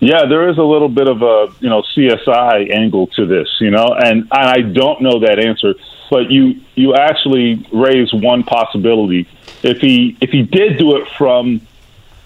Yeah, 0.00 0.24
there 0.26 0.48
is 0.48 0.56
a 0.56 0.62
little 0.62 0.88
bit 0.88 1.08
of 1.08 1.20
a 1.22 1.48
you 1.60 1.68
know 1.68 1.82
CSI 1.94 2.74
angle 2.74 3.08
to 3.08 3.26
this, 3.26 3.48
you 3.60 3.70
know, 3.70 3.86
and 3.86 4.28
I 4.32 4.62
don't 4.62 5.02
know 5.02 5.20
that 5.20 5.38
answer, 5.38 5.74
but 6.10 6.30
you 6.30 6.60
you 6.74 6.94
actually 6.94 7.66
raise 7.72 8.12
one 8.12 8.42
possibility. 8.42 9.28
If 9.62 9.78
he 9.78 10.16
if 10.20 10.30
he 10.30 10.42
did 10.42 10.78
do 10.78 10.96
it 10.96 11.08
from 11.18 11.60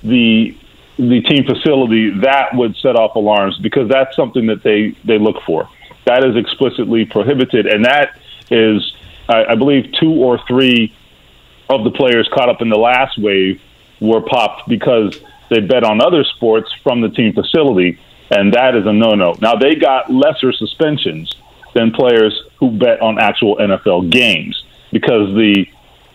the 0.05 0.57
the 0.97 1.21
team 1.23 1.45
facility, 1.45 2.11
that 2.21 2.55
would 2.55 2.77
set 2.77 2.97
off 2.97 3.17
alarms 3.17 3.59
because 3.59 3.89
that's 3.89 4.15
something 4.15 4.47
that 4.47 4.63
they 4.63 4.91
they 5.05 5.19
look 5.19 5.43
for. 5.45 5.69
That 6.05 6.25
is 6.25 6.37
explicitly 6.37 7.05
prohibited, 7.05 7.67
and 7.67 7.85
that 7.85 8.19
is, 8.51 8.95
I, 9.29 9.45
I 9.47 9.55
believe, 9.55 9.93
two 9.99 10.13
or 10.13 10.39
three 10.47 10.95
of 11.69 11.85
the 11.85 11.91
players 11.91 12.29
caught 12.33 12.49
up 12.49 12.61
in 12.61 12.69
the 12.69 12.79
last 12.79 13.19
wave 13.19 13.61
were 14.01 14.21
popped 14.21 14.69
because 14.69 15.19
they 15.49 15.61
bet 15.61 15.83
on 15.83 16.01
other 16.01 16.25
sports 16.25 16.71
from 16.83 17.01
the 17.01 17.09
team 17.09 17.33
facility, 17.33 17.99
and 18.31 18.53
that 18.53 18.77
is 18.77 18.87
a 18.87 18.93
no-no. 18.93 19.35
Now 19.41 19.57
they 19.57 19.75
got 19.75 20.13
lesser 20.13 20.53
suspensions 20.53 21.35
than 21.75 21.91
players 21.91 22.41
who 22.59 22.71
bet 22.71 23.01
on 23.01 23.19
actual 23.19 23.57
NFL 23.57 24.11
games 24.11 24.65
because 24.93 25.35
the 25.35 25.67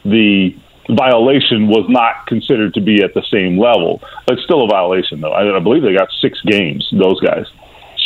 the 0.06 0.56
violation 0.90 1.68
was 1.68 1.86
not 1.90 2.26
considered 2.26 2.74
to 2.74 2.82
be 2.82 3.04
at 3.04 3.14
the 3.14 3.24
same 3.32 3.60
level. 3.60 4.02
It's 4.28 4.44
still 4.44 4.64
a 4.64 4.68
violation, 4.68 5.22
though. 5.22 5.32
I, 5.32 5.56
I 5.56 5.60
believe 5.60 5.84
they 5.84 5.94
got 5.94 6.10
six 6.22 6.42
games, 6.42 6.88
those 6.92 7.20
guys. 7.20 7.46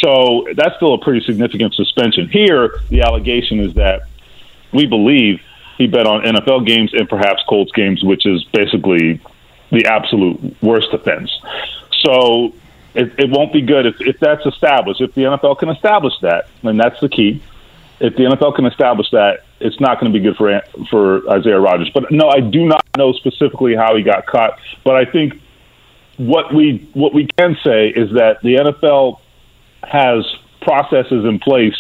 So 0.04 0.46
that's 0.56 0.76
still 0.76 0.94
a 0.94 0.98
pretty 0.98 1.26
significant 1.26 1.74
suspension. 1.76 2.30
Here, 2.30 2.82
the 2.90 3.02
allegation 3.02 3.60
is 3.60 3.74
that 3.76 4.02
we 4.74 4.86
believe 4.86 5.42
he 5.78 5.88
bet 5.88 6.06
on 6.06 6.24
NFL 6.24 6.68
games 6.68 6.94
and 6.94 7.08
perhaps 7.08 7.42
Colts 7.48 7.72
games, 7.72 8.04
which 8.04 8.26
is 8.26 8.44
basically 8.46 9.22
the 9.72 9.86
absolute 9.86 10.62
worst 10.62 10.90
offense. 10.94 11.32
So 12.04 12.54
it, 12.94 13.14
it 13.18 13.30
won't 13.30 13.54
be 13.54 13.62
good 13.62 13.86
if, 13.86 14.02
if 14.02 14.20
that's 14.20 14.46
established. 14.46 15.02
If 15.02 15.14
the 15.16 15.24
NFL 15.24 15.60
can 15.60 15.70
establish 15.70 16.14
that, 16.22 16.48
and 16.64 16.80
that's 16.80 17.00
the 17.00 17.10
key, 17.10 17.42
if 18.04 18.18
the 18.18 18.24
NFL 18.24 18.56
can 18.56 18.66
establish 18.66 19.10
that, 19.12 19.46
it's 19.62 19.80
not 19.80 20.00
going 20.00 20.12
to 20.12 20.20
be 20.20 20.24
good 20.24 20.36
for 20.36 20.62
for 20.90 21.28
Isaiah 21.32 21.60
Rodgers. 21.60 21.90
But 21.94 22.12
no, 22.12 22.28
I 22.28 22.42
do 22.42 22.66
not 22.66 22.86
know 22.98 23.14
specifically 23.14 23.76
how 23.76 23.96
he 23.96 24.04
got 24.04 24.26
caught. 24.26 24.60
But 24.84 24.98
I 24.98 25.06
think 25.06 25.42
what 26.18 26.54
we 26.54 26.90
what 26.94 27.14
we 27.14 27.30
can 27.38 27.58
say 27.64 27.88
is 27.88 28.12
that 28.12 28.42
the 28.44 28.56
NFL 28.56 29.22
has 29.84 30.26
processes 30.62 31.24
in 31.24 31.40
place 31.40 31.76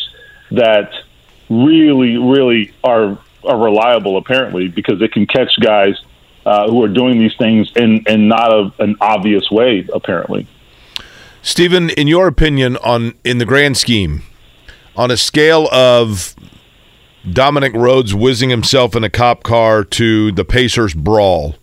that 0.51 0.93
really, 1.49 2.15
really 2.17 2.73
are 2.85 3.19
are 3.43 3.59
reliable. 3.61 4.15
Apparently, 4.15 4.69
because 4.69 5.01
it 5.01 5.11
can 5.11 5.27
catch 5.27 5.59
guys 5.59 6.01
uh, 6.45 6.69
who 6.69 6.81
are 6.83 6.87
doing 6.87 7.19
these 7.19 7.35
things 7.35 7.69
in 7.75 8.01
in 8.07 8.29
not 8.29 8.49
a, 8.53 8.71
an 8.79 8.95
obvious 9.01 9.51
way. 9.51 9.85
Apparently, 9.93 10.47
Stephen, 11.41 11.89
in 11.89 12.07
your 12.07 12.27
opinion, 12.27 12.77
on 12.77 13.15
in 13.25 13.39
the 13.39 13.45
grand 13.45 13.75
scheme, 13.75 14.23
on 14.95 15.11
a 15.11 15.17
scale 15.17 15.67
of 15.71 16.35
Dominic 17.29 17.73
Rhodes 17.73 18.13
whizzing 18.13 18.49
himself 18.49 18.95
in 18.95 19.03
a 19.03 19.09
cop 19.09 19.43
car 19.43 19.83
to 19.83 20.31
the 20.31 20.45
Pacers 20.45 20.93
brawl, 20.93 21.55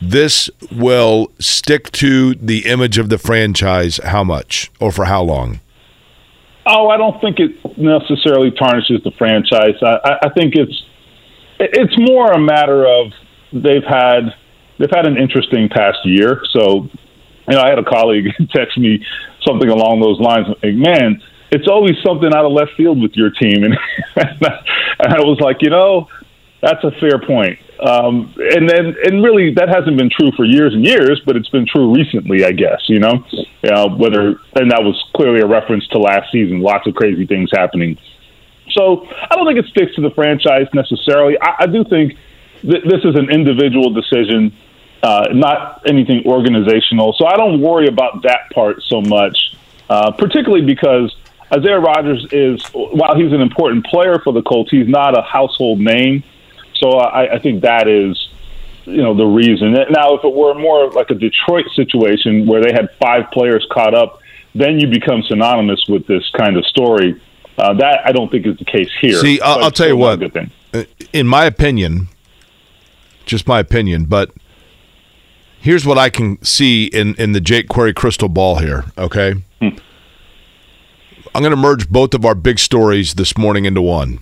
this 0.00 0.50
will 0.70 1.32
stick 1.40 1.90
to 1.92 2.34
the 2.34 2.66
image 2.66 2.98
of 2.98 3.08
the 3.08 3.18
franchise 3.18 3.98
how 4.04 4.22
much 4.22 4.70
or 4.80 4.92
for 4.92 5.06
how 5.06 5.22
long? 5.22 5.60
Oh, 6.66 6.88
I 6.88 6.98
don't 6.98 7.20
think 7.20 7.38
it 7.40 7.78
necessarily 7.78 8.50
tarnishes 8.50 9.02
the 9.02 9.10
franchise. 9.12 9.74
I, 9.82 10.18
I 10.22 10.28
think 10.30 10.54
it's 10.54 10.84
it's 11.58 11.94
more 11.98 12.30
a 12.30 12.38
matter 12.38 12.86
of 12.86 13.12
they've 13.52 13.84
had 13.84 14.34
they've 14.78 14.90
had 14.90 15.06
an 15.06 15.16
interesting 15.16 15.68
past 15.68 15.98
year. 16.04 16.42
So, 16.52 16.88
you 17.48 17.54
know, 17.56 17.60
I 17.60 17.70
had 17.70 17.78
a 17.78 17.84
colleague 17.84 18.26
text 18.50 18.76
me 18.78 19.04
something 19.46 19.68
along 19.68 20.00
those 20.00 20.20
lines. 20.20 20.46
Like, 20.62 20.74
man, 20.74 21.22
it's 21.50 21.68
always 21.68 21.96
something 22.04 22.32
out 22.34 22.44
of 22.44 22.52
left 22.52 22.72
field 22.76 23.00
with 23.00 23.14
your 23.14 23.30
team, 23.30 23.64
and, 23.64 23.76
and 24.16 25.12
I 25.14 25.20
was 25.20 25.38
like, 25.40 25.62
you 25.62 25.70
know, 25.70 26.08
that's 26.60 26.82
a 26.84 26.90
fair 26.92 27.18
point. 27.18 27.58
Um, 27.80 28.34
and 28.38 28.68
then, 28.68 28.96
and 29.04 29.22
really, 29.22 29.54
that 29.54 29.68
hasn't 29.68 29.96
been 29.96 30.10
true 30.10 30.32
for 30.36 30.44
years 30.44 30.74
and 30.74 30.84
years, 30.84 31.20
but 31.24 31.36
it's 31.36 31.48
been 31.48 31.66
true 31.66 31.94
recently, 31.94 32.44
I 32.44 32.52
guess. 32.52 32.88
You 32.88 32.98
know, 32.98 33.24
uh, 33.64 33.88
whether 33.90 34.40
and 34.56 34.70
that 34.70 34.82
was 34.82 35.02
clearly 35.14 35.40
a 35.40 35.46
reference 35.46 35.86
to 35.88 35.98
last 35.98 36.32
season. 36.32 36.60
Lots 36.60 36.86
of 36.86 36.94
crazy 36.94 37.26
things 37.26 37.50
happening. 37.52 37.96
So 38.72 39.06
I 39.30 39.36
don't 39.36 39.46
think 39.46 39.58
it 39.58 39.70
sticks 39.70 39.94
to 39.94 40.00
the 40.00 40.10
franchise 40.10 40.66
necessarily. 40.74 41.40
I, 41.40 41.56
I 41.60 41.66
do 41.66 41.84
think 41.84 42.16
th- 42.62 42.84
this 42.84 43.04
is 43.04 43.14
an 43.14 43.30
individual 43.30 43.90
decision, 43.90 44.52
uh, 45.02 45.28
not 45.32 45.82
anything 45.88 46.24
organizational. 46.26 47.14
So 47.14 47.26
I 47.26 47.36
don't 47.36 47.60
worry 47.60 47.86
about 47.86 48.22
that 48.24 48.50
part 48.52 48.82
so 48.82 49.00
much, 49.00 49.54
uh, 49.88 50.10
particularly 50.12 50.64
because 50.64 51.14
Isaiah 51.52 51.80
Rodgers 51.80 52.26
is, 52.30 52.64
while 52.72 53.16
he's 53.16 53.32
an 53.32 53.40
important 53.40 53.86
player 53.86 54.18
for 54.18 54.32
the 54.32 54.42
Colts, 54.42 54.70
he's 54.70 54.88
not 54.88 55.18
a 55.18 55.22
household 55.22 55.80
name. 55.80 56.22
So 56.74 56.90
I, 56.90 57.36
I 57.36 57.38
think 57.38 57.62
that 57.62 57.88
is, 57.88 58.28
you 58.84 59.02
know, 59.02 59.14
the 59.14 59.24
reason. 59.24 59.72
Now, 59.72 60.14
if 60.14 60.24
it 60.24 60.34
were 60.34 60.54
more 60.54 60.90
like 60.90 61.10
a 61.10 61.14
Detroit 61.14 61.66
situation 61.74 62.46
where 62.46 62.62
they 62.62 62.72
had 62.72 62.88
five 63.00 63.30
players 63.32 63.66
caught 63.72 63.94
up, 63.94 64.20
then 64.54 64.78
you 64.78 64.88
become 64.88 65.22
synonymous 65.22 65.84
with 65.88 66.06
this 66.06 66.28
kind 66.36 66.56
of 66.56 66.64
story. 66.66 67.20
Uh, 67.56 67.74
that 67.74 68.00
I 68.04 68.12
don't 68.12 68.30
think 68.30 68.46
is 68.46 68.56
the 68.58 68.64
case 68.64 68.90
here. 69.00 69.18
See, 69.20 69.40
I'll, 69.40 69.64
I'll 69.64 69.70
tell 69.70 69.88
you 69.88 69.96
what. 69.96 70.22
Uh, 70.72 70.84
in 71.12 71.26
my 71.26 71.44
opinion, 71.44 72.08
just 73.26 73.48
my 73.48 73.58
opinion, 73.58 74.04
but 74.04 74.30
here's 75.60 75.84
what 75.84 75.98
I 75.98 76.08
can 76.08 76.42
see 76.44 76.84
in 76.84 77.14
in 77.16 77.32
the 77.32 77.40
Jake 77.40 77.68
Query 77.68 77.92
crystal 77.92 78.28
ball 78.28 78.58
here. 78.58 78.84
Okay. 78.96 79.34
Hmm. 79.60 79.68
I'm 81.38 81.42
going 81.42 81.52
to 81.52 81.56
merge 81.56 81.88
both 81.88 82.14
of 82.14 82.24
our 82.24 82.34
big 82.34 82.58
stories 82.58 83.14
this 83.14 83.38
morning 83.38 83.64
into 83.64 83.80
one. 83.80 84.18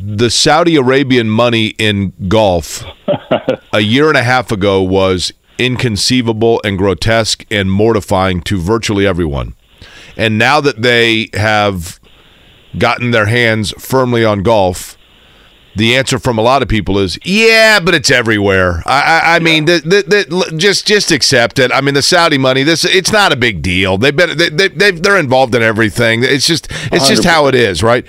The 0.00 0.30
Saudi 0.30 0.76
Arabian 0.76 1.28
money 1.28 1.74
in 1.78 2.12
golf 2.28 2.84
a 3.72 3.80
year 3.80 4.06
and 4.06 4.16
a 4.16 4.22
half 4.22 4.52
ago 4.52 4.80
was 4.80 5.32
inconceivable 5.58 6.60
and 6.64 6.78
grotesque 6.78 7.44
and 7.50 7.72
mortifying 7.72 8.40
to 8.42 8.60
virtually 8.60 9.04
everyone. 9.04 9.56
And 10.16 10.38
now 10.38 10.60
that 10.60 10.82
they 10.82 11.30
have 11.34 11.98
gotten 12.78 13.10
their 13.10 13.26
hands 13.26 13.72
firmly 13.80 14.24
on 14.24 14.44
golf, 14.44 14.95
the 15.76 15.94
answer 15.94 16.18
from 16.18 16.38
a 16.38 16.42
lot 16.42 16.62
of 16.62 16.68
people 16.68 16.98
is, 16.98 17.18
yeah, 17.22 17.80
but 17.80 17.94
it's 17.94 18.10
everywhere. 18.10 18.82
I, 18.86 19.02
I, 19.02 19.36
I 19.36 19.38
mean, 19.40 19.66
the, 19.66 19.80
the, 19.80 20.24
the, 20.26 20.56
just 20.56 20.86
just 20.86 21.10
accept 21.10 21.58
it. 21.58 21.70
I 21.70 21.80
mean, 21.80 21.94
the 21.94 22.02
Saudi 22.02 22.38
money, 22.38 22.62
this 22.62 22.84
it's 22.84 23.12
not 23.12 23.32
a 23.32 23.36
big 23.36 23.62
deal. 23.62 23.98
They've 23.98 24.16
been 24.16 24.36
they, 24.36 24.48
they, 24.48 24.68
they 24.68 24.90
they're 24.92 25.18
involved 25.18 25.54
in 25.54 25.62
everything. 25.62 26.24
It's 26.24 26.46
just 26.46 26.70
it's 26.70 27.04
100%. 27.04 27.08
just 27.08 27.24
how 27.24 27.46
it 27.46 27.54
is, 27.54 27.82
right? 27.82 28.06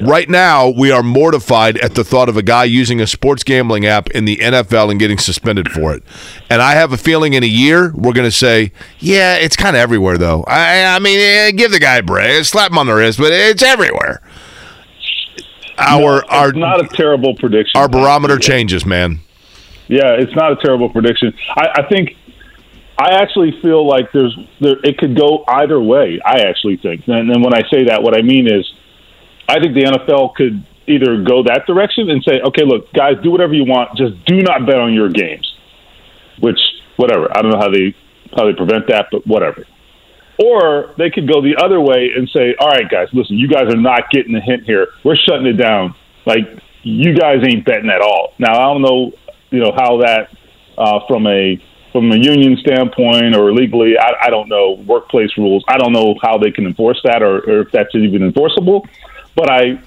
Right 0.00 0.28
now, 0.28 0.68
we 0.68 0.90
are 0.90 1.02
mortified 1.04 1.78
at 1.78 1.94
the 1.94 2.04
thought 2.04 2.28
of 2.28 2.36
a 2.36 2.42
guy 2.42 2.64
using 2.64 3.00
a 3.00 3.06
sports 3.06 3.44
gambling 3.44 3.86
app 3.86 4.10
in 4.10 4.24
the 4.24 4.36
NFL 4.36 4.90
and 4.90 4.98
getting 4.98 5.18
suspended 5.18 5.70
for 5.70 5.94
it. 5.94 6.02
And 6.50 6.60
I 6.60 6.72
have 6.72 6.92
a 6.92 6.96
feeling 6.98 7.34
in 7.34 7.44
a 7.44 7.46
year 7.46 7.92
we're 7.94 8.12
going 8.12 8.28
to 8.28 8.36
say, 8.36 8.72
"Yeah, 8.98 9.36
it's 9.36 9.56
kind 9.56 9.76
of 9.76 9.80
everywhere, 9.80 10.18
though." 10.18 10.44
I, 10.46 10.96
I 10.96 10.98
mean, 10.98 11.18
eh, 11.18 11.52
give 11.52 11.70
the 11.70 11.78
guy 11.78 11.96
a 11.96 12.02
break, 12.02 12.44
slap 12.44 12.72
him 12.72 12.78
on 12.78 12.86
the 12.86 12.94
wrist, 12.94 13.18
but 13.18 13.32
it's 13.32 13.62
everywhere 13.62 14.20
our 15.78 16.22
no, 16.22 16.28
our 16.28 16.52
not 16.52 16.84
a 16.84 16.88
terrible 16.88 17.34
prediction. 17.34 17.80
Our 17.80 17.88
barometer 17.88 18.38
changes, 18.38 18.84
man. 18.84 19.20
Yeah, 19.88 20.12
it's 20.18 20.34
not 20.34 20.52
a 20.52 20.56
terrible 20.56 20.88
prediction. 20.88 21.34
I, 21.56 21.82
I 21.82 21.88
think 21.88 22.16
I 22.98 23.14
actually 23.20 23.60
feel 23.60 23.86
like 23.86 24.12
there's 24.12 24.36
there 24.60 24.76
it 24.84 24.98
could 24.98 25.16
go 25.16 25.44
either 25.48 25.80
way. 25.80 26.20
I 26.24 26.40
actually 26.42 26.76
think, 26.76 27.06
and 27.08 27.28
then 27.30 27.42
when 27.42 27.54
I 27.54 27.62
say 27.70 27.84
that, 27.86 28.02
what 28.02 28.16
I 28.16 28.22
mean 28.22 28.46
is, 28.46 28.70
I 29.48 29.60
think 29.60 29.74
the 29.74 29.84
NFL 29.84 30.34
could 30.34 30.64
either 30.86 31.22
go 31.22 31.42
that 31.44 31.66
direction 31.66 32.10
and 32.10 32.22
say, 32.22 32.40
okay, 32.46 32.64
look, 32.64 32.92
guys, 32.92 33.14
do 33.22 33.30
whatever 33.30 33.54
you 33.54 33.64
want, 33.64 33.96
just 33.96 34.24
do 34.26 34.42
not 34.42 34.66
bet 34.66 34.76
on 34.76 34.92
your 34.92 35.08
games. 35.08 35.50
Which, 36.40 36.58
whatever, 36.96 37.28
I 37.36 37.42
don't 37.42 37.50
know 37.50 37.58
how 37.58 37.70
they 37.70 37.94
how 38.36 38.46
they 38.46 38.54
prevent 38.54 38.88
that, 38.88 39.06
but 39.10 39.26
whatever. 39.26 39.64
Or 40.42 40.94
they 40.98 41.10
could 41.10 41.28
go 41.28 41.40
the 41.40 41.56
other 41.62 41.80
way 41.80 42.10
and 42.16 42.28
say, 42.28 42.54
all 42.58 42.68
right, 42.68 42.88
guys, 42.90 43.08
listen, 43.12 43.36
you 43.36 43.48
guys 43.48 43.72
are 43.72 43.80
not 43.80 44.10
getting 44.10 44.32
the 44.32 44.40
hint 44.40 44.64
here. 44.64 44.88
We're 45.04 45.16
shutting 45.16 45.46
it 45.46 45.52
down. 45.52 45.94
Like, 46.26 46.58
you 46.82 47.14
guys 47.14 47.42
ain't 47.46 47.64
betting 47.64 47.90
at 47.90 48.00
all. 48.00 48.34
Now, 48.38 48.54
I 48.58 48.72
don't 48.72 48.82
know, 48.82 49.12
you 49.50 49.60
know, 49.60 49.72
how 49.72 49.98
that, 49.98 50.30
uh, 50.76 51.00
from 51.06 51.26
a, 51.26 51.62
from 51.92 52.10
a 52.10 52.16
union 52.16 52.56
standpoint 52.56 53.36
or 53.36 53.52
legally, 53.52 53.96
I, 53.96 54.26
I 54.26 54.30
don't 54.30 54.48
know 54.48 54.72
workplace 54.84 55.30
rules. 55.38 55.64
I 55.68 55.78
don't 55.78 55.92
know 55.92 56.16
how 56.20 56.38
they 56.38 56.50
can 56.50 56.66
enforce 56.66 57.00
that 57.04 57.22
or, 57.22 57.38
or 57.48 57.60
if 57.60 57.70
that's 57.70 57.94
even 57.94 58.24
enforceable. 58.24 58.84
But 59.36 59.48
I, 59.48 59.80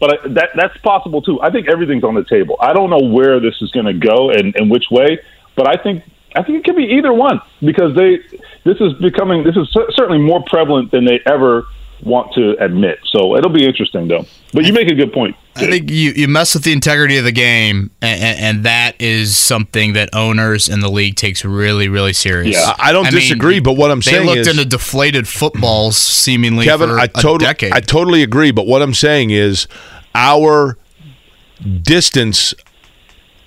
but 0.00 0.12
I, 0.12 0.28
that 0.30 0.50
that's 0.56 0.76
possible 0.78 1.22
too. 1.22 1.40
I 1.40 1.50
think 1.50 1.68
everything's 1.68 2.02
on 2.02 2.14
the 2.14 2.24
table. 2.24 2.56
I 2.60 2.72
don't 2.72 2.90
know 2.90 3.08
where 3.08 3.38
this 3.38 3.54
is 3.60 3.70
going 3.70 3.86
to 3.86 3.94
go 3.94 4.30
and, 4.30 4.54
and 4.56 4.68
which 4.68 4.86
way, 4.90 5.20
but 5.54 5.68
I 5.68 5.80
think 5.80 6.02
I 6.34 6.42
think 6.42 6.58
it 6.58 6.64
could 6.64 6.76
be 6.76 6.84
either 6.84 7.12
one 7.12 7.40
because 7.60 7.94
they 7.96 8.18
this 8.64 8.80
is 8.80 8.92
becoming 8.94 9.44
this 9.44 9.56
is 9.56 9.68
certainly 9.94 10.18
more 10.18 10.42
prevalent 10.46 10.90
than 10.90 11.04
they 11.04 11.20
ever 11.26 11.66
want 12.02 12.32
to 12.34 12.56
admit. 12.62 12.98
So 13.06 13.36
it'll 13.36 13.50
be 13.50 13.66
interesting 13.66 14.08
though. 14.08 14.24
But 14.52 14.64
you 14.64 14.72
make 14.72 14.88
a 14.88 14.94
good 14.94 15.12
point. 15.12 15.36
I 15.56 15.66
think 15.66 15.90
you, 15.90 16.12
you 16.12 16.28
mess 16.28 16.54
with 16.54 16.62
the 16.62 16.72
integrity 16.72 17.16
of 17.16 17.24
the 17.24 17.32
game, 17.32 17.90
and, 18.00 18.22
and, 18.22 18.40
and 18.40 18.64
that 18.64 19.00
is 19.00 19.36
something 19.36 19.94
that 19.94 20.08
owners 20.12 20.68
in 20.68 20.80
the 20.80 20.88
league 20.88 21.16
takes 21.16 21.44
really, 21.44 21.88
really 21.88 22.12
serious. 22.12 22.56
Yeah. 22.56 22.74
I 22.78 22.92
don't 22.92 23.04
mean, 23.04 23.14
disagree, 23.14 23.58
but 23.58 23.72
what 23.72 23.90
I'm 23.90 24.00
saying 24.00 24.22
is... 24.22 24.28
they 24.28 24.36
looked 24.36 24.48
is, 24.48 24.48
into 24.48 24.64
deflated 24.64 25.26
footballs 25.26 25.96
seemingly 25.96 26.64
Kevin, 26.64 26.90
for 26.90 27.00
I 27.00 27.04
a 27.04 27.08
totally, 27.08 27.38
decade. 27.38 27.72
I 27.72 27.80
totally 27.80 28.22
agree. 28.22 28.52
But 28.52 28.68
what 28.68 28.82
I'm 28.82 28.94
saying 28.94 29.30
is, 29.30 29.66
our 30.14 30.78
distance 31.82 32.54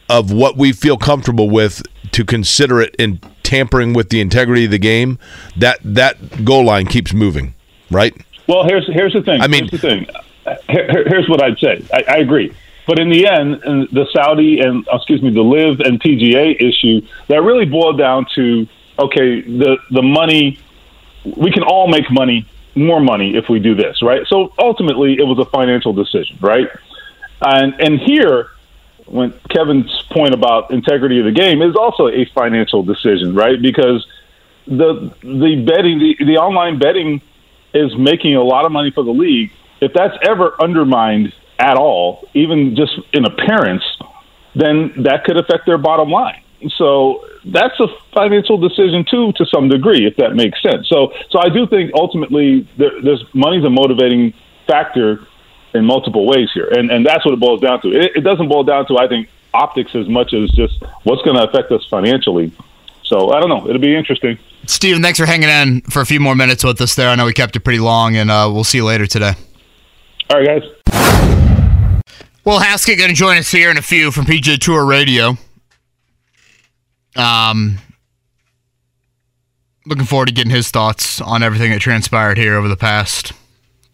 of 0.09 0.33
what 0.33 0.57
we 0.57 0.73
feel 0.73 0.97
comfortable 0.97 1.49
with 1.49 1.81
to 2.11 2.25
consider 2.25 2.81
it 2.81 2.95
in 2.97 3.19
tampering 3.43 3.93
with 3.93 4.09
the 4.09 4.21
integrity 4.21 4.65
of 4.65 4.71
the 4.71 4.79
game, 4.79 5.17
that 5.57 5.79
that 5.83 6.43
goal 6.45 6.65
line 6.65 6.85
keeps 6.85 7.13
moving, 7.13 7.53
right? 7.89 8.13
Well, 8.47 8.63
here's 8.65 8.87
here's 8.91 9.13
the 9.13 9.21
thing. 9.21 9.41
I 9.41 9.47
mean- 9.47 9.67
here's 9.67 9.71
the 9.71 9.77
thing. 9.89 10.05
Here- 10.69 10.87
here- 10.91 11.05
here's 11.07 11.29
what 11.29 11.41
I'd 11.43 11.57
say. 11.59 11.83
I, 11.93 12.03
I 12.07 12.17
agree. 12.17 12.51
But 12.87 12.99
in 12.99 13.09
the 13.09 13.27
end, 13.27 13.61
the 13.91 14.07
Saudi 14.11 14.59
and 14.59 14.85
uh, 14.91 14.95
excuse 14.97 15.21
me, 15.21 15.29
the 15.31 15.41
LIV 15.43 15.81
and 15.81 16.01
PGA 16.01 16.59
issue, 16.59 17.01
that 17.27 17.41
really 17.43 17.65
boiled 17.65 17.97
down 17.97 18.25
to 18.35 18.67
okay, 18.99 19.41
the 19.41 19.77
the 19.91 20.01
money. 20.01 20.59
We 21.23 21.51
can 21.51 21.61
all 21.63 21.87
make 21.87 22.09
money, 22.09 22.47
more 22.73 22.99
money, 22.99 23.37
if 23.37 23.47
we 23.47 23.59
do 23.59 23.75
this, 23.75 24.01
right? 24.01 24.25
So 24.27 24.51
ultimately, 24.57 25.13
it 25.19 25.23
was 25.23 25.37
a 25.37 25.45
financial 25.45 25.93
decision, 25.93 26.37
right? 26.41 26.67
And 27.41 27.79
and 27.79 27.99
here, 27.99 28.47
when 29.11 29.33
Kevin's 29.49 29.91
point 30.11 30.33
about 30.33 30.71
integrity 30.71 31.19
of 31.19 31.25
the 31.25 31.31
game 31.31 31.61
is 31.61 31.75
also 31.75 32.07
a 32.07 32.25
financial 32.33 32.81
decision, 32.81 33.35
right? 33.35 33.61
Because 33.61 34.05
the 34.67 35.13
the 35.21 35.63
betting, 35.67 35.99
the, 35.99 36.15
the 36.25 36.37
online 36.37 36.79
betting 36.79 37.21
is 37.73 37.95
making 37.97 38.35
a 38.35 38.43
lot 38.43 38.65
of 38.65 38.71
money 38.71 38.91
for 38.91 39.03
the 39.03 39.11
league. 39.11 39.51
If 39.81 39.93
that's 39.93 40.17
ever 40.23 40.55
undermined 40.61 41.33
at 41.59 41.77
all, 41.77 42.27
even 42.33 42.75
just 42.75 42.93
in 43.13 43.25
appearance, 43.25 43.83
then 44.55 45.03
that 45.03 45.23
could 45.25 45.37
affect 45.37 45.65
their 45.65 45.77
bottom 45.77 46.09
line. 46.09 46.43
So 46.77 47.25
that's 47.45 47.79
a 47.79 47.87
financial 48.13 48.57
decision 48.57 49.05
too, 49.09 49.33
to 49.33 49.45
some 49.45 49.67
degree, 49.67 50.05
if 50.05 50.15
that 50.17 50.35
makes 50.35 50.61
sense. 50.61 50.87
So, 50.87 51.11
so 51.29 51.39
I 51.39 51.49
do 51.49 51.65
think 51.67 51.91
ultimately 51.95 52.67
there, 52.77 53.01
there's 53.01 53.23
money's 53.33 53.65
a 53.65 53.69
motivating 53.69 54.33
factor 54.67 55.25
in 55.73 55.85
multiple 55.85 56.25
ways 56.25 56.49
here, 56.53 56.67
and 56.67 56.91
and 56.91 57.05
that's 57.05 57.25
what 57.25 57.33
it 57.33 57.39
boils 57.39 57.61
down 57.61 57.81
to. 57.81 57.89
It, 57.89 58.17
it 58.17 58.21
doesn't 58.21 58.47
boil 58.47 58.63
down 58.63 58.85
to 58.87 58.97
I 58.97 59.07
think 59.07 59.29
optics 59.53 59.95
as 59.95 60.07
much 60.07 60.33
as 60.33 60.49
just 60.51 60.81
what's 61.03 61.21
going 61.23 61.35
to 61.35 61.43
affect 61.43 61.71
us 61.71 61.85
financially. 61.89 62.51
So 63.03 63.31
I 63.33 63.39
don't 63.39 63.49
know. 63.49 63.67
It'll 63.67 63.81
be 63.81 63.95
interesting. 63.95 64.37
Stephen, 64.65 65.01
thanks 65.01 65.19
for 65.19 65.25
hanging 65.25 65.49
in 65.49 65.81
for 65.81 66.01
a 66.01 66.05
few 66.05 66.19
more 66.19 66.35
minutes 66.35 66.63
with 66.63 66.79
us 66.79 66.95
there. 66.95 67.09
I 67.09 67.15
know 67.15 67.25
we 67.25 67.33
kept 67.33 67.55
it 67.55 67.61
pretty 67.61 67.79
long, 67.79 68.15
and 68.15 68.31
uh, 68.31 68.49
we'll 68.51 68.63
see 68.63 68.77
you 68.77 68.85
later 68.85 69.07
today. 69.07 69.33
All 70.29 70.39
right, 70.39 70.61
guys. 70.61 70.63
Will, 72.45 72.59
Haskett 72.59 72.97
going 72.97 73.09
to 73.09 73.15
join 73.15 73.37
us 73.37 73.51
here 73.51 73.69
in 73.69 73.77
a 73.77 73.81
few 73.81 74.11
from 74.11 74.25
PGA 74.25 74.57
Tour 74.57 74.85
Radio. 74.85 75.37
Um, 77.15 77.79
looking 79.85 80.05
forward 80.05 80.27
to 80.27 80.33
getting 80.33 80.51
his 80.51 80.71
thoughts 80.71 81.19
on 81.19 81.43
everything 81.43 81.71
that 81.71 81.81
transpired 81.81 82.37
here 82.37 82.55
over 82.55 82.67
the 82.67 82.77
past 82.77 83.33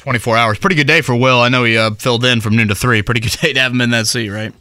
24 0.08 0.38
hours. 0.38 0.58
Pretty 0.58 0.78
good 0.78 0.88
day 0.88 1.02
for 1.02 1.14
Will. 1.14 1.42
I 1.42 1.50
know 1.50 1.66
he 1.66 1.78
uh, 1.78 1.92
filled 1.92 2.24
in 2.24 2.40
from 2.40 2.56
noon 2.56 2.70
to 2.70 2.76
three. 2.76 3.02
Pretty 3.02 3.20
good 3.20 3.32
day 3.42 3.52
to 3.52 3.60
have 3.60 3.74
him 3.74 3.82
in 3.82 3.90
that 3.90 4.08
seat, 4.08 4.30
right? 4.30 4.54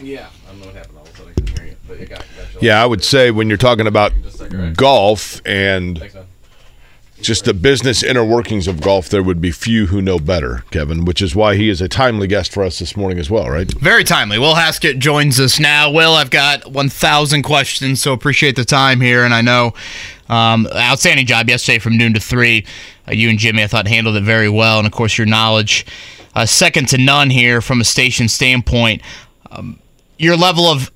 Yeah, 0.00 0.28
I 0.46 0.50
don't 0.52 0.60
know 0.60 0.66
what 0.66 0.76
happened. 0.76 0.98
All 0.98 1.02
of 1.04 1.12
a 1.12 1.16
sudden 1.16 1.30
I 1.32 1.34
couldn't 1.34 1.58
hear 1.58 1.66
you, 1.70 1.76
but 1.88 1.98
you 1.98 2.06
got, 2.06 2.18
got 2.18 2.62
you. 2.62 2.68
Yeah, 2.68 2.80
I 2.80 2.86
would 2.86 3.02
say 3.02 3.32
when 3.32 3.48
you're 3.48 3.58
talking 3.58 3.88
about 3.88 4.12
Just 4.22 4.36
a 4.36 4.38
second, 4.38 4.60
right? 4.60 4.76
golf 4.76 5.42
and 5.44 5.98
Thanks, 5.98 6.14
man. 6.14 6.26
Just 7.22 7.44
the 7.44 7.54
business 7.54 8.02
inner 8.02 8.24
workings 8.24 8.66
of 8.68 8.80
golf, 8.80 9.08
there 9.08 9.22
would 9.22 9.40
be 9.40 9.50
few 9.50 9.86
who 9.86 10.02
know 10.02 10.18
better, 10.18 10.64
Kevin, 10.70 11.04
which 11.04 11.22
is 11.22 11.34
why 11.34 11.56
he 11.56 11.68
is 11.68 11.80
a 11.80 11.88
timely 11.88 12.26
guest 12.26 12.52
for 12.52 12.62
us 12.62 12.78
this 12.78 12.96
morning 12.96 13.18
as 13.18 13.30
well, 13.30 13.48
right? 13.48 13.72
Very 13.78 14.04
timely. 14.04 14.38
Will 14.38 14.54
Haskett 14.54 14.98
joins 14.98 15.40
us 15.40 15.58
now. 15.58 15.90
Will, 15.90 16.12
I've 16.14 16.30
got 16.30 16.70
1,000 16.70 17.42
questions, 17.42 18.02
so 18.02 18.12
appreciate 18.12 18.56
the 18.56 18.64
time 18.64 19.00
here. 19.00 19.24
And 19.24 19.32
I 19.32 19.40
know 19.40 19.72
um, 20.28 20.66
outstanding 20.74 21.26
job 21.26 21.48
yesterday 21.48 21.78
from 21.78 21.96
noon 21.96 22.14
to 22.14 22.20
3. 22.20 22.64
Uh, 23.08 23.12
you 23.12 23.28
and 23.28 23.38
Jimmy, 23.38 23.62
I 23.62 23.66
thought, 23.66 23.86
handled 23.86 24.16
it 24.16 24.24
very 24.24 24.48
well. 24.48 24.78
And 24.78 24.86
of 24.86 24.92
course, 24.92 25.18
your 25.18 25.26
knowledge, 25.26 25.86
uh, 26.34 26.46
second 26.46 26.88
to 26.88 26.98
none 26.98 27.30
here 27.30 27.60
from 27.60 27.80
a 27.80 27.84
station 27.84 28.28
standpoint. 28.28 29.02
Um, 29.50 29.78
your 30.18 30.36
level 30.36 30.66
of 30.66 30.90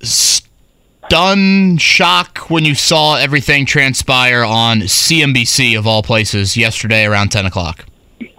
stun, 1.07 1.76
shock 1.78 2.50
when 2.50 2.64
you 2.64 2.74
saw 2.74 3.16
everything 3.16 3.64
transpire 3.66 4.44
on 4.44 4.80
CNBC, 4.80 5.78
of 5.78 5.86
all 5.86 6.02
places, 6.02 6.57
yesterday 6.57 7.04
around 7.04 7.30
10 7.30 7.46
o'clock. 7.46 7.84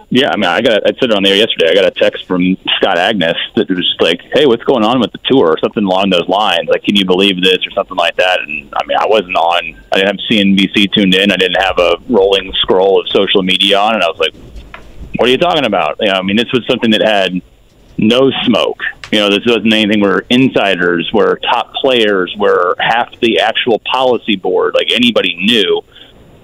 Yeah, 0.10 0.30
I 0.32 0.38
mean, 0.38 0.46
I 0.46 0.62
got 0.62 0.88
I 0.88 0.92
said 1.00 1.12
it 1.12 1.14
on 1.14 1.24
the 1.24 1.30
air 1.30 1.36
yesterday. 1.36 1.70
I 1.70 1.74
got 1.74 1.86
a 1.86 1.92
text 1.92 2.26
from 2.28 2.56
Scott 2.78 2.96
Agness 2.96 3.36
that 3.56 3.68
was 3.68 3.80
just 3.80 4.02
like, 4.02 4.22
"Hey, 4.32 4.46
what's 4.46 4.64
going 4.64 4.86
on 4.86 5.02
with 5.02 5.12
the 5.12 5.20
tour?" 5.26 5.48
or 5.48 5.58
something 5.62 5.84
along 5.84 6.12
those 6.12 6.28
lines. 6.30 6.70
Like, 6.70 6.84
can 6.84 6.96
you 6.96 7.04
believe 7.04 7.44
this 7.44 7.58
or 7.68 7.72
something 7.72 7.98
like 7.98 8.16
that? 8.16 8.40
And 8.40 8.74
I 8.74 8.86
mean, 8.86 8.98
I 8.98 9.06
wasn't 9.06 9.36
on. 9.36 9.76
I 9.92 9.98
didn't 9.98 10.16
have 10.16 10.26
CNBC 10.32 10.94
tuned 10.94 11.14
in. 11.14 11.30
I 11.30 11.36
didn't 11.36 11.62
have 11.62 11.78
a 11.78 11.98
rolling 12.08 12.54
scroll 12.62 13.02
of 13.02 13.10
social 13.10 13.44
media 13.44 13.78
on, 13.78 13.96
and 13.96 14.04
I 14.04 14.08
was 14.08 14.18
like, 14.18 14.34
"What 15.18 15.28
are 15.28 15.32
you 15.32 15.38
talking 15.38 15.66
about?" 15.66 15.98
You 16.00 16.08
know, 16.08 16.14
I 16.14 16.22
mean, 16.22 16.38
this 16.38 16.54
was 16.54 16.66
something 16.70 16.92
that 16.92 17.02
had 17.02 17.42
no 17.98 18.32
smoke. 18.44 18.80
You 19.12 19.20
know, 19.20 19.30
this 19.30 19.46
wasn't 19.46 19.74
anything 19.74 20.02
where 20.02 20.20
insiders, 20.30 21.10
where 21.12 21.38
top 21.38 21.74
players, 21.76 22.34
where 22.38 22.76
half 22.80 23.18
the 23.20 23.40
actual 23.40 23.80
policy 23.80 24.36
board, 24.36 24.74
like 24.76 24.92
anybody 24.92 25.36
knew. 25.36 25.82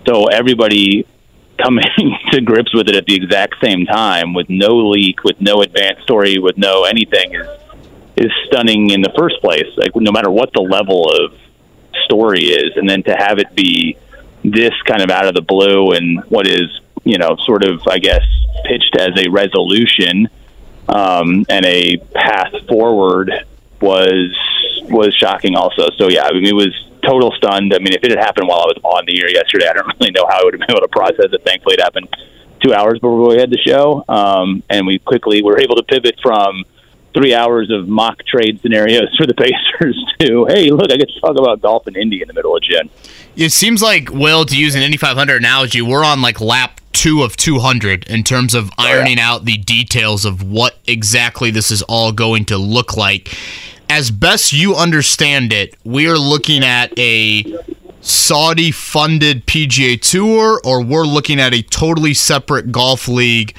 So 0.07 0.27
everybody 0.27 1.05
coming 1.61 1.85
to 2.31 2.41
grips 2.41 2.73
with 2.73 2.89
it 2.89 2.95
at 2.95 3.05
the 3.05 3.15
exact 3.15 3.55
same 3.63 3.85
time 3.85 4.33
with 4.33 4.49
no 4.49 4.89
leak, 4.89 5.23
with 5.23 5.39
no 5.39 5.61
advanced 5.61 6.03
story, 6.03 6.39
with 6.39 6.57
no 6.57 6.83
anything 6.83 7.33
is 7.33 7.47
is 8.15 8.31
stunning 8.45 8.91
in 8.91 9.01
the 9.01 9.11
first 9.17 9.41
place. 9.41 9.65
Like 9.75 9.95
no 9.95 10.11
matter 10.11 10.29
what 10.29 10.51
the 10.53 10.61
level 10.61 11.09
of 11.09 11.33
story 12.05 12.43
is, 12.45 12.75
and 12.77 12.89
then 12.89 13.03
to 13.03 13.15
have 13.15 13.39
it 13.39 13.53
be 13.55 13.97
this 14.43 14.73
kind 14.85 15.01
of 15.01 15.09
out 15.09 15.25
of 15.25 15.33
the 15.33 15.41
blue 15.41 15.91
and 15.91 16.23
what 16.25 16.47
is 16.47 16.81
you 17.03 17.17
know 17.17 17.35
sort 17.45 17.63
of 17.63 17.81
I 17.87 17.99
guess 17.99 18.21
pitched 18.65 18.95
as 18.97 19.25
a 19.25 19.29
resolution 19.29 20.29
um, 20.89 21.45
and 21.49 21.65
a 21.65 21.97
path 22.13 22.53
forward 22.67 23.31
was 23.81 24.35
was 24.89 25.13
shocking 25.15 25.55
also. 25.55 25.89
So 25.97 26.09
yeah, 26.09 26.23
I 26.23 26.33
mean 26.33 26.45
it 26.45 26.55
was 26.55 26.73
total 27.05 27.31
stunned. 27.31 27.73
I 27.73 27.79
mean 27.79 27.93
if 27.93 28.03
it 28.03 28.11
had 28.11 28.19
happened 28.19 28.47
while 28.47 28.59
I 28.59 28.65
was 28.65 28.79
on 28.83 29.05
the 29.05 29.21
air 29.21 29.29
yesterday, 29.29 29.67
I 29.69 29.73
don't 29.73 29.87
really 29.99 30.11
know 30.11 30.25
how 30.27 30.41
I 30.41 30.43
would 30.43 30.53
have 30.53 30.61
been 30.61 30.71
able 30.71 30.81
to 30.81 30.87
process 30.87 31.31
it. 31.31 31.43
Thankfully, 31.45 31.75
it 31.75 31.81
happened 31.81 32.09
two 32.63 32.73
hours 32.73 32.99
before 32.99 33.27
we 33.27 33.37
had 33.37 33.49
the 33.49 33.57
show, 33.57 34.05
um, 34.07 34.63
and 34.69 34.87
we 34.87 34.99
quickly 34.99 35.41
were 35.41 35.59
able 35.59 35.75
to 35.75 35.83
pivot 35.83 36.15
from 36.21 36.63
three 37.13 37.33
hours 37.33 37.69
of 37.69 37.87
mock 37.87 38.23
trade 38.25 38.59
scenarios 38.61 39.13
for 39.17 39.25
the 39.25 39.33
Pacers 39.33 40.05
to 40.19 40.45
hey, 40.45 40.69
look, 40.71 40.91
I 40.91 40.97
get 40.97 41.09
to 41.09 41.21
talk 41.21 41.37
about 41.37 41.61
golf 41.61 41.87
and 41.87 41.95
Indy 41.95 42.21
in 42.21 42.27
the 42.27 42.33
middle 42.33 42.55
of 42.55 42.63
Jen. 42.63 42.89
It 43.35 43.51
seems 43.51 43.81
like, 43.81 44.11
Will, 44.11 44.45
to 44.45 44.57
use 44.57 44.75
an 44.75 44.81
Indy 44.81 44.97
500 44.97 45.37
analogy, 45.37 45.81
we're 45.81 46.05
on 46.05 46.21
like 46.21 46.39
lap 46.39 46.81
two 46.91 47.23
of 47.23 47.35
200 47.35 48.07
in 48.07 48.23
terms 48.23 48.53
of 48.53 48.69
ironing 48.77 49.19
out 49.19 49.45
the 49.45 49.57
details 49.57 50.25
of 50.25 50.43
what 50.43 50.77
exactly 50.87 51.49
this 51.49 51.71
is 51.71 51.81
all 51.83 52.11
going 52.11 52.45
to 52.45 52.57
look 52.57 52.95
like. 52.95 53.35
As 53.89 54.11
best 54.11 54.53
you 54.53 54.75
understand 54.75 55.51
it, 55.51 55.75
we 55.83 56.07
are 56.07 56.17
looking 56.17 56.63
at 56.63 56.97
a 56.97 57.43
Saudi 58.01 58.71
funded 58.71 59.45
PGA 59.45 59.99
Tour, 59.99 60.61
or 60.63 60.83
we're 60.83 61.05
looking 61.05 61.39
at 61.39 61.53
a 61.53 61.61
totally 61.63 62.13
separate 62.13 62.71
golf 62.71 63.07
league 63.07 63.55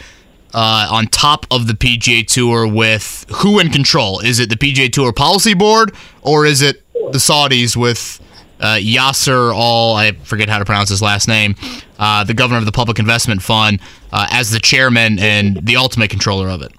uh, 0.54 0.88
on 0.90 1.06
top 1.08 1.46
of 1.50 1.66
the 1.66 1.74
PGA 1.74 2.26
Tour 2.26 2.66
with 2.66 3.26
who 3.36 3.58
in 3.58 3.70
control? 3.70 4.20
Is 4.20 4.38
it 4.38 4.48
the 4.48 4.56
PGA 4.56 4.90
Tour 4.90 5.12
policy 5.12 5.54
board, 5.54 5.94
or 6.22 6.46
is 6.46 6.62
it 6.62 6.82
the 7.12 7.18
Saudis 7.18 7.76
with 7.76 8.20
uh, 8.60 8.76
Yasser 8.76 9.52
Al, 9.52 9.94
I 9.94 10.12
forget 10.12 10.48
how 10.48 10.58
to 10.58 10.64
pronounce 10.64 10.88
his 10.88 11.02
last 11.02 11.28
name, 11.28 11.56
uh, 11.98 12.24
the 12.24 12.34
governor 12.34 12.58
of 12.58 12.66
the 12.66 12.72
Public 12.72 12.98
Investment 12.98 13.42
Fund, 13.42 13.80
uh, 14.12 14.26
as 14.30 14.50
the 14.50 14.60
chairman 14.60 15.18
and 15.18 15.66
the 15.66 15.76
ultimate 15.76 16.08
controller 16.10 16.48
of 16.48 16.62
it. 16.62 16.72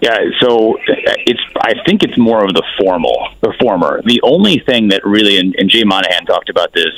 Yeah, 0.00 0.16
so 0.40 0.78
it's. 0.86 1.40
I 1.62 1.74
think 1.84 2.02
it's 2.02 2.16
more 2.16 2.42
of 2.42 2.54
the 2.54 2.62
formal, 2.80 3.28
the 3.42 3.52
former. 3.60 4.00
The 4.06 4.18
only 4.22 4.58
thing 4.60 4.88
that 4.88 5.04
really, 5.04 5.36
and, 5.36 5.54
and 5.58 5.68
Jay 5.68 5.84
Monahan 5.84 6.24
talked 6.24 6.48
about 6.48 6.72
this 6.72 6.88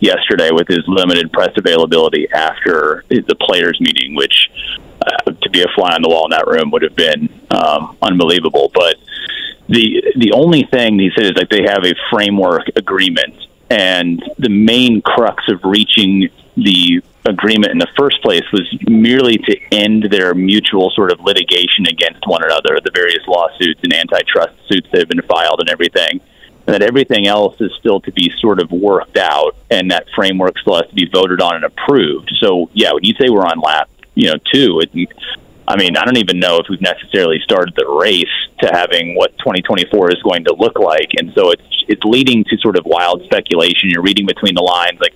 yesterday 0.00 0.50
with 0.52 0.68
his 0.68 0.80
limited 0.86 1.32
press 1.32 1.48
availability 1.56 2.28
after 2.32 3.04
the 3.08 3.34
players' 3.40 3.80
meeting, 3.80 4.14
which 4.14 4.50
to 5.42 5.50
be 5.50 5.62
a 5.62 5.68
fly 5.74 5.94
on 5.94 6.02
the 6.02 6.08
wall 6.08 6.26
in 6.26 6.30
that 6.30 6.46
room 6.46 6.70
would 6.70 6.82
have 6.82 6.96
been 6.96 7.28
um, 7.50 7.96
unbelievable. 8.02 8.70
But 8.74 8.96
the 9.68 10.02
the 10.16 10.32
only 10.32 10.64
thing 10.64 10.98
he 10.98 11.10
said 11.16 11.26
is 11.26 11.32
like 11.36 11.48
they 11.48 11.62
have 11.62 11.84
a 11.84 11.94
framework 12.10 12.68
agreement, 12.76 13.34
and 13.70 14.22
the 14.38 14.48
main 14.48 15.00
crux 15.02 15.44
of 15.48 15.60
reaching 15.64 16.28
the 16.56 17.02
agreement 17.26 17.70
in 17.70 17.78
the 17.78 17.86
first 17.96 18.20
place 18.22 18.42
was 18.52 18.66
merely 18.88 19.36
to 19.36 19.56
end 19.72 20.08
their 20.10 20.34
mutual 20.34 20.90
sort 20.90 21.12
of 21.12 21.20
litigation 21.20 21.86
against 21.86 22.26
one 22.26 22.42
another, 22.42 22.80
the 22.82 22.90
various 22.94 23.24
lawsuits 23.28 23.80
and 23.82 23.92
antitrust 23.92 24.54
suits 24.68 24.88
that 24.90 25.00
have 25.00 25.08
been 25.08 25.22
filed 25.22 25.60
and 25.60 25.68
everything. 25.68 26.20
and 26.66 26.74
that 26.74 26.82
everything 26.82 27.26
else 27.26 27.60
is 27.60 27.72
still 27.78 28.00
to 28.00 28.12
be 28.12 28.32
sort 28.38 28.60
of 28.60 28.70
worked 28.70 29.16
out, 29.16 29.56
and 29.70 29.90
that 29.90 30.06
framework 30.14 30.58
still 30.58 30.76
has 30.76 30.86
to 30.88 30.94
be 30.94 31.08
voted 31.12 31.40
on 31.40 31.56
and 31.56 31.64
approved. 31.64 32.30
So, 32.40 32.70
yeah, 32.74 32.92
when 32.92 33.04
you 33.04 33.14
say 33.14 33.28
we're 33.28 33.46
on 33.46 33.60
lap, 33.60 33.88
you 34.20 34.28
know, 34.28 34.36
two, 34.52 34.80
it, 34.80 35.08
I 35.66 35.76
mean, 35.76 35.96
I 35.96 36.04
don't 36.04 36.18
even 36.18 36.38
know 36.38 36.58
if 36.58 36.66
we've 36.68 36.80
necessarily 36.80 37.40
started 37.40 37.74
the 37.76 37.86
race 37.88 38.24
to 38.60 38.68
having 38.72 39.14
what 39.16 39.36
2024 39.38 40.10
is 40.10 40.22
going 40.22 40.44
to 40.44 40.54
look 40.54 40.78
like, 40.78 41.10
and 41.18 41.32
so 41.32 41.50
it's 41.50 41.84
it's 41.88 42.04
leading 42.04 42.44
to 42.44 42.56
sort 42.58 42.76
of 42.76 42.84
wild 42.84 43.24
speculation. 43.24 43.88
You're 43.88 44.02
reading 44.02 44.26
between 44.26 44.54
the 44.54 44.62
lines, 44.62 45.00
like 45.00 45.14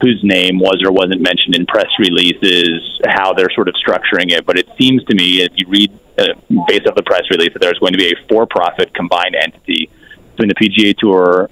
whose 0.00 0.22
name 0.22 0.58
was 0.58 0.82
or 0.84 0.92
wasn't 0.92 1.22
mentioned 1.22 1.54
in 1.54 1.66
press 1.66 1.88
releases, 1.98 3.00
how 3.06 3.32
they're 3.32 3.50
sort 3.50 3.68
of 3.68 3.74
structuring 3.74 4.30
it. 4.30 4.44
But 4.46 4.58
it 4.58 4.68
seems 4.78 5.02
to 5.04 5.14
me, 5.14 5.40
if 5.40 5.52
you 5.56 5.66
read 5.66 5.90
uh, 6.18 6.34
based 6.68 6.86
off 6.86 6.94
the 6.94 7.02
press 7.02 7.22
release, 7.30 7.52
that 7.54 7.60
there's 7.60 7.78
going 7.78 7.92
to 7.92 7.98
be 7.98 8.12
a 8.12 8.28
for-profit 8.28 8.94
combined 8.94 9.34
entity 9.34 9.90
between 10.32 10.48
the 10.48 10.54
PGA 10.54 10.96
Tour, 10.96 11.50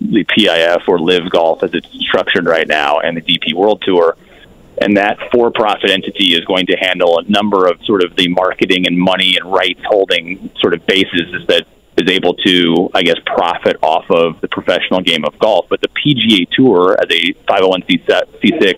the 0.00 0.24
PIF 0.24 0.88
or 0.88 0.98
LIV 0.98 1.30
Golf 1.30 1.62
as 1.62 1.72
it's 1.74 1.88
structured 2.00 2.46
right 2.46 2.66
now, 2.66 2.98
and 2.98 3.16
the 3.16 3.22
DP 3.22 3.54
World 3.54 3.82
Tour. 3.82 4.16
And 4.78 4.96
that 4.96 5.18
for-profit 5.32 5.90
entity 5.90 6.34
is 6.34 6.44
going 6.44 6.66
to 6.66 6.76
handle 6.76 7.18
a 7.18 7.22
number 7.24 7.66
of 7.66 7.82
sort 7.84 8.04
of 8.04 8.14
the 8.16 8.28
marketing 8.28 8.86
and 8.86 8.98
money 8.98 9.36
and 9.40 9.50
rights 9.50 9.80
holding 9.86 10.50
sort 10.60 10.74
of 10.74 10.84
bases 10.86 11.46
that 11.48 11.66
is 11.96 12.10
able 12.10 12.34
to, 12.34 12.90
I 12.92 13.02
guess, 13.02 13.16
profit 13.24 13.78
off 13.82 14.04
of 14.10 14.40
the 14.42 14.48
professional 14.48 15.00
game 15.00 15.24
of 15.24 15.38
golf. 15.38 15.66
But 15.70 15.80
the 15.80 15.88
PGA 15.88 16.46
Tour, 16.50 16.96
as 17.00 17.10
a 17.10 17.32
501c6 17.50 18.74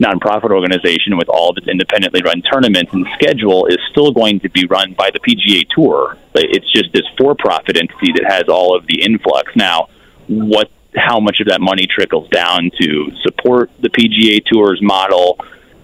nonprofit 0.00 0.50
organization 0.50 1.16
with 1.16 1.28
all 1.28 1.50
of 1.50 1.56
its 1.56 1.68
independently 1.68 2.20
run 2.22 2.42
tournaments 2.42 2.92
and 2.92 3.06
schedule, 3.14 3.66
is 3.66 3.78
still 3.92 4.10
going 4.10 4.40
to 4.40 4.50
be 4.50 4.66
run 4.66 4.92
by 4.94 5.10
the 5.12 5.20
PGA 5.20 5.64
Tour. 5.72 6.18
It's 6.34 6.70
just 6.72 6.92
this 6.92 7.04
for-profit 7.16 7.76
entity 7.76 8.12
that 8.16 8.24
has 8.26 8.48
all 8.48 8.76
of 8.76 8.86
the 8.88 9.02
influx. 9.02 9.54
Now, 9.54 9.88
what, 10.26 10.68
how 10.96 11.20
much 11.20 11.40
of 11.40 11.48
that 11.48 11.60
money 11.60 11.86
trickles 11.86 12.28
down 12.28 12.70
to 12.80 13.12
support 13.22 13.70
the 13.80 13.88
PGA 13.88 14.44
Tour's 14.44 14.80
model? 14.82 15.38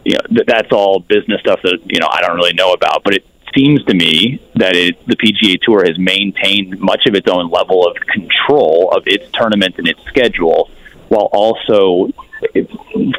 You 0.04 0.14
know, 0.14 0.42
that's 0.46 0.72
all 0.72 1.00
business 1.00 1.40
stuff 1.40 1.60
that 1.62 1.78
you 1.86 2.00
know 2.00 2.08
I 2.10 2.20
don't 2.20 2.36
really 2.36 2.54
know 2.54 2.72
about, 2.72 3.04
but 3.04 3.14
it 3.14 3.26
seems 3.56 3.82
to 3.84 3.94
me 3.94 4.40
that 4.54 4.76
it, 4.76 5.06
the 5.06 5.16
PGA 5.16 5.60
Tour 5.60 5.84
has 5.84 5.98
maintained 5.98 6.78
much 6.78 7.06
of 7.06 7.14
its 7.14 7.28
own 7.28 7.50
level 7.50 7.86
of 7.86 7.96
control 7.96 8.90
of 8.94 9.02
its 9.06 9.30
tournament 9.32 9.76
and 9.78 9.88
its 9.88 10.02
schedule, 10.04 10.70
while 11.08 11.28
also 11.32 12.10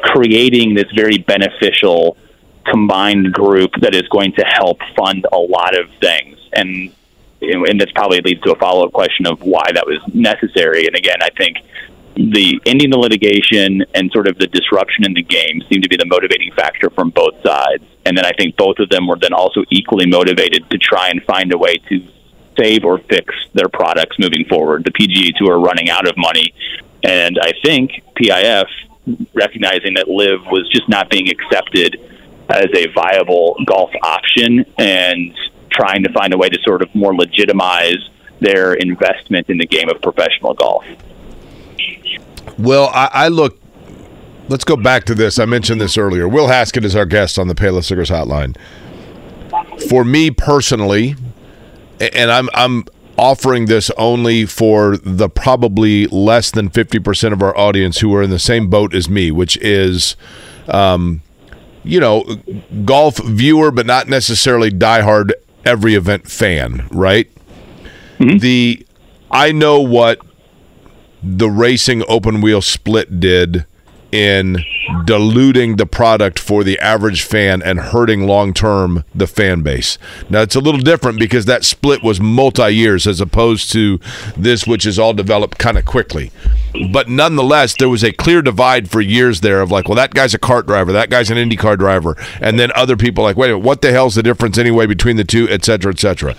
creating 0.02 0.74
this 0.74 0.90
very 0.94 1.18
beneficial 1.18 2.16
combined 2.66 3.32
group 3.32 3.70
that 3.80 3.94
is 3.94 4.06
going 4.08 4.32
to 4.32 4.44
help 4.44 4.78
fund 4.96 5.26
a 5.32 5.38
lot 5.38 5.78
of 5.78 5.90
things. 6.00 6.38
And 6.52 6.92
and 7.40 7.80
this 7.80 7.90
probably 7.92 8.20
leads 8.20 8.40
to 8.42 8.52
a 8.52 8.58
follow 8.58 8.86
up 8.86 8.92
question 8.92 9.26
of 9.26 9.40
why 9.42 9.64
that 9.72 9.86
was 9.86 10.00
necessary. 10.14 10.86
And 10.86 10.96
again, 10.96 11.18
I 11.22 11.30
think 11.30 11.58
the 12.14 12.60
ending 12.66 12.90
the 12.90 12.98
litigation 12.98 13.84
and 13.94 14.10
sort 14.12 14.28
of 14.28 14.36
the 14.38 14.46
disruption 14.46 15.04
in 15.04 15.14
the 15.14 15.22
game 15.22 15.62
seemed 15.70 15.82
to 15.82 15.88
be 15.88 15.96
the 15.96 16.06
motivating 16.06 16.52
factor 16.52 16.90
from 16.90 17.10
both 17.10 17.34
sides. 17.42 17.84
And 18.04 18.16
then 18.16 18.24
I 18.24 18.32
think 18.32 18.56
both 18.56 18.78
of 18.78 18.88
them 18.88 19.06
were 19.06 19.16
then 19.16 19.32
also 19.32 19.64
equally 19.70 20.06
motivated 20.06 20.68
to 20.70 20.78
try 20.78 21.08
and 21.08 21.22
find 21.24 21.52
a 21.52 21.58
way 21.58 21.76
to 21.88 22.06
save 22.58 22.84
or 22.84 22.98
fix 22.98 23.34
their 23.54 23.68
products 23.68 24.18
moving 24.18 24.44
forward. 24.46 24.84
The 24.84 24.90
PGA 24.90 25.34
Tour 25.36 25.58
running 25.60 25.88
out 25.88 26.06
of 26.06 26.16
money, 26.16 26.52
and 27.02 27.38
I 27.40 27.52
think 27.64 28.02
PIF 28.16 28.66
recognizing 29.32 29.94
that 29.94 30.08
LIV 30.08 30.46
was 30.46 30.68
just 30.68 30.88
not 30.88 31.08
being 31.08 31.28
accepted 31.30 31.96
as 32.50 32.66
a 32.74 32.88
viable 32.88 33.56
golf 33.64 33.90
option 34.02 34.64
and 34.76 35.34
trying 35.70 36.02
to 36.04 36.12
find 36.12 36.32
a 36.32 36.38
way 36.38 36.48
to 36.48 36.58
sort 36.62 36.82
of 36.82 36.94
more 36.94 37.14
legitimize 37.14 38.08
their 38.40 38.74
investment 38.74 39.48
in 39.48 39.58
the 39.58 39.66
game 39.66 39.88
of 39.88 40.00
professional 40.02 40.54
golf. 40.54 40.84
Well, 42.58 42.90
I, 42.94 43.10
I 43.12 43.28
look. 43.28 43.58
Let's 44.48 44.64
go 44.64 44.76
back 44.76 45.04
to 45.04 45.14
this. 45.14 45.38
I 45.38 45.44
mentioned 45.44 45.80
this 45.80 45.96
earlier. 45.96 46.26
Will 46.26 46.48
Haskett 46.48 46.84
is 46.84 46.96
our 46.96 47.06
guest 47.06 47.38
on 47.38 47.46
the 47.46 47.54
Payless 47.54 47.88
Liquors 47.90 48.10
Hotline. 48.10 48.56
For 49.88 50.04
me 50.04 50.30
personally, 50.32 51.14
and 52.00 52.30
I'm 52.30 52.48
I'm 52.54 52.84
offering 53.20 53.66
this 53.66 53.90
only 53.98 54.46
for 54.46 54.96
the 54.96 55.28
probably 55.28 56.06
less 56.06 56.50
than 56.50 56.70
50% 56.70 57.34
of 57.34 57.42
our 57.42 57.56
audience 57.56 58.00
who 58.00 58.14
are 58.14 58.22
in 58.22 58.30
the 58.30 58.38
same 58.38 58.70
boat 58.70 58.94
as 58.94 59.10
me, 59.10 59.30
which 59.30 59.58
is, 59.58 60.16
um, 60.68 61.20
you 61.84 62.00
know, 62.00 62.24
golf 62.86 63.18
viewer, 63.18 63.70
but 63.70 63.84
not 63.84 64.08
necessarily 64.08 64.70
diehard 64.70 65.32
every 65.64 65.94
event 65.94 66.30
fan, 66.30 66.86
right? 66.90 67.30
Mm-hmm. 68.18 68.38
The 68.38 68.86
I 69.30 69.52
know 69.52 69.80
what 69.80 70.20
the 71.22 71.48
racing 71.50 72.02
open 72.08 72.40
wheel 72.40 72.62
split 72.62 73.20
did 73.20 73.66
in 74.12 74.64
diluting 75.04 75.76
the 75.76 75.86
product 75.86 76.38
for 76.38 76.64
the 76.64 76.78
average 76.78 77.22
fan 77.22 77.62
and 77.62 77.78
hurting 77.78 78.26
long 78.26 78.52
term 78.52 79.04
the 79.14 79.26
fan 79.26 79.62
base. 79.62 79.98
Now 80.28 80.42
it's 80.42 80.56
a 80.56 80.60
little 80.60 80.80
different 80.80 81.18
because 81.18 81.46
that 81.46 81.64
split 81.64 82.02
was 82.02 82.20
multi 82.20 82.70
years 82.70 83.06
as 83.06 83.20
opposed 83.20 83.70
to 83.72 84.00
this, 84.36 84.66
which 84.66 84.86
is 84.86 84.98
all 84.98 85.12
developed 85.12 85.58
kind 85.58 85.78
of 85.78 85.84
quickly. 85.84 86.30
But 86.92 87.08
nonetheless, 87.08 87.74
there 87.78 87.88
was 87.88 88.04
a 88.04 88.12
clear 88.12 88.42
divide 88.42 88.90
for 88.90 89.00
years 89.00 89.40
there 89.40 89.60
of 89.60 89.70
like, 89.70 89.88
well, 89.88 89.96
that 89.96 90.14
guy's 90.14 90.34
a 90.34 90.38
CART 90.38 90.66
driver, 90.66 90.92
that 90.92 91.10
guy's 91.10 91.30
an 91.30 91.36
IndyCar 91.36 91.78
driver, 91.78 92.16
and 92.40 92.58
then 92.58 92.70
other 92.74 92.96
people 92.96 93.24
like, 93.24 93.36
wait 93.36 93.50
what 93.54 93.82
the 93.82 93.90
hell's 93.90 94.14
the 94.14 94.22
difference 94.22 94.58
anyway 94.58 94.86
between 94.86 95.16
the 95.16 95.24
two, 95.24 95.48
et 95.48 95.64
cetera, 95.64 95.92
et 95.92 95.98
cetera 95.98 96.36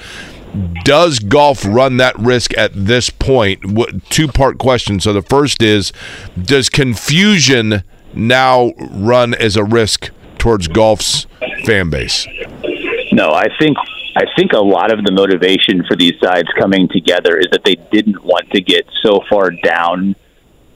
does 0.83 1.19
golf 1.19 1.65
run 1.65 1.97
that 1.97 2.17
risk 2.19 2.57
at 2.57 2.71
this 2.73 3.09
point? 3.09 3.61
Two 4.09 4.27
part 4.27 4.57
question. 4.57 4.99
So 4.99 5.13
the 5.13 5.21
first 5.21 5.61
is 5.61 5.93
Does 6.41 6.69
confusion 6.69 7.83
now 8.13 8.73
run 8.77 9.33
as 9.33 9.55
a 9.55 9.63
risk 9.63 10.09
towards 10.37 10.67
golf's 10.67 11.27
fan 11.65 11.89
base? 11.89 12.27
No, 13.11 13.31
I 13.31 13.47
think 13.59 13.77
I 14.15 14.25
think 14.35 14.51
a 14.53 14.59
lot 14.59 14.91
of 14.91 15.05
the 15.05 15.11
motivation 15.11 15.85
for 15.85 15.95
these 15.95 16.19
sides 16.21 16.49
coming 16.59 16.89
together 16.89 17.37
is 17.37 17.47
that 17.51 17.63
they 17.63 17.75
didn't 17.91 18.23
want 18.23 18.49
to 18.51 18.61
get 18.61 18.85
so 19.01 19.21
far 19.29 19.51
down 19.51 20.15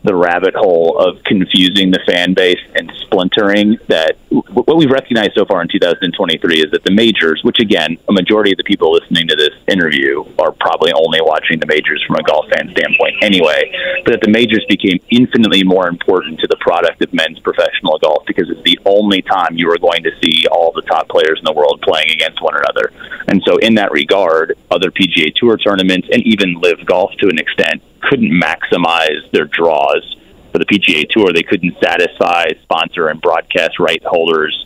the 0.06 0.16
rabbit 0.16 0.56
hole 0.56 0.98
of 0.98 1.24
confusing 1.24 1.92
the 1.92 2.00
fan 2.08 2.34
base 2.34 2.62
and 2.76 2.92
splintering 3.02 3.78
that 3.88 4.18
what 4.30 4.78
we've 4.78 4.92
recognized 4.92 5.34
so 5.36 5.46
far 5.46 5.62
in 5.62 5.68
2023 5.68 6.60
is 6.60 6.72
that 6.72 6.84
the 6.84 6.92
majors, 6.92 7.42
which 7.44 7.60
again, 7.60 7.98
a 8.10 8.14
majority 8.14 8.52
of 8.52 8.58
the 8.58 8.64
people 8.64 8.92
listening 8.92 9.28
to 9.28 9.36
this 9.36 9.54
interview 9.68 10.24
are 10.40 10.52
probably 10.52 10.92
only 10.94 11.20
watching 11.22 11.60
the 11.60 11.66
majors 11.66 12.04
from 12.06 12.18
a 12.18 12.24
golf 12.24 12.46
fan 12.50 12.70
standpoint 12.72 13.16
anyway, 13.22 13.72
but 14.04 14.12
that 14.12 14.22
the 14.22 14.32
majors 14.32 14.66
became 14.68 15.00
infinitely 15.10 15.64
more 15.64 15.88
important 15.88 16.40
to 16.40 16.48
the 16.48 16.58
product 16.58 17.02
of 17.02 17.14
men's 17.14 17.40
professional 17.40 17.98
golf 18.00 18.24
because 18.26 18.50
it's 18.50 18.64
the 18.64 18.80
only 18.86 19.22
time 19.22 19.56
you 19.56 19.70
are 19.72 19.78
going 19.78 20.04
to 20.04 20.12
see 20.22 20.48
all 20.48 20.72
the 20.74 20.82
top 20.84 21.08
players 21.10 21.40
in 21.40 21.46
the 21.46 21.54
world 21.54 21.82
playing 21.82 22.12
against 22.12 22.42
one 22.42 22.56
another. 22.56 22.92
And 23.28 23.42
so 23.46 23.58
in 23.58 23.76
that 23.76 23.92
regard, 23.92 24.58
other 24.72 24.92
PGA 24.92 25.34
Tour 25.36 25.58
tournaments 25.58 26.08
and 26.12 26.22
even 26.26 26.60
LIV 26.60 26.86
golf 26.86 27.12
to 27.20 27.30
an 27.30 27.40
extent 27.40 27.82
couldn't 28.10 28.32
maximize 28.32 29.30
their 29.32 29.46
draws 29.46 30.16
for 30.52 30.60
the 30.60 30.66
PGA 30.66 31.08
Tour. 31.10 31.34
They 31.34 31.44
couldn't 31.44 31.76
satisfy 31.84 32.46
sponsor 32.64 33.10
and 33.10 33.22
broadcast 33.22 33.80
right 33.80 34.02
holders' 34.06 34.66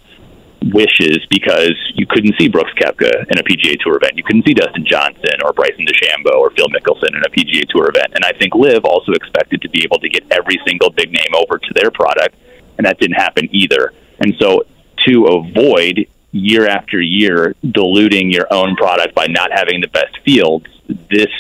wishes 0.74 1.20
because 1.30 1.74
you 1.96 2.06
couldn't 2.06 2.36
see 2.38 2.48
Brooks 2.48 2.72
Koepka 2.80 3.26
in 3.32 3.40
a 3.40 3.44
PGA 3.44 3.80
Tour 3.80 3.98
event. 3.98 4.18
You 4.18 4.24
couldn't 4.24 4.46
see 4.46 4.54
Dustin 4.54 4.86
Johnson 4.86 5.40
or 5.44 5.54
Bryson 5.54 5.86
DeChambeau 5.86 6.36
or 6.36 6.52
Phil 6.52 6.68
Mickelson 6.68 7.16
in 7.16 7.24
a 7.26 7.30
PGA 7.30 7.68
Tour 7.70 7.90
event. 7.90 8.14
And 8.14 8.26
I 8.26 8.34
think 8.38 8.54
LIV 8.54 8.86
also 8.86 9.14
expected 9.14 9.62
to 9.62 9.70
be 9.70 9.84
able 9.84 10.00
to 10.00 10.10
get 10.10 10.24
every 10.32 10.60
single 10.68 10.90
big 10.90 11.12
name 11.12 11.34
over 11.36 11.58
to 11.58 11.74
their 11.76 11.92
product, 11.92 12.36
and 12.78 12.86
that 12.86 13.00
didn't 13.00 13.16
happen 13.16 13.48
either. 13.52 13.94
And 14.20 14.36
so 14.40 14.64
to 15.08 15.26
avoid 15.26 16.08
year 16.32 16.68
after 16.68 17.02
year 17.02 17.56
diluting 17.72 18.32
your 18.32 18.48
own 18.52 18.76
product 18.76 19.16
by 19.16 19.28
not 19.28 19.52
having 19.52 19.82
the 19.82 19.88
best 19.88 20.20
fields, 20.24 20.68
this 21.10 21.32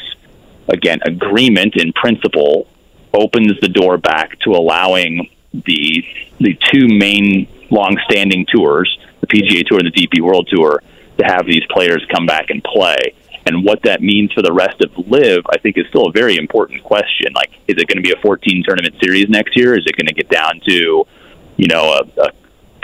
again, 0.72 1.00
agreement 1.06 1.76
in 1.76 1.94
principle 1.94 2.68
opens 3.14 3.54
the 3.62 3.70
door 3.70 3.98
back 3.98 4.40
to 4.42 4.52
allowing 4.52 5.30
the 5.54 6.04
the 6.40 6.58
two 6.72 6.88
main 6.88 7.48
long-standing 7.72 8.46
tours, 8.54 8.98
the 9.22 9.28
PGA 9.28 9.66
Tour 9.66 9.80
and 9.80 9.92
the 9.92 10.08
DP 10.08 10.22
World 10.22 10.48
Tour, 10.52 10.82
to 11.18 11.26
have 11.26 11.46
these 11.46 11.64
players 11.70 12.06
come 12.14 12.26
back 12.26 12.50
and 12.50 12.64
play. 12.64 13.14
And 13.46 13.64
what 13.64 13.82
that 13.84 14.02
means 14.02 14.32
for 14.34 14.42
the 14.42 14.54
rest 14.54 14.82
of 14.84 14.92
LIV, 15.08 15.44
I 15.52 15.58
think, 15.58 15.78
is 15.78 15.86
still 15.90 16.08
a 16.08 16.12
very 16.12 16.38
important 16.38 16.84
question. 16.84 17.34
Like, 17.34 17.52
is 17.68 17.78
it 17.78 17.88
going 17.88 17.98
to 17.98 18.02
be 18.02 18.12
a 18.12 18.22
14 18.22 18.64
tournament 18.66 18.96
series 19.02 19.28
next 19.30 19.58
year? 19.58 19.76
Is 19.76 19.86
it 19.86 19.96
going 19.98 20.08
to 20.08 20.14
get 20.14 20.30
down 20.30 20.62
to, 20.68 21.06
you 21.58 21.68
know, 21.68 21.94
a, 21.94 22.22
a 22.22 22.32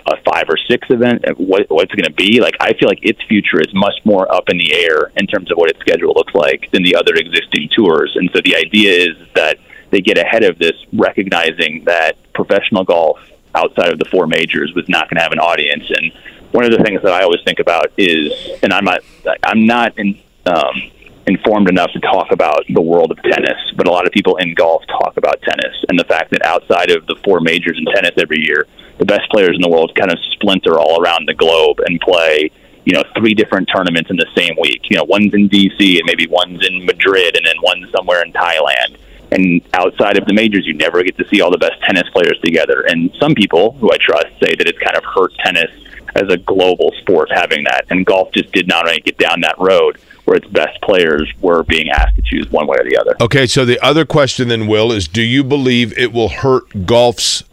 a 0.07 0.17
five 0.29 0.45
or 0.49 0.57
six 0.69 0.87
event, 0.89 1.23
what, 1.37 1.65
what's 1.69 1.93
going 1.93 2.05
to 2.05 2.13
be. 2.13 2.39
Like, 2.39 2.55
I 2.59 2.73
feel 2.73 2.87
like 2.87 2.99
its 3.01 3.21
future 3.23 3.59
is 3.59 3.73
much 3.73 3.95
more 4.03 4.31
up 4.33 4.49
in 4.49 4.57
the 4.57 4.73
air 4.73 5.11
in 5.17 5.25
terms 5.25 5.51
of 5.51 5.57
what 5.57 5.69
its 5.69 5.79
schedule 5.79 6.13
looks 6.15 6.33
like 6.33 6.69
than 6.71 6.83
the 6.83 6.95
other 6.95 7.15
existing 7.15 7.69
tours. 7.75 8.11
And 8.15 8.29
so 8.33 8.41
the 8.43 8.55
idea 8.55 8.91
is 9.09 9.17
that 9.33 9.57
they 9.89 10.01
get 10.01 10.17
ahead 10.17 10.43
of 10.43 10.59
this, 10.59 10.73
recognizing 10.93 11.83
that 11.85 12.17
professional 12.33 12.83
golf 12.83 13.19
outside 13.55 13.91
of 13.91 13.99
the 13.99 14.05
four 14.05 14.27
majors 14.27 14.73
was 14.75 14.87
not 14.89 15.09
going 15.09 15.17
to 15.17 15.23
have 15.23 15.31
an 15.31 15.39
audience. 15.39 15.85
And 15.89 16.11
one 16.51 16.65
of 16.65 16.71
the 16.71 16.83
things 16.83 17.01
that 17.01 17.11
I 17.11 17.23
always 17.23 17.41
think 17.45 17.59
about 17.59 17.91
is, 17.97 18.31
and 18.61 18.73
I'm 18.73 18.85
not, 18.85 18.99
I'm 19.43 19.65
not 19.65 19.97
in, 19.97 20.19
um, 20.45 20.91
informed 21.27 21.69
enough 21.69 21.91
to 21.91 21.99
talk 21.99 22.27
about 22.31 22.63
the 22.69 22.81
world 22.81 23.11
of 23.11 23.21
tennis, 23.23 23.57
but 23.75 23.87
a 23.87 23.91
lot 23.91 24.05
of 24.05 24.11
people 24.11 24.37
in 24.37 24.53
golf 24.53 24.83
talk 24.87 25.17
about 25.17 25.41
tennis 25.41 25.75
and 25.89 25.97
the 25.97 26.03
fact 26.03 26.31
that 26.31 26.45
outside 26.45 26.91
of 26.91 27.05
the 27.07 27.15
four 27.23 27.39
majors 27.39 27.77
in 27.77 27.85
tennis 27.93 28.11
every 28.17 28.39
year, 28.39 28.67
the 28.99 29.05
best 29.05 29.29
players 29.31 29.55
in 29.55 29.61
the 29.61 29.69
world 29.69 29.91
kind 29.95 30.11
of 30.11 30.19
splinter 30.33 30.79
all 30.79 31.01
around 31.01 31.27
the 31.27 31.33
globe 31.33 31.79
and 31.85 31.99
play, 32.01 32.49
you 32.85 32.93
know, 32.93 33.03
three 33.17 33.33
different 33.33 33.69
tournaments 33.73 34.09
in 34.09 34.17
the 34.17 34.27
same 34.37 34.55
week. 34.61 34.81
You 34.89 34.97
know, 34.97 35.03
one's 35.03 35.33
in 35.33 35.49
DC 35.49 35.97
and 35.97 36.05
maybe 36.05 36.27
one's 36.27 36.65
in 36.65 36.85
Madrid 36.85 37.35
and 37.35 37.45
then 37.45 37.55
one's 37.61 37.91
somewhere 37.91 38.23
in 38.23 38.31
Thailand. 38.31 38.97
And 39.31 39.61
outside 39.73 40.17
of 40.17 40.25
the 40.27 40.33
majors, 40.33 40.65
you 40.67 40.75
never 40.75 41.03
get 41.03 41.17
to 41.17 41.27
see 41.27 41.41
all 41.41 41.49
the 41.49 41.57
best 41.57 41.81
tennis 41.81 42.07
players 42.13 42.39
together. 42.43 42.85
And 42.87 43.11
some 43.19 43.33
people 43.33 43.73
who 43.73 43.91
I 43.91 43.97
trust 43.99 44.27
say 44.39 44.53
that 44.55 44.67
it's 44.67 44.79
kind 44.79 44.95
of 44.95 45.03
hurt 45.03 45.33
tennis 45.43 45.71
as 46.15 46.29
a 46.29 46.37
global 46.37 46.93
sport 47.01 47.29
having 47.33 47.63
that. 47.65 47.85
And 47.89 48.05
golf 48.05 48.31
just 48.33 48.51
did 48.53 48.67
not 48.67 48.85
really 48.85 49.01
get 49.01 49.17
down 49.17 49.41
that 49.41 49.55
road 49.57 49.97
where 50.25 50.37
its 50.37 50.47
best 50.47 50.79
players 50.81 51.31
were 51.41 51.63
being 51.63 51.89
asked 51.89 52.15
to 52.15 52.21
choose 52.21 52.49
one 52.51 52.67
way 52.67 52.77
or 52.79 52.89
the 52.89 52.97
other. 52.97 53.15
Okay, 53.21 53.47
so 53.47 53.63
the 53.65 53.79
other 53.79 54.05
question 54.05 54.47
then, 54.47 54.67
Will, 54.67 54.91
is 54.91 55.07
do 55.07 55.21
you 55.21 55.43
believe 55.43 55.97
it 55.97 56.11
will 56.11 56.29
hurt 56.29 56.85
golf's 56.85 57.43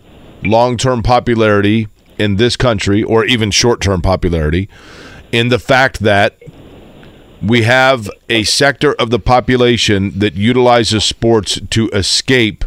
long 0.42 0.76
term 0.76 1.02
popularity 1.02 1.88
in 2.18 2.36
this 2.36 2.56
country 2.56 3.02
or 3.02 3.24
even 3.24 3.50
short 3.50 3.80
term 3.80 4.02
popularity 4.02 4.68
in 5.30 5.48
the 5.48 5.58
fact 5.58 6.00
that 6.00 6.38
we 7.42 7.62
have 7.62 8.08
a 8.28 8.44
sector 8.44 8.94
of 8.94 9.10
the 9.10 9.18
population 9.18 10.18
that 10.18 10.34
utilizes 10.34 11.04
sports 11.04 11.60
to 11.70 11.88
escape 11.90 12.64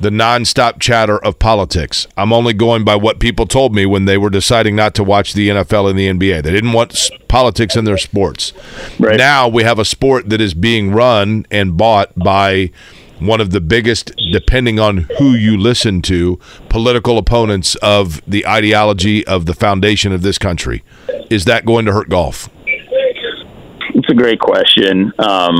the 0.00 0.10
nonstop 0.10 0.78
chatter 0.80 1.18
of 1.24 1.38
politics. 1.38 2.06
I'm 2.16 2.32
only 2.32 2.52
going 2.52 2.84
by 2.84 2.96
what 2.96 3.18
people 3.18 3.46
told 3.46 3.74
me 3.74 3.86
when 3.86 4.04
they 4.04 4.18
were 4.18 4.30
deciding 4.30 4.76
not 4.76 4.94
to 4.96 5.04
watch 5.04 5.32
the 5.32 5.48
NFL 5.48 5.88
and 5.90 5.98
the 5.98 6.08
NBA. 6.08 6.42
They 6.42 6.52
didn't 6.52 6.72
want 6.72 6.92
s- 6.92 7.10
politics 7.28 7.76
in 7.76 7.84
their 7.84 7.96
sports. 7.98 8.52
Right. 8.98 9.16
Now 9.16 9.48
we 9.48 9.62
have 9.62 9.78
a 9.78 9.84
sport 9.84 10.28
that 10.28 10.40
is 10.40 10.52
being 10.54 10.92
run 10.92 11.46
and 11.50 11.76
bought 11.76 12.12
by 12.16 12.70
one 13.18 13.40
of 13.40 13.50
the 13.50 13.62
biggest, 13.62 14.12
depending 14.30 14.78
on 14.78 15.08
who 15.18 15.30
you 15.32 15.56
listen 15.56 16.02
to, 16.02 16.38
political 16.68 17.16
opponents 17.16 17.74
of 17.76 18.20
the 18.28 18.46
ideology 18.46 19.26
of 19.26 19.46
the 19.46 19.54
foundation 19.54 20.12
of 20.12 20.20
this 20.20 20.36
country. 20.36 20.82
Is 21.30 21.46
that 21.46 21.64
going 21.64 21.86
to 21.86 21.92
hurt 21.92 22.10
golf? 22.10 22.50
It's 22.66 24.10
a 24.10 24.14
great 24.14 24.40
question. 24.40 25.12
Um, 25.18 25.56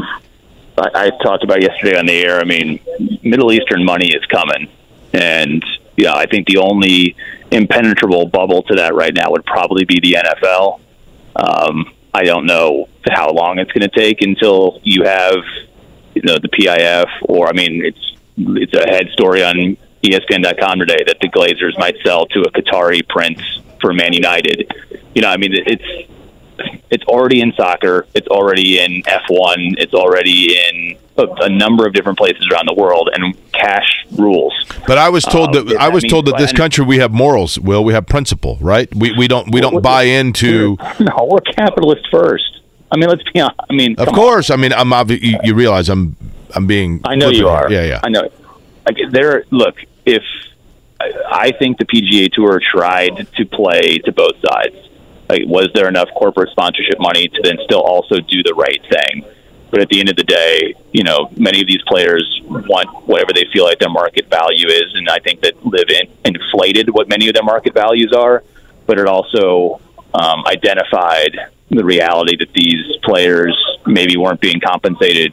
I, 0.78 1.06
I 1.06 1.10
talked 1.22 1.44
about 1.44 1.62
yesterday 1.62 1.98
on 1.98 2.06
the 2.06 2.14
air. 2.14 2.40
I 2.40 2.44
mean, 2.44 2.80
Middle 3.22 3.52
Eastern 3.52 3.84
money 3.84 4.08
is 4.08 4.24
coming, 4.26 4.68
and 5.12 5.64
yeah, 5.96 6.14
I 6.14 6.26
think 6.26 6.46
the 6.46 6.58
only 6.58 7.16
impenetrable 7.50 8.26
bubble 8.26 8.62
to 8.64 8.74
that 8.76 8.94
right 8.94 9.14
now 9.14 9.30
would 9.30 9.44
probably 9.44 9.84
be 9.84 10.00
the 10.00 10.18
NFL. 10.20 10.80
Um, 11.36 11.92
I 12.12 12.24
don't 12.24 12.46
know 12.46 12.88
how 13.08 13.30
long 13.30 13.58
it's 13.58 13.70
going 13.72 13.88
to 13.88 13.94
take 13.94 14.22
until 14.22 14.80
you 14.82 15.04
have, 15.04 15.36
you 16.14 16.22
know, 16.22 16.38
the 16.38 16.48
PIF, 16.48 17.08
or 17.22 17.48
I 17.48 17.52
mean, 17.52 17.84
it's 17.84 18.16
it's 18.38 18.74
a 18.74 18.86
head 18.88 19.08
story 19.12 19.42
on 19.42 19.76
ESPN.com 20.02 20.78
today 20.78 21.02
that 21.06 21.18
the 21.20 21.28
Glazers 21.28 21.78
might 21.78 21.96
sell 22.04 22.26
to 22.26 22.40
a 22.40 22.50
Qatari 22.50 23.06
prince 23.08 23.40
for 23.80 23.92
Man 23.92 24.12
United. 24.12 24.70
You 25.14 25.22
know, 25.22 25.28
I 25.28 25.36
mean, 25.36 25.52
it's 25.54 26.10
it's 26.90 27.04
already 27.04 27.40
in 27.40 27.52
soccer. 27.56 28.06
It's 28.14 28.28
already 28.28 28.78
in 28.80 29.02
F1. 29.02 29.74
It's 29.78 29.94
already 29.94 30.56
in 30.56 30.98
a, 31.18 31.24
a 31.42 31.48
number 31.48 31.86
of 31.86 31.92
different 31.94 32.18
places 32.18 32.46
around 32.52 32.66
the 32.68 32.74
world, 32.74 33.08
and 33.12 33.34
cash 33.52 34.04
rules. 34.12 34.52
But 34.86 34.98
I 34.98 35.08
was 35.08 35.24
told 35.24 35.56
Um, 35.56 35.66
that 35.68 35.76
I 35.80 35.88
was 35.88 36.02
means- 36.02 36.12
told 36.12 36.26
that 36.26 36.36
this 36.38 36.52
country 36.52 36.84
we 36.84 36.98
have 36.98 37.12
morals. 37.12 37.58
Will 37.58 37.84
we 37.84 37.92
have 37.94 38.06
principle? 38.06 38.58
Right? 38.60 38.88
We 38.94 39.12
we 39.16 39.26
don't 39.28 39.50
we 39.52 39.60
don't 39.60 39.82
buy 39.82 40.04
into. 40.04 40.76
No, 41.00 41.28
we're 41.30 41.40
capitalist 41.40 42.06
first. 42.10 42.60
I 42.90 42.96
mean, 42.96 43.08
let's 43.08 43.22
be 43.32 43.40
honest. 43.40 43.58
I 43.68 43.72
mean, 43.74 43.96
Of 43.98 44.08
course, 44.08 44.50
I 44.50 44.56
mean 44.56 44.72
I'm 44.72 44.90
obvi- 44.90 45.20
you, 45.20 45.38
you 45.42 45.54
realize 45.54 45.88
I'm 45.88 46.16
I'm 46.54 46.66
being. 46.66 47.00
I 47.04 47.14
know 47.16 47.30
you 47.30 47.48
are. 47.48 47.68
here. 47.68 47.82
Yeah, 47.82 47.88
yeah. 47.88 48.00
I 48.04 48.08
know. 48.08 48.28
Like 48.86 48.96
there, 49.10 49.44
look. 49.50 49.76
If 50.04 50.22
I, 51.00 51.10
I 51.30 51.52
think 51.58 51.78
the 51.78 51.84
PGA 51.84 52.32
Tour 52.32 52.60
tried 52.60 53.26
to 53.36 53.44
play 53.44 53.98
to 54.04 54.12
both 54.12 54.36
sides, 54.48 54.76
like, 55.28 55.42
was 55.46 55.68
there 55.74 55.88
enough 55.88 56.08
corporate 56.16 56.50
sponsorship 56.50 56.98
money 56.98 57.28
to 57.28 57.40
then 57.42 57.58
still 57.64 57.82
also 57.82 58.20
do 58.20 58.42
the 58.42 58.54
right 58.54 58.80
thing? 58.90 59.24
But 59.70 59.80
at 59.80 59.88
the 59.88 59.98
end 59.98 60.08
of 60.08 60.16
the 60.16 60.24
day, 60.24 60.74
you 60.92 61.02
know, 61.02 61.28
many 61.36 61.60
of 61.60 61.66
these 61.66 61.82
players 61.88 62.40
want 62.44 62.88
whatever 63.06 63.32
they 63.34 63.46
feel 63.52 63.64
like 63.64 63.78
their 63.78 63.90
market 63.90 64.30
value 64.30 64.68
is, 64.68 64.94
and 64.94 65.08
I 65.08 65.18
think 65.18 65.40
that 65.42 65.54
LIV 65.64 65.90
in, 65.90 66.34
inflated 66.34 66.90
what 66.90 67.08
many 67.08 67.28
of 67.28 67.34
their 67.34 67.42
market 67.42 67.74
values 67.74 68.12
are. 68.16 68.44
But 68.86 69.00
it 69.00 69.06
also 69.06 69.80
um, 70.14 70.44
identified 70.46 71.36
the 71.70 71.84
reality 71.84 72.36
that 72.36 72.52
these 72.54 72.84
players 73.02 73.56
maybe 73.84 74.16
weren't 74.16 74.40
being 74.40 74.60
compensated 74.60 75.32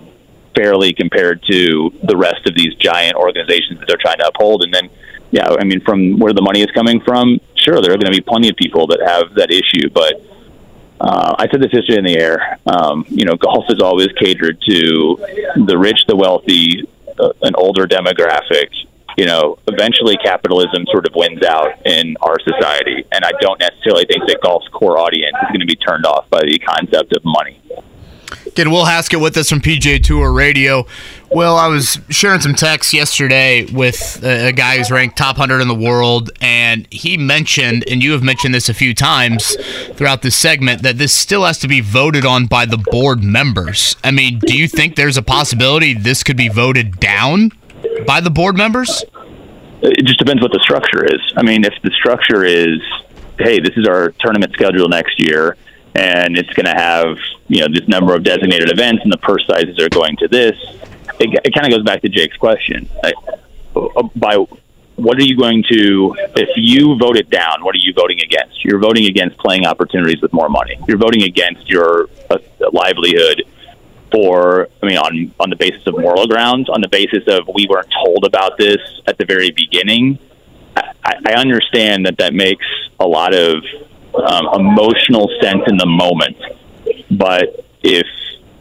fairly 0.56 0.94
compared 0.94 1.44
to 1.44 1.92
the 2.04 2.18
rest 2.18 2.48
of 2.48 2.56
these 2.56 2.74
giant 2.76 3.16
organizations 3.16 3.80
that 3.80 3.88
they're 3.88 3.98
trying 4.02 4.18
to 4.18 4.28
uphold. 4.28 4.64
And 4.64 4.74
then, 4.74 4.90
yeah, 5.32 5.48
I 5.60 5.64
mean, 5.64 5.82
from 5.82 6.20
where 6.20 6.34
the 6.34 6.42
money 6.42 6.62
is 6.62 6.72
coming 6.72 7.02
from, 7.02 7.40
sure, 7.64 7.82
there 7.82 7.92
are 7.92 7.98
going 7.98 8.12
to 8.12 8.18
be 8.18 8.22
plenty 8.22 8.50
of 8.50 8.56
people 8.56 8.88
that 8.88 9.00
have 9.02 9.36
that 9.36 9.52
issue, 9.52 9.90
but 9.90 10.22
uh, 11.04 11.36
I 11.38 11.48
said 11.52 11.62
this 11.62 11.74
yesterday 11.74 12.00
in 12.00 12.06
the 12.06 12.18
air. 12.18 12.60
Um, 12.66 13.06
you 13.10 13.26
know, 13.26 13.36
golf 13.36 13.66
has 13.68 13.82
always 13.82 14.08
catered 14.20 14.62
to 14.70 15.18
the 15.66 15.78
rich, 15.78 16.00
the 16.08 16.16
wealthy, 16.16 16.88
uh, 17.20 17.34
an 17.42 17.56
older 17.56 17.86
demographic. 17.86 18.70
You 19.18 19.26
know, 19.26 19.60
eventually 19.68 20.18
capitalism 20.24 20.86
sort 20.92 21.08
of 21.08 21.14
wins 21.14 21.44
out 21.44 21.86
in 21.86 22.16
our 22.22 22.38
society, 22.40 23.06
and 23.12 23.24
I 23.24 23.32
don't 23.42 23.60
necessarily 23.60 24.06
think 24.06 24.26
that 24.28 24.40
golf's 24.42 24.68
core 24.70 24.98
audience 24.98 25.36
is 25.44 25.48
going 25.50 25.60
to 25.60 25.68
be 25.68 25.76
turned 25.76 26.06
off 26.06 26.28
by 26.30 26.40
the 26.42 26.58
concept 26.60 27.16
of 27.16 27.24
money. 27.24 27.62
Again, 28.48 28.72
Will 28.72 28.86
Haskett 28.86 29.20
with 29.20 29.38
us 29.38 29.50
from 29.50 29.62
PGA 29.62 30.04
Tour 30.04 30.32
Radio. 30.32 30.86
Will, 31.34 31.56
I 31.56 31.68
was 31.68 32.00
sharing 32.10 32.42
some 32.42 32.54
texts 32.54 32.94
yesterday 32.94 33.66
with 33.72 34.24
a 34.24 34.52
guy 34.52 34.78
who's 34.78 34.92
ranked 34.92 35.18
top 35.18 35.38
100 35.38 35.62
in 35.62 35.68
the 35.68 35.76
world, 35.76 36.30
and 36.42 36.88
he 36.92 37.18
mentioned, 37.18 37.84
and 37.90 38.04
you 38.04 38.12
have 38.12 38.24
mentioned 38.24 38.54
this 38.54 38.70
a 38.70 38.74
few 38.74 38.94
times 38.94 39.56
throughout 39.94 40.22
this 40.22 40.36
segment, 40.36 40.84
that 40.84 40.98
this 40.98 41.14
still 41.14 41.44
has 41.46 41.58
to 41.60 41.68
be 41.68 41.82
voted 41.82 42.26
on 42.26 42.46
by 42.46 42.66
the 42.66 42.78
board 42.78 43.24
members. 43.24 43.96
I 44.04 44.12
mean, 44.12 44.40
do 44.40 44.58
you 44.58 44.68
think 44.68 44.96
there's 44.96 45.18
a 45.18 45.24
possibility 45.24 45.94
this 45.94 46.24
could 46.24 46.38
be 46.38 46.50
voted 46.50 47.00
down 47.00 47.52
by 48.06 48.22
the 48.22 48.30
board 48.30 48.56
members? 48.56 49.04
it 49.84 50.06
just 50.06 50.18
depends 50.18 50.42
what 50.42 50.52
the 50.52 50.60
structure 50.60 51.04
is. 51.06 51.20
I 51.36 51.44
mean, 51.44 51.66
if 51.66 51.74
the 51.84 51.92
structure 51.92 52.46
is, 52.46 52.80
hey, 53.38 53.60
this 53.60 53.76
is 53.76 53.86
our 53.86 54.12
tournament 54.20 54.54
schedule 54.54 54.88
next 54.88 55.20
year, 55.20 55.58
and 55.96 56.38
it's 56.38 56.54
going 56.54 56.66
to 56.66 56.74
have 56.74 57.18
you 57.48 57.62
know 57.62 57.68
this 57.72 57.88
number 57.88 58.16
of 58.16 58.24
designated 58.24 58.72
events, 58.72 59.04
and 59.04 59.12
the 59.12 59.18
purse 59.18 59.46
sizes 59.46 59.80
are 59.80 59.90
going 59.90 60.16
to 60.18 60.28
this. 60.28 60.56
It, 61.20 61.40
it 61.46 61.54
kind 61.54 61.66
of 61.66 61.72
goes 61.72 61.84
back 61.84 62.02
to 62.02 62.10
Jake's 62.10 62.38
question. 62.38 62.90
By 64.16 64.46
what 64.96 65.18
are 65.18 65.24
you 65.24 65.36
going 65.36 65.64
to 65.72 66.16
if 66.36 66.50
you 66.56 66.98
vote 66.98 67.18
it 67.18 67.30
down? 67.30 67.64
What 67.64 67.76
are 67.76 67.80
you 67.80 67.94
voting 67.94 68.20
against? 68.22 68.64
You're 68.64 68.80
voting 68.80 69.06
against 69.06 69.38
playing 69.38 69.66
opportunities 69.66 70.22
with 70.22 70.34
more 70.34 70.50
money. 70.50 70.78
You're 70.88 70.98
voting 70.98 71.24
against 71.24 71.68
your 71.70 72.10
uh, 72.30 72.38
livelihood 72.72 73.44
for 74.12 74.70
I 74.82 74.86
mean 74.86 74.98
on 74.98 75.34
on 75.40 75.50
the 75.50 75.56
basis 75.56 75.86
of 75.88 75.98
moral 75.98 76.28
grounds, 76.28 76.70
on 76.70 76.82
the 76.82 76.88
basis 76.88 77.24
of 77.28 77.50
we 77.54 77.68
weren't 77.68 77.92
told 78.06 78.26
about 78.26 78.58
this 78.58 78.78
at 79.08 79.18
the 79.18 79.26
very 79.26 79.52
beginning. 79.52 80.20
I, 80.76 81.16
I 81.26 81.34
understand 81.34 82.06
that 82.06 82.18
that 82.18 82.34
makes 82.34 82.66
a 83.00 83.08
lot 83.08 83.34
of 83.34 83.64
um, 84.16 84.48
emotional 84.54 85.30
sense 85.42 85.64
in 85.68 85.78
the 85.78 85.86
moment, 85.86 86.38
but 87.10 87.66
if 87.82 88.08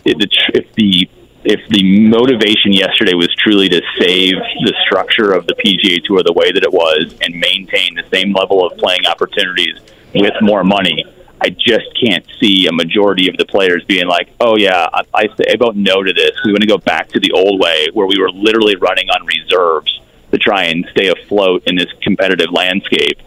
the 0.05 0.29
if 0.55 0.73
the 0.75 1.09
if 1.45 1.61
the 1.68 1.82
motivation 2.09 2.72
yesterday 2.72 3.14
was 3.14 3.28
truly 3.36 3.68
to 3.68 3.82
save 3.99 4.34
the 4.34 4.74
structure 4.86 5.32
of 5.32 5.47
the 5.47 5.55
PGA 5.55 6.03
Tour 6.05 6.22
the 6.22 6.32
way 6.32 6.53
that 6.53 6.62
it 6.62 6.72
was 6.72 7.16
and 7.20 7.34
maintain 7.34 7.95
the 7.95 8.05
same 8.12 8.32
level 8.32 8.66
of 8.66 8.78
playing 8.78 9.07
opportunities 9.07 9.78
with 10.14 10.34
more 10.40 10.62
money, 10.62 11.05
I 11.40 11.51
just 11.51 11.86
can't 12.01 12.24
see 12.38 12.66
a 12.68 12.72
majority 12.72 13.28
of 13.28 13.36
the 13.36 13.45
players 13.45 13.84
being 13.84 14.07
like, 14.07 14.28
"Oh 14.40 14.57
yeah, 14.57 14.88
I, 14.93 15.03
I 15.12 15.26
say 15.36 15.57
vote 15.57 15.74
no 15.74 16.03
to 16.03 16.12
this. 16.12 16.30
We 16.45 16.53
want 16.53 16.62
to 16.62 16.68
go 16.68 16.78
back 16.78 17.09
to 17.09 17.20
the 17.20 17.32
old 17.32 17.61
way 17.61 17.88
where 17.93 18.07
we 18.07 18.18
were 18.20 18.30
literally 18.30 18.76
running 18.76 19.09
on 19.11 19.26
reserves 19.26 20.01
to 20.30 20.38
try 20.38 20.64
and 20.64 20.86
stay 20.93 21.09
afloat 21.09 21.64
in 21.66 21.76
this 21.76 21.93
competitive 22.03 22.53
landscape." 22.53 23.18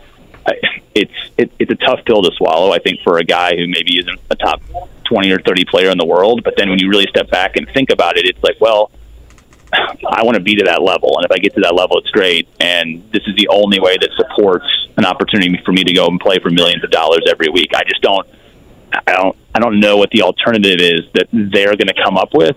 I, 0.48 0.54
it's 0.94 1.14
it, 1.38 1.52
it's 1.60 1.72
a 1.72 1.76
tough 1.76 2.06
pill 2.06 2.22
to 2.22 2.32
swallow. 2.38 2.72
I 2.72 2.80
think 2.80 3.02
for 3.04 3.18
a 3.18 3.24
guy 3.24 3.56
who 3.58 3.68
maybe 3.68 4.00
isn't 4.00 4.20
a 4.30 4.36
top 4.36 4.62
twenty 5.06 5.32
or 5.32 5.40
thirty 5.40 5.66
player 5.66 5.90
in 5.90 5.98
the 5.98 6.06
world, 6.06 6.44
but 6.44 6.56
then 6.58 6.70
when 6.70 6.80
you 6.80 6.90
really 6.90 7.08
step 7.10 7.30
back 7.30 7.56
and 7.56 7.68
think 7.74 7.90
about 7.92 8.18
it, 8.18 8.26
it's 8.26 8.44
like, 8.44 8.58
well, 8.60 8.92
I 9.74 10.24
want 10.24 10.36
to 10.36 10.42
be 10.42 10.56
to 10.56 10.64
that 10.66 10.82
level, 10.82 11.18
and 11.18 11.26
if 11.26 11.32
I 11.32 11.38
get 11.38 11.54
to 11.56 11.62
that 11.62 11.76
level, 11.76 11.98
it's 11.98 12.10
great. 12.12 12.48
And 12.60 13.04
this 13.12 13.24
is 13.28 13.36
the 13.36 13.48
only 13.50 13.80
way 13.80 13.98
that 13.98 14.10
supports 14.16 14.66
an 14.98 15.06
opportunity 15.06 15.60
for 15.66 15.74
me 15.74 15.84
to 15.84 15.94
go 15.94 16.08
and 16.08 16.20
play 16.20 16.40
for 16.40 16.50
millions 16.50 16.84
of 16.84 16.92
dollars 16.92 17.24
every 17.30 17.50
week. 17.50 17.72
I 17.76 17.84
just 17.84 18.02
don't, 18.02 18.26
I 19.08 19.12
don't, 19.14 19.36
I 19.54 19.60
don't 19.60 19.80
know 19.80 19.98
what 19.98 20.12
the 20.12 20.22
alternative 20.22 20.80
is 20.80 21.02
that 21.16 21.28
they're 21.34 21.76
going 21.76 21.88
to 21.88 22.02
come 22.02 22.18
up 22.18 22.34
with. 22.34 22.56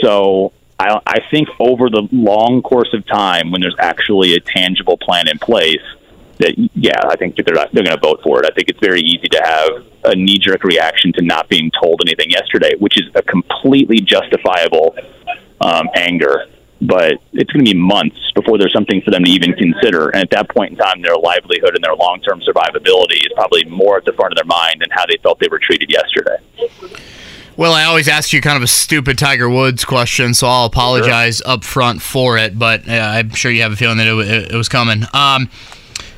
So 0.00 0.52
I, 0.78 0.98
I 1.06 1.20
think 1.30 1.48
over 1.58 1.90
the 1.90 2.08
long 2.10 2.62
course 2.62 2.94
of 2.94 3.06
time, 3.06 3.50
when 3.50 3.60
there's 3.60 3.76
actually 3.78 4.34
a 4.34 4.40
tangible 4.40 4.96
plan 4.96 5.28
in 5.28 5.38
place, 5.38 5.82
that 6.40 6.54
yeah, 6.74 7.00
I 7.08 7.16
think 7.16 7.36
that 7.36 7.46
they're 7.46 7.54
not, 7.54 7.72
they're 7.72 7.84
going 7.84 7.96
to 7.96 8.02
vote 8.02 8.20
for 8.24 8.42
it. 8.42 8.50
I 8.50 8.54
think 8.54 8.68
it's 8.68 8.80
very 8.80 9.00
easy 9.00 9.28
to 9.28 9.40
have 9.44 10.12
a 10.12 10.16
knee 10.16 10.38
jerk 10.38 10.64
reaction 10.64 11.12
to 11.14 11.22
not 11.22 11.48
being 11.48 11.70
told 11.80 12.00
anything 12.04 12.30
yesterday, 12.30 12.72
which 12.78 13.00
is 13.00 13.08
a 13.14 13.22
completely 13.22 14.00
justifiable 14.00 14.96
um, 15.60 15.88
anger. 15.94 16.46
But 16.82 17.20
it's 17.34 17.52
going 17.52 17.66
to 17.66 17.72
be 17.72 17.78
months 17.78 18.16
before 18.34 18.56
there's 18.56 18.72
something 18.72 19.02
for 19.02 19.10
them 19.10 19.24
to 19.24 19.30
even 19.30 19.52
consider. 19.52 20.08
And 20.08 20.22
at 20.22 20.30
that 20.30 20.48
point 20.48 20.72
in 20.72 20.76
time, 20.78 21.02
their 21.02 21.16
livelihood 21.16 21.74
and 21.74 21.84
their 21.84 21.94
long 21.94 22.20
term 22.22 22.40
survivability 22.40 23.18
is 23.18 23.32
probably 23.34 23.64
more 23.64 23.98
at 23.98 24.06
the 24.06 24.14
front 24.14 24.32
of 24.32 24.36
their 24.36 24.46
mind 24.46 24.80
than 24.80 24.88
how 24.90 25.04
they 25.04 25.18
felt 25.22 25.38
they 25.40 25.48
were 25.50 25.58
treated 25.58 25.90
yesterday. 25.90 26.38
Well, 27.58 27.74
I 27.74 27.84
always 27.84 28.08
ask 28.08 28.32
you 28.32 28.40
kind 28.40 28.56
of 28.56 28.62
a 28.62 28.66
stupid 28.66 29.18
Tiger 29.18 29.50
Woods 29.50 29.84
question, 29.84 30.32
so 30.32 30.46
I'll 30.46 30.64
apologize 30.64 31.42
up 31.42 31.62
front 31.62 32.00
for 32.00 32.38
it. 32.38 32.58
But 32.58 32.88
uh, 32.88 32.92
I'm 32.92 33.34
sure 33.34 33.50
you 33.50 33.60
have 33.60 33.72
a 33.72 33.76
feeling 33.76 33.98
that 33.98 34.06
it, 34.06 34.52
it 34.52 34.56
was 34.56 34.70
coming. 34.70 35.02
Um, 35.12 35.50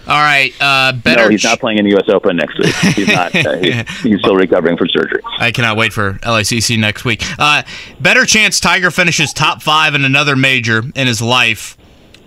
all 0.09 0.21
right, 0.21 0.53
uh, 0.61 0.93
better. 0.93 1.25
No, 1.25 1.29
he's 1.29 1.45
not 1.45 1.61
playing 1.61 1.79
in 1.79 1.85
the 1.85 1.93
U.S. 1.93 2.09
Open 2.09 2.37
next 2.37 2.59
week. 2.59 2.75
He's 2.95 3.09
not. 3.09 3.33
Uh, 3.43 3.57
he's, 3.57 4.03
he's, 4.03 4.19
still 4.21 4.37
recovering 4.37 4.77
from 4.77 4.89
surgery. 4.91 5.21
I 5.39 5.51
cannot 5.51 5.77
wait 5.77 5.93
for 5.93 6.15
LACC 6.23 6.79
next 6.79 7.05
week. 7.05 7.23
Uh, 7.39 7.63
better 7.99 8.25
chance 8.25 8.61
Tiger 8.61 8.91
finishes 8.91 9.33
top 9.33 9.63
five 9.63 9.95
in 9.95 10.05
another 10.05 10.37
major 10.37 10.83
in 10.95 11.07
his 11.07 11.21
life, 11.21 11.77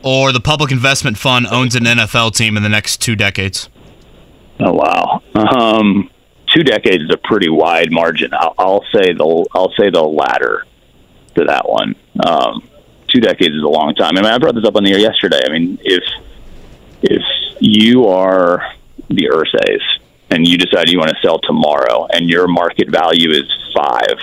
or 0.04 0.32
the 0.32 0.42
Public 0.42 0.72
Investment 0.72 1.18
Fund 1.18 1.48
owns 1.48 1.76
an 1.76 1.84
NFL 1.84 2.36
team 2.36 2.58
in 2.58 2.64
the 2.64 2.70
next 2.70 3.02
two 3.02 3.16
decades. 3.16 3.70
Oh 4.60 4.74
wow. 4.74 5.22
Um, 5.36 6.10
two 6.54 6.64
decades 6.64 7.04
is 7.04 7.12
a 7.14 7.18
pretty 7.18 7.50
wide 7.50 7.92
margin. 7.92 8.32
I'll, 8.34 8.56
I'll 8.58 8.86
say 8.94 9.14
the 9.14 9.46
I'll 9.54 9.74
say 9.78 9.90
the 9.90 10.04
latter 10.04 10.66
to 11.36 11.44
that 11.46 11.68
one. 11.70 11.96
Um, 12.26 12.68
two 13.14 13.22
decades 13.22 13.56
is 13.56 13.64
a 13.64 13.68
long 13.68 13.94
time. 13.96 14.18
I 14.18 14.22
mean, 14.22 14.32
I 14.32 14.38
brought 14.38 14.56
this 14.56 14.66
up 14.66 14.76
on 14.76 14.84
the 14.84 14.92
air 14.92 15.00
yesterday. 15.00 15.42
I 15.46 15.52
mean, 15.52 15.78
if 15.84 16.04
if 17.06 17.22
you 17.60 18.08
are 18.08 18.74
the 19.10 19.30
Irsay 19.32 19.80
and 20.32 20.48
you 20.48 20.58
decide 20.58 20.90
you 20.90 20.98
want 20.98 21.12
to 21.12 21.18
sell 21.22 21.40
tomorrow 21.40 22.08
and 22.12 22.30
your 22.30 22.48
market 22.48 22.90
value 22.90 23.32
is 23.32 23.46
five 23.76 24.18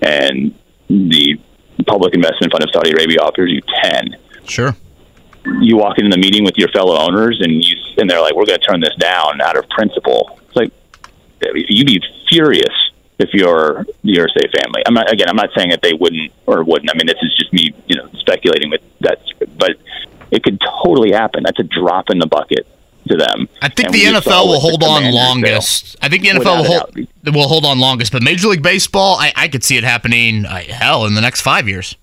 and 0.00 0.54
the 0.88 1.38
public 1.86 2.14
investment 2.14 2.52
fund 2.52 2.64
of 2.64 2.70
Saudi 2.72 2.92
Arabia 2.92 3.18
offers 3.20 3.50
you 3.50 3.60
10. 3.82 4.16
Sure. 4.44 4.76
You 5.60 5.76
walk 5.76 5.98
into 5.98 6.10
the 6.10 6.18
meeting 6.18 6.44
with 6.44 6.56
your 6.56 6.68
fellow 6.68 6.96
owners 6.96 7.40
and 7.40 7.62
you 7.62 7.76
and 7.98 8.08
they're 8.08 8.20
like, 8.20 8.34
we're 8.34 8.46
going 8.46 8.58
to 8.58 8.66
turn 8.66 8.80
this 8.80 8.94
down 8.96 9.40
out 9.40 9.56
of 9.56 9.68
principle. 9.68 10.38
It's 10.46 10.56
like, 10.56 10.72
you'd 11.54 11.86
be 11.86 12.00
furious 12.28 12.72
if 13.18 13.30
you're 13.32 13.84
the 14.02 14.14
Irsay 14.14 14.50
family. 14.62 14.82
I'm 14.86 14.94
not, 14.94 15.12
again, 15.12 15.28
I'm 15.28 15.36
not 15.36 15.50
saying 15.56 15.70
that 15.70 15.82
they 15.82 15.92
wouldn't 15.92 16.32
or 16.46 16.64
wouldn't. 16.64 16.90
I 16.90 16.96
mean, 16.96 17.06
this 17.06 17.18
is 17.22 17.36
just 17.36 17.52
me, 17.52 17.74
you 17.86 17.96
know, 17.96 18.08
speculating 18.14 18.70
with 18.70 18.80
that, 19.00 19.18
it 20.32 20.42
could 20.42 20.58
totally 20.82 21.12
happen. 21.12 21.44
That's 21.44 21.60
a 21.60 21.64
drop 21.64 22.10
in 22.10 22.18
the 22.18 22.26
bucket 22.26 22.66
to 23.08 23.16
them. 23.16 23.48
I 23.60 23.68
think 23.68 23.88
and 23.88 23.94
the 23.94 24.20
NFL 24.20 24.46
will 24.46 24.60
hold 24.60 24.82
on 24.82 25.12
longest. 25.12 25.96
I 26.00 26.08
think 26.08 26.22
the 26.22 26.30
NFL 26.30 26.58
will 26.58 26.64
hold, 26.64 27.34
will 27.34 27.48
hold 27.48 27.64
on 27.66 27.78
longest, 27.78 28.12
but 28.12 28.22
Major 28.22 28.48
League 28.48 28.62
Baseball, 28.62 29.16
I, 29.18 29.32
I 29.36 29.48
could 29.48 29.62
see 29.62 29.76
it 29.76 29.84
happening. 29.84 30.46
Uh, 30.46 30.62
hell, 30.62 31.06
in 31.06 31.14
the 31.14 31.20
next 31.20 31.42
five 31.42 31.68
years. 31.68 31.96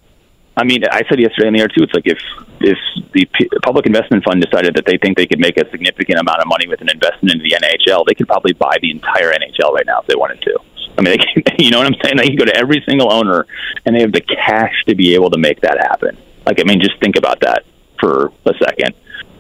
I 0.56 0.66
mean, 0.66 0.84
I 0.92 1.04
said 1.08 1.20
yesterday 1.20 1.48
in 1.48 1.54
the 1.54 1.62
air 1.62 1.68
too. 1.68 1.84
It's 1.84 1.94
like 1.94 2.06
if 2.06 2.20
if 2.60 2.78
the 3.14 3.26
P- 3.34 3.50
public 3.64 3.86
investment 3.86 4.26
fund 4.26 4.42
decided 4.42 4.76
that 4.76 4.86
they 4.86 4.98
think 4.98 5.18
they 5.18 5.26
could 5.26 5.40
make 5.40 5.58
a 5.58 5.70
significant 5.72 6.20
amount 6.20 6.40
of 6.40 6.48
money 6.48 6.68
with 6.68 6.82
an 6.82 6.90
investment 6.90 7.34
into 7.34 7.44
the 7.44 7.56
NHL, 7.56 8.06
they 8.06 8.14
could 8.14 8.28
probably 8.28 8.54
buy 8.54 8.78
the 8.82 8.92
entire 8.92 9.32
NHL 9.32 9.72
right 9.72 9.86
now 9.86 10.02
if 10.02 10.08
they 10.08 10.16
wanted 10.16 10.42
to. 10.42 10.60
I 10.98 11.02
mean, 11.02 11.18
they 11.18 11.18
can, 11.18 11.56
you 11.60 11.72
know 11.72 11.78
what 11.78 11.88
I'm 11.88 11.96
saying? 12.04 12.18
They 12.18 12.28
can 12.28 12.36
go 12.36 12.46
to 12.46 12.56
every 12.56 12.84
single 12.86 13.12
owner, 13.12 13.48
and 13.86 13.96
they 13.96 14.02
have 14.02 14.12
the 14.12 14.22
cash 14.22 14.84
to 14.88 14.96
be 14.96 15.16
able 15.16 15.30
to 15.30 15.38
make 15.38 15.62
that 15.62 15.78
happen. 15.80 16.18
Like, 16.46 16.60
I 16.60 16.64
mean, 16.64 16.82
just 16.82 17.00
think 17.00 17.16
about 17.16 17.40
that 17.40 17.64
for 18.00 18.32
a 18.46 18.54
second. 18.64 18.96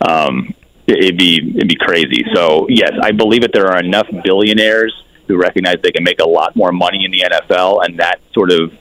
Um, 0.07 0.53
it'd 0.87 1.17
be 1.17 1.53
it'd 1.55 1.67
be 1.67 1.75
crazy. 1.75 2.23
So 2.33 2.67
yes, 2.69 2.91
I 3.01 3.11
believe 3.11 3.41
that 3.41 3.51
there 3.53 3.67
are 3.67 3.79
enough 3.79 4.07
billionaires 4.23 4.93
who 5.27 5.37
recognize 5.37 5.75
they 5.83 5.91
can 5.91 6.03
make 6.03 6.19
a 6.19 6.27
lot 6.27 6.55
more 6.55 6.71
money 6.71 7.05
in 7.05 7.11
the 7.11 7.21
NFL, 7.21 7.85
and 7.85 7.99
that 7.99 8.19
sort 8.33 8.51
of 8.51 8.71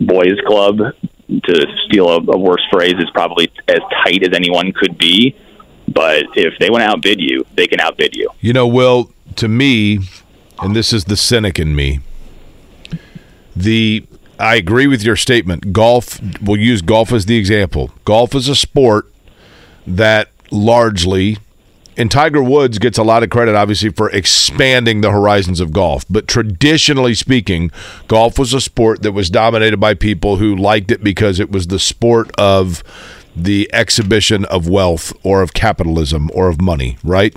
boys' 0.00 0.40
club, 0.46 0.78
to 0.78 1.66
steal 1.86 2.08
a, 2.08 2.16
a 2.16 2.38
worse 2.38 2.62
phrase, 2.72 2.94
is 2.94 3.10
probably 3.12 3.52
as 3.68 3.80
tight 4.04 4.22
as 4.22 4.34
anyone 4.34 4.72
could 4.72 4.96
be. 4.98 5.36
But 5.88 6.24
if 6.34 6.54
they 6.58 6.70
want 6.70 6.82
to 6.82 6.88
outbid 6.88 7.20
you, 7.20 7.44
they 7.54 7.66
can 7.66 7.78
outbid 7.78 8.16
you. 8.16 8.30
You 8.40 8.54
know, 8.54 8.66
Will, 8.66 9.12
to 9.36 9.48
me, 9.48 9.98
and 10.60 10.74
this 10.74 10.92
is 10.92 11.04
the 11.04 11.16
cynic 11.16 11.58
in 11.58 11.76
me. 11.76 12.00
The 13.54 14.06
I 14.38 14.56
agree 14.56 14.86
with 14.86 15.02
your 15.02 15.16
statement. 15.16 15.72
Golf, 15.72 16.18
we'll 16.40 16.58
use 16.58 16.80
golf 16.80 17.12
as 17.12 17.26
the 17.26 17.36
example. 17.36 17.92
Golf 18.04 18.34
is 18.34 18.48
a 18.48 18.56
sport 18.56 19.11
that 19.86 20.28
largely 20.50 21.38
and 21.96 22.10
Tiger 22.10 22.42
Woods 22.42 22.78
gets 22.78 22.96
a 22.96 23.02
lot 23.02 23.22
of 23.22 23.30
credit, 23.30 23.54
obviously, 23.54 23.90
for 23.90 24.08
expanding 24.10 25.02
the 25.02 25.10
horizons 25.10 25.60
of 25.60 25.72
golf. 25.72 26.04
But 26.08 26.26
traditionally 26.26 27.14
speaking, 27.14 27.70
golf 28.08 28.38
was 28.38 28.54
a 28.54 28.60
sport 28.60 29.02
that 29.02 29.12
was 29.12 29.28
dominated 29.28 29.78
by 29.78 29.94
people 29.94 30.36
who 30.36 30.56
liked 30.56 30.90
it 30.90 31.04
because 31.04 31.38
it 31.38 31.50
was 31.50 31.66
the 31.66 31.78
sport 31.78 32.30
of 32.38 32.82
the 33.36 33.68
exhibition 33.72 34.44
of 34.46 34.68
wealth 34.68 35.12
or 35.22 35.42
of 35.42 35.52
capitalism 35.52 36.30
or 36.34 36.48
of 36.48 36.60
money, 36.60 36.96
right? 37.04 37.34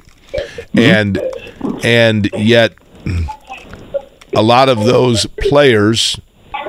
Mm-hmm. 0.74 0.80
And 0.80 1.84
and 1.84 2.30
yet 2.34 2.74
a 4.34 4.42
lot 4.42 4.70
of 4.70 4.86
those 4.86 5.26
players 5.26 6.20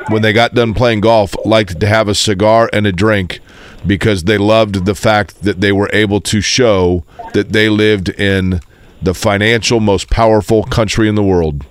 when 0.09 0.23
they 0.23 0.33
got 0.33 0.55
done 0.55 0.75
playing 0.75 1.01
golf 1.01 1.35
liked 1.45 1.81
to 1.81 1.87
have 1.87 2.09
a 2.09 2.15
cigar 2.15 2.71
and 2.73 2.87
a 2.87 2.93
drink 2.93 3.41
because 3.87 4.25
they 4.25 4.39
loved 4.39 4.85
the 4.85 4.95
fact 4.95 5.43
that 5.43 5.61
they 5.61 5.73
were 5.73 5.91
able 5.93 6.21
to 6.21 6.41
show 6.41 7.05
that 7.35 7.53
they 7.53 7.69
lived 7.69 8.09
in 8.09 8.61
the 9.03 9.15
financial 9.15 9.81
most 9.81 10.11
powerful 10.11 10.65
country 10.65 11.09
in 11.09 11.15
the 11.15 11.23
world. 11.23 11.65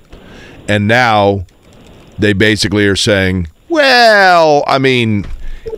And 0.68 0.88
now 0.88 1.46
they 2.18 2.34
basically 2.34 2.86
are 2.88 2.96
saying, 2.96 3.48
well, 3.70 4.64
I 4.68 4.78
mean, 4.80 5.26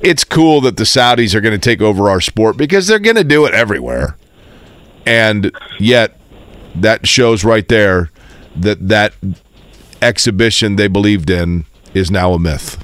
it's 0.01 0.23
cool 0.23 0.61
that 0.61 0.77
the 0.77 0.83
Saudis 0.83 1.33
are 1.33 1.41
going 1.41 1.59
to 1.59 1.69
take 1.69 1.81
over 1.81 2.09
our 2.09 2.21
sport 2.21 2.57
because 2.57 2.87
they're 2.87 2.99
going 2.99 3.15
to 3.15 3.23
do 3.23 3.45
it 3.45 3.53
everywhere. 3.53 4.17
And 5.05 5.51
yet 5.79 6.19
that 6.75 7.07
shows 7.07 7.43
right 7.43 7.67
there 7.67 8.11
that 8.55 8.87
that 8.87 9.13
exhibition 10.01 10.75
they 10.75 10.87
believed 10.87 11.29
in 11.29 11.65
is 11.93 12.11
now 12.11 12.33
a 12.33 12.39
myth. 12.39 12.83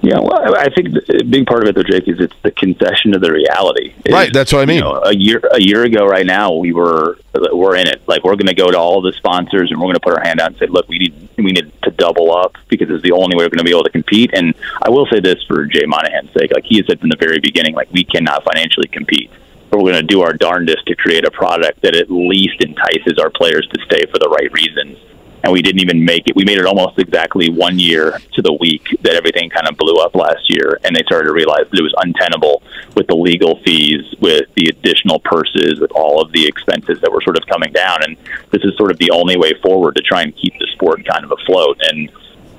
Yeah, 0.00 0.20
well, 0.20 0.56
I 0.56 0.68
think 0.70 0.94
a 1.08 1.24
big 1.24 1.46
part 1.46 1.64
of 1.64 1.68
it, 1.68 1.74
though, 1.74 1.82
Jake, 1.82 2.06
is 2.06 2.20
it's 2.20 2.34
the 2.42 2.52
concession 2.52 3.12
to 3.12 3.18
the 3.18 3.32
reality. 3.32 3.94
It's, 4.04 4.12
right, 4.12 4.32
that's 4.32 4.52
what 4.52 4.62
I 4.62 4.64
mean. 4.64 4.76
You 4.76 4.82
know, 4.82 5.02
a 5.02 5.14
year 5.14 5.42
a 5.52 5.60
year 5.60 5.82
ago, 5.82 6.06
right 6.06 6.24
now, 6.24 6.54
we 6.54 6.72
were 6.72 7.18
we're 7.52 7.74
in 7.76 7.88
it. 7.88 8.06
Like 8.06 8.22
we're 8.22 8.36
going 8.36 8.46
to 8.46 8.54
go 8.54 8.70
to 8.70 8.78
all 8.78 9.02
the 9.02 9.12
sponsors 9.12 9.70
and 9.70 9.80
we're 9.80 9.86
going 9.86 9.94
to 9.94 10.00
put 10.00 10.14
our 10.14 10.22
hand 10.22 10.40
out 10.40 10.52
and 10.52 10.58
say, 10.58 10.66
look, 10.66 10.88
we 10.88 10.98
need 10.98 11.28
we 11.36 11.50
need 11.50 11.72
to 11.82 11.90
double 11.90 12.36
up 12.36 12.56
because 12.68 12.88
it's 12.90 13.02
the 13.02 13.12
only 13.12 13.36
way 13.36 13.44
we're 13.44 13.50
going 13.50 13.58
to 13.58 13.64
be 13.64 13.70
able 13.70 13.84
to 13.84 13.90
compete. 13.90 14.30
And 14.34 14.54
I 14.82 14.88
will 14.88 15.06
say 15.06 15.18
this 15.18 15.42
for 15.48 15.66
Jay 15.66 15.84
Monahan's 15.84 16.32
sake, 16.32 16.52
like 16.54 16.64
he 16.64 16.76
has 16.76 16.86
said 16.86 17.00
from 17.00 17.08
the 17.08 17.18
very 17.18 17.40
beginning, 17.40 17.74
like 17.74 17.90
we 17.90 18.04
cannot 18.04 18.44
financially 18.44 18.88
compete. 18.88 19.30
But 19.70 19.78
we're 19.78 19.92
going 19.92 20.06
to 20.06 20.14
do 20.14 20.22
our 20.22 20.32
darndest 20.32 20.86
to 20.86 20.94
create 20.94 21.26
a 21.26 21.30
product 21.30 21.82
that 21.82 21.94
at 21.94 22.10
least 22.10 22.62
entices 22.62 23.18
our 23.18 23.30
players 23.30 23.68
to 23.74 23.84
stay 23.84 24.06
for 24.06 24.18
the 24.18 24.28
right 24.28 24.50
reasons 24.52 24.96
and 25.42 25.52
we 25.52 25.62
didn't 25.62 25.80
even 25.80 26.04
make 26.04 26.26
it. 26.26 26.34
We 26.34 26.44
made 26.44 26.58
it 26.58 26.66
almost 26.66 26.98
exactly 26.98 27.50
one 27.50 27.78
year 27.78 28.18
to 28.34 28.42
the 28.42 28.52
week 28.52 28.88
that 29.02 29.14
everything 29.14 29.50
kind 29.50 29.68
of 29.68 29.76
blew 29.76 29.94
up 29.96 30.14
last 30.14 30.50
year, 30.50 30.80
and 30.84 30.94
they 30.94 31.02
started 31.04 31.26
to 31.26 31.32
realize 31.32 31.66
that 31.70 31.78
it 31.78 31.82
was 31.82 31.94
untenable 31.98 32.62
with 32.96 33.06
the 33.06 33.16
legal 33.16 33.60
fees, 33.64 34.02
with 34.20 34.46
the 34.56 34.68
additional 34.68 35.20
purses, 35.20 35.80
with 35.80 35.92
all 35.92 36.20
of 36.20 36.32
the 36.32 36.46
expenses 36.46 37.00
that 37.00 37.10
were 37.10 37.20
sort 37.22 37.36
of 37.36 37.46
coming 37.46 37.72
down. 37.72 38.02
And 38.02 38.16
this 38.50 38.62
is 38.64 38.76
sort 38.76 38.90
of 38.90 38.98
the 38.98 39.10
only 39.10 39.36
way 39.36 39.52
forward 39.62 39.96
to 39.96 40.02
try 40.02 40.22
and 40.22 40.34
keep 40.36 40.54
the 40.58 40.66
sport 40.72 41.06
kind 41.06 41.24
of 41.24 41.32
afloat. 41.32 41.78
And 41.90 42.10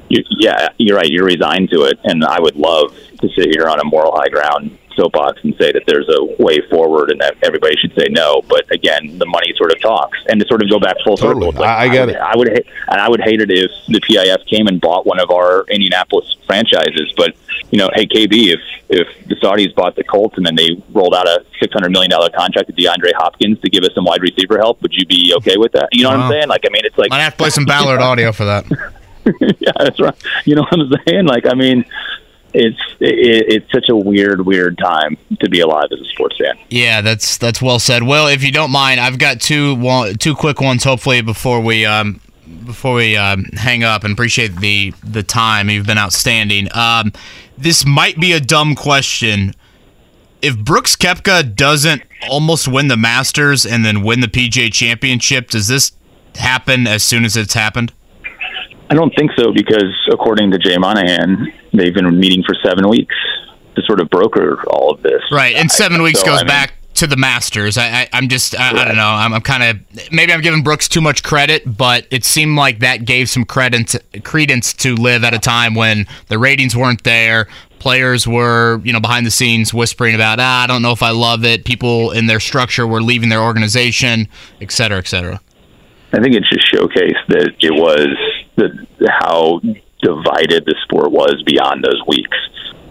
you, 0.07 0.23
yeah, 0.39 0.69
you're 0.77 0.97
right. 0.97 1.09
You're 1.09 1.25
resigned 1.25 1.69
to 1.71 1.83
it, 1.83 1.99
and 2.03 2.23
I 2.23 2.39
would 2.39 2.55
love 2.55 2.95
to 3.21 3.29
sit 3.35 3.49
here 3.53 3.67
on 3.67 3.79
a 3.79 3.83
moral 3.83 4.13
high 4.15 4.29
ground 4.29 4.77
soapbox 4.99 5.39
and 5.43 5.55
say 5.55 5.71
that 5.71 5.83
there's 5.87 6.09
a 6.09 6.43
way 6.43 6.61
forward 6.69 7.11
and 7.11 7.19
that 7.21 7.35
everybody 7.43 7.75
should 7.77 7.93
say 7.95 8.07
no. 8.09 8.41
But 8.47 8.69
again, 8.71 9.17
the 9.17 9.25
money 9.25 9.53
sort 9.57 9.71
of 9.71 9.81
talks, 9.81 10.17
and 10.27 10.39
to 10.39 10.47
sort 10.47 10.61
of 10.61 10.69
go 10.69 10.79
back 10.79 10.97
full 11.03 11.17
totally. 11.17 11.47
circle. 11.47 11.61
Like, 11.61 11.69
I, 11.69 11.83
I 11.85 11.87
get 11.89 12.09
I 12.09 12.11
it. 12.11 12.17
I 12.17 12.37
would, 12.37 12.49
hate, 12.49 12.65
and 12.89 13.01
I 13.01 13.09
would 13.09 13.21
hate 13.21 13.41
it 13.41 13.49
if 13.51 13.71
the 13.87 13.99
PIF 14.01 14.45
came 14.47 14.67
and 14.67 14.79
bought 14.81 15.05
one 15.05 15.19
of 15.19 15.31
our 15.31 15.65
Indianapolis 15.69 16.35
franchises. 16.45 17.13
But 17.15 17.35
you 17.71 17.77
know, 17.77 17.89
hey 17.93 18.05
KB, 18.05 18.53
if 18.53 18.59
if 18.89 19.27
the 19.27 19.35
Saudis 19.35 19.73
bought 19.75 19.95
the 19.95 20.03
Colts 20.03 20.37
and 20.37 20.45
then 20.45 20.55
they 20.55 20.81
rolled 20.91 21.15
out 21.15 21.27
a 21.27 21.45
six 21.59 21.73
hundred 21.73 21.91
million 21.91 22.09
dollar 22.09 22.29
contract 22.29 22.67
to 22.67 22.73
DeAndre 22.73 23.13
Hopkins 23.15 23.59
to 23.61 23.69
give 23.69 23.83
us 23.83 23.93
some 23.93 24.05
wide 24.05 24.21
receiver 24.21 24.57
help, 24.57 24.81
would 24.81 24.93
you 24.93 25.05
be 25.05 25.33
okay 25.37 25.57
with 25.57 25.71
that? 25.73 25.89
You 25.91 26.03
know 26.03 26.09
what 26.09 26.19
I'm 26.19 26.31
saying? 26.31 26.47
Like, 26.47 26.65
I 26.65 26.69
mean, 26.69 26.85
it's 26.85 26.97
like 26.97 27.11
I 27.11 27.21
have 27.21 27.33
to 27.33 27.37
play 27.37 27.49
some 27.49 27.65
Ballard 27.65 28.01
audio 28.01 28.31
for 28.31 28.45
that. 28.45 28.65
yeah, 29.59 29.71
that's 29.77 29.99
right. 29.99 30.15
You 30.45 30.55
know 30.55 30.63
what 30.63 30.73
I'm 30.73 30.91
saying? 31.05 31.25
Like, 31.25 31.45
I 31.45 31.53
mean, 31.53 31.85
it's 32.53 32.79
it, 32.99 33.45
it's 33.47 33.71
such 33.71 33.89
a 33.89 33.95
weird, 33.95 34.45
weird 34.45 34.77
time 34.77 35.17
to 35.39 35.49
be 35.49 35.59
alive 35.59 35.87
as 35.91 35.99
a 35.99 36.05
sports 36.05 36.37
fan. 36.37 36.57
Yeah, 36.69 37.01
that's 37.01 37.37
that's 37.37 37.61
well 37.61 37.79
said. 37.79 38.03
Well, 38.03 38.27
if 38.27 38.43
you 38.43 38.51
don't 38.51 38.71
mind, 38.71 38.99
I've 38.99 39.17
got 39.17 39.39
two 39.39 40.35
quick 40.35 40.61
ones. 40.61 40.83
Hopefully, 40.83 41.21
before 41.21 41.61
we 41.61 41.85
um, 41.85 42.21
before 42.65 42.95
we 42.95 43.15
um, 43.17 43.45
hang 43.53 43.83
up, 43.83 44.03
and 44.03 44.13
appreciate 44.13 44.57
the 44.57 44.93
the 45.03 45.23
time. 45.23 45.69
You've 45.69 45.87
been 45.87 45.97
outstanding. 45.97 46.67
Um, 46.73 47.11
this 47.57 47.85
might 47.85 48.19
be 48.19 48.31
a 48.31 48.39
dumb 48.39 48.73
question, 48.73 49.53
if 50.41 50.57
Brooks 50.57 50.95
Koepka 50.95 51.55
doesn't 51.55 52.03
almost 52.29 52.67
win 52.67 52.87
the 52.87 52.97
Masters 52.97 53.65
and 53.65 53.83
then 53.83 54.01
win 54.01 54.21
the 54.21 54.27
PGA 54.27 54.71
Championship, 54.71 55.49
does 55.49 55.67
this 55.67 55.91
happen 56.35 56.87
as 56.87 57.03
soon 57.03 57.25
as 57.25 57.35
it's 57.35 57.53
happened? 57.53 57.91
I 58.89 58.95
don't 58.95 59.13
think 59.15 59.31
so 59.37 59.51
because 59.53 59.93
according 60.11 60.51
to 60.51 60.57
Jay 60.57 60.77
Monahan, 60.77 61.51
they've 61.73 61.93
been 61.93 62.19
meeting 62.19 62.43
for 62.43 62.55
seven 62.63 62.89
weeks 62.89 63.15
to 63.75 63.81
sort 63.83 63.99
of 63.99 64.09
broker 64.09 64.63
all 64.67 64.91
of 64.91 65.01
this. 65.03 65.21
Right, 65.31 65.55
and 65.55 65.71
seven 65.71 66.01
I- 66.01 66.03
weeks 66.03 66.19
so, 66.21 66.25
goes 66.25 66.39
I 66.39 66.41
mean, 66.41 66.47
back 66.47 66.73
to 66.95 67.07
the 67.07 67.15
Masters. 67.15 67.77
I, 67.77 67.87
I 67.87 68.09
I'm 68.13 68.27
just 68.29 68.59
I, 68.59 68.71
I 68.71 68.85
don't 68.85 68.95
know. 68.95 69.07
I'm, 69.07 69.33
I'm 69.33 69.41
kind 69.41 69.63
of 69.63 70.11
maybe 70.11 70.33
I'm 70.33 70.41
giving 70.41 70.63
Brooks 70.63 70.87
too 70.89 71.01
much 71.01 71.23
credit, 71.23 71.77
but 71.77 72.07
it 72.11 72.25
seemed 72.25 72.57
like 72.57 72.79
that 72.79 73.05
gave 73.05 73.29
some 73.29 73.45
credence 73.45 73.95
credence 74.23 74.73
to 74.73 74.95
LIV 74.95 75.23
at 75.23 75.33
a 75.33 75.39
time 75.39 75.75
when 75.75 76.07
the 76.27 76.39
ratings 76.39 76.75
weren't 76.75 77.03
there. 77.03 77.47
Players 77.77 78.27
were, 78.27 78.81
you 78.83 78.91
know, 78.91 78.99
behind 78.99 79.25
the 79.25 79.31
scenes 79.31 79.73
whispering 79.73 80.13
about, 80.13 80.39
ah, 80.41 80.63
I 80.63 80.67
don't 80.67 80.81
know 80.81 80.91
if 80.91 81.01
I 81.01 81.11
love 81.11 81.45
it. 81.45 81.63
People 81.63 82.11
in 82.11 82.25
their 82.25 82.41
structure 82.41 82.85
were 82.85 83.01
leaving 83.01 83.29
their 83.29 83.41
organization, 83.41 84.27
et 84.59 84.71
cetera, 84.71 84.97
et 84.97 85.07
cetera. 85.07 85.39
I 86.11 86.19
think 86.19 86.35
it 86.35 86.43
just 86.43 86.69
showcased 86.73 87.27
that 87.29 87.53
it 87.61 87.71
was 87.71 88.07
the, 88.59 89.09
how 89.09 89.61
divided 90.01 90.65
the 90.65 90.75
sport 90.83 91.11
was 91.11 91.41
beyond 91.45 91.83
those 91.83 92.01
weeks. 92.07 92.37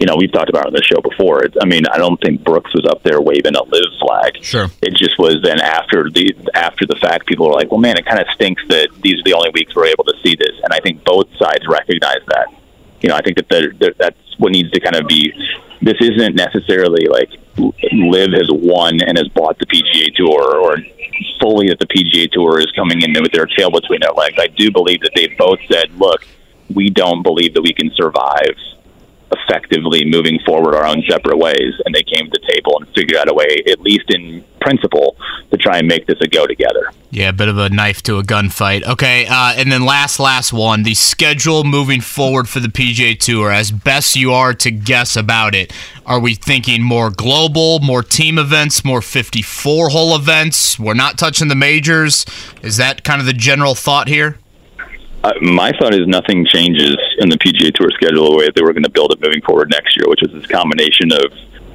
You 0.00 0.06
know, 0.06 0.14
we've 0.16 0.30
talked 0.30 0.48
about 0.48 0.66
it 0.66 0.68
on 0.68 0.72
the 0.74 0.82
show 0.82 1.00
before. 1.00 1.44
It's, 1.44 1.56
I 1.60 1.66
mean, 1.66 1.82
I 1.90 1.98
don't 1.98 2.20
think 2.20 2.44
Brooks 2.44 2.70
was 2.72 2.86
up 2.86 3.02
there 3.02 3.20
waving 3.20 3.56
a 3.56 3.62
LIV 3.62 3.98
flag. 3.98 4.32
Sure. 4.42 4.68
It 4.80 4.94
just 4.94 5.18
was 5.18 5.42
then 5.42 5.60
after 5.60 6.08
the 6.08 6.34
after 6.54 6.86
the 6.86 6.94
fact, 6.96 7.26
people 7.26 7.48
were 7.48 7.54
like, 7.54 7.72
"Well, 7.72 7.80
man, 7.80 7.98
it 7.98 8.06
kind 8.06 8.20
of 8.20 8.28
stinks 8.34 8.62
that 8.68 8.88
these 9.02 9.18
are 9.18 9.24
the 9.24 9.34
only 9.34 9.50
weeks 9.52 9.74
we're 9.74 9.86
able 9.90 10.04
to 10.04 10.14
see 10.22 10.36
this." 10.36 10.54
And 10.62 10.72
I 10.72 10.78
think 10.78 11.02
both 11.04 11.26
sides 11.36 11.66
recognize 11.66 12.22
that. 12.28 12.46
You 13.00 13.08
know, 13.08 13.16
I 13.16 13.22
think 13.22 13.38
that 13.38 13.48
the, 13.48 13.74
that 13.80 13.98
that's 13.98 14.38
what 14.38 14.52
needs 14.52 14.70
to 14.70 14.80
kind 14.80 14.94
of 14.94 15.08
be. 15.08 15.32
This 15.82 15.98
isn't 16.00 16.34
necessarily 16.34 17.06
like 17.06 17.30
LIV 17.58 18.32
has 18.38 18.50
won 18.50 19.00
and 19.02 19.18
has 19.18 19.28
bought 19.28 19.58
the 19.58 19.66
PGA 19.66 20.14
Tour, 20.14 20.58
or 20.58 20.76
fully 21.40 21.68
that 21.68 21.78
the 21.78 21.86
PGA 21.86 22.30
Tour 22.30 22.60
is 22.60 22.70
coming 22.72 23.02
in 23.02 23.12
with 23.22 23.32
their 23.32 23.46
tail 23.46 23.70
between 23.70 24.00
their 24.00 24.12
legs. 24.12 24.36
I 24.38 24.48
do 24.48 24.70
believe 24.70 25.00
that 25.00 25.12
they 25.14 25.28
both 25.38 25.58
said, 25.70 25.90
"Look, 25.98 26.26
we 26.72 26.90
don't 26.90 27.22
believe 27.22 27.54
that 27.54 27.62
we 27.62 27.72
can 27.72 27.90
survive 27.94 28.54
effectively 29.32 30.04
moving 30.04 30.38
forward 30.46 30.74
our 30.74 30.86
own 30.86 31.02
separate 31.08 31.38
ways," 31.38 31.74
and 31.84 31.94
they 31.94 32.02
came 32.02 32.26
to 32.26 32.30
the 32.30 32.46
table 32.52 32.78
and 32.78 32.88
figured 32.94 33.16
out 33.16 33.28
a 33.28 33.34
way, 33.34 33.62
at 33.70 33.80
least 33.80 34.10
in 34.10 34.44
principle, 34.60 35.16
to 35.50 35.56
try 35.56 35.78
and 35.78 35.88
make 35.88 36.06
this 36.06 36.18
a 36.20 36.28
go 36.28 36.46
together. 36.46 36.90
Yeah, 37.10 37.30
a 37.30 37.32
bit 37.32 37.48
of 37.48 37.56
a 37.56 37.70
knife 37.70 38.02
to 38.02 38.18
a 38.18 38.22
gunfight. 38.22 38.84
Okay, 38.86 39.26
uh, 39.26 39.54
and 39.56 39.72
then 39.72 39.84
last, 39.84 40.20
last 40.20 40.52
one, 40.52 40.82
the 40.82 40.94
schedule 40.94 41.64
moving 41.64 42.00
forward 42.00 42.48
for 42.48 42.60
the 42.60 42.68
PGA 42.68 43.18
Tour. 43.18 43.50
As 43.50 43.70
best 43.70 44.14
you 44.14 44.32
are 44.32 44.52
to 44.54 44.70
guess 44.70 45.16
about 45.16 45.54
it, 45.54 45.72
are 46.04 46.20
we 46.20 46.34
thinking 46.34 46.82
more 46.82 47.10
global, 47.10 47.80
more 47.80 48.02
team 48.02 48.38
events, 48.38 48.84
more 48.84 49.00
54 49.00 49.88
hole 49.88 50.14
events? 50.14 50.78
We're 50.78 50.94
not 50.94 51.16
touching 51.16 51.48
the 51.48 51.54
majors. 51.54 52.26
Is 52.62 52.76
that 52.76 53.04
kind 53.04 53.20
of 53.20 53.26
the 53.26 53.32
general 53.32 53.74
thought 53.74 54.08
here? 54.08 54.38
My 55.40 55.72
thought 55.72 55.94
is 55.94 56.06
nothing 56.06 56.46
changes 56.46 56.96
in 57.18 57.28
the 57.28 57.36
PGA 57.36 57.74
Tour 57.74 57.90
schedule 57.90 58.30
the 58.30 58.36
way 58.36 58.46
that 58.46 58.54
they 58.54 58.62
were 58.62 58.72
going 58.72 58.84
to 58.84 58.90
build 58.90 59.12
it 59.12 59.20
moving 59.20 59.42
forward 59.42 59.70
next 59.70 59.96
year, 59.96 60.08
which 60.08 60.22
is 60.22 60.32
this 60.32 60.46
combination 60.46 61.12
of 61.12 61.32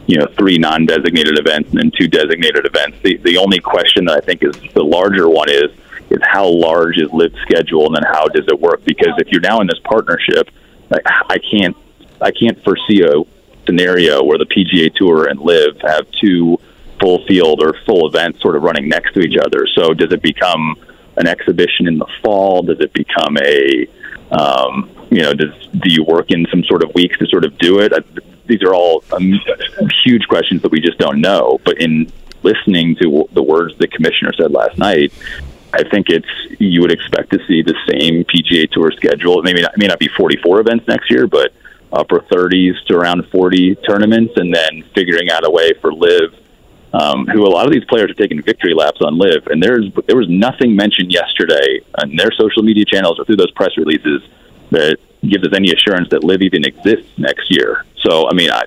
you 0.08 0.18
know 0.18 0.28
three 0.38 0.58
non-designated 0.58 1.40
events 1.40 1.70
and 1.72 1.80
then 1.80 1.92
two 1.92 2.08
designated 2.08 2.66
events. 2.66 2.98
The 3.04 3.18
the 3.18 3.38
only 3.38 3.60
question 3.60 4.06
that 4.06 4.18
I 4.18 4.22
think 4.22 4.44
is 4.44 4.56
the 4.74 4.84
larger 4.84 5.30
one 5.30 5.50
is 5.50 5.72
is 6.10 6.20
how 6.22 6.48
large 6.48 6.98
is 6.98 7.12
LIV 7.12 7.34
schedule 7.42 7.88
and 7.88 7.96
then 7.96 8.04
how 8.04 8.28
does 8.28 8.46
it 8.48 8.60
work? 8.60 8.84
Because 8.86 9.14
if 9.18 9.28
you're 9.30 9.42
now 9.42 9.62
in 9.62 9.68
this 9.68 9.80
partnership, 9.84 10.50
like, 10.90 11.04
I 11.06 11.38
can't 11.40 11.76
I 12.22 12.32
can't 12.32 12.62
foresee 12.64 13.04
a 13.04 13.24
scenario 13.66 14.24
where 14.24 14.38
the 14.38 14.46
PGA 14.46 14.94
Tour 14.94 15.28
and 15.28 15.40
LIV 15.40 15.82
have 15.82 16.08
two 16.22 16.60
full 17.00 17.26
field 17.26 17.62
or 17.62 17.74
full 17.86 18.08
events 18.08 18.42
sort 18.42 18.56
of 18.56 18.64
running 18.64 18.88
next 18.88 19.14
to 19.14 19.20
each 19.20 19.38
other. 19.38 19.68
So 19.76 19.94
does 19.94 20.12
it 20.14 20.22
become 20.22 20.78
an 21.18 21.28
exhibition 21.28 21.88
in 21.88 21.98
the 21.98 22.08
fall? 22.24 22.64
Does 22.64 22.80
it 22.80 22.94
become 22.94 23.38
a 23.38 23.88
um, 24.32 24.90
you 25.12 25.22
know, 25.22 25.34
does 25.34 25.54
do 25.80 25.92
you 25.92 26.04
work 26.04 26.32
in 26.32 26.48
some 26.50 26.64
sort 26.64 26.84
of 26.84 26.94
weeks 26.96 27.18
to 27.20 27.28
sort 27.28 27.46
of 27.46 27.58
do 27.60 27.80
it? 27.80 27.94
These 28.48 28.64
are 28.64 28.74
all 28.74 29.04
um, 29.14 29.40
huge 30.04 30.28
questions 30.28 30.62
that 30.64 30.72
we 30.72 30.82
just 30.82 30.98
don't 30.98 31.22
know. 31.22 31.60
But 31.64 31.80
in 31.80 32.12
listening 32.42 32.96
to 32.98 33.30
the 33.32 33.44
words 33.44 33.78
the 33.78 33.88
commissioner 33.88 34.34
said 34.34 34.52
last 34.52 34.78
night, 34.78 35.14
I 35.72 35.84
think 35.84 36.10
it's 36.10 36.28
you 36.60 36.82
would 36.82 36.92
expect 36.92 37.32
to 37.32 37.40
see 37.48 37.62
the 37.62 37.76
same 37.90 38.24
PGA 38.26 38.70
Tour 38.72 38.92
schedule. 38.92 39.42
Maybe 39.44 39.62
not, 39.62 39.74
it 39.74 39.80
may 39.80 39.88
not 39.88 40.00
be 40.00 40.08
44 40.08 40.62
events 40.62 40.88
next 40.88 41.10
year, 41.10 41.28
but 41.28 41.54
upper 41.92 42.20
30s 42.20 42.84
to 42.88 42.96
around 42.96 43.28
40 43.30 43.76
tournaments, 43.88 44.34
and 44.38 44.54
then 44.54 44.84
figuring 44.96 45.30
out 45.30 45.46
a 45.46 45.50
way 45.50 45.74
for 45.74 45.94
LIV 45.94 46.43
um, 46.94 47.26
who 47.28 47.46
a 47.46 47.50
lot 47.50 47.66
of 47.66 47.74
these 47.74 47.84
players 47.86 48.12
are 48.12 48.14
taking 48.14 48.42
victory 48.42 48.74
laps 48.74 49.02
on 49.02 49.18
LIV, 49.18 49.48
and 49.48 49.62
there's 49.62 49.92
there 50.08 50.18
was 50.18 50.30
nothing 50.30 50.76
mentioned 50.76 51.12
yesterday 51.12 51.80
on 52.02 52.16
their 52.16 52.32
social 52.32 52.62
media 52.62 52.86
channels 52.86 53.20
or 53.20 53.26
through 53.26 53.38
those 53.38 53.52
press 53.52 53.76
releases 53.78 54.22
that 54.72 54.98
gives 55.28 55.46
us 55.46 55.54
any 55.56 55.72
assurance 55.72 56.10
that 56.10 56.24
LIV 56.24 56.44
even 56.44 56.66
exists 56.66 57.10
next 57.18 57.50
year. 57.50 57.86
So 58.02 58.30
I 58.30 58.34
mean, 58.34 58.52
I, 58.52 58.64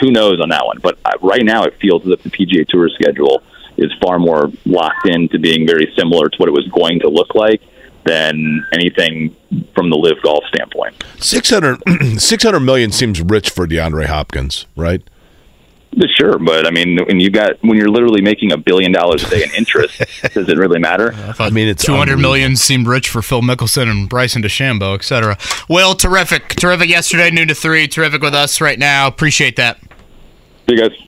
who 0.00 0.10
knows 0.10 0.40
on 0.40 0.48
that 0.48 0.66
one? 0.66 0.78
But 0.82 0.98
uh, 1.04 1.12
right 1.20 1.44
now, 1.44 1.64
it 1.64 1.78
feels 1.80 2.04
as 2.06 2.12
if 2.12 2.22
the 2.22 2.30
PGA 2.30 2.66
Tour 2.66 2.88
schedule 2.88 3.42
is 3.76 3.92
far 4.02 4.18
more 4.18 4.50
locked 4.66 5.08
into 5.08 5.38
being 5.38 5.66
very 5.66 5.92
similar 5.96 6.28
to 6.28 6.36
what 6.38 6.48
it 6.48 6.52
was 6.52 6.66
going 6.68 7.00
to 7.00 7.08
look 7.08 7.34
like 7.34 7.62
than 8.04 8.66
anything 8.72 9.36
from 9.74 9.90
the 9.90 9.96
LIV 9.96 10.22
golf 10.22 10.44
standpoint. 10.48 11.04
600, 11.18 11.80
600 12.18 12.60
million 12.60 12.90
seems 12.90 13.20
rich 13.20 13.50
for 13.50 13.66
DeAndre 13.66 14.06
Hopkins, 14.06 14.66
right? 14.74 15.02
Sure, 16.16 16.38
but 16.38 16.66
I 16.66 16.70
mean, 16.70 16.98
when 17.06 17.18
you 17.18 17.30
got 17.30 17.52
when 17.62 17.76
you're 17.76 17.88
literally 17.88 18.22
making 18.22 18.52
a 18.52 18.56
billion 18.56 18.92
dollars 18.92 19.24
a 19.24 19.30
day 19.30 19.42
in 19.42 19.50
interest, 19.54 19.98
does 20.34 20.48
it 20.48 20.56
really 20.56 20.78
matter? 20.78 21.12
I 21.38 21.50
mean, 21.50 21.66
it's 21.68 21.84
200 21.84 22.02
unbelievable. 22.12 22.22
million 22.22 22.56
seemed 22.56 22.86
rich 22.86 23.08
for 23.08 23.22
Phil 23.22 23.40
Mickelson 23.42 23.90
and 23.90 24.08
Bryson 24.08 24.42
DeChambeau, 24.42 24.94
et 24.94 25.02
cetera. 25.04 25.36
Will, 25.68 25.94
terrific. 25.94 26.50
Terrific 26.50 26.88
yesterday, 26.88 27.30
noon 27.30 27.48
to 27.48 27.54
3. 27.54 27.88
Terrific 27.88 28.22
with 28.22 28.34
us 28.34 28.60
right 28.60 28.78
now. 28.78 29.06
Appreciate 29.08 29.56
that. 29.56 29.78
See 30.68 30.76
you 30.76 30.78
guys. 30.78 31.06